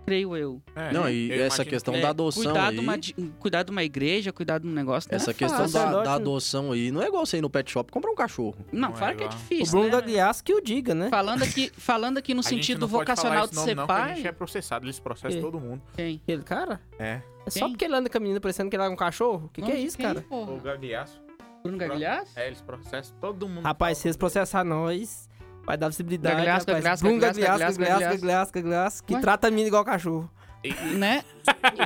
creio 0.05 0.35
eu. 0.35 0.61
É, 0.75 0.91
Não, 0.91 1.09
e 1.09 1.29
eu 1.31 1.45
essa 1.45 1.57
imagino 1.57 1.69
questão 1.69 1.93
É, 1.95 2.01
da 2.01 2.09
adoção 2.09 2.43
cuidar, 2.43 2.67
aí. 2.67 2.73
de 2.75 2.79
uma, 2.81 2.97
cuidar 3.39 3.63
de 3.63 3.71
uma 3.71 3.83
igreja, 3.83 4.31
cuidar 4.33 4.57
de 4.57 4.67
um 4.67 4.71
negócio. 4.71 5.09
não 5.11 5.15
Essa 5.15 5.31
é 5.31 5.33
questão 5.33 5.69
da, 5.69 6.03
da 6.03 6.13
adoção 6.15 6.71
aí 6.71 6.91
não 6.91 7.01
é 7.01 7.07
igual 7.07 7.25
você 7.25 7.37
ir 7.37 7.41
no 7.41 7.49
pet 7.49 7.71
shop 7.71 7.89
e 7.89 7.93
comprar 7.93 8.11
um 8.11 8.15
cachorro. 8.15 8.55
Não, 8.71 8.89
Não 8.89 8.95
é 8.95 8.97
claro 8.97 9.17
que 9.17 9.23
é 9.23 9.25
igual. 9.27 9.37
O 9.39 9.41
difícil. 9.41 9.71
Bruno 9.71 9.85
né? 9.85 9.91
Gagliasso 9.91 10.43
que 10.43 10.53
o 10.53 10.61
diga, 10.61 10.93
né? 10.95 11.09
Falando 11.09 11.43
aqui, 11.43 11.71
falando 11.77 12.17
aqui 12.17 12.33
no 12.33 12.43
sentido 12.43 12.87
vocacional 12.87 13.47
de 13.47 13.55
ser 13.59 13.75
não, 13.75 13.85
que 13.85 13.91
A 13.91 13.95
pai. 13.95 14.15
gente 14.15 14.27
é 14.27 14.31
processado, 14.31 14.85
eles 14.85 14.99
processam 14.99 15.37
Que? 15.37 15.41
todo 15.41 15.59
mundo. 15.59 15.81
Quem? 15.95 16.19
Aquele 16.23 16.43
cara? 16.43 16.81
É. 16.99 17.21
É 17.45 17.49
só 17.49 17.67
porque 17.69 17.85
ele 17.85 17.95
anda 17.95 18.09
com 18.09 18.17
a 18.17 18.21
menina 18.21 18.39
parecendo 18.39 18.69
que 18.69 18.75
ele 18.75 18.83
é 18.83 18.89
um 18.89 18.95
cachorro? 18.95 19.45
O 19.45 19.49
que, 19.49 19.61
que 19.61 19.71
é 19.71 19.79
isso, 19.79 19.97
quem, 19.97 20.05
cara? 20.05 20.21
porra? 20.21 20.51
O 20.51 20.59
Gagliasso. 20.59 21.19
Bruno 21.63 21.77
Gagliasso? 21.77 22.31
É, 22.39 22.47
eles 22.47 22.61
processam 22.61 23.15
todo 23.19 23.47
mundo. 23.47 23.63
Rapaz, 23.63 23.97
se 23.99 24.07
eles 24.07 24.17
processar 24.17 24.63
nós, 24.63 25.29
vai 25.65 25.77
dar 25.77 25.87
visibilidade. 25.89 26.35
Gagliasso, 26.35 26.65
Gagliasso, 26.65 27.03
Gagliasso, 27.03 27.39
Gagliasso, 27.39 27.79
Gagliasso, 27.79 28.51
Gagliasso, 28.53 29.03
que 29.03 29.13
Ué? 29.15 29.21
trata 29.21 29.47
a 29.47 29.51
menina 29.51 29.67
igual 29.67 29.83
cachorro. 29.85 30.29
Né? 30.95 31.23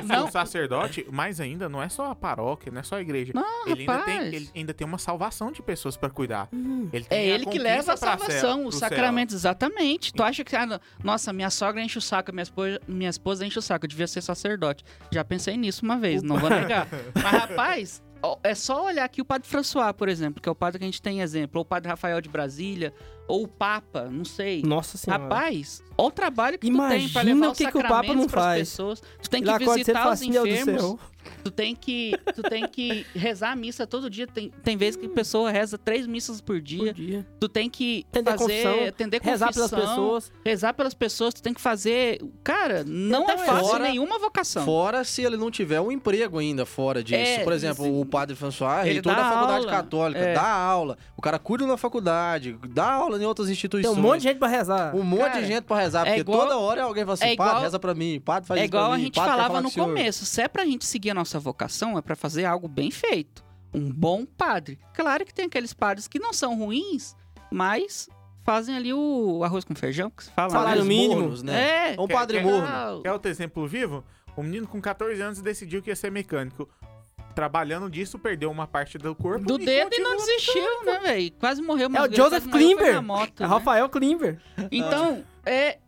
Não. 0.04 0.16
Não, 0.20 0.26
O 0.26 0.30
sacerdote, 0.30 1.06
mais 1.10 1.40
ainda, 1.40 1.66
não 1.66 1.82
é 1.82 1.88
só 1.88 2.10
a 2.10 2.14
paróquia, 2.14 2.70
não 2.70 2.80
é 2.80 2.82
só 2.82 2.96
a 2.96 3.00
igreja. 3.00 3.32
não, 3.34 3.66
ele, 3.66 3.80
ainda 3.88 3.98
tem, 4.04 4.14
rapaz. 4.16 4.34
ele 4.34 4.50
ainda 4.54 4.74
tem 4.74 4.86
uma 4.86 4.98
salvação 4.98 5.50
de 5.50 5.62
pessoas 5.62 5.96
pra 5.96 6.10
cuidar. 6.10 6.46
Ele 6.92 7.04
tem 7.06 7.18
É 7.18 7.26
ele 7.26 7.46
que 7.46 7.58
leva 7.58 7.94
a 7.94 7.96
céu- 7.96 8.18
salvação, 8.18 8.58
pro 8.60 8.68
os 8.68 8.74
céu. 8.78 8.88
sacramentos, 8.90 9.34
exatamente. 9.34 10.12
Tu 10.12 10.22
acha 10.22 10.44
que, 10.44 10.54
ah, 10.54 10.78
nossa, 11.02 11.32
minha 11.32 11.48
sogra 11.48 11.80
enche 11.80 11.96
o 11.96 12.02
saco, 12.02 12.30
minha 12.32 12.42
esposa, 12.42 12.78
minha 12.86 13.08
esposa 13.08 13.46
enche 13.46 13.58
o 13.58 13.62
saco, 13.62 13.86
eu 13.86 13.88
devia 13.88 14.06
ser 14.06 14.20
sacerdote. 14.20 14.84
Já 15.10 15.24
pensei 15.24 15.56
nisso 15.56 15.82
uma 15.82 15.96
vez, 15.96 16.22
não 16.22 16.36
vou 16.36 16.50
negar. 16.50 16.86
Mas, 17.14 17.32
rapaz, 17.32 18.02
é 18.42 18.54
só 18.54 18.84
olhar 18.84 19.04
aqui 19.04 19.20
o 19.20 19.24
Padre 19.24 19.48
François, 19.48 19.92
por 19.92 20.08
exemplo, 20.08 20.42
que 20.42 20.48
é 20.48 20.52
o 20.52 20.54
padre 20.54 20.78
que 20.78 20.84
a 20.84 20.88
gente 20.88 21.02
tem 21.02 21.20
exemplo, 21.20 21.58
ou 21.58 21.62
o 21.62 21.64
Padre 21.64 21.88
Rafael 21.88 22.20
de 22.20 22.28
Brasília, 22.28 22.92
ou 23.28 23.44
o 23.44 23.48
Papa, 23.48 24.08
não 24.10 24.24
sei. 24.24 24.62
Nossa 24.62 24.96
senhora. 24.96 25.22
Rapaz, 25.22 25.82
olha 25.96 26.08
o 26.08 26.10
trabalho 26.10 26.58
que 26.58 26.70
tu 26.70 26.88
tem 26.88 27.08
pra 27.08 27.22
Imagina 27.22 27.34
levar 27.34 27.48
o 27.48 27.54
que 27.54 27.70
que 27.70 27.78
o 27.78 27.82
Papa 27.82 28.14
não 28.14 28.28
faz. 28.28 28.70
pessoas. 28.70 29.02
Tu 29.22 29.30
tem 29.30 29.42
que 29.42 29.50
e 29.50 29.58
visitar 29.58 30.06
os 30.06 30.12
assim, 30.14 30.30
enfermos. 30.30 30.98
Tu 31.46 31.50
tem 31.52 31.74
que, 31.76 32.12
tu 32.34 32.42
tem 32.42 32.66
que 32.68 33.06
rezar 33.14 33.52
a 33.52 33.56
missa 33.56 33.86
todo 33.86 34.08
dia. 34.10 34.26
Tem, 34.26 34.50
tem 34.62 34.76
vezes 34.76 34.96
que 34.96 35.06
a 35.06 35.10
pessoa 35.10 35.50
reza 35.50 35.78
três 35.78 36.06
missas 36.06 36.40
por 36.40 36.60
dia. 36.60 36.86
Por 36.86 36.94
dia. 36.94 37.26
Tu 37.38 37.48
tem 37.48 37.70
que 37.70 38.04
Atender 38.10 38.30
fazer, 38.32 38.42
confissão, 38.62 38.88
atender 38.88 39.20
Rezar 39.22 39.52
pelas 39.52 39.70
confissão, 39.70 39.90
pessoas. 39.94 40.32
rezar 40.44 40.74
pelas 40.74 40.94
pessoas. 40.94 41.34
Tu 41.34 41.42
tem 41.42 41.54
que 41.54 41.60
fazer. 41.60 42.20
Cara, 42.42 42.82
não 42.84 43.22
Então 43.24 43.36
é 43.38 43.42
é 43.42 43.46
fácil 43.46 43.66
fora- 43.68 43.84
nenhuma 43.88 44.18
vocação. 44.18 44.64
Fora 44.64 45.04
se 45.04 45.22
ele 45.22 45.36
não 45.36 45.50
tiver 45.50 45.80
um 45.80 45.92
emprego 45.92 46.38
ainda 46.38 46.66
fora 46.66 47.02
disso. 47.02 47.16
É, 47.20 47.44
Por 47.44 47.52
exemplo, 47.52 47.86
isso. 47.86 48.00
o 48.00 48.04
padre 48.04 48.34
François, 48.36 48.80
Ele 48.84 48.94
reitor 48.94 49.14
da 49.14 49.22
faculdade 49.30 49.58
aula, 49.66 49.70
católica, 49.70 50.20
é. 50.20 50.34
dá 50.34 50.48
aula. 50.48 50.98
O 51.16 51.22
cara 51.22 51.38
cuida 51.38 51.66
na 51.66 51.76
faculdade, 51.76 52.58
dá 52.68 52.90
aula 52.92 53.18
em 53.20 53.24
outras 53.24 53.46
Tem 53.48 53.52
instituições. 53.52 53.96
um 53.96 54.00
monte 54.00 54.18
de 54.18 54.28
gente 54.28 54.38
pra 54.38 54.48
rezar. 54.48 54.94
Um 54.94 55.02
monte 55.02 55.20
Cara, 55.20 55.40
de 55.40 55.46
gente 55.46 55.64
pra 55.64 55.76
rezar, 55.78 56.02
é 56.02 56.04
porque 56.06 56.20
igual- 56.20 56.40
toda 56.40 56.58
hora 56.58 56.82
alguém 56.82 57.04
fala 57.04 57.14
assim, 57.14 57.24
é 57.26 57.32
igual- 57.32 57.48
padre, 57.48 57.64
reza 57.64 57.78
pra 57.78 57.94
mim, 57.94 58.20
padre 58.24 58.46
faz 58.48 58.60
É 58.60 58.64
isso 58.64 58.70
pra 58.70 58.78
igual 58.80 58.92
a 58.92 58.96
mim, 58.96 59.04
gente 59.04 59.14
falava 59.14 59.60
no 59.60 59.70
começo. 59.70 60.24
Se 60.26 60.40
é 60.42 60.48
pra 60.48 60.64
gente 60.64 60.84
seguir 60.86 61.10
a 61.10 61.14
nossa 61.14 61.35
vocação, 61.38 61.96
é 61.98 62.02
pra 62.02 62.16
fazer 62.16 62.44
algo 62.44 62.68
bem 62.68 62.90
feito. 62.90 63.44
Um 63.74 63.90
bom 63.92 64.24
padre. 64.24 64.78
Claro 64.94 65.24
que 65.24 65.34
tem 65.34 65.46
aqueles 65.46 65.72
padres 65.74 66.08
que 66.08 66.18
não 66.18 66.32
são 66.32 66.56
ruins, 66.58 67.14
mas 67.50 68.08
fazem 68.44 68.76
ali 68.76 68.92
o 68.94 69.42
arroz 69.44 69.64
com 69.64 69.74
feijão, 69.74 70.08
que 70.10 70.24
se 70.24 70.30
fala. 70.30 70.50
Salário 70.50 70.82
né? 70.82 70.88
Mínimo. 70.88 71.20
mornos, 71.20 71.42
né? 71.42 71.92
É. 71.94 72.00
Um 72.00 72.06
padre 72.08 72.38
quer- 72.38 72.44
morno. 72.44 72.60
Legal. 72.66 73.02
Quer 73.02 73.12
outro 73.12 73.30
exemplo 73.30 73.66
vivo? 73.66 74.04
Um 74.36 74.42
menino 74.42 74.66
com 74.66 74.80
14 74.80 75.20
anos 75.20 75.40
decidiu 75.42 75.82
que 75.82 75.90
ia 75.90 75.96
ser 75.96 76.10
mecânico. 76.10 76.68
Trabalhando 77.34 77.90
disso, 77.90 78.18
perdeu 78.18 78.50
uma 78.50 78.66
parte 78.66 78.96
do 78.96 79.14
corpo. 79.14 79.44
Do 79.44 79.58
dedo 79.58 79.94
e 79.94 79.98
não 79.98 80.16
desistiu, 80.16 80.84
né, 80.86 80.98
velho? 81.00 81.32
Quase 81.32 81.60
morreu 81.60 81.90
É 81.94 82.02
o 82.08 82.10
Joseph 82.14 82.46
Klimber. 82.46 83.02
moto, 83.02 83.42
É 83.42 83.42
né? 83.42 83.48
Rafael 83.48 83.88
Klimber. 83.90 84.40
Então, 84.70 85.22
é 85.44 85.78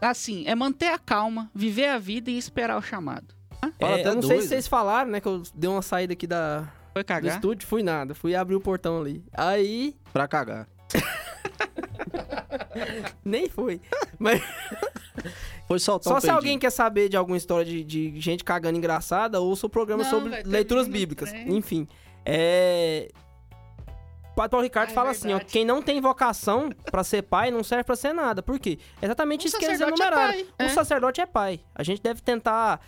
assim, 0.00 0.44
é 0.46 0.54
manter 0.54 0.88
a 0.88 0.98
calma, 0.98 1.50
viver 1.54 1.88
a 1.88 1.98
vida 1.98 2.30
e 2.30 2.38
esperar 2.38 2.78
o 2.78 2.82
chamado. 2.82 3.34
Fala 3.60 3.96
É, 3.96 4.00
até 4.00 4.08
eu 4.08 4.14
não 4.14 4.22
sei 4.22 4.40
se 4.42 4.48
vocês 4.48 4.68
falaram, 4.68 5.10
né? 5.10 5.20
Que 5.20 5.28
eu 5.28 5.42
dei 5.54 5.68
uma 5.70 5.82
saída 5.82 6.12
aqui 6.12 6.26
da, 6.26 6.68
Foi 6.92 7.02
do 7.02 7.06
cagar? 7.06 7.34
estúdio, 7.34 7.66
fui 7.66 7.82
nada. 7.82 8.14
Fui 8.14 8.34
abrir 8.34 8.54
o 8.54 8.60
portão 8.60 9.00
ali. 9.00 9.24
Aí, 9.32 9.96
Pra 10.12 10.28
cagar. 10.28 10.68
nem 13.24 13.48
foi. 13.48 13.80
Mas 14.18 14.42
Foi 15.66 15.78
soltar 15.78 16.12
só 16.12 16.18
um 16.18 16.20
se 16.20 16.30
alguém 16.30 16.58
quer 16.58 16.70
saber 16.70 17.08
de 17.08 17.16
alguma 17.16 17.36
história 17.36 17.64
de, 17.64 17.82
de 17.84 18.20
gente 18.20 18.44
cagando 18.44 18.78
engraçada, 18.78 19.40
ouça 19.40 19.66
o 19.66 19.70
programa 19.70 20.02
Não, 20.04 20.10
sobre 20.10 20.42
leituras 20.44 20.88
bíblicas. 20.88 21.30
trem. 21.30 21.56
Enfim. 21.56 21.88
É. 22.24 23.10
O 24.32 24.36
Padre 24.36 24.50
Paulo 24.50 24.64
Ricardo 24.64 24.90
Ah, 24.90 24.92
é 24.92 24.94
fala 24.94 25.10
assim, 25.10 25.32
ó, 25.32 25.38
quem 25.40 25.64
não 25.64 25.80
tem 25.80 25.98
vocação 26.00 26.70
pra 26.90 27.02
ser 27.02 27.22
pai 27.22 27.50
não 27.50 27.64
serve 27.64 27.84
pra 27.84 27.96
ser 27.96 28.12
nada. 28.12 28.42
Por 28.42 28.58
quê? 28.58 28.78
É 29.00 29.06
exatamente 29.06 29.44
Um 29.44 29.48
isso 29.48 29.58
que 29.58 29.64
eles 29.64 29.80
é 29.80 29.86
enumeraram. 29.88 30.16
pai, 30.32 30.46
O 30.60 30.62
é. 30.64 30.68
sacerdote 30.68 31.20
é 31.22 31.26
pai. 31.26 31.60
A 31.74 31.82
gente 31.82 32.02
deve 32.02 32.20
tentar 32.20 32.80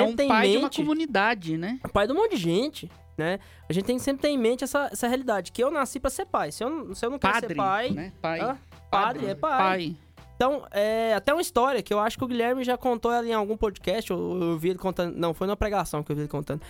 É 0.00 0.02
um 0.02 0.16
pai 0.28 0.50
de 0.50 0.56
uma 0.58 0.70
comunidade, 0.70 1.56
né? 1.58 1.78
pai 1.92 2.06
de 2.06 2.12
um 2.12 2.16
monte 2.16 2.32
de 2.32 2.36
gente, 2.36 2.90
né? 3.16 3.38
A 3.68 3.72
gente 3.72 3.84
tem 3.84 3.96
que 3.96 4.02
sempre 4.02 4.22
ter 4.22 4.28
em 4.28 4.38
mente 4.38 4.64
essa, 4.64 4.88
essa 4.92 5.06
realidade, 5.08 5.52
que 5.52 5.62
eu 5.62 5.70
nasci 5.70 5.98
pra 6.00 6.10
ser 6.10 6.26
pai. 6.26 6.50
Se 6.52 6.64
eu, 6.64 6.70
não- 6.70 6.94
se 6.94 7.04
eu 7.04 7.10
não 7.10 7.18
quero 7.18 7.32
Padre, 7.34 7.48
ser 7.48 7.54
pai, 7.54 7.90
né? 7.90 8.12
Pai. 8.20 8.40
Hã? 8.40 8.58
padre 8.90 9.26
é 9.26 9.34
pai. 9.34 9.96
Então, 10.36 10.66
é 10.70 11.14
até 11.14 11.32
uma 11.32 11.40
história 11.40 11.82
que 11.82 11.94
eu 11.94 12.00
acho 12.00 12.18
que 12.18 12.24
o 12.24 12.26
Guilherme 12.26 12.64
já 12.64 12.76
contou 12.76 13.12
ela 13.12 13.26
em 13.26 13.32
algum 13.32 13.56
podcast, 13.56 14.12
ou 14.12 14.40
eu 14.42 14.58
vi 14.58 14.70
ele 14.70 14.78
contando, 14.78 15.16
não, 15.16 15.32
foi 15.32 15.46
na 15.46 15.56
pregação 15.56 16.02
que 16.02 16.10
eu 16.10 16.16
vi 16.16 16.22
ele 16.22 16.28
contando. 16.28 16.60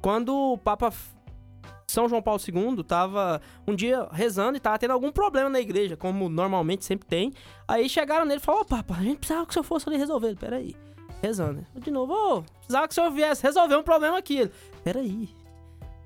Quando 0.00 0.32
o 0.34 0.56
Papa 0.58 0.92
São 1.88 2.08
João 2.08 2.22
Paulo 2.22 2.40
II 2.40 2.82
tava 2.84 3.40
um 3.66 3.74
dia 3.74 4.06
rezando 4.12 4.56
e 4.56 4.60
tava 4.60 4.78
tendo 4.78 4.92
algum 4.92 5.10
problema 5.10 5.50
na 5.50 5.60
igreja, 5.60 5.96
como 5.96 6.28
normalmente 6.28 6.84
sempre 6.84 7.06
tem. 7.08 7.32
Aí 7.66 7.88
chegaram 7.88 8.24
nele 8.24 8.40
e 8.40 8.42
falaram, 8.42 8.62
ô 8.64 8.68
Papa, 8.68 8.94
a 8.94 9.02
gente 9.02 9.18
precisava 9.18 9.44
que 9.44 9.50
o 9.50 9.52
senhor 9.54 9.64
fosse 9.64 9.88
ali 9.88 9.98
resolver. 9.98 10.36
Peraí. 10.36 10.76
Rezando. 11.22 11.66
De 11.74 11.90
novo, 11.90 12.12
ô, 12.12 12.42
precisava 12.42 12.86
que 12.86 12.92
o 12.92 12.94
senhor 12.94 13.10
viesse 13.10 13.42
resolver 13.42 13.76
um 13.76 13.82
problema 13.82 14.18
aqui. 14.18 14.38
Ele, 14.38 14.52
peraí. 14.84 15.28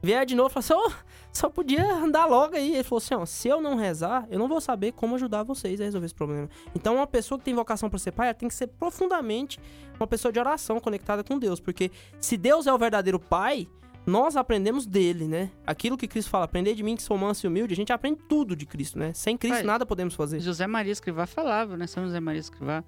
Vier 0.02 0.24
de 0.24 0.34
novo 0.34 0.48
e 0.48 0.62
falou 0.62 0.84
assim, 0.86 0.96
ô, 0.96 1.04
só 1.30 1.50
podia 1.50 1.94
andar 1.94 2.24
logo 2.24 2.56
aí. 2.56 2.74
Ele 2.74 2.82
falou 2.82 2.98
assim, 2.98 3.14
ó, 3.14 3.26
se 3.26 3.48
eu 3.48 3.60
não 3.60 3.76
rezar, 3.76 4.26
eu 4.30 4.38
não 4.38 4.48
vou 4.48 4.60
saber 4.60 4.92
como 4.92 5.14
ajudar 5.16 5.42
vocês 5.42 5.80
a 5.80 5.84
resolver 5.84 6.06
esse 6.06 6.14
problema. 6.14 6.48
Então, 6.74 6.96
uma 6.96 7.06
pessoa 7.06 7.38
que 7.38 7.44
tem 7.44 7.54
vocação 7.54 7.90
pra 7.90 7.98
ser 7.98 8.12
pai, 8.12 8.28
ela 8.28 8.34
tem 8.34 8.48
que 8.48 8.54
ser 8.54 8.68
profundamente 8.68 9.60
uma 9.98 10.06
pessoa 10.06 10.32
de 10.32 10.38
oração 10.38 10.80
conectada 10.80 11.22
com 11.22 11.38
Deus. 11.38 11.60
Porque 11.60 11.90
se 12.18 12.38
Deus 12.38 12.66
é 12.66 12.72
o 12.72 12.78
verdadeiro 12.78 13.20
pai, 13.20 13.68
nós 14.06 14.36
aprendemos 14.36 14.86
dele, 14.86 15.28
né? 15.28 15.50
Aquilo 15.66 15.96
que 15.98 16.08
Cristo 16.08 16.30
fala, 16.30 16.46
aprender 16.46 16.74
de 16.74 16.82
mim 16.82 16.96
que 16.96 17.02
sou 17.02 17.18
manso 17.18 17.46
e 17.46 17.48
humilde, 17.48 17.74
a 17.74 17.76
gente 17.76 17.92
aprende 17.92 18.20
tudo 18.26 18.56
de 18.56 18.64
Cristo, 18.64 18.98
né? 18.98 19.12
Sem 19.12 19.36
Cristo 19.36 19.56
Pai, 19.56 19.62
nada 19.64 19.84
podemos 19.84 20.14
fazer. 20.14 20.40
José 20.40 20.66
Maria 20.66 20.92
Escrivá 20.92 21.26
falava, 21.26 21.76
né? 21.76 21.86
São 21.86 22.04
José 22.04 22.18
Maria 22.20 22.40
Escrivá. 22.40 22.82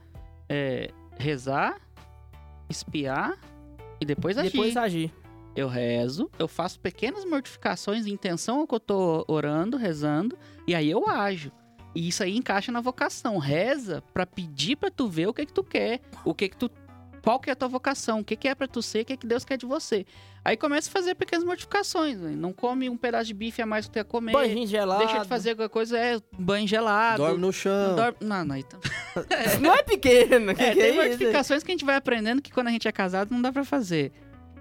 É, 0.48 0.90
rezar, 1.18 1.76
espiar 2.72 3.38
e 4.00 4.04
depois 4.04 4.36
agir. 4.36 4.50
Depois 4.50 4.76
agir. 4.76 5.14
Eu 5.54 5.68
rezo, 5.68 6.30
eu 6.38 6.48
faço 6.48 6.80
pequenas 6.80 7.24
mortificações 7.24 8.06
em 8.06 8.12
intenção 8.12 8.60
ao 8.60 8.66
que 8.66 8.74
eu 8.74 8.80
tô 8.80 9.24
orando, 9.28 9.76
rezando, 9.76 10.36
e 10.66 10.74
aí 10.74 10.90
eu 10.90 11.06
ajo. 11.06 11.52
E 11.94 12.08
isso 12.08 12.22
aí 12.22 12.36
encaixa 12.36 12.72
na 12.72 12.80
vocação. 12.80 13.36
Reza 13.36 14.02
pra 14.14 14.24
pedir 14.24 14.76
pra 14.76 14.90
tu 14.90 15.08
ver 15.08 15.28
o 15.28 15.34
que 15.34 15.44
que 15.44 15.52
tu 15.52 15.62
quer, 15.62 16.00
o 16.24 16.34
que 16.34 16.48
que 16.48 16.56
tu 16.56 16.70
Qual 17.22 17.38
que 17.38 17.48
é 17.48 17.52
a 17.52 17.56
tua 17.56 17.68
vocação? 17.68 18.20
O 18.20 18.24
que, 18.24 18.34
que 18.34 18.48
é 18.48 18.54
pra 18.54 18.66
tu 18.66 18.82
ser? 18.82 19.02
O 19.02 19.04
que, 19.04 19.16
que 19.16 19.26
Deus 19.26 19.44
quer 19.44 19.56
de 19.56 19.64
você? 19.64 20.04
Aí 20.44 20.56
começa 20.56 20.88
a 20.88 20.92
fazer 20.92 21.14
pequenas 21.14 21.44
mortificações. 21.44 22.18
né? 22.18 22.30
Não 22.36 22.52
come 22.52 22.90
um 22.90 22.96
pedaço 22.96 23.26
de 23.26 23.34
bife 23.34 23.62
a 23.62 23.66
mais 23.66 23.86
que 23.86 23.92
tu 23.92 23.96
ia 23.96 24.04
comer. 24.04 24.32
Banho 24.32 24.66
gelado. 24.66 25.04
Deixa 25.04 25.20
de 25.20 25.28
fazer 25.28 25.50
alguma 25.50 25.68
coisa, 25.68 25.96
é 25.96 26.18
banho 26.36 26.66
gelado. 26.66 27.18
Dorme 27.22 27.38
no 27.38 27.52
chão. 27.52 27.88
Não, 27.90 27.96
dorme- 27.96 28.16
não, 28.20 28.44
não, 28.44 28.56
então. 28.56 28.80
Não 29.60 29.72
é 29.74 29.82
pequeno. 29.82 30.54
Que 30.54 30.62
É, 30.62 30.70
que 30.70 30.74
tem 30.74 30.82
é 30.84 30.88
isso? 30.90 30.96
mortificações 31.08 31.62
que 31.62 31.70
a 31.70 31.74
gente 31.74 31.84
vai 31.84 31.94
aprendendo 31.96 32.42
que 32.42 32.50
quando 32.50 32.68
a 32.68 32.70
gente 32.70 32.88
é 32.88 32.92
casado 32.92 33.30
não 33.30 33.40
dá 33.40 33.52
pra 33.52 33.64
fazer. 33.64 34.10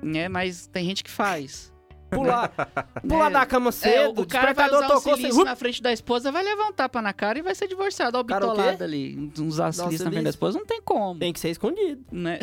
Né? 0.03 0.27
Mas 0.29 0.67
tem 0.67 0.85
gente 0.85 1.03
que 1.03 1.09
faz. 1.09 1.71
Pular, 2.11 2.49
pular 3.07 3.27
É, 3.27 3.33
da 3.33 3.45
cama 3.45 3.69
É, 3.69 3.71
cedo, 3.71 4.19
o, 4.19 4.23
o 4.23 4.27
cara 4.27 4.53
vai 4.53 4.67
usar 4.67 4.79
um 4.85 4.87
tocou, 4.87 5.01
você... 5.15 5.21
silício 5.21 5.43
na 5.45 5.55
frente 5.55 5.81
da 5.81 5.91
esposa, 5.93 6.31
vai 6.31 6.43
levar 6.43 6.65
um 6.67 6.73
tapa 6.73 7.01
na 7.01 7.13
cara 7.13 7.39
e 7.39 7.41
vai 7.41 7.55
ser 7.55 7.67
divorciado. 7.67 8.17
Ó, 8.17 8.21
o 8.21 8.25
Cara, 8.25 8.45
o 8.45 8.49
quê? 8.51 8.57
bitolado 8.57 8.83
ali. 8.83 9.31
Usar 9.39 9.69
um 9.69 9.71
silício 9.71 10.05
na 10.05 10.11
frente 10.11 10.23
da 10.25 10.29
esposa 10.29 10.59
não 10.59 10.65
tem 10.65 10.81
como. 10.81 11.19
Tem 11.19 11.31
que 11.33 11.39
ser 11.39 11.49
escondido. 11.49 12.03
né? 12.11 12.37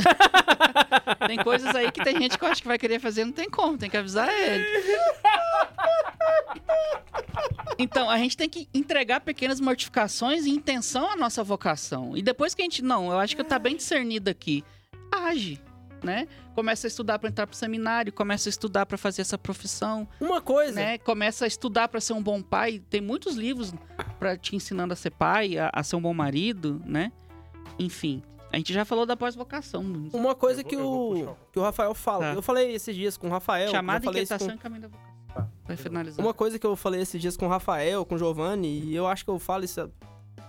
tem 1.29 1.39
coisas 1.45 1.75
aí 1.77 1.93
que 1.93 2.03
tem 2.03 2.19
gente 2.19 2.39
que 2.39 2.45
eu 2.45 2.49
acho 2.49 2.63
que 2.63 2.69
vai 2.69 2.79
querer 2.79 2.99
fazer, 2.99 3.25
não 3.25 3.33
tem 3.33 3.49
como, 3.49 3.77
tem 3.77 3.91
que 3.91 3.97
avisar 3.97 4.29
ele. 4.29 4.65
Então, 7.79 8.11
a 8.11 8.19
gente 8.19 8.37
tem 8.37 8.49
que 8.49 8.69
entregar 8.75 9.21
pequenas 9.21 9.61
mortificações 9.61 10.47
em 10.47 10.51
intenção 10.51 11.11
à 11.11 11.17
nossa 11.17 11.45
vocação. 11.45 12.17
E 12.17 12.23
depois 12.23 12.55
que 12.55 12.63
a 12.63 12.65
gente, 12.65 12.83
não, 12.83 13.11
eu 13.13 13.19
acho 13.19 13.37
que 13.37 13.45
tá 13.45 13.59
bem 13.59 13.77
discernido 13.77 14.29
aqui, 14.29 14.65
age, 15.13 15.61
né? 16.07 16.27
Começa 16.55 16.87
a 16.87 16.89
estudar 16.89 17.19
para 17.19 17.29
entrar 17.29 17.47
pro 17.47 17.57
seminário, 17.57 18.13
começa 18.13 18.49
a 18.49 18.51
estudar 18.51 18.87
para 18.87 18.97
fazer 18.99 19.23
essa 19.23 19.39
profissão, 19.39 20.09
Uma 20.21 20.41
coisa, 20.41 20.75
né? 20.75 20.99
Começa 20.99 21.45
a 21.45 21.49
estudar 21.49 21.89
para 21.89 22.01
ser 22.01 22.13
um 22.13 22.23
bom 22.23 22.43
pai. 22.43 22.81
Tem 22.91 23.01
muitos 23.01 23.37
livros 23.37 23.73
para 24.19 24.37
te 24.37 24.55
ensinando 24.57 24.93
a 24.93 24.97
ser 24.97 25.11
pai, 25.11 25.59
a, 25.59 25.71
a 25.73 25.83
ser 25.83 25.97
um 25.97 26.01
bom 26.03 26.15
marido, 26.15 26.81
né? 26.85 27.13
Enfim, 27.79 28.23
a 28.53 28.57
gente 28.57 28.73
já 28.73 28.85
falou 28.85 29.05
da 29.07 29.17
pós-vocação. 29.17 29.83
uma 30.13 30.35
coisa 30.35 30.63
vou- 30.63 30.71
que 30.71 30.77
o, 30.77 31.37
que 31.53 31.59
o 31.59 31.63
Rafael 31.63 31.95
fala. 31.95 32.31
Tá. 32.31 32.35
Eu 32.35 32.43
falei 32.43 32.73
esses 32.75 32.95
dias 32.95 33.17
com 33.17 33.29
o 33.29 33.31
Rafael. 33.31 33.71
Chamada 33.71 33.99
eu 33.99 34.05
falei 34.05 34.23
isso 34.23 34.35
inquietação 34.35 34.49
com- 34.57 34.61
e 34.61 34.63
caminho 34.63 34.83
da 34.83 34.89
vocação. 34.89 35.09
Vai 35.67 35.77
finalizar. 35.77 36.25
Uma 36.25 36.35
coisa 36.35 36.59
que 36.59 36.67
eu 36.67 36.75
falei 36.75 37.03
esses 37.03 37.21
dias 37.21 37.37
com 37.37 37.47
o 37.47 37.49
Rafael, 37.49 38.05
com 38.05 38.15
o 38.15 38.19
Giovanni, 38.19 38.81
e 38.85 38.97
eu 38.97 39.07
acho 39.07 39.25
que 39.25 39.31
eu 39.31 39.39
falo 39.39 39.65
isso 39.65 39.89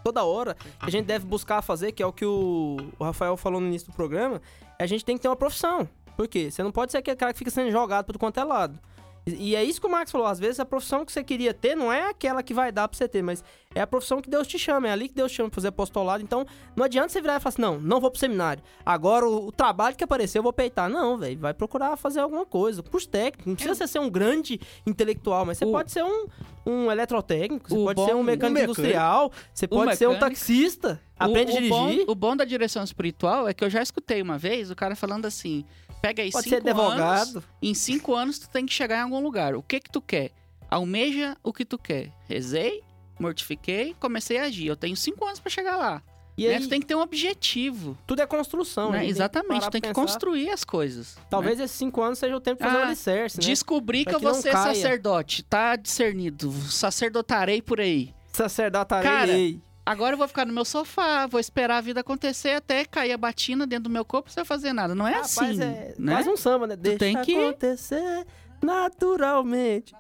toda 0.04 0.24
hora, 0.24 0.54
que 0.56 0.68
a 0.80 0.90
gente 0.90 1.06
deve 1.06 1.26
buscar 1.26 1.62
fazer, 1.62 1.92
que 1.92 2.02
é 2.02 2.06
o 2.06 2.14
que 2.14 2.26
o, 2.26 2.78
o 2.98 3.04
Rafael 3.04 3.36
falou 3.38 3.60
no 3.60 3.68
início 3.68 3.90
do 3.90 3.94
programa, 3.96 4.42
é 4.78 4.84
a 4.84 4.88
gente 4.88 5.04
tem 5.06 5.16
que 5.16 5.22
ter 5.22 5.28
uma 5.30 5.36
profissão. 5.36 5.88
Por 6.16 6.28
quê? 6.28 6.52
Você 6.52 6.62
não 6.64 6.72
pode 6.72 6.92
ser 6.92 6.98
aquele 6.98 7.16
cara 7.18 7.32
que 7.34 7.40
fica 7.40 7.52
sendo 7.52 7.72
jogado 7.72 8.06
por 8.06 8.18
quanto 8.18 8.40
é 8.40 8.44
lado. 8.44 8.78
E, 9.26 9.50
e 9.52 9.56
é 9.56 9.64
isso 9.64 9.80
que 9.80 9.88
o 9.88 9.90
Marcos 9.92 10.12
falou, 10.12 10.28
às 10.28 10.40
vezes 10.40 10.60
a 10.60 10.66
profissão 10.66 11.06
que 11.06 11.12
você 11.12 11.24
queria 11.24 11.54
ter 11.54 11.76
não 11.76 11.92
é 11.92 12.10
aquela 12.10 12.42
que 12.42 12.54
vai 12.54 12.72
dar 12.72 12.88
pra 12.88 12.98
você 12.98 13.08
ter, 13.08 13.22
mas 13.22 13.44
é 13.76 13.82
a 13.82 13.88
profissão 13.88 14.22
que 14.22 14.30
Deus 14.30 14.48
te 14.48 14.58
chama, 14.58 14.88
é 14.88 14.92
ali 14.92 15.08
que 15.10 15.14
Deus 15.16 15.32
te 15.32 15.36
chama 15.36 15.50
pra 15.50 15.56
fazer 15.56 15.68
apostolado. 15.70 16.24
Então, 16.24 16.46
não 16.76 16.86
adianta 16.86 17.10
você 17.10 17.22
virar 17.22 17.36
e 17.36 17.40
falar 17.40 17.50
assim, 17.50 17.62
não, 17.62 17.80
não 17.80 18.00
vou 18.02 18.10
pro 18.10 18.20
seminário. 18.20 18.64
Agora 18.86 19.28
o, 19.28 19.48
o 19.48 19.52
trabalho 19.52 19.96
que 19.96 20.04
apareceu 20.04 20.40
eu 20.40 20.44
vou 20.44 20.54
peitar. 20.54 20.90
Não, 20.90 21.18
velho, 21.18 21.38
vai 21.40 21.54
procurar 21.54 21.96
fazer 21.98 22.22
alguma 22.22 22.46
coisa, 22.46 22.82
curso 22.82 23.08
técnico. 23.10 23.48
Não 23.50 23.56
precisa 23.56 23.76
você 23.76 23.88
ser 23.88 24.00
um 24.00 24.10
grande 24.10 24.60
intelectual, 24.88 25.46
mas 25.46 25.58
você 25.58 25.66
O- 25.66 25.72
pode 25.72 25.92
ser 25.92 26.04
um, 26.04 26.26
um 26.70 26.92
eletrotécnico, 26.92 27.70
você 27.70 27.76
O 27.78 27.84
pode 27.86 28.04
ser 28.06 28.14
bom- 28.14 28.20
um 28.20 28.24
mecânico 28.24 28.46
um 28.48 28.54
mecânico. 28.54 28.82
industrial, 28.82 29.32
você 29.54 29.68
pode 29.68 29.96
ser 29.96 30.08
um 30.08 30.12
mecânico. 30.14 30.36
taxista, 30.40 31.02
aprende 31.18 31.52
o, 31.52 31.56
a 31.56 31.60
o 31.62 31.70
bom, 31.70 31.88
dirigir. 31.88 32.10
o 32.10 32.16
bom 32.16 32.36
da 32.36 32.46
direção 32.46 32.84
espiritual 32.84 33.48
é 33.48 33.54
que 33.54 33.64
eu 33.64 33.70
já 33.70 33.82
escutei 33.82 34.22
uma 34.22 34.38
vez 34.38 34.70
o 34.72 34.76
cara 34.76 34.96
falando 34.96 35.26
assim: 35.26 35.66
pega 36.02 36.22
aí 36.24 36.32
Pode 36.32 36.44
cinco 36.50 36.62
ser 36.62 36.70
advogado. 36.70 37.30
anos, 37.38 37.44
em 37.62 37.74
cinco 37.74 38.14
anos 38.16 38.40
tu 38.40 38.50
tem 38.50 38.66
que 38.66 38.74
chegar 38.74 38.98
em 39.00 39.02
algum 39.04 39.20
lugar. 39.22 39.56
O 39.56 39.64
que 39.64 39.80
que 39.80 39.90
tu 39.92 40.02
quer? 40.02 40.32
Almeja 40.70 41.36
o 41.44 41.52
que 41.52 41.66
tu 41.66 41.78
quer. 41.78 42.12
Rezei, 42.28 42.84
mortifiquei, 43.20 43.96
comecei 44.00 44.38
a 44.38 44.44
agir. 44.44 44.68
Eu 44.68 44.76
tenho 44.76 44.96
cinco 44.96 45.26
anos 45.26 45.40
pra 45.40 45.50
chegar 45.50 45.76
lá. 45.78 46.02
E 46.40 46.48
né? 46.48 46.56
aí, 46.56 46.62
Tu 46.62 46.70
tem 46.70 46.80
que 46.80 46.86
ter 46.86 46.96
um 46.96 47.02
objetivo. 47.02 47.98
tudo 48.08 48.22
é 48.22 48.26
construção. 48.26 48.92
né? 48.92 49.00
a 49.00 49.02
gente 49.02 49.08
tem 49.08 49.14
que 49.16 49.18
Exatamente, 49.22 49.62
tu 49.66 49.72
tem 49.72 49.82
que 49.82 49.94
construir 49.94 50.50
as 50.50 50.64
coisas. 50.64 51.16
né? 51.16 51.22
Talvez 51.30 51.60
esses 51.60 51.76
cinco 51.78 52.02
anos 52.02 52.18
seja 52.20 52.36
o 52.36 52.40
tempo 52.40 52.58
de 52.58 52.64
fazer 52.66 52.78
Ah, 52.78 52.82
o 52.82 52.88
alicerce, 52.88 53.38
né? 53.40 53.46
Descobri 53.46 54.04
Pra 54.04 54.12
que 54.12 54.16
eu 54.16 54.20
que 54.20 54.26
vou 54.26 54.34
ser 54.36 54.52
caia. 54.52 54.74
sacerdote. 54.76 55.44
Tá 55.44 55.76
discernido. 55.76 56.52
Sacerdotarei 56.52 57.62
por 57.62 57.80
aí. 57.82 58.14
Sacerdotarei. 58.32 59.60
Agora 59.86 60.14
eu 60.14 60.18
vou 60.20 60.28
ficar 60.28 60.46
no 60.46 60.54
meu 60.54 60.64
sofá, 60.66 61.26
vou 61.26 61.40
esperar 61.40 61.78
a 61.78 61.82
vida 61.82 62.02
acontecer 62.02 62.52
até 62.52 62.86
cair 62.86 63.12
a 63.12 63.18
batina 63.18 63.66
dentro 63.66 63.86
do 63.86 63.90
meu 63.90 64.06
corpo 64.06 64.30
sem 64.32 64.46
fazer 64.46 64.72
nada. 64.72 64.94
Não 64.94 65.08
é 65.08 65.14
Rapaz, 65.14 65.36
assim, 65.40 65.62
é 65.64 65.96
né? 65.98 66.14
quase 66.14 66.30
um 66.30 66.38
samba, 66.38 66.68
né? 66.68 66.76
Deixa 66.76 67.00
tem 67.00 67.20
que- 67.24 67.36
acontecer 67.36 68.26
naturalmente. 68.62 69.94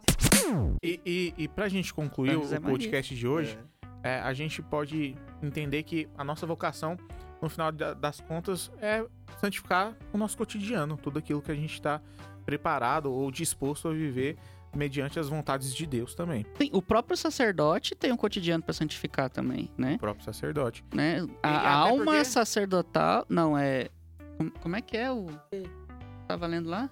E, 0.83 0.99
e, 1.05 1.33
e 1.37 1.47
pra 1.47 1.67
gente 1.67 1.93
concluir 1.93 2.37
Pra 2.39 2.59
o 2.59 2.61
podcast 2.61 3.15
de 3.15 3.27
hoje, 3.27 3.57
é, 3.78 3.78
a 4.03 4.33
gente 4.33 4.61
pode 4.61 5.15
entender 5.43 5.83
que 5.83 6.07
a 6.17 6.23
nossa 6.23 6.45
vocação, 6.45 6.97
no 7.41 7.49
final 7.49 7.71
da- 7.71 7.93
das 7.93 8.19
contas, 8.21 8.71
é 8.81 9.05
santificar 9.39 9.95
o 10.13 10.17
nosso 10.17 10.37
cotidiano, 10.37 10.97
tudo 10.97 11.19
aquilo 11.19 11.41
que 11.41 11.51
a 11.51 11.55
gente 11.55 11.73
está 11.73 12.01
preparado 12.45 13.11
ou 13.11 13.29
disposto 13.31 13.87
a 13.87 13.91
viver 13.93 14.37
mediante 14.75 15.19
as 15.19 15.27
vontades 15.27 15.73
de 15.73 15.85
Deus 15.87 16.13
também, 16.13 16.43
Tem- 16.57 16.69
o 16.73 16.81
próprio 16.81 17.17
sacerdote 17.17 17.95
tem 17.95 18.11
um 18.11 18.17
cotidiano 18.17 18.63
pra 18.63 18.71
santificar 18.73 19.29
também, 19.29 19.69
né? 19.77 19.95
o 19.95 19.99
próprio 19.99 20.23
sacerdote. 20.23 20.83
né? 20.93 21.25
A, 21.41 21.49
E 21.51 21.65
alma 21.67 22.05
porque- 22.05 22.25
sacerdotal. 22.25 23.25
Não, 23.27 23.57
é. 23.57 23.89
como- 24.61 24.75
é 24.75 24.81
que 24.81 24.95
é 24.95 25.11
o. 25.11 25.25
Tava 26.27 26.45
lendo 26.45 26.69
lá? 26.69 26.89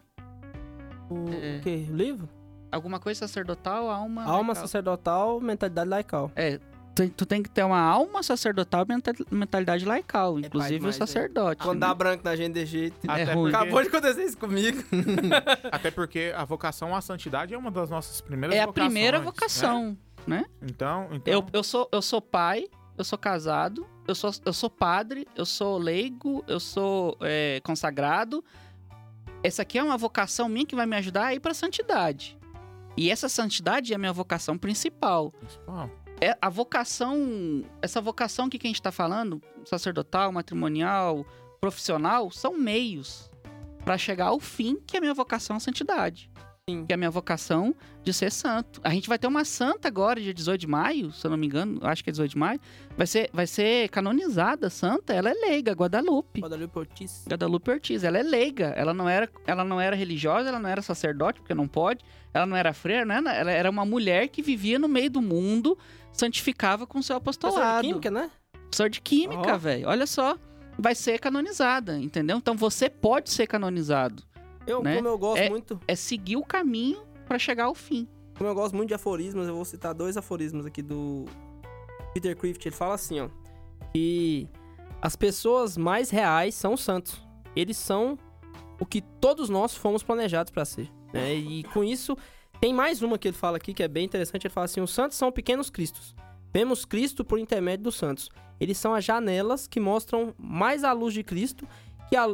O, 1.10 1.30
É. 1.32 1.58
o 1.58 1.62
quê? 1.62 1.86
O 1.90 1.96
livro? 1.96 2.28
Alguma 2.72 3.00
coisa 3.00 3.20
sacerdotal, 3.20 3.90
alma. 3.90 4.24
Alma 4.24 4.48
laical. 4.50 4.56
sacerdotal, 4.56 5.40
mentalidade 5.40 5.90
laical. 5.90 6.32
É. 6.36 6.60
Tu, 6.98 7.10
tu 7.10 7.26
tem 7.26 7.44
que 7.44 7.50
ter 7.50 7.64
uma 7.64 7.80
alma 7.80 8.24
sacerdotal 8.24 8.84
e 8.84 8.88
menta- 8.88 9.14
mentalidade 9.30 9.86
laical, 9.86 10.40
inclusive 10.40 10.80
demais, 10.80 10.96
o 10.96 10.98
sacerdote. 10.98 11.62
Quando 11.62 11.80
né? 11.80 11.88
dá 11.88 11.94
branco 11.94 12.24
na 12.24 12.36
gente 12.36 12.54
desse 12.54 12.72
jeito. 12.72 12.96
É 13.12 13.34
porque- 13.34 13.56
Acabou 13.56 13.82
de 13.84 13.88
acontecer 13.90 14.24
isso 14.24 14.38
comigo. 14.38 14.84
Até 15.72 15.92
porque 15.92 16.34
a 16.36 16.44
vocação 16.44 16.96
à 16.96 17.02
santidade 17.02 17.54
é 17.54 17.58
uma 17.58 17.70
das 17.70 17.90
nossas 17.92 18.20
primeiras 18.20 18.56
É 18.58 18.62
a 18.62 18.66
vocações, 18.66 18.92
primeira 18.92 19.20
né? 19.20 19.24
vocação, 19.26 19.98
né? 20.26 20.46
Então, 20.62 21.08
então 21.12 21.32
Eu, 21.34 21.46
eu, 21.54 21.64
sou, 21.64 21.88
eu 21.92 22.02
sou 22.02 22.20
pai, 22.22 22.66
eu 22.98 23.04
sou 23.04 23.18
casado, 23.20 23.86
eu 24.08 24.16
sou, 24.16 24.32
eu 24.44 24.54
sou 24.54 24.70
padre, 24.70 25.28
eu 25.36 25.46
sou 25.46 25.78
leigo, 25.78 26.44
eu 26.48 26.60
sou 26.60 27.16
é, 27.22 27.62
consagrado. 27.64 28.44
Essa 29.44 29.62
aqui 29.62 29.78
é 29.78 29.84
uma 29.84 29.98
vocação 29.98 30.50
minha 30.50 30.66
que 30.66 30.76
vai 30.76 30.88
me 30.88 30.96
ajudar 30.96 31.26
a 31.28 31.34
ir 31.36 31.40
pra 31.40 31.54
santidade. 31.54 32.36
E 32.98 33.12
essa 33.12 33.30
santidade 33.30 33.94
é 33.94 33.96
a 33.96 34.00
minha 34.00 34.12
vocação 34.12 34.58
principal. 34.58 35.30
principal. 35.32 35.90
É 36.20 36.36
a 36.42 36.50
vocação, 36.50 37.64
essa 37.82 38.02
vocação 38.02 38.50
que, 38.50 38.58
a 38.58 38.68
gente 38.68 38.82
tá 38.82 38.92
falando, 38.92 39.42
sacerdotal, 39.66 40.32
matrimonial, 40.32 41.26
profissional, 41.62 42.32
são 42.32 42.58
meios 42.58 43.30
para 43.86 43.98
chegar 43.98 44.28
ao 44.28 44.40
fim, 44.40 44.78
que 44.86 44.98
é 44.98 45.00
a 45.00 45.02
minha 45.02 45.14
vocação 45.14 45.56
à 45.56 45.60
santidade. 45.60 46.32
Sim. 46.70 46.86
Que 46.86 46.92
é 46.92 46.96
a 46.96 46.98
minha 46.98 47.10
vocação 47.10 47.74
de 48.04 48.12
ser 48.12 48.30
santo. 48.30 48.82
A 48.84 48.90
gente 48.90 49.08
vai 49.08 49.18
ter 49.18 49.26
uma 49.26 49.46
santa 49.46 49.88
agora, 49.88 50.20
dia 50.20 50.34
18 50.34 50.60
de 50.60 50.68
maio, 50.68 51.14
se 51.14 51.26
eu 51.26 51.32
não 51.32 51.38
me 51.38 51.48
engano, 51.48 51.80
acho 51.82 52.04
que 52.04 52.10
é 52.10 52.12
18 52.12 52.32
de 52.32 52.38
maio. 52.38 52.60
Vai 52.98 53.08
ser, 53.08 53.30
vai 53.32 53.48
ser 53.48 53.88
canonizada 53.88 54.70
santa, 54.70 55.14
ela 55.14 55.30
é 55.30 55.34
leiga, 55.34 55.72
Guadalupe. 55.72 56.42
Guadalupe 56.42 56.78
Ortiz. 56.78 57.24
Guadalupe 57.26 57.72
Ortiz, 57.72 58.04
ela 58.04 58.18
é 58.18 58.24
leiga, 58.24 58.74
ela 58.76 58.94
não 58.94 59.08
era, 59.08 59.30
ela 59.46 59.64
não 59.64 59.80
era 59.80 59.96
religiosa, 59.96 60.50
ela 60.50 60.60
não 60.60 60.70
era 60.70 60.82
sacerdote, 60.82 61.40
porque 61.40 61.54
não 61.54 61.70
pode, 61.70 62.04
ela 62.34 62.46
não 62.46 62.58
era 62.58 62.74
freira, 62.74 63.06
né? 63.06 63.22
ela 63.40 63.52
era 63.52 63.70
uma 63.70 63.86
mulher 63.86 64.28
que 64.28 64.42
vivia 64.42 64.78
no 64.78 64.90
meio 64.90 65.10
do 65.10 65.22
mundo, 65.22 65.78
santificava 66.12 66.86
com 66.86 67.02
seu 67.02 67.22
Professor 67.22 67.48
apostolado. 67.48 67.82
de 67.84 67.88
química, 67.88 68.12
né? 68.12 68.30
Professor 68.52 68.90
de 68.90 69.00
química, 69.00 69.54
Ó. 69.54 69.58
velho, 69.58 69.88
olha 69.88 70.06
só, 70.06 70.38
vai 70.78 70.94
ser 70.94 71.18
canonizada, 71.18 71.98
entendeu? 71.98 72.36
Então 72.36 72.58
você 72.58 72.90
pode 72.90 73.30
ser 73.30 73.48
canonizado, 73.48 74.22
Eu, 74.68 74.84
Né? 74.84 74.98
como 74.98 75.08
eu 75.08 75.18
gosto 75.18 75.42
É- 75.42 75.50
muito, 75.50 75.80
é 75.88 75.96
seguir 75.96 76.36
o 76.38 76.44
caminho 76.44 77.02
para 77.26 77.40
chegar 77.40 77.66
ao 77.66 77.74
fim. 77.76 78.08
como 78.38 78.50
eu 78.50 78.54
gosto 78.54 78.76
muito 78.76 78.90
de 78.90 78.94
aforismos, 78.94 79.48
eu 79.48 79.56
vou 79.56 79.66
citar 79.66 79.94
dois 79.96 80.16
aforismos 80.18 80.66
aqui 80.66 80.82
do 80.84 81.26
Peter 82.14 82.36
Crift. 82.38 82.68
Ele 82.68 82.76
fala 82.76 82.94
assim, 82.94 83.20
ó, 83.20 83.30
que 83.94 84.48
as 85.02 85.16
pessoas 85.16 85.76
mais 85.78 86.10
reais 86.10 86.54
são 86.56 86.74
os 86.74 86.82
santos. 86.82 87.20
Eles 87.56 87.78
são 87.78 88.18
o 88.80 88.86
que 88.86 89.02
todos 89.02 89.50
nós 89.50 89.76
fomos 89.76 90.04
planejados 90.04 90.52
para 90.52 90.66
ser. 90.66 90.90
né? 91.14 91.34
E 91.34 91.64
com 91.64 91.84
isso, 91.84 92.16
tem 92.60 92.74
mais 92.74 93.02
uma 93.02 93.18
que 93.18 93.28
ele 93.30 93.38
fala 93.38 93.58
aqui 93.58 93.74
que 93.74 93.82
é 93.82 93.88
bem 93.88 94.06
interessante. 94.06 94.46
Ele 94.46 94.54
fala 94.54 94.66
assim: 94.66 94.82
os 94.82 94.92
santos 94.92 95.18
são 95.18 95.32
pequenos 95.32 95.70
cristos. 95.70 96.14
Vemos 96.54 96.86
Cristo 96.86 97.24
por 97.26 97.40
intermédio 97.40 97.86
dos 97.86 97.96
santos. 97.96 98.30
Eles 98.60 98.78
são 98.78 98.94
as 98.94 99.04
janelas 99.06 99.68
que 99.68 99.80
mostram 99.80 100.34
mais 100.38 100.84
a 100.84 100.92
luz 100.92 101.14
de 101.14 101.24
Cristo 101.24 101.68
que, 102.10 102.16
a, 102.16 102.28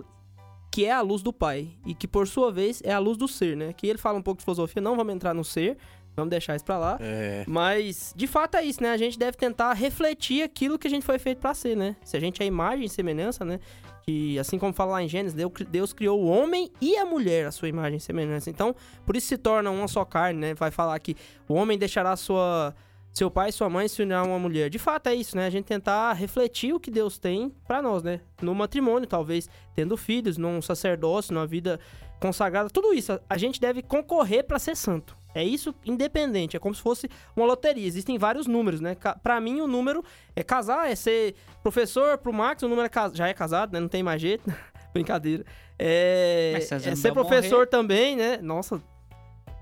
que 0.74 0.86
é 0.86 0.92
a 0.92 1.02
luz 1.02 1.22
do 1.22 1.32
Pai. 1.32 1.68
E 1.86 1.94
que, 1.94 2.08
por 2.08 2.28
sua 2.28 2.52
vez, 2.52 2.82
é 2.84 2.92
a 2.92 2.98
luz 2.98 3.16
do 3.16 3.28
ser, 3.28 3.56
né? 3.56 3.70
Aqui 3.70 3.86
ele 3.86 4.00
fala 4.00 4.18
um 4.18 4.24
pouco 4.24 4.40
de 4.40 4.44
filosofia, 4.44 4.82
não 4.82 4.96
vamos 4.96 5.14
entrar 5.14 5.32
no 5.32 5.44
ser, 5.44 5.78
vamos 6.16 6.32
deixar 6.32 6.56
isso 6.56 6.66
pra 6.66 6.80
lá. 6.80 6.98
É. 7.00 7.46
Mas, 7.48 8.12
de 8.18 8.26
fato, 8.26 8.58
é 8.58 8.64
isso, 8.64 8.82
né? 8.82 8.90
A 8.90 8.98
gente 8.98 9.20
deve 9.20 9.38
tentar 9.38 9.72
refletir 9.74 10.42
aquilo 10.42 10.80
que 10.80 10.88
a 10.88 10.90
gente 10.90 11.06
foi 11.06 11.20
feito 11.20 11.38
pra 11.38 11.54
ser, 11.54 11.78
né? 11.78 11.96
Se 12.04 12.18
a 12.18 12.20
gente 12.20 12.42
é 12.42 12.46
imagem 12.48 12.86
e 12.86 12.90
semelhança, 12.90 13.46
né? 13.46 13.60
Que, 14.02 14.40
assim 14.40 14.58
como 14.58 14.74
fala 14.74 14.94
lá 14.94 15.04
em 15.04 15.08
Gênesis, 15.08 15.38
Deus, 15.70 15.94
criou 15.94 16.20
o 16.20 16.26
homem 16.26 16.72
e 16.82 16.98
a 16.98 17.06
mulher, 17.06 17.46
a 17.46 17.52
sua 17.52 17.70
imagem 17.70 17.98
e 17.98 18.02
semelhança. 18.02 18.50
Então, 18.50 18.76
por 19.06 19.16
isso 19.16 19.28
se 19.28 19.38
torna 19.38 19.70
uma 19.70 19.88
só 19.88 20.04
carne, 20.04 20.40
né? 20.40 20.54
Vai 20.56 20.72
falar 20.72 20.98
que 20.98 21.16
o 21.48 21.54
homem 21.54 21.78
deixará 21.78 22.16
sua, 22.16 22.74
seu 23.14 23.30
pai 23.30 23.50
e 23.50 23.54
sua 23.54 23.70
mãe 23.70 23.88
se 23.88 24.02
unirão 24.02 24.22
a 24.24 24.28
uma 24.28 24.40
mulher. 24.40 24.70
De 24.70 24.80
fato 24.80 25.08
é 25.08 25.14
isso, 25.16 25.38
né? 25.38 25.46
A 25.46 25.50
gente 25.50 25.66
tentar 25.66 26.12
refletir 26.14 26.74
o 26.74 26.80
que 26.80 26.90
Deus 26.90 27.18
tem 27.20 27.54
pra 27.68 27.82
nós, 27.82 28.02
né? 28.04 28.22
No 28.42 28.56
matrimônio, 28.56 29.08
talvez, 29.08 29.48
tendo 29.76 29.96
filhos, 29.96 30.38
num 30.38 30.62
sacerdócio, 30.62 31.34
numa 31.34 31.46
vida 31.46 31.80
consagrada, 32.20 32.70
tudo 32.70 32.94
isso. 32.94 33.20
A 33.30 33.38
gente 33.38 33.60
deve 33.62 33.82
concorrer 33.82 34.44
pra 34.46 34.58
ser 34.58 34.76
santo. 34.76 35.16
É 35.36 35.44
isso 35.44 35.74
independente, 35.86 36.56
é 36.56 36.60
como 36.60 36.74
se 36.76 36.82
fosse 36.82 37.10
uma 37.36 37.46
loteria. 37.46 37.86
Existem 37.88 38.18
vários 38.18 38.46
números, 38.48 38.80
né? 38.80 38.96
Pra 39.22 39.40
mim, 39.42 39.62
o 39.62 39.68
número 39.68 40.04
é 40.36 40.44
casar, 40.44 40.90
é 40.92 40.96
ser 40.96 41.36
professor. 41.62 42.18
Pro 42.18 42.32
Max, 42.32 42.62
o 42.64 42.68
número 42.68 42.86
é 42.86 42.90
cas- 42.90 43.14
já 43.14 43.28
é 43.28 43.34
casado, 43.34 43.74
né? 43.74 43.80
Não 43.80 43.88
tem 43.88 44.04
mais 44.04 44.22
jeito. 44.22 44.44
Brincadeira. 44.94 45.44
É, 45.78 46.54
é 46.92 46.96
ser 46.96 47.12
professor 47.14 47.68
também, 47.68 48.16
né? 48.16 48.38
Nossa, 48.42 48.82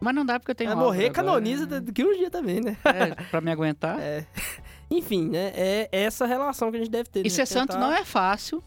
Mas 0.02 0.16
não 0.16 0.26
dá 0.26 0.40
porque 0.40 0.52
eu 0.52 0.56
tenho 0.56 0.72
é 0.72 0.76
morrer 0.76 1.06
agora, 1.10 1.14
canoniza 1.14 1.66
né? 1.68 1.80
uns 1.80 2.18
dias 2.18 2.32
também, 2.32 2.60
né? 2.60 2.76
É, 2.84 3.14
pra 3.30 3.40
me 3.40 3.52
aguentar. 3.52 4.00
É. 4.00 4.26
Enfim, 4.90 5.30
né? 5.30 5.52
É 5.56 5.90
essa 5.92 6.26
relação 6.26 6.72
que 6.72 6.78
a 6.78 6.80
gente 6.80 6.90
deve 6.92 7.08
ter. 7.08 7.20
E 7.22 7.24
né? 7.24 7.30
ser 7.30 7.46
santo 7.46 7.74
Tentar- 7.74 7.80
não 7.80 7.94
é 7.94 8.04
fácil. 8.04 8.64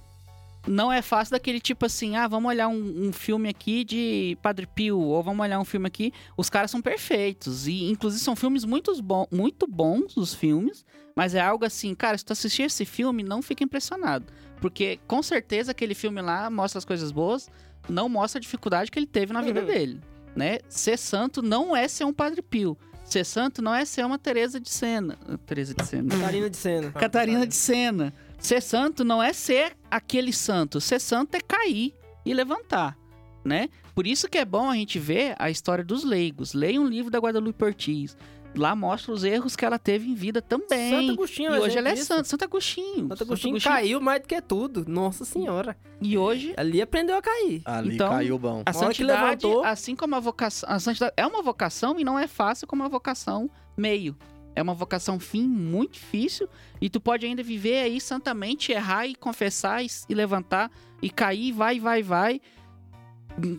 Não 0.66 0.90
é 0.90 1.02
fácil 1.02 1.32
daquele 1.32 1.60
tipo 1.60 1.84
assim, 1.84 2.16
ah, 2.16 2.26
vamos 2.26 2.48
olhar 2.48 2.68
um, 2.68 3.08
um 3.08 3.12
filme 3.12 3.50
aqui 3.50 3.84
de 3.84 4.38
Padre 4.40 4.66
Pio, 4.66 4.98
ou 4.98 5.22
vamos 5.22 5.42
olhar 5.44 5.60
um 5.60 5.64
filme 5.64 5.86
aqui. 5.86 6.10
Os 6.38 6.48
caras 6.48 6.70
são 6.70 6.80
perfeitos. 6.80 7.66
E, 7.68 7.90
inclusive, 7.90 8.22
são 8.24 8.34
filmes 8.34 8.64
muito, 8.64 8.94
bom, 9.02 9.26
muito 9.30 9.66
bons, 9.66 10.16
os 10.16 10.32
filmes. 10.32 10.82
Mas 11.14 11.34
é 11.34 11.40
algo 11.40 11.66
assim, 11.66 11.94
cara, 11.94 12.16
se 12.16 12.24
tu 12.24 12.32
assistir 12.32 12.62
esse 12.62 12.86
filme, 12.86 13.22
não 13.22 13.42
fica 13.42 13.62
impressionado. 13.62 14.24
Porque, 14.58 14.98
com 15.06 15.22
certeza, 15.22 15.72
aquele 15.72 15.94
filme 15.94 16.22
lá 16.22 16.48
mostra 16.48 16.78
as 16.78 16.84
coisas 16.86 17.12
boas, 17.12 17.50
não 17.86 18.08
mostra 18.08 18.38
a 18.38 18.40
dificuldade 18.40 18.90
que 18.90 18.98
ele 18.98 19.06
teve 19.06 19.34
na 19.34 19.42
vida 19.42 19.60
Uhum. 19.60 19.66
dele. 19.66 20.00
Né? 20.34 20.58
Ser 20.68 20.98
santo 20.98 21.42
não 21.42 21.76
é 21.76 21.86
ser 21.88 22.04
um 22.04 22.12
Padre 22.12 22.42
Pio. 22.42 22.76
Ser 23.04 23.24
santo 23.24 23.60
não 23.60 23.74
é 23.74 23.84
ser 23.84 24.04
uma 24.04 24.18
Teresa 24.18 24.58
de 24.58 24.70
Sena. 24.70 25.16
Teresa 25.46 25.74
de 25.74 25.86
Sena. 25.86 26.08
Catarina 26.08 26.50
de 26.50 26.56
cena. 26.56 26.92
Catarina 26.92 27.46
de 27.46 27.54
Sena. 27.54 28.14
Ser 28.38 28.60
santo 28.60 29.04
não 29.04 29.22
é 29.22 29.32
ser 29.32 29.76
aquele 29.90 30.32
santo. 30.32 30.80
Ser 30.80 31.00
santo 31.00 31.34
é 31.34 31.40
cair 31.40 31.94
e 32.24 32.34
levantar, 32.34 32.96
né? 33.44 33.68
Por 33.94 34.06
isso 34.06 34.28
que 34.28 34.38
é 34.38 34.44
bom 34.44 34.68
a 34.68 34.74
gente 34.74 34.98
ver 34.98 35.36
a 35.38 35.50
história 35.50 35.84
dos 35.84 36.02
leigos. 36.02 36.52
Leia 36.52 36.80
um 36.80 36.86
livro 36.86 37.10
da 37.10 37.18
Guadalupe 37.18 37.64
Ortiz. 37.64 38.16
Lá 38.56 38.74
mostra 38.76 39.12
os 39.12 39.24
erros 39.24 39.56
que 39.56 39.64
ela 39.64 39.78
teve 39.78 40.08
em 40.08 40.14
vida 40.14 40.40
também. 40.40 40.90
Santo 40.90 41.12
Agostinho, 41.12 41.50
e 41.52 41.56
é 41.56 41.60
um 41.60 41.62
hoje 41.62 41.78
ela 41.78 41.88
é 41.88 41.92
exemplo 41.92 42.06
santo. 42.16 42.28
Santo 42.28 42.44
Agostinho. 42.44 43.08
Santo 43.08 43.22
Agostinho 43.24 43.60
caiu 43.60 44.00
mais 44.00 44.20
do 44.22 44.28
que 44.28 44.40
tudo. 44.40 44.84
Nossa 44.88 45.24
senhora. 45.24 45.76
E 46.00 46.16
hoje 46.16 46.54
Ali 46.56 46.80
aprendeu 46.80 47.16
a 47.16 47.22
cair. 47.22 47.62
Ali 47.64 47.94
Então, 47.94 48.10
caiu 48.10 48.38
bom. 48.38 48.48
a 48.50 48.52
hora 48.52 48.64
que 48.64 48.72
santidade, 48.78 49.22
levantou- 49.46 49.64
assim 49.64 49.96
como 49.96 50.14
a 50.14 50.20
vocação, 50.20 50.68
a 50.70 50.78
santidade 50.78 51.12
é 51.16 51.26
uma 51.26 51.42
vocação 51.42 51.98
e 51.98 52.04
não 52.04 52.18
é 52.18 52.26
fácil 52.26 52.66
como 52.66 52.82
a 52.84 52.88
vocação 52.88 53.50
meio. 53.76 54.16
É 54.56 54.62
uma 54.62 54.74
vocação 54.74 55.18
fim 55.18 55.42
muito 55.48 55.94
difícil 55.94 56.48
e 56.80 56.88
tu 56.88 57.00
pode 57.00 57.26
ainda 57.26 57.42
viver 57.42 57.78
aí 57.82 58.00
santamente, 58.00 58.70
errar 58.70 59.04
e 59.06 59.16
confessar 59.16 59.82
e, 59.84 59.88
e 60.08 60.14
levantar 60.14 60.70
e 61.02 61.10
cair, 61.10 61.50
vai, 61.50 61.80
vai, 61.80 62.02
vai. 62.04 62.40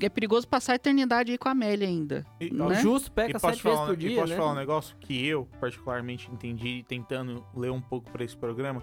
É 0.02 0.10
perigoso 0.10 0.48
passar 0.48 0.74
a 0.74 0.76
eternidade 0.76 1.32
aí 1.32 1.38
com 1.38 1.50
a 1.50 1.52
Amélia 1.52 1.88
ainda. 1.88 2.26
E, 2.40 2.50
Né? 2.54 2.76
Justo, 2.76 3.08
E 3.08 3.12
peca 3.12 3.38
sete 3.40 3.62
vezes 3.62 3.80
por 3.82 3.94
e 3.94 3.98
dia, 3.98 4.16
posso 4.22 4.30
né? 4.32 4.38
falar 4.38 4.52
um 4.54 4.56
negócio 4.56 4.96
que 5.00 5.26
eu, 5.26 5.48
particularmente, 5.60 6.30
entendi 6.32 6.84
tentando 6.88 7.46
ler 7.54 7.72
um 7.72 7.82
pouco 7.82 8.10
para 8.10 8.24
esse 8.24 8.38
programa, 8.38 8.82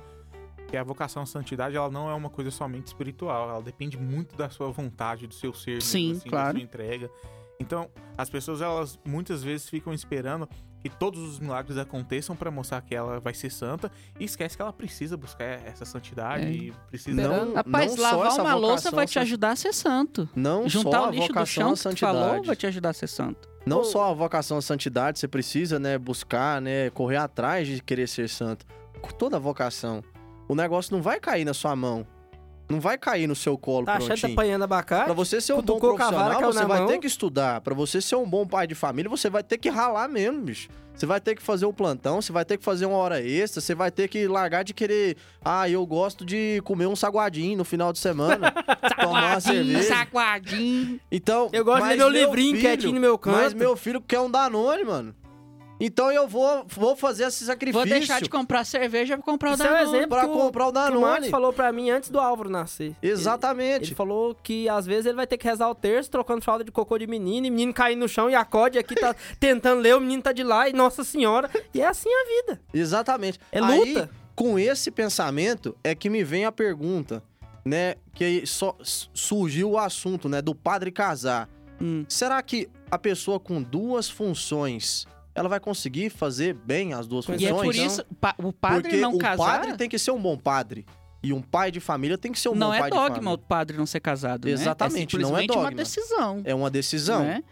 que 0.68 0.76
a 0.76 0.84
vocação 0.84 1.22
à 1.22 1.26
santidade, 1.26 1.76
ela 1.76 1.90
não 1.90 2.11
é 2.11 2.14
uma 2.14 2.30
coisa 2.30 2.51
somente 2.51 2.86
espiritual, 2.86 3.49
ela 3.51 3.62
depende 3.62 3.99
muito 3.99 4.36
da 4.36 4.49
sua 4.51 4.70
vontade, 4.70 5.26
do 5.26 5.34
seu 5.34 5.53
ser, 5.53 5.72
mesmo, 5.72 5.88
Sim, 5.90 6.12
assim, 6.12 6.28
claro. 6.28 6.47
da 6.55 6.61
sua 6.61 6.64
entrega. 6.64 7.11
Então, 7.61 7.90
as 8.16 8.28
pessoas, 8.28 8.61
elas 8.61 8.99
muitas 9.05 9.43
vezes 9.43 9.68
ficam 9.68 9.93
esperando 9.93 10.49
que 10.83 10.89
todos 10.91 11.20
os 11.22 11.39
milagres 11.39 11.78
aconteçam 11.78 12.35
para 12.35 12.51
mostrar 12.51 12.80
que 12.83 12.95
ela 12.95 13.20
vai 13.20 13.33
ser 13.35 13.51
santa 13.51 13.91
e 14.18 14.24
esquece 14.24 14.57
que 14.57 14.62
ela 14.62 14.72
precisa 14.72 15.16
buscar 15.16 15.45
essa 15.45 15.85
santidade 15.85 16.45
É. 16.45 16.51
e 16.51 16.72
precisa 16.91 17.22
Não- 17.22 17.55
Rapaz, 17.55 17.93
só 17.95 18.03
lavar 18.03 18.26
essa 18.26 18.43
uma 18.43 18.55
louça 18.55 18.91
vai 18.91 19.07
te 19.07 19.18
ajudar 19.18 19.51
a 19.53 19.57
ser 19.57 19.72
santo. 19.72 20.28
Não 20.35 20.68
Juntar 20.68 20.99
só 20.99 21.05
o 21.05 21.09
a 21.09 21.11
lixo 21.11 21.28
do 21.28 21.35
vocação 21.35 21.47
chão 21.47 21.68
à 21.91 21.95
que 21.95 21.97
tu 21.97 22.01
falou 22.01 22.20
santidade. 22.22 22.47
vai 22.47 22.57
te 22.57 22.66
ajudar 22.66 22.89
a 22.91 22.93
ser 22.93 23.07
santo. 23.07 23.49
Não 23.64 23.85
só 23.85 24.11
a 24.11 24.12
vocação 24.14 24.59
à 24.59 24.62
santidade, 24.62 25.20
você 25.20 25.28
precisa, 25.28 25.78
né, 25.78 25.97
buscar, 25.97 26.61
né, 26.61 26.91
correr 26.91 27.16
atrás 27.18 27.68
de 27.68 27.80
querer 27.80 28.09
ser 28.09 28.28
santo. 28.28 28.66
Toda 29.18 29.39
vocação. 29.39 30.03
O 30.49 30.55
negócio 30.57 30.93
não 30.95 31.01
vai 31.01 31.20
cair 31.20 31.45
na 31.45 31.55
sua 31.55 31.76
mão. 31.76 32.05
Não 32.73 32.81
vai 32.81 32.97
cair 32.97 33.27
no 33.27 33.37
seu 33.37 33.57
colo 33.59 33.85
Tá 33.87 33.99
tá 33.99 34.05
prontinho. 34.05 34.33
apanhando 34.33 34.62
abacate? 34.64 35.05
Pra 35.05 35.12
você 35.14 35.41
ser 35.41 35.53
um 35.53 35.61
bom 35.62 35.79
profissional, 35.79 36.31
caiu 36.41 36.53
você 36.53 36.64
vai 36.64 36.79
mão. 36.79 36.87
ter 36.89 36.99
que 36.99 37.07
estudar. 37.07 37.61
Pra 37.61 37.75
você 37.75 38.01
ser 38.01 38.16
um 38.16 38.27
bom 38.27 38.47
pai 38.47 38.66
de 38.66 38.75
família, 38.75 39.11
você 39.11 39.29
vai 39.29 39.43
ter 39.43 39.59
que 39.59 39.68
ralar 39.68 40.09
mesmo, 40.09 40.41
bicho. 40.41 40.68
Você 40.95 41.07
vai 41.07 41.20
ter 41.20 41.35
que 41.35 41.43
fazer 41.43 41.64
um 41.64 41.73
plantão, 41.73 42.20
você 42.20 42.31
vai 42.33 42.45
ter 42.45 42.59
que 42.59 42.64
fazer 42.64 42.85
uma 42.87 42.97
hora 42.99 43.18
extra, 43.20 43.61
você 43.62 43.75
vai 43.75 43.91
ter 43.91 44.09
que 44.09 44.27
largar 44.29 44.62
de 44.62 44.75
querer. 44.75 45.16
Ah, 45.43 45.68
eu 45.68 45.85
gosto 45.87 46.23
de 46.25 46.61
comer 46.64 46.87
um 46.87 46.95
saguadinho 46.95 47.57
no 47.57 47.64
final 47.64 47.93
de 47.93 47.99
semana. 47.99 48.53
tomar 49.01 49.33
uma 49.33 49.41
cerveja. 49.41 49.83
saguadinho. 49.89 51.01
Então, 51.11 51.49
Eu 51.53 51.64
gosto 51.64 51.83
de 51.83 51.89
ler 51.91 51.97
meu 51.97 52.09
livrinho 52.11 52.51
filho- 52.57 52.61
quietinho 52.61 52.93
no 52.95 53.01
meu 53.01 53.16
canto. 53.18 53.37
Mas 53.37 53.55
meu 53.55 53.75
filho 53.77 54.01
quer 54.01 54.20
um 54.20 54.31
Danone, 54.31 54.85
mano. 54.85 55.14
Então 55.85 56.12
eu 56.12 56.28
vou, 56.28 56.64
vou 56.68 56.95
fazer 56.95 57.24
esse 57.24 57.45
sacrifício 57.45 57.80
Vou 57.80 57.85
deixar 57.99 58.22
de 58.22 58.30
comprar 58.30 58.64
cerveja 58.64 59.16
pra 59.16 59.24
comprar 59.24 59.51
o 59.51 59.55
Isso 59.55 59.62
é 59.64 59.66
um 59.66 59.72
Danone. 59.72 59.89
exemplo 59.97 60.09
pra 60.11 60.20
que 60.20 60.30
o- 60.30 60.33
comprar 60.33 60.64
o 60.68 60.72
que 60.72 60.78
o 60.78 60.80
Danone. 60.83 61.28
falou 61.28 61.53
pra 61.53 61.72
mim 61.72 61.91
antes 61.91 62.09
do 62.09 62.20
Álvaro 62.20 62.49
nascer. 62.49 62.95
Exatamente. 63.03 63.87
Ele 63.89 63.95
falou 63.97 64.33
que 64.35 64.68
às 64.68 64.87
vezes 64.87 65.07
ele 65.07 65.16
vai 65.16 65.26
ter 65.26 65.37
que 65.37 65.45
rezar 65.47 65.68
o 65.68 65.74
terço, 65.74 66.09
trocando 66.09 66.41
fralda 66.41 66.62
de 66.62 66.70
cocô 66.70 66.97
de 66.97 67.07
menino, 67.09 67.47
e 67.49 67.51
menino 67.51 67.74
caindo 67.74 67.99
no 68.01 68.09
chão 68.09 68.30
e 68.30 68.35
acorde 68.37 68.78
aqui, 68.78 68.95
tá 68.95 69.12
tentando 69.41 69.80
ler, 69.80 69.97
o 69.97 70.01
menino 70.01 70.22
tá 70.22 70.30
de 70.33 70.45
lá, 70.45 70.68
e 70.68 70.72
Nossa 70.72 71.03
Senhora. 71.03 71.51
E 71.74 71.80
é 71.80 71.87
assim 71.89 72.09
a 72.09 72.24
vida. 72.47 72.61
Exatamente. 72.72 73.41
É 73.51 73.59
Aí, 73.61 73.93
luta. 73.95 74.09
com 74.37 74.57
esse 74.59 74.89
pensamento 74.91 75.74
é 75.83 75.95
que 75.97 76.09
me 76.09 76.22
vem 76.22 76.45
a 76.45 76.53
pergunta, 76.53 77.22
né? 77.64 77.97
Que 78.14 78.22
aí 78.24 78.47
só 78.47 78.76
surgiu 78.83 79.70
o 79.72 79.78
assunto, 79.78 80.28
né? 80.28 80.41
Do 80.41 80.55
padre 80.55 80.93
casar. 80.93 81.49
Hum. 81.80 82.05
Será 82.09 82.41
que 82.41 82.68
a 82.89 82.99
pessoa 82.99 83.41
com 83.41 83.61
duas 83.61 84.09
funções, 84.09 85.07
ela 85.35 85.49
vai 85.49 85.59
conseguir 85.61 86.11
fazer 86.11 86.55
bem 86.55 86.93
as 86.93 87.07
duas 87.07 87.24
Pois 87.26 87.41
E 87.41 87.47
é 87.47 87.51
funções? 87.51 87.76
por 87.76 87.85
isso, 87.87 88.05
pa- 88.20 88.35
o 88.39 88.53
padre 88.53 88.83
Porque 88.83 88.97
não 88.97 89.14
o 89.14 89.18
casar 89.18 89.61
padre 89.61 89.76
tem 89.76 89.89
que 89.89 89.99
ser 89.99 90.11
um 90.11 90.20
bom 90.20 90.37
padre. 90.37 90.85
E 91.22 91.33
um 91.33 91.41
pai 91.41 91.70
de 91.70 91.78
família 91.78 92.18
tem 92.18 92.33
que 92.33 92.39
ser 92.41 92.49
um 92.49 92.55
não 92.55 92.68
bom 92.68 92.74
é 92.74 92.78
pai 92.80 92.91
de 92.91 92.97
dogma 92.97 93.14
família. 93.14 93.35
o 93.35 93.39
padre 93.39 93.76
não 93.76 93.87
ser 93.87 94.01
casado, 94.01 94.45
né? 94.47 94.51
Exatamente, 94.53 95.14
é 95.16 95.18
não 95.20 95.28
é 95.28 95.30
simplesmente 95.43 95.53
uma 95.53 95.62
dogma. 95.64 95.76
decisão, 95.76 96.41
É 96.45 96.55
uma 96.55 96.70
decisão. 96.70 97.22
né? 97.24 97.45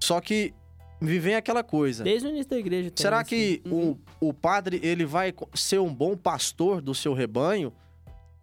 Só 0.00 0.20
que 0.20 0.54
me 1.00 1.18
vem 1.18 1.34
aquela 1.34 1.62
coisa. 1.64 2.04
Desde 2.04 2.26
o 2.28 2.30
início 2.30 2.50
da 2.50 2.58
igreja. 2.58 2.90
tem 2.90 3.02
Será 3.02 3.22
que 3.24 3.60
Uhum. 3.66 3.96
o, 4.20 4.28
o 4.28 4.32
padre 4.34 4.80
ele 4.82 5.04
vai 5.04 5.34
ser 5.54 5.78
um 5.80 5.92
bom 5.92 6.16
pastor 6.16 6.80
do 6.80 6.94
seu 6.94 7.12
rebanho? 7.14 7.72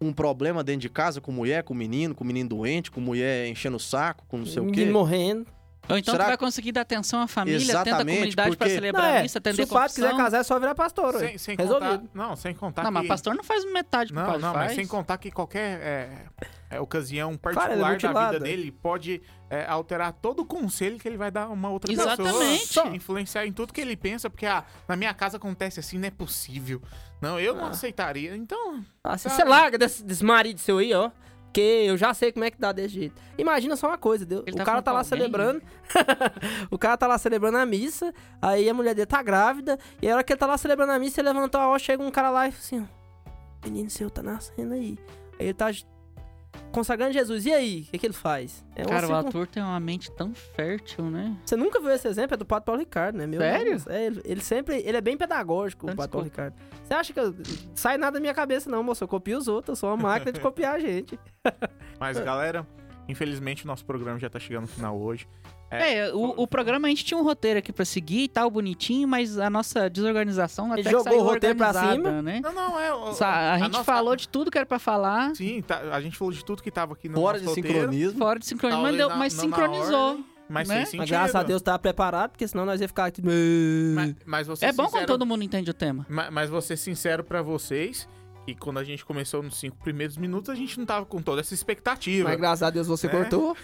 Um 0.00 0.12
problema 0.12 0.62
dentro 0.62 0.82
de 0.82 0.90
casa 0.90 1.20
com 1.22 1.32
mulher, 1.32 1.62
com 1.62 1.72
menino, 1.72 2.14
com 2.14 2.22
menino 2.22 2.50
doente, 2.50 2.90
com 2.90 3.00
mulher 3.00 3.48
enchendo 3.48 3.78
o 3.78 3.80
saco, 3.80 4.24
com 4.28 4.36
não 4.36 4.44
sei 4.46 4.60
o 4.60 4.66
Menino 4.66 4.84
quê? 4.86 4.92
morrendo. 4.92 5.46
Ou 5.88 5.96
então 5.98 6.12
Será 6.12 6.24
tu 6.24 6.28
vai 6.28 6.36
que- 6.36 6.44
conseguir 6.44 6.72
dar 6.72 6.80
atenção 6.82 7.20
à 7.20 7.26
família, 7.28 7.58
tenta 7.60 7.78
a 7.78 7.82
Exatamente, 7.82 8.16
comunidade 8.18 8.56
pra 8.56 8.66
porque- 8.66 8.74
celebrar 8.74 9.02
Não, 9.04 9.10
a 9.10 9.24
é, 9.24 9.28
se 9.28 9.38
atender 9.38 9.62
o 9.62 9.66
padre 9.68 9.94
quiser 9.94 10.16
casar, 10.16 10.38
é 10.38 10.42
só 10.42 10.58
virar 10.58 10.74
pastor. 10.74 11.18
Sem, 11.18 11.38
sem 11.38 11.56
Resolvido. 11.56 11.98
contar, 12.00 12.10
não, 12.14 12.36
sem 12.36 12.54
contar 12.54 12.82
Não, 12.82 12.90
que... 12.90 12.94
mas 12.94 13.06
pastor 13.08 13.34
não 13.34 13.44
faz 13.44 13.64
metade 13.72 14.12
que 14.12 14.18
o 14.18 14.20
Não, 14.20 14.26
padre 14.26 14.42
não, 14.42 14.52
faz. 14.52 14.66
mas 14.66 14.74
sem 14.74 14.86
contar 14.86 15.18
que 15.18 15.30
qualquer 15.30 15.80
é, 15.80 16.10
é, 16.70 16.80
ocasião 16.80 17.32
é 17.32 17.36
particular 17.36 18.10
da 18.10 18.30
vida 18.32 18.44
dele 18.44 18.72
pode 18.72 19.22
é, 19.48 19.64
alterar 19.66 20.12
todo 20.12 20.40
o 20.40 20.44
conselho 20.44 20.98
que 20.98 21.06
ele 21.06 21.16
vai 21.16 21.30
dar 21.30 21.44
a 21.44 21.48
uma 21.48 21.70
outra 21.70 21.92
Exatamente. 21.92 22.66
pessoa. 22.66 22.88
Influenciar 22.88 23.46
em 23.46 23.52
tudo 23.52 23.72
que 23.72 23.80
ele 23.80 23.96
pensa, 23.96 24.28
porque 24.28 24.44
ah, 24.46 24.64
na 24.88 24.96
minha 24.96 25.14
casa 25.14 25.36
acontece 25.36 25.78
assim, 25.78 25.98
não 25.98 26.08
é 26.08 26.10
possível. 26.10 26.82
Não, 27.22 27.38
eu 27.38 27.54
não 27.54 27.66
Ah. 27.66 27.70
aceitaria. 27.70 28.34
Então, 28.36 28.84
Ah, 29.04 29.16
você 29.16 29.44
larga 29.44 29.78
desse, 29.78 30.02
desse 30.04 30.24
marido 30.24 30.58
seu 30.58 30.78
aí, 30.78 30.92
ó. 30.92 31.10
Porque 31.56 31.86
eu 31.86 31.96
já 31.96 32.12
sei 32.12 32.30
como 32.32 32.44
é 32.44 32.50
que 32.50 32.60
dá 32.60 32.70
desse 32.70 32.90
jeito. 32.90 33.14
Imagina 33.38 33.76
só 33.76 33.86
uma 33.86 33.96
coisa. 33.96 34.26
Ele 34.30 34.40
o 34.40 34.56
tá 34.56 34.62
cara 34.62 34.82
tá 34.82 34.92
lá 34.92 34.98
alguém? 34.98 35.08
celebrando. 35.08 35.62
o 36.70 36.76
cara 36.76 36.98
tá 36.98 37.06
lá 37.06 37.16
celebrando 37.16 37.56
a 37.56 37.64
missa. 37.64 38.12
Aí 38.42 38.68
a 38.68 38.74
mulher 38.74 38.94
dele 38.94 39.06
tá 39.06 39.22
grávida. 39.22 39.78
E 40.02 40.06
a 40.06 40.12
hora 40.12 40.22
que 40.22 40.34
ele 40.34 40.38
tá 40.38 40.44
lá 40.44 40.58
celebrando 40.58 40.92
a 40.92 40.98
missa, 40.98 41.22
ele 41.22 41.30
levantou 41.30 41.58
a 41.58 41.68
ó, 41.68 41.78
chega 41.78 42.02
um 42.02 42.10
cara 42.10 42.28
lá 42.28 42.46
e 42.46 42.52
fala 42.52 42.62
assim: 42.62 42.88
Menino 43.64 43.88
seu 43.88 44.10
tá 44.10 44.22
nascendo 44.22 44.74
aí. 44.74 44.98
Aí 45.40 45.46
ele 45.46 45.54
tá 45.54 45.70
consagrando 46.72 47.12
Jesus. 47.12 47.46
E 47.46 47.52
aí? 47.52 47.84
O 47.88 47.90
que, 47.92 47.98
que 47.98 48.06
ele 48.06 48.12
faz? 48.12 48.64
É 48.74 48.84
Cara, 48.84 49.06
o 49.06 49.08
circun- 49.08 49.28
ator 49.28 49.46
tem 49.46 49.62
uma 49.62 49.78
mente 49.80 50.10
tão 50.12 50.34
fértil, 50.34 51.04
né? 51.10 51.36
Você 51.44 51.56
nunca 51.56 51.80
viu 51.80 51.90
esse 51.90 52.06
exemplo? 52.08 52.34
É 52.34 52.36
do 52.36 52.44
Padre 52.44 52.66
Paulo 52.66 52.80
Ricardo, 52.80 53.16
né? 53.16 53.26
Meu 53.26 53.40
Sério? 53.40 53.82
É, 53.88 54.06
ele, 54.06 54.20
ele 54.24 54.40
sempre. 54.40 54.76
Ele 54.84 54.96
é 54.96 55.00
bem 55.00 55.16
pedagógico, 55.16 55.86
Então, 55.86 55.94
o 55.94 55.96
Padre 55.96 56.10
Paulo. 56.12 56.24
Ricardo. 56.24 56.54
Você 56.84 56.94
acha 56.94 57.12
que 57.12 57.20
eu, 57.20 57.34
sai 57.74 57.96
nada 57.98 58.12
da 58.14 58.20
minha 58.20 58.34
cabeça, 58.34 58.70
não, 58.70 58.82
moço? 58.82 59.02
Eu 59.04 59.08
copio 59.08 59.38
os 59.38 59.48
outros. 59.48 59.70
Eu 59.70 59.76
sou 59.76 59.90
uma 59.90 59.96
máquina 59.96 60.32
de 60.32 60.38
copiar 60.40 60.74
a 60.74 60.78
gente. 60.78 61.18
mas 61.98 62.18
galera, 62.18 62.66
infelizmente 63.08 63.64
o 63.64 63.66
nosso 63.66 63.84
programa 63.84 64.18
já 64.18 64.28
tá 64.30 64.38
chegando 64.38 64.62
no 64.62 64.68
final 64.68 64.98
hoje. 64.98 65.26
É, 65.70 65.98
É, 65.98 66.14
o, 66.14 66.34
o 66.42 66.46
programa 66.46 66.86
a 66.86 66.90
gente 66.90 67.04
tinha 67.04 67.18
um 67.18 67.24
roteiro 67.24 67.58
aqui 67.58 67.72
pra 67.72 67.84
seguir 67.84 68.22
e 68.24 68.28
tal, 68.28 68.48
bonitinho, 68.50 69.06
mas 69.08 69.36
a 69.38 69.50
nossa 69.50 69.90
desorganização 69.90 70.66
até 70.72 70.80
Ele 70.80 70.84
que 70.84 70.90
jogou 70.90 71.04
saiu 71.04 71.18
o 71.20 71.24
roteiro 71.24 71.56
pra 71.56 71.72
cima. 71.72 72.22
né? 72.22 72.40
Não, 72.42 72.52
não, 72.52 72.78
é. 72.80 72.94
o- 72.94 73.12
Sa- 73.12 73.52
A 73.54 73.58
gente 73.58 73.72
nossa- 73.72 73.84
falou 73.84 74.14
de 74.14 74.28
tudo 74.28 74.50
que 74.50 74.56
era 74.58 74.66
pra 74.66 74.78
falar, 74.78 75.34
Sim, 75.34 75.60
tá- 75.62 75.80
a 75.92 76.00
gente 76.00 76.16
falou 76.16 76.32
de 76.32 76.44
tudo 76.44 76.62
que 76.62 76.70
tava 76.70 76.92
aqui 76.94 77.08
no 77.08 77.16
Fora 77.16 77.38
nosso 77.40 77.54
de 77.54 77.60
roteiro. 77.60 77.78
sincronismo. 77.80 78.18
fora 78.18 78.38
de 78.38 78.46
sincronismo, 78.46 78.82
mas, 78.82 78.90
Talvez 78.92 79.08
deu- 79.08 79.08
na- 79.08 79.16
mas 79.16 79.32
sincronizou. 79.32 80.20
Mas 80.48 80.68
Né? 80.68 80.84
Mas 80.96 81.10
graças 81.10 81.34
a 81.34 81.42
Deus 81.42 81.60
tava 81.60 81.76
preparado, 81.80 82.30
porque 82.30 82.46
senão 82.46 82.64
nós 82.64 82.80
ia 82.80 82.86
ficar 82.86 83.06
aqui. 83.06 83.20
Mas, 83.20 84.14
mas 84.24 84.46
você 84.46 84.66
É 84.66 84.72
bom 84.72 84.84
quando 84.84 84.90
sincero- 84.90 85.06
todo 85.08 85.26
mundo 85.26 85.42
entende 85.42 85.68
o 85.68 85.74
tema. 85.74 86.06
Ma- 86.08 86.30
Mas 86.30 86.48
vou 86.48 86.60
ser 86.62 86.76
sincero 86.76 87.24
pra 87.24 87.42
vocês, 87.42 88.08
que 88.46 88.54
quando 88.54 88.78
a 88.78 88.84
gente 88.84 89.04
começou 89.04 89.42
nos 89.42 89.58
cinco 89.58 89.76
primeiros 89.78 90.16
minutos, 90.16 90.48
a 90.50 90.54
gente 90.54 90.78
não 90.78 90.86
tava 90.86 91.04
com 91.04 91.20
toda 91.20 91.40
essa 91.40 91.52
expectativa. 91.52 92.28
Mas 92.28 92.38
graças 92.38 92.62
a 92.62 92.70
Deus 92.70 92.86
você 92.86 93.06
É. 93.08 93.10
cortou. 93.10 93.56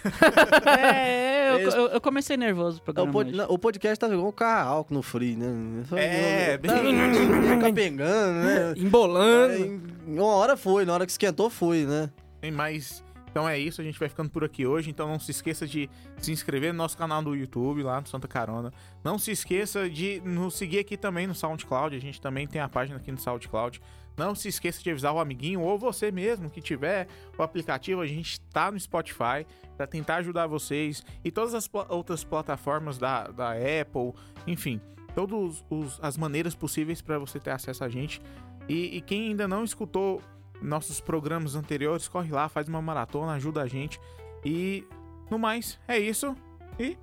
É, 0.77 1.51
eu, 1.53 1.69
eu- 1.69 1.87
eu 1.87 2.01
comecei 2.01 2.35
nervoso 2.37 2.77
o 2.77 2.79
Não, 2.79 2.83
programa 2.83 3.09
o, 3.09 3.13
pod- 3.13 3.31
não, 3.35 3.45
o 3.49 3.57
podcast 3.59 3.99
tá 3.99 4.07
igual 4.07 4.27
um 4.27 4.31
carro 4.31 4.69
álcool 4.71 4.93
no 4.93 5.01
free, 5.01 5.35
né? 5.35 5.83
É, 5.95 6.57
tá, 6.57 6.73
bem- 6.73 7.53
fica 7.55 7.73
pegando, 7.73 8.45
né? 8.45 8.73
Embolando. 8.77 9.53
Aí, 9.53 9.81
uma 10.07 10.25
hora 10.25 10.57
foi, 10.57 10.85
na 10.85 10.93
hora 10.93 11.05
que 11.05 11.11
esquentou 11.11 11.49
foi, 11.49 11.85
né? 11.85 12.09
Tem 12.41 12.51
mais. 12.51 13.03
Então 13.31 13.49
é 13.49 13.57
isso, 13.57 13.81
a 13.81 13.83
gente 13.83 13.97
vai 13.99 14.07
ficando 14.07 14.29
por 14.29 14.43
aqui 14.43 14.65
hoje. 14.67 14.91
Então 14.91 15.07
não 15.07 15.19
se 15.19 15.31
esqueça 15.31 15.65
de 15.65 15.89
se 16.19 16.31
inscrever 16.31 16.71
no 16.71 16.77
nosso 16.77 16.95
canal 16.95 17.23
do 17.23 17.35
YouTube, 17.35 17.81
lá 17.81 17.99
no 17.99 18.07
Santa 18.07 18.27
Carona. 18.27 18.71
Não 19.03 19.17
se 19.17 19.31
esqueça 19.31 19.89
de 19.89 20.21
nos 20.23 20.55
seguir 20.55 20.77
aqui 20.79 20.95
também 20.95 21.25
no 21.25 21.33
SoundCloud. 21.33 21.95
A 21.95 21.99
gente 21.99 22.21
também 22.21 22.45
tem 22.47 22.61
a 22.61 22.69
página 22.69 22.97
aqui 22.97 23.11
no 23.11 23.17
SoundCloud. 23.17 23.81
Não 24.17 24.35
se 24.35 24.47
esqueça 24.47 24.81
de 24.83 24.89
avisar 24.91 25.13
o 25.13 25.19
amiguinho 25.19 25.61
ou 25.61 25.77
você 25.77 26.11
mesmo 26.11 26.49
que 26.49 26.61
tiver 26.61 27.07
o 27.37 27.41
aplicativo. 27.43 28.01
A 28.01 28.05
gente 28.07 28.39
tá 28.41 28.71
no 28.71 28.79
Spotify 28.79 29.45
para 29.75 29.87
tentar 29.87 30.17
ajudar 30.17 30.45
vocês 30.47 31.03
e 31.23 31.31
todas 31.31 31.53
as 31.55 31.67
pla- 31.67 31.87
outras 31.89 32.23
plataformas 32.23 32.97
da, 32.97 33.27
da 33.27 33.51
Apple, 33.53 34.13
enfim, 34.45 34.79
todas 35.15 35.63
as 36.01 36.15
maneiras 36.17 36.53
possíveis 36.53 37.01
para 37.01 37.17
você 37.17 37.39
ter 37.39 37.49
acesso 37.51 37.83
a 37.83 37.89
gente. 37.89 38.21
E, 38.69 38.97
e 38.97 39.01
quem 39.01 39.29
ainda 39.29 39.47
não 39.47 39.63
escutou 39.63 40.21
nossos 40.61 41.01
programas 41.01 41.55
anteriores, 41.55 42.07
corre 42.07 42.31
lá, 42.31 42.47
faz 42.47 42.67
uma 42.67 42.81
maratona, 42.81 43.33
ajuda 43.33 43.61
a 43.63 43.67
gente. 43.67 43.99
E 44.45 44.85
no 45.29 45.39
mais, 45.39 45.79
é 45.87 45.97
isso. 45.97 46.35
E 46.79 46.97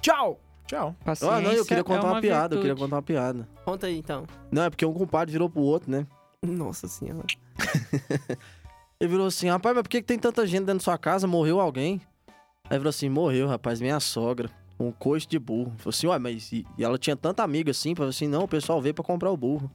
Tchau. 0.00 0.38
tchau. 0.66 0.94
Paciência 1.04 1.36
Ah, 1.36 1.40
não, 1.40 1.52
eu 1.52 1.64
queria 1.64 1.80
é 1.80 1.84
contar 1.84 2.06
uma, 2.06 2.20
piada, 2.20 2.54
eu 2.54 2.60
queria 2.60 2.76
contar 2.76 2.96
uma 2.96 3.02
piada. 3.02 3.48
Conta 3.64 3.86
aí 3.86 3.98
então. 3.98 4.24
Não, 4.52 4.62
é 4.64 4.70
porque 4.70 4.84
um 4.86 4.92
compadre 4.92 5.32
virou 5.32 5.48
pro 5.50 5.62
outro, 5.62 5.90
né? 5.90 6.06
Nossa 6.44 6.88
senhora. 6.88 7.26
Ele 8.98 9.10
virou 9.10 9.26
assim, 9.26 9.48
rapaz, 9.48 9.74
mas 9.74 9.82
por 9.82 9.90
que, 9.90 10.00
que 10.00 10.06
tem 10.06 10.18
tanta 10.18 10.46
gente 10.46 10.60
dentro 10.60 10.74
da 10.74 10.80
sua 10.80 10.96
casa? 10.96 11.26
Morreu 11.26 11.60
alguém? 11.60 12.00
Aí 12.68 12.78
virou 12.78 12.88
assim, 12.88 13.10
morreu, 13.10 13.46
rapaz, 13.46 13.80
minha 13.80 14.00
sogra. 14.00 14.50
Um 14.78 14.90
coice 14.90 15.26
de 15.26 15.38
burro. 15.38 15.74
Falou 15.76 15.90
assim, 15.90 16.06
ué, 16.06 16.18
mas 16.18 16.50
e, 16.52 16.66
e 16.78 16.84
ela 16.84 16.96
tinha 16.96 17.14
tanta 17.14 17.42
amiga 17.42 17.70
assim? 17.70 17.94
Falou 17.94 18.08
assim, 18.08 18.26
não, 18.26 18.44
o 18.44 18.48
pessoal 18.48 18.80
veio 18.80 18.94
pra 18.94 19.04
comprar 19.04 19.30
o 19.30 19.36
burro. 19.36 19.70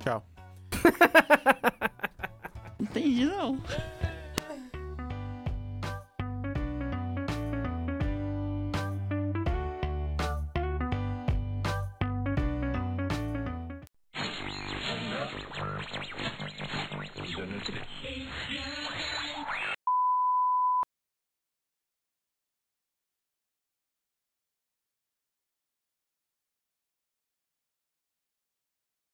Tchau. 0.00 0.24
Entendi, 2.80 3.26
não. 3.26 3.60